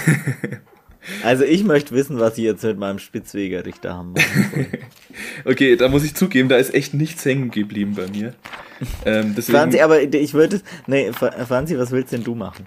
Also 1.23 1.45
ich 1.45 1.65
möchte 1.65 1.95
wissen, 1.95 2.19
was 2.19 2.37
Sie 2.37 2.45
jetzt 2.45 2.65
mit 2.65 2.79
meinem 2.79 2.99
Spitzwegerrichter 2.99 3.95
haben. 3.95 4.15
okay, 5.45 5.77
da 5.77 5.89
muss 5.89 6.05
ich 6.05 6.15
zugeben, 6.15 6.49
da 6.49 6.57
ist 6.57 6.73
echt 6.73 6.95
nichts 6.95 7.25
hängen 7.25 7.51
geblieben 7.51 7.95
bei 7.95 8.07
mir. 8.07 8.35
Ähm, 9.05 9.35
deswegen... 9.37 9.59
Franzi, 9.59 9.81
aber 9.81 10.03
ich 10.03 10.35
würde... 10.35 10.61
Nee, 10.87 11.13
Franzi, 11.13 11.79
was 11.79 11.91
willst 11.91 12.13
denn 12.13 12.25
du 12.25 12.35
machen? 12.35 12.67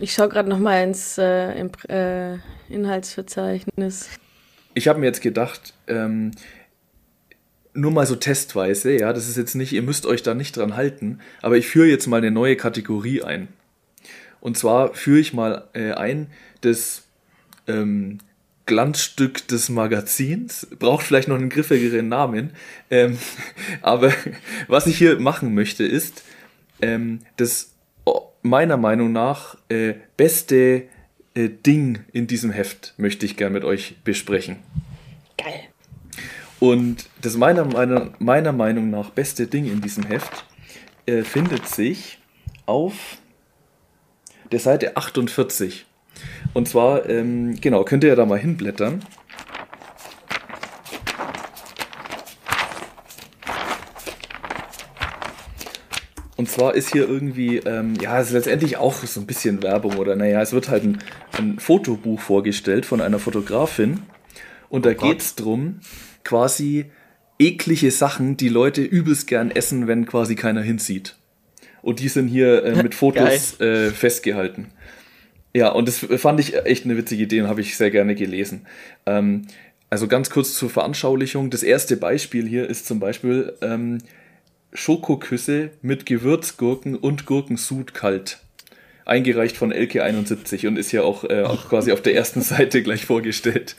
Ich 0.00 0.12
schaue 0.12 0.28
gerade 0.28 0.48
noch 0.48 0.58
mal 0.58 0.82
ins 0.82 1.18
äh, 1.18 1.52
im, 1.58 1.70
äh, 1.88 2.38
Inhaltsverzeichnis. 2.68 4.08
Ich 4.74 4.88
habe 4.88 4.98
mir 4.98 5.06
jetzt 5.06 5.22
gedacht, 5.22 5.72
ähm, 5.86 6.32
nur 7.74 7.90
mal 7.90 8.06
so 8.06 8.16
testweise, 8.16 8.98
ja, 8.98 9.12
das 9.12 9.28
ist 9.28 9.36
jetzt 9.36 9.54
nicht, 9.54 9.72
ihr 9.72 9.82
müsst 9.82 10.06
euch 10.06 10.22
da 10.22 10.34
nicht 10.34 10.56
dran 10.56 10.76
halten, 10.76 11.20
aber 11.42 11.56
ich 11.56 11.66
führe 11.66 11.88
jetzt 11.88 12.06
mal 12.06 12.18
eine 12.18 12.30
neue 12.30 12.56
Kategorie 12.56 13.22
ein. 13.22 13.48
Und 14.40 14.56
zwar 14.56 14.94
führe 14.94 15.20
ich 15.20 15.32
mal 15.32 15.68
äh, 15.72 15.92
ein 15.92 16.28
das 16.60 17.04
ähm, 17.66 18.18
Glanzstück 18.66 19.46
des 19.48 19.68
Magazins. 19.68 20.66
Braucht 20.78 21.04
vielleicht 21.04 21.28
noch 21.28 21.36
einen 21.36 21.50
griffigeren 21.50 22.08
Namen. 22.08 22.50
Ähm, 22.90 23.18
aber 23.82 24.12
was 24.68 24.86
ich 24.86 24.98
hier 24.98 25.18
machen 25.18 25.54
möchte, 25.54 25.84
ist 25.84 26.22
ähm, 26.80 27.20
das 27.36 27.70
meiner 28.42 28.76
Meinung 28.76 29.12
nach 29.12 29.56
äh, 29.70 29.94
beste 30.16 30.84
äh, 31.34 31.48
Ding 31.48 32.04
in 32.12 32.26
diesem 32.26 32.50
Heft 32.50 32.94
möchte 32.98 33.24
ich 33.24 33.36
gerne 33.36 33.54
mit 33.54 33.64
euch 33.64 33.96
besprechen. 34.04 34.56
Geil. 35.38 35.73
Und 36.60 37.08
das 37.20 37.36
meiner, 37.36 37.64
meiner, 37.64 38.12
meiner 38.18 38.52
Meinung 38.52 38.90
nach 38.90 39.10
beste 39.10 39.46
Ding 39.46 39.66
in 39.66 39.80
diesem 39.80 40.04
Heft 40.04 40.44
äh, 41.06 41.22
findet 41.22 41.68
sich 41.68 42.18
auf 42.66 43.18
der 44.50 44.60
Seite 44.60 44.96
48. 44.96 45.86
Und 46.52 46.68
zwar, 46.68 47.08
ähm, 47.08 47.60
genau, 47.60 47.84
könnt 47.84 48.04
ihr 48.04 48.10
ja 48.10 48.16
da 48.16 48.24
mal 48.24 48.38
hinblättern. 48.38 49.04
Und 56.36 56.50
zwar 56.50 56.74
ist 56.74 56.92
hier 56.92 57.08
irgendwie, 57.08 57.58
ähm, 57.58 57.94
ja, 58.00 58.20
es 58.20 58.28
ist 58.28 58.32
letztendlich 58.32 58.76
auch 58.76 58.94
so 58.94 59.20
ein 59.20 59.26
bisschen 59.26 59.62
Werbung 59.62 59.96
oder 59.96 60.16
naja, 60.16 60.42
es 60.42 60.52
wird 60.52 60.68
halt 60.68 60.84
ein, 60.84 60.98
ein 61.38 61.58
Fotobuch 61.58 62.20
vorgestellt 62.20 62.86
von 62.86 63.00
einer 63.00 63.18
Fotografin. 63.18 64.02
Und 64.68 64.84
da 64.84 64.90
oh 64.90 64.94
geht 64.94 65.20
es 65.20 65.36
darum, 65.36 65.80
quasi 66.24 66.86
eklige 67.38 67.90
Sachen, 67.90 68.36
die 68.36 68.48
Leute 68.48 68.82
übelst 68.82 69.26
gern 69.26 69.50
essen, 69.50 69.86
wenn 69.86 70.06
quasi 70.06 70.34
keiner 70.34 70.62
hinsieht. 70.62 71.16
Und 71.82 72.00
die 72.00 72.08
sind 72.08 72.28
hier 72.28 72.64
äh, 72.64 72.82
mit 72.82 72.94
Fotos 72.94 73.60
äh, 73.60 73.90
festgehalten. 73.90 74.68
Ja, 75.54 75.68
und 75.68 75.86
das 75.86 75.98
fand 75.98 76.40
ich 76.40 76.56
echt 76.64 76.84
eine 76.84 76.96
witzige 76.96 77.22
Idee 77.22 77.42
und 77.42 77.48
habe 77.48 77.60
ich 77.60 77.76
sehr 77.76 77.90
gerne 77.90 78.14
gelesen. 78.14 78.66
Ähm, 79.06 79.46
also 79.88 80.08
ganz 80.08 80.30
kurz 80.30 80.54
zur 80.54 80.70
Veranschaulichung. 80.70 81.50
Das 81.50 81.62
erste 81.62 81.96
Beispiel 81.96 82.48
hier 82.48 82.68
ist 82.68 82.86
zum 82.86 82.98
Beispiel 82.98 83.52
ähm, 83.60 83.98
Schokoküsse 84.72 85.70
mit 85.82 86.06
Gewürzgurken 86.06 86.96
und 86.96 87.26
Gurkensud 87.26 87.94
kalt. 87.94 88.40
Eingereicht 89.04 89.56
von 89.56 89.72
Elke71 89.72 90.66
und 90.66 90.78
ist 90.78 90.90
ja 90.90 91.02
auch, 91.02 91.24
äh, 91.24 91.42
auch 91.42 91.68
quasi 91.68 91.92
auf 91.92 92.02
der 92.02 92.16
ersten 92.16 92.40
Seite 92.42 92.82
gleich 92.82 93.06
vorgestellt. 93.06 93.76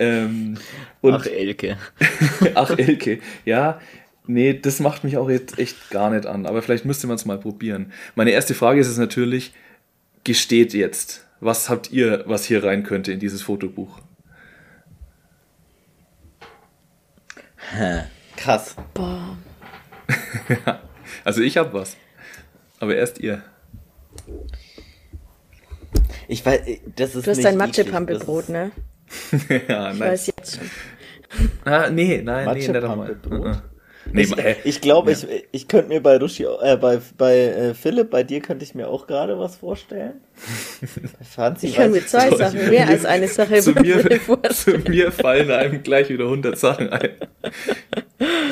Ähm, 0.00 0.56
ach 1.02 1.26
Elke. 1.26 1.76
ach 2.54 2.70
Elke. 2.70 3.20
Ja, 3.44 3.78
nee, 4.26 4.54
das 4.54 4.80
macht 4.80 5.04
mich 5.04 5.18
auch 5.18 5.28
jetzt 5.28 5.58
echt 5.58 5.90
gar 5.90 6.08
nicht 6.10 6.24
an. 6.24 6.46
Aber 6.46 6.62
vielleicht 6.62 6.86
müsste 6.86 7.06
man 7.06 7.16
es 7.16 7.26
mal 7.26 7.38
probieren. 7.38 7.92
Meine 8.14 8.30
erste 8.30 8.54
Frage 8.54 8.80
ist 8.80 8.88
es 8.88 8.96
natürlich, 8.96 9.52
gesteht 10.24 10.72
jetzt, 10.72 11.26
was 11.40 11.68
habt 11.68 11.92
ihr, 11.92 12.24
was 12.26 12.46
hier 12.46 12.64
rein 12.64 12.82
könnte 12.82 13.12
in 13.12 13.20
dieses 13.20 13.42
Fotobuch? 13.42 14.00
Krass. 18.36 18.74
Boah. 18.94 19.36
also 21.24 21.42
ich 21.42 21.58
hab 21.58 21.74
was. 21.74 21.96
Aber 22.78 22.96
erst 22.96 23.20
ihr. 23.20 23.42
Ich 26.26 26.44
weiß, 26.46 26.62
das 26.96 27.14
ist 27.14 27.26
Du 27.26 27.30
hast 27.32 27.44
dein 27.44 27.58
Matschepampebrot, 27.58 28.48
ne? 28.48 28.72
ja, 29.68 29.92
ich 29.92 29.98
nice. 29.98 30.00
weiß 30.00 30.26
jetzt 30.26 30.56
schon. 30.56 30.70
Ah, 31.64 31.90
nee, 31.90 32.22
nein, 32.22 32.46
nee, 32.48 32.54
nicht 32.54 32.72
nochmal. 32.72 33.16
Nee, 34.12 34.22
ich 34.22 34.34
ich 34.64 34.80
glaube, 34.80 35.12
ja. 35.12 35.18
ich, 35.18 35.44
ich 35.52 35.68
könnte 35.68 35.88
mir 35.88 36.02
bei 36.02 36.16
Rushi, 36.16 36.44
äh, 36.44 36.76
bei, 36.76 37.00
bei 37.16 37.36
äh, 37.36 37.74
Philipp, 37.74 38.10
bei 38.10 38.22
dir 38.22 38.40
könnte 38.40 38.64
ich 38.64 38.74
mir 38.74 38.88
auch 38.88 39.06
gerade 39.06 39.38
was 39.38 39.56
vorstellen. 39.56 40.20
Franzi, 41.34 41.66
ich 41.66 41.76
kann 41.76 41.92
mir 41.92 42.04
zwei 42.06 42.30
Sachen, 42.30 42.68
mehr 42.70 42.88
als 42.88 43.04
eine 43.04 43.28
Sache 43.28 43.60
zu 43.60 43.72
mir, 43.72 44.02
zu 44.50 44.78
mir 44.78 45.12
fallen 45.12 45.50
einem 45.50 45.82
gleich 45.82 46.08
wieder 46.08 46.24
100 46.24 46.58
Sachen 46.58 46.90
ein. 46.90 47.10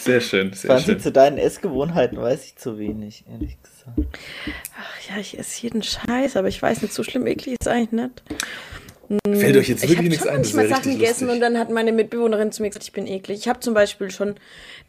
Sehr 0.01 0.21
schön, 0.21 0.53
sehr 0.53 0.71
Franzi, 0.71 0.93
schön. 0.93 1.01
zu 1.01 1.13
deinen 1.13 1.39
Essgewohnheiten 1.39 2.19
weiß 2.19 2.45
ich 2.45 2.57
zu 2.57 2.79
wenig, 2.79 3.25
ehrlich 3.31 3.57
gesagt. 3.63 4.19
Ach 4.79 5.11
ja, 5.11 5.21
ich 5.21 5.39
esse 5.39 5.63
jeden 5.63 5.83
Scheiß, 5.83 6.37
aber 6.37 6.49
ich 6.49 6.61
weiß 6.61 6.83
nicht, 6.83 6.93
so 6.93 7.03
schlimm 7.03 7.27
eklig 7.27 7.57
ist 7.61 7.69
eigentlich 7.69 7.93
nicht. 7.93 8.23
Fällt 9.09 9.57
euch 9.57 9.69
jetzt 9.69 9.89
wirklich 9.89 10.09
nichts 10.09 10.27
ein? 10.27 10.43
Ich 10.43 10.53
habe 10.53 10.57
manchmal 10.57 10.69
Sachen 10.69 10.99
gegessen 10.99 11.31
und 11.31 11.41
dann 11.41 11.59
hat 11.59 11.71
meine 11.71 11.93
Mitbewohnerin 11.93 12.53
zu 12.53 12.63
mir 12.63 12.69
gesagt, 12.69 12.85
ich 12.85 12.93
bin 12.93 13.07
eklig. 13.07 13.39
Ich 13.39 13.49
habe 13.49 13.61
zum 13.61 13.73
Beispiel 13.73 14.11
schon 14.11 14.35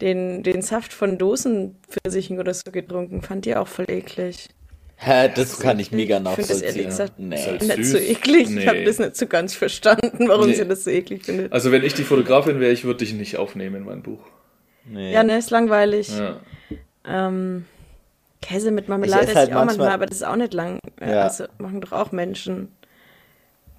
den, 0.01 0.43
den 0.43 0.61
Saft 0.61 0.91
von 0.91 1.17
Dosenpfirsichen 1.17 2.39
oder 2.39 2.53
so 2.53 2.71
getrunken. 2.71 3.21
Fand 3.21 3.45
ihr 3.45 3.61
auch 3.61 3.67
voll 3.67 3.89
eklig. 3.89 4.49
Hä, 4.97 5.29
das 5.33 5.59
kann 5.59 5.79
ich 5.79 5.93
mega 5.93 6.19
nachvollziehen. 6.19 6.57
Ich 6.57 6.63
finde 6.63 6.65
das 6.65 6.75
ehrlich 6.75 6.87
gesagt 6.87 7.19
nee. 7.19 7.77
nicht 7.77 7.89
so 7.89 7.97
eklig. 7.97 8.49
Nee. 8.49 8.59
Ich 8.59 8.67
habe 8.67 8.83
das 8.83 8.99
nicht 8.99 9.15
so 9.15 9.27
ganz 9.27 9.53
verstanden, 9.53 10.27
warum 10.27 10.47
nee. 10.47 10.55
sie 10.55 10.67
das 10.67 10.83
so 10.83 10.89
eklig 10.89 11.23
findet. 11.23 11.53
Also 11.53 11.71
wenn 11.71 11.85
ich 11.85 11.93
die 11.93 12.03
Fotografin 12.03 12.59
wäre, 12.59 12.73
ich 12.73 12.83
würde 12.83 12.99
dich 12.99 13.13
nicht 13.13 13.37
aufnehmen 13.37 13.77
in 13.77 13.85
mein 13.85 14.03
Buch. 14.03 14.19
Nee. 14.85 15.13
Ja, 15.13 15.23
ne, 15.23 15.37
ist 15.37 15.51
langweilig. 15.51 16.09
Ja. 16.09 16.41
Ähm, 17.05 17.65
Käse 18.41 18.71
mit 18.71 18.89
Marmelade 18.89 19.27
esse 19.27 19.35
halt 19.35 19.49
ich 19.49 19.55
auch 19.55 19.63
manchmal, 19.63 19.87
manchmal, 19.87 19.93
aber 19.93 20.05
das 20.05 20.17
ist 20.17 20.23
auch 20.23 20.35
nicht 20.35 20.53
lang. 20.53 20.79
Ja. 20.99 21.23
Also 21.23 21.45
machen 21.59 21.79
doch 21.79 21.93
auch 21.93 22.11
Menschen. 22.11 22.69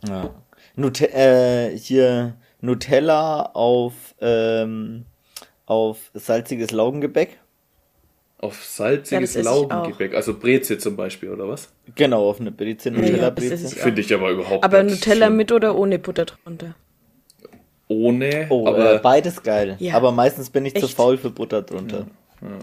Ja. 0.09 0.31
Nut 0.77 1.01
äh, 1.01 1.77
hier 1.77 2.35
Nutella 2.61 3.43
auf, 3.55 3.93
ähm, 4.21 5.05
auf 5.67 6.11
salziges 6.15 6.71
Laugengebäck. 6.71 7.39
Auf 8.39 8.65
salziges 8.65 9.35
ja, 9.35 9.43
Laugengebäck, 9.43 10.15
also 10.15 10.39
Breze 10.39 10.79
zum 10.79 10.97
Beispiel, 10.97 11.29
oder 11.29 11.47
was? 11.47 11.69
Genau, 11.95 12.31
auf 12.31 12.41
eine 12.41 12.51
Breze, 12.51 12.91
Nutella-Breze. 12.91 13.77
Ja, 13.77 13.83
Finde 13.83 14.01
ich 14.01 14.15
aber 14.15 14.31
überhaupt 14.31 14.65
Aber 14.65 14.83
Nutella 14.83 15.27
schlimm. 15.27 15.37
mit 15.37 15.53
oder 15.53 15.77
ohne 15.77 15.99
Butter 15.99 16.25
drunter? 16.25 16.75
Ohne, 17.89 18.47
oh, 18.49 18.67
aber... 18.67 18.95
Äh, 18.95 18.99
beides 19.01 19.43
geil. 19.43 19.77
Ja. 19.79 19.95
Aber 19.95 20.13
meistens 20.13 20.49
bin 20.49 20.65
ich 20.65 20.75
Echt? 20.75 20.87
zu 20.87 20.95
faul 20.95 21.19
für 21.19 21.31
Butter 21.31 21.61
drunter. 21.61 22.07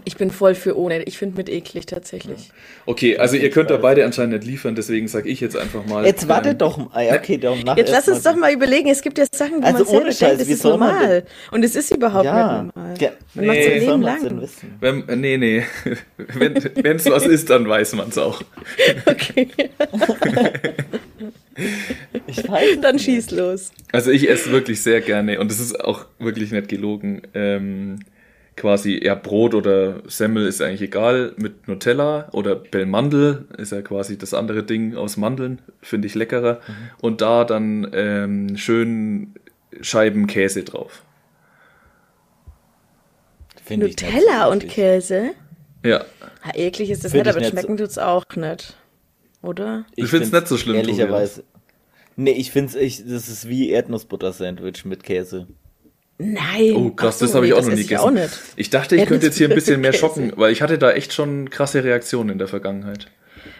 Ich 0.04 0.16
bin 0.16 0.30
voll 0.30 0.56
für 0.56 0.76
ohne. 0.76 1.04
Ich 1.04 1.18
finde 1.18 1.36
mit 1.36 1.48
eklig 1.48 1.86
tatsächlich. 1.86 2.50
Okay, 2.84 3.16
also 3.16 3.36
ihr 3.36 3.50
könnt 3.50 3.70
da 3.70 3.76
beide 3.76 4.04
anscheinend 4.04 4.34
nicht 4.34 4.44
liefern, 4.44 4.74
deswegen 4.74 5.06
sage 5.06 5.28
ich 5.28 5.40
jetzt 5.40 5.56
einfach 5.56 5.86
mal. 5.86 6.04
Jetzt 6.04 6.26
wartet 6.26 6.52
ähm, 6.52 6.58
doch. 6.58 6.90
Ah, 6.92 7.14
okay, 7.14 7.38
darum 7.38 7.60
nach 7.60 7.76
Jetzt 7.76 7.92
lass 7.92 8.08
uns 8.08 8.24
doch 8.24 8.34
mal 8.34 8.52
überlegen. 8.52 8.88
Es 8.88 9.02
gibt 9.02 9.18
ja 9.18 9.26
Sachen, 9.32 9.62
wo 9.62 9.66
also 9.66 9.78
man 9.78 9.86
selber 9.86 10.02
ohne 10.02 10.12
Scheiß, 10.12 10.20
denkt, 10.20 10.40
das 10.40 10.48
ist 10.48 10.64
normal. 10.64 11.24
Und 11.52 11.64
es 11.64 11.76
ist 11.76 11.94
überhaupt 11.94 12.24
ja. 12.24 12.62
nicht 12.62 12.74
normal. 12.74 12.94
Ja. 12.98 13.10
Man 13.34 13.44
nee, 13.44 13.46
macht 13.46 13.62
sein 13.62 13.80
Leben 13.80 14.02
lang. 14.02 14.48
Wenn, 14.80 15.04
nee, 15.20 15.36
nee. 15.36 15.62
Wenn 16.16 16.96
es 16.96 17.06
was 17.06 17.26
ist, 17.26 17.48
dann 17.50 17.68
weiß 17.68 17.94
man 17.94 18.08
es 18.08 18.18
auch. 18.18 18.42
Okay. 19.06 19.48
ich 22.26 22.48
weiß 22.48 22.80
dann 22.80 22.98
schieß 22.98 23.30
los. 23.32 23.72
Also 23.92 24.10
ich 24.10 24.28
esse 24.28 24.50
wirklich 24.50 24.82
sehr 24.82 25.00
gerne 25.00 25.40
und 25.40 25.50
es 25.50 25.60
ist 25.60 25.80
auch 25.80 26.06
wirklich 26.18 26.52
nicht 26.52 26.68
gelogen. 26.68 27.22
Ähm, 27.34 28.00
quasi, 28.58 29.00
ja, 29.02 29.14
Brot 29.14 29.54
oder 29.54 30.02
Semmel 30.06 30.46
ist 30.46 30.60
eigentlich 30.60 30.82
egal, 30.82 31.32
mit 31.36 31.68
Nutella 31.68 32.28
oder 32.32 32.56
Bellmandel 32.56 33.46
ist 33.56 33.72
ja 33.72 33.80
quasi 33.80 34.18
das 34.18 34.34
andere 34.34 34.64
Ding 34.64 34.96
aus 34.96 35.16
Mandeln, 35.16 35.62
finde 35.80 36.06
ich 36.06 36.14
leckerer. 36.14 36.60
Mhm. 36.66 36.74
Und 37.00 37.20
da 37.22 37.44
dann 37.44 37.90
ähm, 37.94 38.56
schön 38.56 39.34
Scheiben 39.80 40.26
Käse 40.26 40.64
drauf. 40.64 41.02
Find 43.64 43.82
Nutella 43.82 44.48
und 44.48 44.66
Käse? 44.66 45.30
Ja. 45.84 46.04
ja 46.44 46.54
eklig 46.54 46.90
ist 46.90 47.04
das 47.04 47.12
Find 47.12 47.24
nicht, 47.24 47.30
aber 47.30 47.40
nicht 47.40 47.50
schmecken 47.50 47.78
so. 47.78 47.84
tut's 47.84 47.98
auch 47.98 48.24
nicht. 48.34 48.76
Oder? 49.42 49.84
Ich, 49.94 50.04
ich 50.04 50.10
finde 50.10 50.26
es 50.26 50.32
nicht 50.32 50.48
so 50.48 50.56
schlimm. 50.56 50.76
Ehrlicherweise. 50.76 51.44
Nee, 52.16 52.32
ich 52.32 52.50
finde 52.50 52.76
es, 52.80 53.04
das 53.04 53.28
ist 53.28 53.48
wie 53.48 53.70
Erdnussbutter-Sandwich 53.70 54.84
mit 54.84 55.04
Käse. 55.04 55.46
Nein. 56.18 56.74
Oh, 56.74 56.90
krass, 56.90 57.20
so, 57.20 57.26
das 57.26 57.34
habe 57.34 57.46
ich 57.46 57.54
auch 57.54 57.62
noch 57.62 57.68
nie 57.68 57.82
gegessen. 57.82 58.16
Ich, 58.16 58.30
ich, 58.56 58.70
dachte, 58.70 58.96
ich 58.96 59.06
könnte 59.06 59.26
jetzt 59.26 59.38
hier 59.38 59.48
ein 59.48 59.54
bisschen 59.54 59.80
mehr 59.80 59.92
schocken, 59.92 60.32
weil 60.36 60.52
ich 60.52 60.62
hatte 60.62 60.76
da 60.76 60.90
echt 60.90 61.12
schon 61.12 61.48
krasse 61.48 61.84
Reaktionen 61.84 62.30
in 62.30 62.38
der 62.38 62.48
Vergangenheit. 62.48 63.06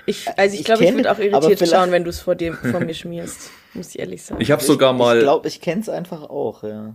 Ich, 0.07 0.27
also 0.37 0.55
ich, 0.55 0.61
ich 0.61 0.67
glaube, 0.67 0.85
ich 0.85 0.95
würde 0.95 1.11
auch 1.11 1.19
irritiert 1.19 1.69
schauen, 1.69 1.93
wenn 1.93 2.03
du 2.03 2.11
es 2.11 2.21
vor, 2.21 2.35
dir, 2.35 2.55
vor 2.55 2.81
mir 2.81 2.95
schmierst. 2.95 3.51
Muss 3.75 3.91
ich 3.91 4.01
ehrlich 4.01 4.23
sagen. 4.23 4.41
Ich 4.41 4.51
habe 4.51 4.63
sogar 4.63 4.93
mal. 4.93 5.19
Ich 5.19 5.23
glaube, 5.23 5.47
ich 5.47 5.61
kenne 5.61 5.83
es 5.83 5.89
einfach 5.89 6.23
auch, 6.23 6.65
ja. 6.65 6.95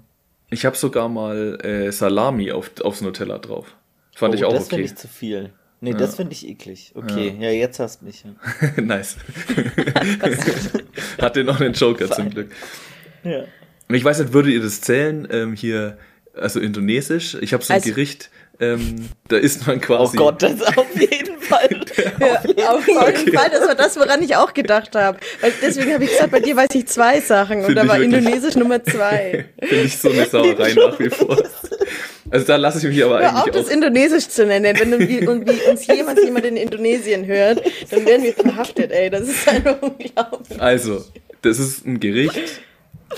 Ich 0.49 0.65
habe 0.65 0.76
sogar 0.76 1.10
mal 1.10 1.60
äh, 1.64 1.91
Salami 1.91 2.52
auf, 2.52 2.72
aufs 2.81 3.02
Nutella 3.02 3.38
drauf. 3.38 3.76
Fand 4.15 4.34
oh, 4.34 4.38
ich 4.38 4.45
auch 4.45 4.53
das 4.53 4.65
okay. 4.65 4.69
Das 4.69 4.69
finde 4.69 4.85
ich 4.85 4.95
zu 4.95 5.07
viel. 5.07 5.53
Nee, 5.80 5.91
ja. 5.91 5.98
das 5.98 6.15
finde 6.15 6.34
ich 6.34 6.48
eklig. 6.48 6.91
Okay, 6.95 7.35
ja, 7.40 7.49
ja 7.49 7.52
jetzt 7.52 7.80
hast 7.80 8.02
du 8.02 8.06
mich. 8.06 8.23
Ja. 8.23 8.81
nice. 8.81 9.18
Hatte 11.22 11.44
noch 11.44 11.60
einen 11.60 11.73
Joker 11.73 12.10
zum 12.10 12.30
Glück. 12.30 12.52
Ja. 13.23 13.44
Ich 13.90 14.04
weiß 14.04 14.20
nicht, 14.20 14.34
würdet 14.34 14.54
ihr 14.54 14.62
das 14.62 14.82
zählen? 14.82 15.28
Ähm, 15.32 15.54
hier, 15.54 15.98
also 16.36 16.60
indonesisch. 16.60 17.38
Ich 17.42 17.54
habe 17.54 17.64
so 17.64 17.74
ein 17.74 17.80
also, 17.80 17.90
Gericht, 17.90 18.30
ähm, 18.60 19.10
da 19.28 19.38
isst 19.38 19.66
man 19.68 19.82
quasi. 19.82 20.18
Oh 20.18 20.26
Gott, 20.26 20.42
das 20.42 20.62
auf 20.62 20.86
jeden 20.96 21.40
Fall. 21.40 21.70
ja, 22.58 22.72
auf 22.76 22.88
jeden 22.88 23.00
okay. 23.00 23.32
Fall, 23.32 23.50
das 23.50 23.68
war 23.68 23.76
das, 23.76 23.98
woran 23.98 24.22
ich 24.22 24.36
auch 24.36 24.54
gedacht 24.54 24.96
habe. 24.96 25.18
Deswegen 25.62 25.94
habe 25.94 26.04
ich 26.04 26.12
gesagt, 26.12 26.32
bei 26.32 26.40
dir 26.40 26.56
weiß 26.56 26.70
ich 26.74 26.88
zwei 26.88 27.20
Sachen 27.20 27.60
und 27.60 27.66
Find 27.66 27.78
da 27.78 27.88
war 27.88 28.00
Indonesisch 28.00 28.56
Nummer 28.56 28.84
zwei. 28.84 29.46
Finde 29.60 29.84
ich 29.84 29.98
so 29.98 30.12
eine 30.12 30.26
Sauerei 30.26 30.74
nach 30.76 31.00
wie 31.00 31.10
vor. 31.10 31.42
Also 32.30 32.46
da 32.46 32.56
lasse 32.56 32.80
ich 32.80 32.96
mich 32.96 33.04
aber 33.04 33.20
Hör 33.20 33.30
eigentlich 33.30 33.56
auf, 33.56 33.64
das 33.64 33.70
Indonesisch 33.70 34.28
zu 34.28 34.46
nennen. 34.46 34.78
Wenn 34.80 34.94
uns 34.94 35.88
jemals 35.88 36.24
jemand 36.24 36.46
in 36.46 36.58
Indonesien 36.58 37.26
hört, 37.26 37.62
dann 37.92 38.06
werden 38.06 38.24
wir 38.24 38.34
verhaftet, 38.34 38.92
ey. 38.92 39.10
Das 39.10 39.28
ist 39.28 39.48
einfach 39.48 39.82
unglaublich. 39.82 40.62
Also, 40.62 41.04
das 41.42 41.60
ist 41.60 41.86
ein 41.86 42.00
Gericht, 42.00 42.62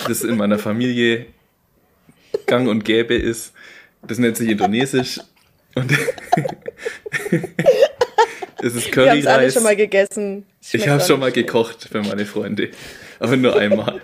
das 0.08 0.24
in 0.24 0.38
meiner 0.38 0.60
Familie 0.60 1.28
gang 2.46 2.68
und 2.68 2.86
gäbe 2.86 3.16
ist. 3.16 3.54
Das 4.08 4.18
nennt 4.18 4.38
sich 4.38 4.50
Indonesisch. 4.50 5.20
Und 5.76 5.92
das 8.62 8.76
ist 8.76 8.92
Curryreis. 8.92 9.24
Ich 9.24 9.28
habe 9.28 9.52
schon 9.52 9.64
mal 9.64 9.76
gegessen. 9.76 10.46
ich 10.72 10.88
habe 10.88 11.04
schon 11.04 11.20
mal 11.20 11.32
gekocht 11.32 11.90
für 11.92 12.02
meine 12.02 12.26
Freunde, 12.26 12.70
aber 13.20 13.36
nur 13.36 13.58
einmal. 13.58 14.02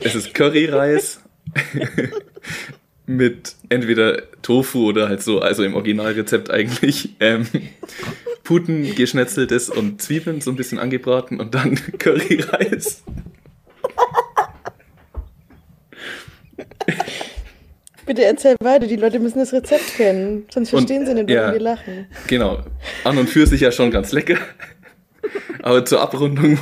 es 0.00 0.14
ist 0.14 0.34
Curryreis 0.34 1.20
mit 3.06 3.54
entweder 3.68 4.22
Tofu 4.42 4.88
oder 4.88 5.08
halt 5.08 5.22
so, 5.22 5.40
also 5.40 5.62
im 5.62 5.74
Originalrezept 5.74 6.50
eigentlich, 6.50 7.10
ähm, 7.20 7.46
Puten 8.42 8.94
geschnetzeltes 8.94 9.70
und 9.70 10.02
Zwiebeln 10.02 10.40
so 10.40 10.50
ein 10.50 10.56
bisschen 10.56 10.78
angebraten 10.78 11.40
und 11.40 11.54
dann 11.54 11.74
Curryreis. 11.98 13.02
Bitte 18.06 18.24
erzähl 18.24 18.56
weiter, 18.60 18.86
die 18.86 18.96
Leute 18.96 19.18
müssen 19.18 19.40
das 19.40 19.52
Rezept 19.52 19.96
kennen, 19.96 20.46
sonst 20.48 20.70
verstehen 20.70 21.00
und, 21.00 21.06
sie 21.06 21.14
nicht, 21.14 21.28
warum 21.28 21.48
ja, 21.48 21.52
wir 21.52 21.60
lachen. 21.60 22.06
Genau. 22.28 22.60
An 23.02 23.18
und 23.18 23.28
für 23.28 23.46
sich 23.46 23.60
ja 23.60 23.72
schon 23.72 23.90
ganz 23.90 24.12
lecker. 24.12 24.38
Aber 25.62 25.84
zur 25.84 26.00
Abrundung. 26.00 26.58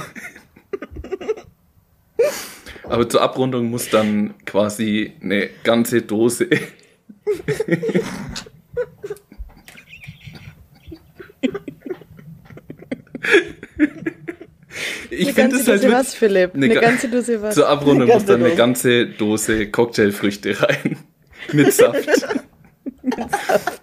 Aber 2.84 3.08
zur 3.08 3.20
Abrundung 3.22 3.66
muss 3.66 3.90
dann 3.90 4.34
quasi 4.46 5.12
eine 5.22 5.50
ganze 5.62 6.02
Dose. 6.02 6.48
Ich 15.10 15.32
finde 15.32 15.56
es 15.56 15.68
halt. 15.68 15.82
Dose 15.82 15.92
was, 15.92 16.14
Philipp? 16.14 16.54
Eine, 16.54 16.66
eine 16.66 16.80
ganze 16.80 17.08
Dose 17.08 17.42
was? 17.42 17.54
Zur 17.54 17.68
Abrundung 17.68 18.08
muss 18.08 18.24
dann 18.24 18.42
eine 18.44 18.54
ganze 18.54 19.06
Dose 19.06 19.68
Cocktailfrüchte 19.68 20.60
rein. 20.60 20.96
Mit 21.52 21.72
Saft. 21.72 22.06
Mit 23.02 23.14
Saft. 23.30 23.80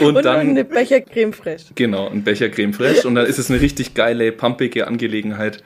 Und, 0.00 0.16
und 0.16 0.24
dann 0.24 0.40
eine 0.40 0.64
Becher 0.64 1.00
Creme 1.00 1.32
Fraiche. 1.32 1.72
Genau, 1.74 2.08
ein 2.08 2.24
Becher 2.24 2.48
Creme 2.48 2.74
Fraiche. 2.74 3.06
Und 3.06 3.14
dann 3.14 3.26
ist 3.26 3.38
es 3.38 3.50
eine 3.50 3.60
richtig 3.60 3.94
geile, 3.94 4.32
pumpige 4.32 4.86
Angelegenheit. 4.86 5.62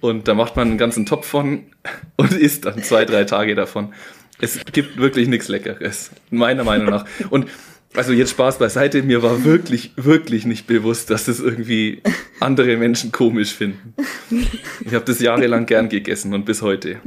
Und 0.00 0.28
da 0.28 0.34
macht 0.34 0.56
man 0.56 0.68
einen 0.68 0.78
ganzen 0.78 1.06
Topf 1.06 1.26
von 1.26 1.64
und 2.16 2.32
isst 2.32 2.64
dann 2.64 2.82
zwei, 2.82 3.04
drei 3.04 3.24
Tage 3.24 3.54
davon. 3.54 3.92
Es 4.40 4.60
gibt 4.72 4.98
wirklich 4.98 5.28
nichts 5.28 5.48
Leckeres, 5.48 6.10
meiner 6.30 6.64
Meinung 6.64 6.90
nach. 6.90 7.06
Und 7.30 7.48
also 7.94 8.12
jetzt 8.12 8.30
Spaß 8.30 8.58
beiseite, 8.58 9.02
mir 9.02 9.22
war 9.22 9.44
wirklich, 9.44 9.92
wirklich 9.96 10.44
nicht 10.46 10.66
bewusst, 10.66 11.10
dass 11.10 11.24
das 11.24 11.40
irgendwie 11.40 12.02
andere 12.40 12.76
Menschen 12.76 13.12
komisch 13.12 13.54
finden. 13.54 13.94
Ich 14.84 14.94
habe 14.94 15.04
das 15.04 15.20
jahrelang 15.20 15.66
gern 15.66 15.88
gegessen 15.88 16.34
und 16.34 16.44
bis 16.44 16.62
heute. 16.62 17.00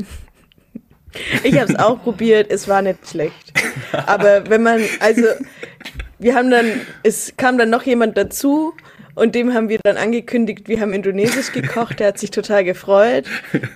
Ich 1.43 1.59
habe 1.59 1.71
es 1.71 1.79
auch 1.79 2.01
probiert, 2.01 2.49
es 2.49 2.67
war 2.67 2.81
nicht 2.81 3.07
schlecht. 3.07 3.53
Aber 4.07 4.49
wenn 4.49 4.63
man, 4.63 4.81
also 4.99 5.23
wir 6.19 6.35
haben 6.35 6.49
dann, 6.49 6.65
es 7.03 7.33
kam 7.37 7.57
dann 7.57 7.69
noch 7.69 7.83
jemand 7.83 8.17
dazu 8.17 8.73
und 9.15 9.35
dem 9.35 9.53
haben 9.53 9.69
wir 9.69 9.79
dann 9.83 9.97
angekündigt, 9.97 10.67
wir 10.67 10.79
haben 10.79 10.93
Indonesisch 10.93 11.51
gekocht. 11.51 11.99
Der 11.99 12.07
hat 12.07 12.19
sich 12.19 12.31
total 12.31 12.63
gefreut. 12.63 13.25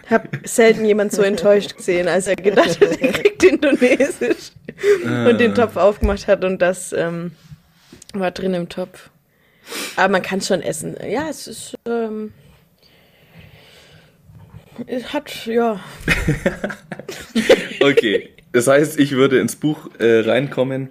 Hab 0.09 0.29
selten 0.43 0.85
jemand 0.85 1.11
so 1.11 1.21
enttäuscht 1.21 1.77
gesehen, 1.77 2.07
als 2.07 2.27
er 2.27 2.35
gedacht 2.35 2.79
hat, 2.79 3.01
er 3.01 3.11
kriegt 3.11 3.43
Indonesisch 3.43 4.51
und 5.27 5.39
den 5.39 5.55
Topf 5.55 5.75
aufgemacht 5.77 6.27
hat 6.27 6.43
und 6.43 6.61
das 6.61 6.93
ähm, 6.93 7.31
war 8.13 8.31
drin 8.31 8.53
im 8.53 8.69
Topf. 8.69 9.09
Aber 9.95 10.09
man 10.09 10.21
kann 10.21 10.41
schon 10.41 10.61
essen. 10.61 10.95
Ja, 11.07 11.29
es 11.29 11.47
ist. 11.47 11.75
Ähm, 11.87 12.33
es 14.87 15.13
hat, 15.13 15.45
ja. 15.45 15.79
okay. 17.81 18.29
Das 18.51 18.67
heißt, 18.67 18.99
ich 18.99 19.11
würde 19.11 19.39
ins 19.39 19.55
Buch 19.55 19.89
äh, 19.99 20.19
reinkommen. 20.19 20.89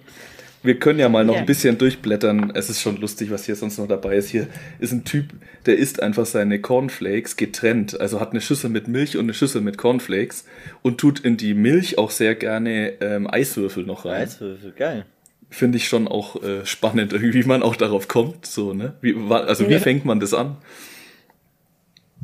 Wir 0.64 0.78
können 0.78 0.98
ja 0.98 1.10
mal 1.10 1.26
noch 1.26 1.34
ja. 1.34 1.40
ein 1.40 1.46
bisschen 1.46 1.76
durchblättern. 1.76 2.52
Es 2.54 2.70
ist 2.70 2.80
schon 2.80 2.96
lustig, 2.96 3.30
was 3.30 3.44
hier 3.44 3.54
sonst 3.54 3.76
noch 3.76 3.86
dabei 3.86 4.16
ist. 4.16 4.30
Hier 4.30 4.48
ist 4.78 4.92
ein 4.92 5.04
Typ, 5.04 5.26
der 5.66 5.76
isst 5.76 6.02
einfach 6.02 6.24
seine 6.24 6.58
Cornflakes 6.58 7.36
getrennt. 7.36 8.00
Also 8.00 8.18
hat 8.18 8.30
eine 8.30 8.40
Schüssel 8.40 8.70
mit 8.70 8.88
Milch 8.88 9.18
und 9.18 9.24
eine 9.24 9.34
Schüssel 9.34 9.60
mit 9.60 9.76
Cornflakes 9.76 10.46
und 10.80 10.96
tut 10.98 11.20
in 11.20 11.36
die 11.36 11.52
Milch 11.52 11.98
auch 11.98 12.10
sehr 12.10 12.34
gerne 12.34 12.94
ähm, 13.02 13.28
Eiswürfel 13.30 13.84
noch 13.84 14.06
rein. 14.06 14.22
Eiswürfel, 14.22 14.72
geil. 14.72 15.04
Finde 15.50 15.76
ich 15.76 15.86
schon 15.86 16.08
auch 16.08 16.42
äh, 16.42 16.64
spannend, 16.64 17.12
wie 17.20 17.44
man 17.44 17.62
auch 17.62 17.76
darauf 17.76 18.08
kommt. 18.08 18.46
So, 18.46 18.72
ne? 18.72 18.94
Wie, 19.02 19.14
also 19.30 19.68
wie 19.68 19.74
ja. 19.74 19.80
fängt 19.80 20.06
man 20.06 20.18
das 20.18 20.32
an? 20.32 20.56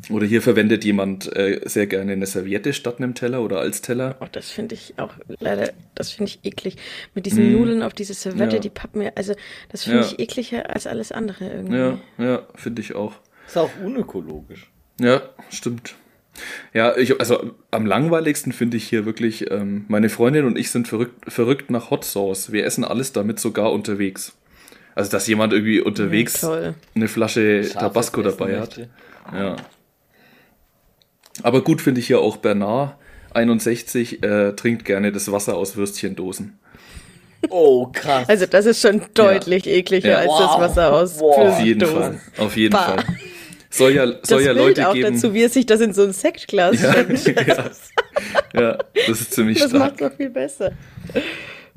Oder 0.09 0.27
hier 0.27 0.41
verwendet 0.41 0.85
jemand 0.85 1.35
äh, 1.37 1.61
sehr 1.65 1.87
gerne 1.87 2.13
eine 2.13 2.27
Serviette 2.27 2.73
statt 2.73 2.97
einem 2.99 3.15
Teller 3.15 3.43
oder 3.43 3.61
als 3.61 3.83
Teller. 3.83 4.17
Oh, 4.21 4.27
das 4.31 4.51
finde 4.51 4.75
ich 4.75 4.95
auch 4.97 5.13
leider, 5.41 5.73
das 5.95 6.13
finde 6.13 6.33
ich 6.33 6.45
eklig. 6.45 6.77
Mit 7.15 7.27
diesen 7.27 7.51
mm. 7.51 7.53
Nudeln 7.53 7.83
auf 7.83 7.93
diese 7.93 8.15
Serviette, 8.15 8.57
ja. 8.57 8.61
die 8.61 8.71
pappen 8.71 9.01
mir, 9.01 9.13
also 9.17 9.35
das 9.69 9.85
finde 9.85 10.01
ja. 10.01 10.07
ich 10.07 10.19
ekliger 10.19 10.71
als 10.71 10.87
alles 10.87 11.13
andere 11.13 11.51
irgendwie. 11.51 11.77
Ja, 11.77 11.99
ja, 12.19 12.47
finde 12.55 12.83
ich 12.83 12.95
auch. 12.95 13.15
Ist 13.47 13.59
auch 13.59 13.71
unökologisch. 13.85 14.71
Ja, 15.01 15.23
stimmt. 15.51 15.95
Ja, 16.73 16.97
ich, 16.97 17.19
also 17.19 17.53
am 17.71 17.87
langweiligsten 17.87 18.53
finde 18.53 18.77
ich 18.77 18.89
hier 18.89 19.05
wirklich, 19.05 19.51
ähm, 19.51 19.85
meine 19.89 20.09
Freundin 20.09 20.47
und 20.47 20.57
ich 20.57 20.71
sind 20.71 20.89
verrückt, 20.89 21.31
verrückt 21.31 21.71
nach 21.71 21.91
Hot 21.91 22.05
Sauce. 22.05 22.53
Wir 22.53 22.65
essen 22.65 22.85
alles 22.85 23.13
damit 23.13 23.41
sogar 23.41 23.73
unterwegs. 23.73 24.37
Also, 24.95 25.11
dass 25.11 25.27
jemand 25.27 25.53
irgendwie 25.53 25.81
unterwegs 25.81 26.43
ja, 26.43 26.75
eine 26.95 27.09
Flasche 27.09 27.63
Scharfes 27.63 27.75
Tabasco 27.75 28.23
dabei 28.23 28.61
hat. 28.61 28.89
Ja. 29.33 29.57
Aber 31.43 31.63
gut 31.63 31.81
finde 31.81 32.01
ich 32.01 32.09
ja 32.09 32.19
auch 32.19 32.37
Bernard 32.39 32.97
61 33.33 34.23
äh, 34.23 34.53
trinkt 34.53 34.85
gerne 34.85 35.13
das 35.13 35.31
Wasser 35.31 35.57
aus 35.57 35.77
Würstchendosen. 35.77 36.59
Oh, 37.49 37.87
krass. 37.87 38.29
Also 38.29 38.47
das 38.47 38.67
ist 38.67 38.83
schon 38.83 39.03
deutlich 39.15 39.65
ja. 39.65 39.73
ekliger 39.73 40.11
ja. 40.11 40.19
als 40.19 40.29
wow. 40.29 40.41
das 40.41 40.61
Wasser 40.61 40.93
aus 40.93 41.21
wow. 41.21 41.39
Auf 41.39 41.61
jeden 41.61 41.87
Fall. 41.87 42.21
Auf 42.37 42.57
jeden 42.57 42.73
bah. 42.73 42.97
Fall. 42.97 43.05
Soll 43.73 43.93
ja, 43.93 44.07
soll 44.07 44.39
das 44.39 44.45
ja 44.45 44.53
Leute 44.53 44.89
auch 44.89 44.95
geben. 44.95 45.15
dazu, 45.15 45.33
wie 45.33 45.45
es 45.45 45.55
sich 45.55 45.65
das 45.65 45.81
in 45.81 45.93
so 45.93 46.03
ein 46.03 46.13
Sektglas 46.13 46.83
ja, 46.83 46.93
ja. 47.47 47.71
ja, 48.53 48.79
das 49.07 49.21
ist 49.21 49.33
ziemlich 49.33 49.61
das 49.61 49.71
stark. 49.71 49.97
Das 49.97 50.01
macht 50.01 50.13
doch 50.13 50.17
viel 50.17 50.31
besser. 50.31 50.73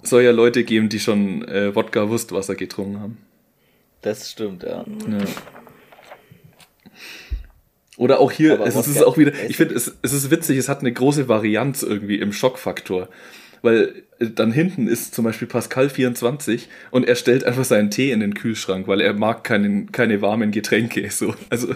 Soll 0.02 0.24
ja 0.24 0.32
Leute 0.32 0.64
geben, 0.64 0.90
die 0.90 1.00
schon 1.00 1.48
äh, 1.48 1.74
Wodka-Wurstwasser 1.74 2.56
getrunken 2.56 3.00
haben. 3.00 3.18
Das 4.02 4.30
stimmt, 4.30 4.64
ja. 4.64 4.84
ja. 5.08 5.26
Oder 7.98 8.20
auch 8.20 8.32
hier, 8.32 8.60
es 8.62 8.76
ist 8.76 9.04
auch 9.04 9.18
wieder, 9.18 9.32
ich 9.48 9.58
finde, 9.58 9.76
es, 9.76 9.96
es 10.02 10.14
ist 10.14 10.32
witzig, 10.32 10.58
es 10.58 10.68
hat 10.68 10.80
eine 10.80 10.92
große 10.92 11.28
Varianz 11.28 11.84
irgendwie 11.84 12.18
im 12.18 12.34
Schockfaktor. 12.34 13.10
Weil 13.62 14.04
äh, 14.20 14.30
dann 14.30 14.52
hinten 14.52 14.88
ist 14.88 15.14
zum 15.14 15.26
Beispiel 15.26 15.48
Pascal 15.48 15.90
24 15.90 16.70
und 16.92 17.08
er 17.08 17.16
stellt 17.16 17.44
einfach 17.44 17.64
seinen 17.64 17.92
Tee 17.92 18.12
in 18.12 18.20
den 18.20 18.34
Kühlschrank, 18.34 18.88
weil 18.88 19.00
er 19.00 19.14
mag 19.14 19.44
keinen, 19.44 19.92
keine 19.92 20.22
warmen 20.22 20.52
Getränke. 20.52 21.08
So. 21.14 21.36
Also, 21.50 21.76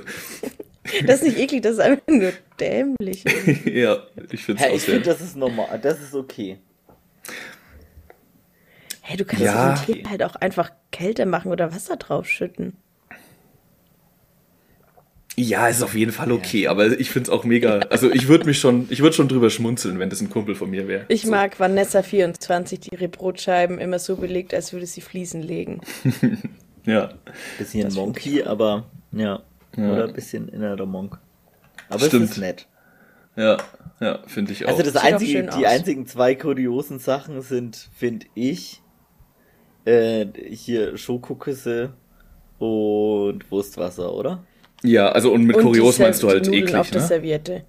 das 1.05 1.21
ist 1.21 1.23
nicht 1.23 1.37
eklig, 1.37 1.61
das 1.61 1.73
ist 1.73 1.79
einfach 1.79 2.07
nur 2.07 2.33
dämlich. 2.59 3.23
ja, 3.65 4.03
ich 4.31 4.43
finde 4.43 4.63
es 4.63 4.67
hey, 4.67 4.75
Ich 4.75 4.83
finde, 4.83 5.01
das 5.01 5.21
ist 5.21 5.35
normal, 5.35 5.79
das 5.81 6.01
ist 6.01 6.15
okay. 6.15 6.57
Hey, 9.01 9.15
du 9.15 9.23
kannst 9.23 9.45
ja. 9.45 9.75
den 9.75 9.95
Tee 9.95 10.03
halt 10.09 10.23
auch 10.23 10.35
einfach 10.35 10.71
kälter 10.91 11.25
machen 11.25 11.51
oder 11.51 11.73
Wasser 11.73 11.95
draufschütten. 11.95 12.75
Ja, 15.39 15.67
ist 15.67 15.83
auf 15.83 15.93
jeden 15.93 16.11
Fall 16.11 16.31
okay, 16.31 16.63
ja. 16.63 16.71
aber 16.71 16.99
ich 16.99 17.11
finde 17.11 17.29
es 17.29 17.29
auch 17.29 17.43
mega. 17.43 17.79
Also 17.91 18.11
ich 18.11 18.27
würde 18.27 18.45
mich 18.45 18.59
schon, 18.59 18.87
ich 18.89 19.01
würde 19.01 19.15
schon 19.15 19.27
drüber 19.27 19.51
schmunzeln, 19.51 19.99
wenn 19.99 20.09
das 20.09 20.19
ein 20.19 20.31
Kumpel 20.31 20.55
von 20.55 20.67
mir 20.67 20.87
wäre. 20.87 21.05
Ich 21.09 21.23
so. 21.23 21.29
mag 21.29 21.59
Vanessa 21.59 22.01
24, 22.01 22.79
die 22.79 22.89
ihre 22.91 23.07
Brotscheiben 23.07 23.77
immer 23.77 23.99
so 23.99 24.15
belegt, 24.15 24.55
als 24.55 24.73
würde 24.73 24.87
sie 24.87 25.01
Fliesen 25.01 25.43
legen. 25.43 25.81
ja. 26.85 27.11
Bisschen 27.59 27.83
das 27.83 27.93
Monkey, 27.93 28.41
aber 28.41 28.85
ja. 29.11 29.43
ja. 29.77 29.93
Oder 29.93 30.05
ein 30.05 30.13
bisschen 30.13 30.47
innerer 30.49 30.87
Monk. 30.87 31.19
Aber 31.87 32.05
Stimmt. 32.05 32.25
es 32.25 32.31
ist 32.31 32.37
nett. 32.39 32.67
Ja, 33.35 33.57
ja, 33.99 34.19
finde 34.25 34.53
ich 34.53 34.67
also 34.67 34.73
auch. 34.73 34.79
Also 34.79 34.91
das 34.91 35.03
einzige, 35.03 35.43
die 35.43 35.49
aus. 35.49 35.71
einzigen 35.71 36.07
zwei 36.07 36.33
kuriosen 36.33 36.97
Sachen 36.97 37.41
sind, 37.43 37.89
finde 37.95 38.25
ich, 38.33 38.81
äh, 39.85 40.25
hier 40.49 40.97
Schokoküsse 40.97 41.93
und 42.57 43.51
Wurstwasser, 43.51 44.11
oder? 44.11 44.43
Ja, 44.83 45.09
also 45.09 45.31
und 45.31 45.43
mit 45.43 45.55
und 45.57 45.63
kurios 45.63 45.99
meinst 45.99 46.23
du 46.23 46.29
halt 46.29 46.45
Nudeln 46.45 46.63
eklig, 46.63 46.75
auf 46.75 46.87
ne? 46.87 46.93
der 46.93 47.01
Serviette. 47.01 47.65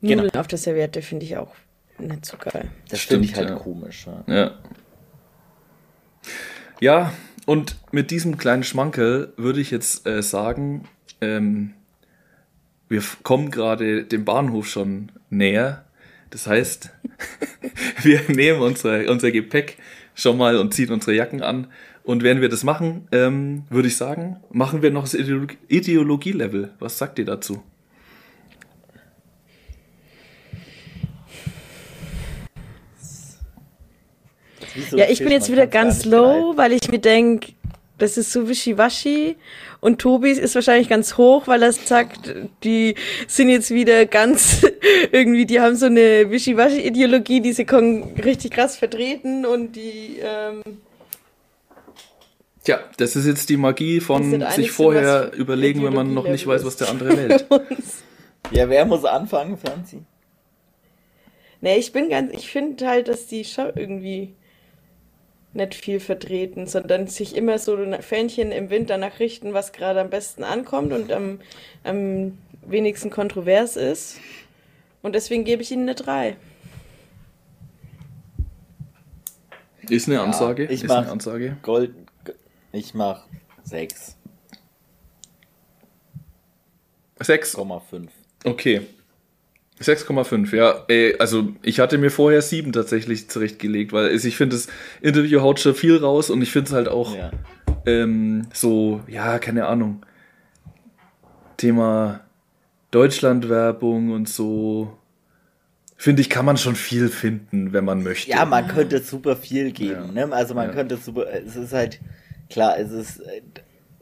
Nudeln 0.00 0.28
genau. 0.28 0.40
auf 0.40 0.46
der 0.46 0.58
Serviette 0.58 1.02
finde 1.02 1.26
ich 1.26 1.36
auch 1.36 1.54
nicht 1.98 2.24
so 2.26 2.36
geil. 2.36 2.68
Das 2.88 3.00
finde 3.00 3.26
ich 3.26 3.36
halt 3.36 3.50
ja. 3.50 3.56
komisch. 3.56 4.06
Ja. 4.06 4.34
ja. 4.34 4.50
Ja, 6.80 7.12
und 7.46 7.76
mit 7.92 8.10
diesem 8.10 8.38
kleinen 8.38 8.64
Schmankel 8.64 9.34
würde 9.36 9.60
ich 9.60 9.70
jetzt 9.70 10.06
äh, 10.06 10.22
sagen, 10.22 10.88
ähm, 11.20 11.74
wir 12.88 13.02
kommen 13.22 13.50
gerade 13.50 14.04
dem 14.04 14.24
Bahnhof 14.24 14.66
schon 14.68 15.12
näher. 15.28 15.84
Das 16.30 16.46
heißt, 16.46 16.90
wir 18.02 18.22
nehmen 18.28 18.60
unsere, 18.60 19.10
unser 19.10 19.30
Gepäck 19.30 19.76
schon 20.14 20.38
mal 20.38 20.56
und 20.56 20.74
ziehen 20.74 20.90
unsere 20.90 21.14
Jacken 21.14 21.42
an 21.42 21.68
und 22.04 22.22
wenn 22.22 22.40
wir 22.40 22.48
das 22.48 22.64
machen, 22.64 23.08
ähm, 23.12 23.64
würde 23.68 23.88
ich 23.88 23.96
sagen, 23.96 24.36
machen 24.50 24.82
wir 24.82 24.90
noch 24.90 25.02
das 25.02 25.14
Ideologie-Level. 25.14 26.74
Was 26.78 26.98
sagt 26.98 27.18
ihr 27.18 27.24
dazu? 27.24 27.62
ja, 34.92 35.06
ich 35.08 35.18
bin 35.18 35.30
jetzt 35.30 35.50
wieder 35.50 35.66
ganz 35.66 36.04
low, 36.04 36.56
weil 36.56 36.72
ich 36.72 36.90
mir 36.90 36.98
denke, 36.98 37.52
das 37.98 38.16
ist 38.16 38.32
so 38.32 38.48
wischiwaschi. 38.48 39.36
Und 39.80 40.00
Tobi 40.00 40.30
ist 40.30 40.54
wahrscheinlich 40.54 40.88
ganz 40.88 41.16
hoch, 41.16 41.46
weil 41.46 41.62
er 41.62 41.72
sagt, 41.72 42.34
die 42.64 42.94
sind 43.26 43.48
jetzt 43.48 43.70
wieder 43.70 44.06
ganz 44.06 44.66
irgendwie, 45.12 45.46
die 45.46 45.60
haben 45.60 45.76
so 45.76 45.86
eine 45.86 46.30
wischiwaschi-Ideologie, 46.30 47.40
die 47.40 47.52
sie 47.52 47.66
richtig 48.24 48.52
krass 48.52 48.76
vertreten 48.76 49.44
und 49.46 49.76
die 49.76 50.18
ähm, 50.22 50.62
Tja, 52.64 52.80
das 52.98 53.16
ist 53.16 53.26
jetzt 53.26 53.48
die 53.48 53.56
Magie 53.56 54.00
von 54.00 54.44
sich 54.50 54.70
vorher 54.70 55.32
überlegen, 55.32 55.82
wenn 55.82 55.94
man 55.94 56.12
noch 56.12 56.28
nicht 56.28 56.46
weiß, 56.46 56.64
was 56.64 56.76
der 56.76 56.90
andere 56.90 57.16
wählt. 57.16 57.46
ja, 58.50 58.68
wer 58.68 58.84
muss 58.84 59.04
anfangen, 59.04 59.56
Franzi? 59.56 60.02
Nee, 61.62 61.76
ich 61.76 61.92
bin 61.92 62.10
ganz, 62.10 62.32
ich 62.32 62.50
finde 62.50 62.86
halt, 62.86 63.08
dass 63.08 63.26
die 63.26 63.44
Show 63.44 63.70
irgendwie 63.74 64.34
nicht 65.52 65.74
viel 65.74 66.00
vertreten, 66.00 66.66
sondern 66.66 67.06
sich 67.06 67.34
immer 67.34 67.58
so 67.58 67.76
Fähnchen 68.00 68.52
im 68.52 68.70
Wind 68.70 68.88
danach 68.88 69.18
richten, 69.18 69.52
was 69.52 69.72
gerade 69.72 70.00
am 70.00 70.10
besten 70.10 70.44
ankommt 70.44 70.92
und 70.92 71.10
am, 71.12 71.40
am 71.82 72.38
wenigsten 72.64 73.10
kontrovers 73.10 73.76
ist. 73.76 74.18
Und 75.02 75.14
deswegen 75.14 75.44
gebe 75.44 75.62
ich 75.62 75.70
ihnen 75.70 75.82
eine 75.82 75.94
3. 75.94 76.36
Ist 79.88 80.08
eine 80.08 80.20
Ansage. 80.20 80.64
Ja, 80.64 80.70
ich 80.70 80.84
ist 80.84 80.90
eine 80.90 81.10
Ansage. 81.10 81.56
Gold, 81.62 81.92
ich 82.72 82.94
mach 82.94 83.26
6. 83.64 84.16
6,5. 87.20 88.08
Okay. 88.44 88.82
6,5, 89.80 90.54
ja. 90.54 90.84
Ey, 90.88 91.16
also 91.18 91.54
ich 91.62 91.80
hatte 91.80 91.96
mir 91.96 92.10
vorher 92.10 92.42
7 92.42 92.72
tatsächlich 92.72 93.30
zurechtgelegt, 93.30 93.92
weil 93.92 94.14
ich 94.14 94.36
finde, 94.36 94.56
das 94.56 94.68
Interview 95.00 95.40
haut 95.40 95.58
schon 95.58 95.74
viel 95.74 95.96
raus 95.96 96.28
und 96.30 96.42
ich 96.42 96.52
finde 96.52 96.68
es 96.68 96.74
halt 96.74 96.88
auch 96.88 97.16
ja. 97.16 97.30
ähm, 97.86 98.46
so, 98.52 99.00
ja, 99.08 99.38
keine 99.38 99.66
Ahnung. 99.66 100.04
Thema 101.56 102.20
Deutschlandwerbung 102.90 104.10
und 104.12 104.28
so. 104.28 104.96
Finde 105.96 106.22
ich, 106.22 106.30
kann 106.30 106.46
man 106.46 106.56
schon 106.56 106.76
viel 106.76 107.08
finden, 107.08 107.72
wenn 107.72 107.84
man 107.84 108.02
möchte. 108.02 108.30
Ja, 108.30 108.44
man 108.46 108.68
könnte 108.68 109.00
super 109.00 109.36
viel 109.36 109.70
geben. 109.70 110.14
Ja. 110.14 110.26
Ne? 110.26 110.32
Also 110.34 110.54
man 110.54 110.68
ja. 110.68 110.74
könnte 110.74 110.96
super, 110.96 111.26
es 111.30 111.56
ist 111.56 111.72
halt, 111.72 112.00
klar, 112.50 112.78
es 112.78 112.92
ist 112.92 113.22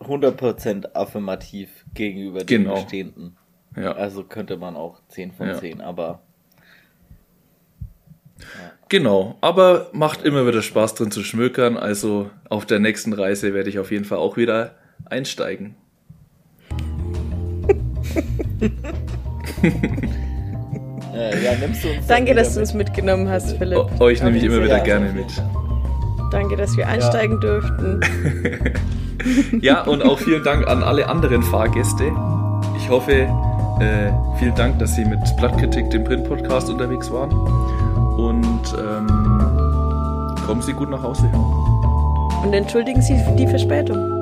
100% 0.01 0.95
affirmativ 0.95 1.69
gegenüber 1.95 2.45
genau. 2.45 2.75
den 2.75 2.83
Bestehenden. 2.83 3.37
Ja. 3.77 3.93
Also 3.93 4.25
könnte 4.25 4.57
man 4.57 4.75
auch 4.77 5.01
10 5.09 5.33
von 5.33 5.49
ja. 5.49 5.59
10, 5.59 5.81
aber. 5.81 6.23
Ja. 8.39 8.73
Genau, 8.89 9.37
aber 9.41 9.91
macht 9.93 10.23
immer 10.23 10.47
wieder 10.47 10.63
Spaß 10.63 10.95
drin 10.95 11.11
zu 11.11 11.23
schmökern. 11.23 11.77
Also 11.77 12.31
auf 12.49 12.65
der 12.67 12.79
nächsten 12.79 13.13
Reise 13.13 13.53
werde 13.55 13.69
ich 13.69 13.79
auf 13.79 13.91
jeden 13.91 14.05
Fall 14.05 14.19
auch 14.19 14.37
wieder 14.37 14.75
einsteigen. 15.05 15.77
ja, 21.13 21.55
nimmst 21.61 21.85
du 21.85 21.91
uns 21.91 22.07
Danke, 22.07 22.35
dass 22.35 22.55
du 22.55 22.61
uns 22.61 22.73
mitgenommen 22.75 23.29
hast, 23.29 23.57
Philipp. 23.59 23.79
O 23.79 24.05
euch 24.05 24.23
nehme 24.23 24.39
ich 24.39 24.45
immer 24.45 24.63
wieder 24.63 24.81
gerne 24.81 25.13
mit. 25.13 25.27
Danke, 26.31 26.57
dass 26.57 26.77
wir 26.77 26.89
einsteigen 26.89 27.41
durften. 27.41 28.01
ja, 29.61 29.83
und 29.83 30.03
auch 30.03 30.19
vielen 30.19 30.45
Dank 30.45 30.67
an 30.69 30.83
alle 30.83 31.09
anderen 31.09 31.43
Fahrgäste. 31.43 32.13
Ich 32.77 32.91
hoffe, 32.91 33.13
äh, 33.81 34.11
vielen 34.39 34.55
Dank, 34.55 34.79
dass 34.79 34.95
Sie 34.95 35.05
mit 35.05 35.21
Blattkritik, 35.37 35.91
dem 35.91 36.05
Print-Podcast, 36.05 36.69
unterwegs 36.69 37.11
waren. 37.11 37.33
Und 38.19 38.77
ähm, 38.79 39.07
kommen 40.47 40.63
Sie 40.63 40.73
gut 40.73 40.91
nach 40.91 41.03
Hause. 41.03 41.31
Und 42.43 42.53
entschuldigen 42.53 43.01
Sie 43.01 43.17
die 43.37 43.47
Verspätung. 43.47 44.19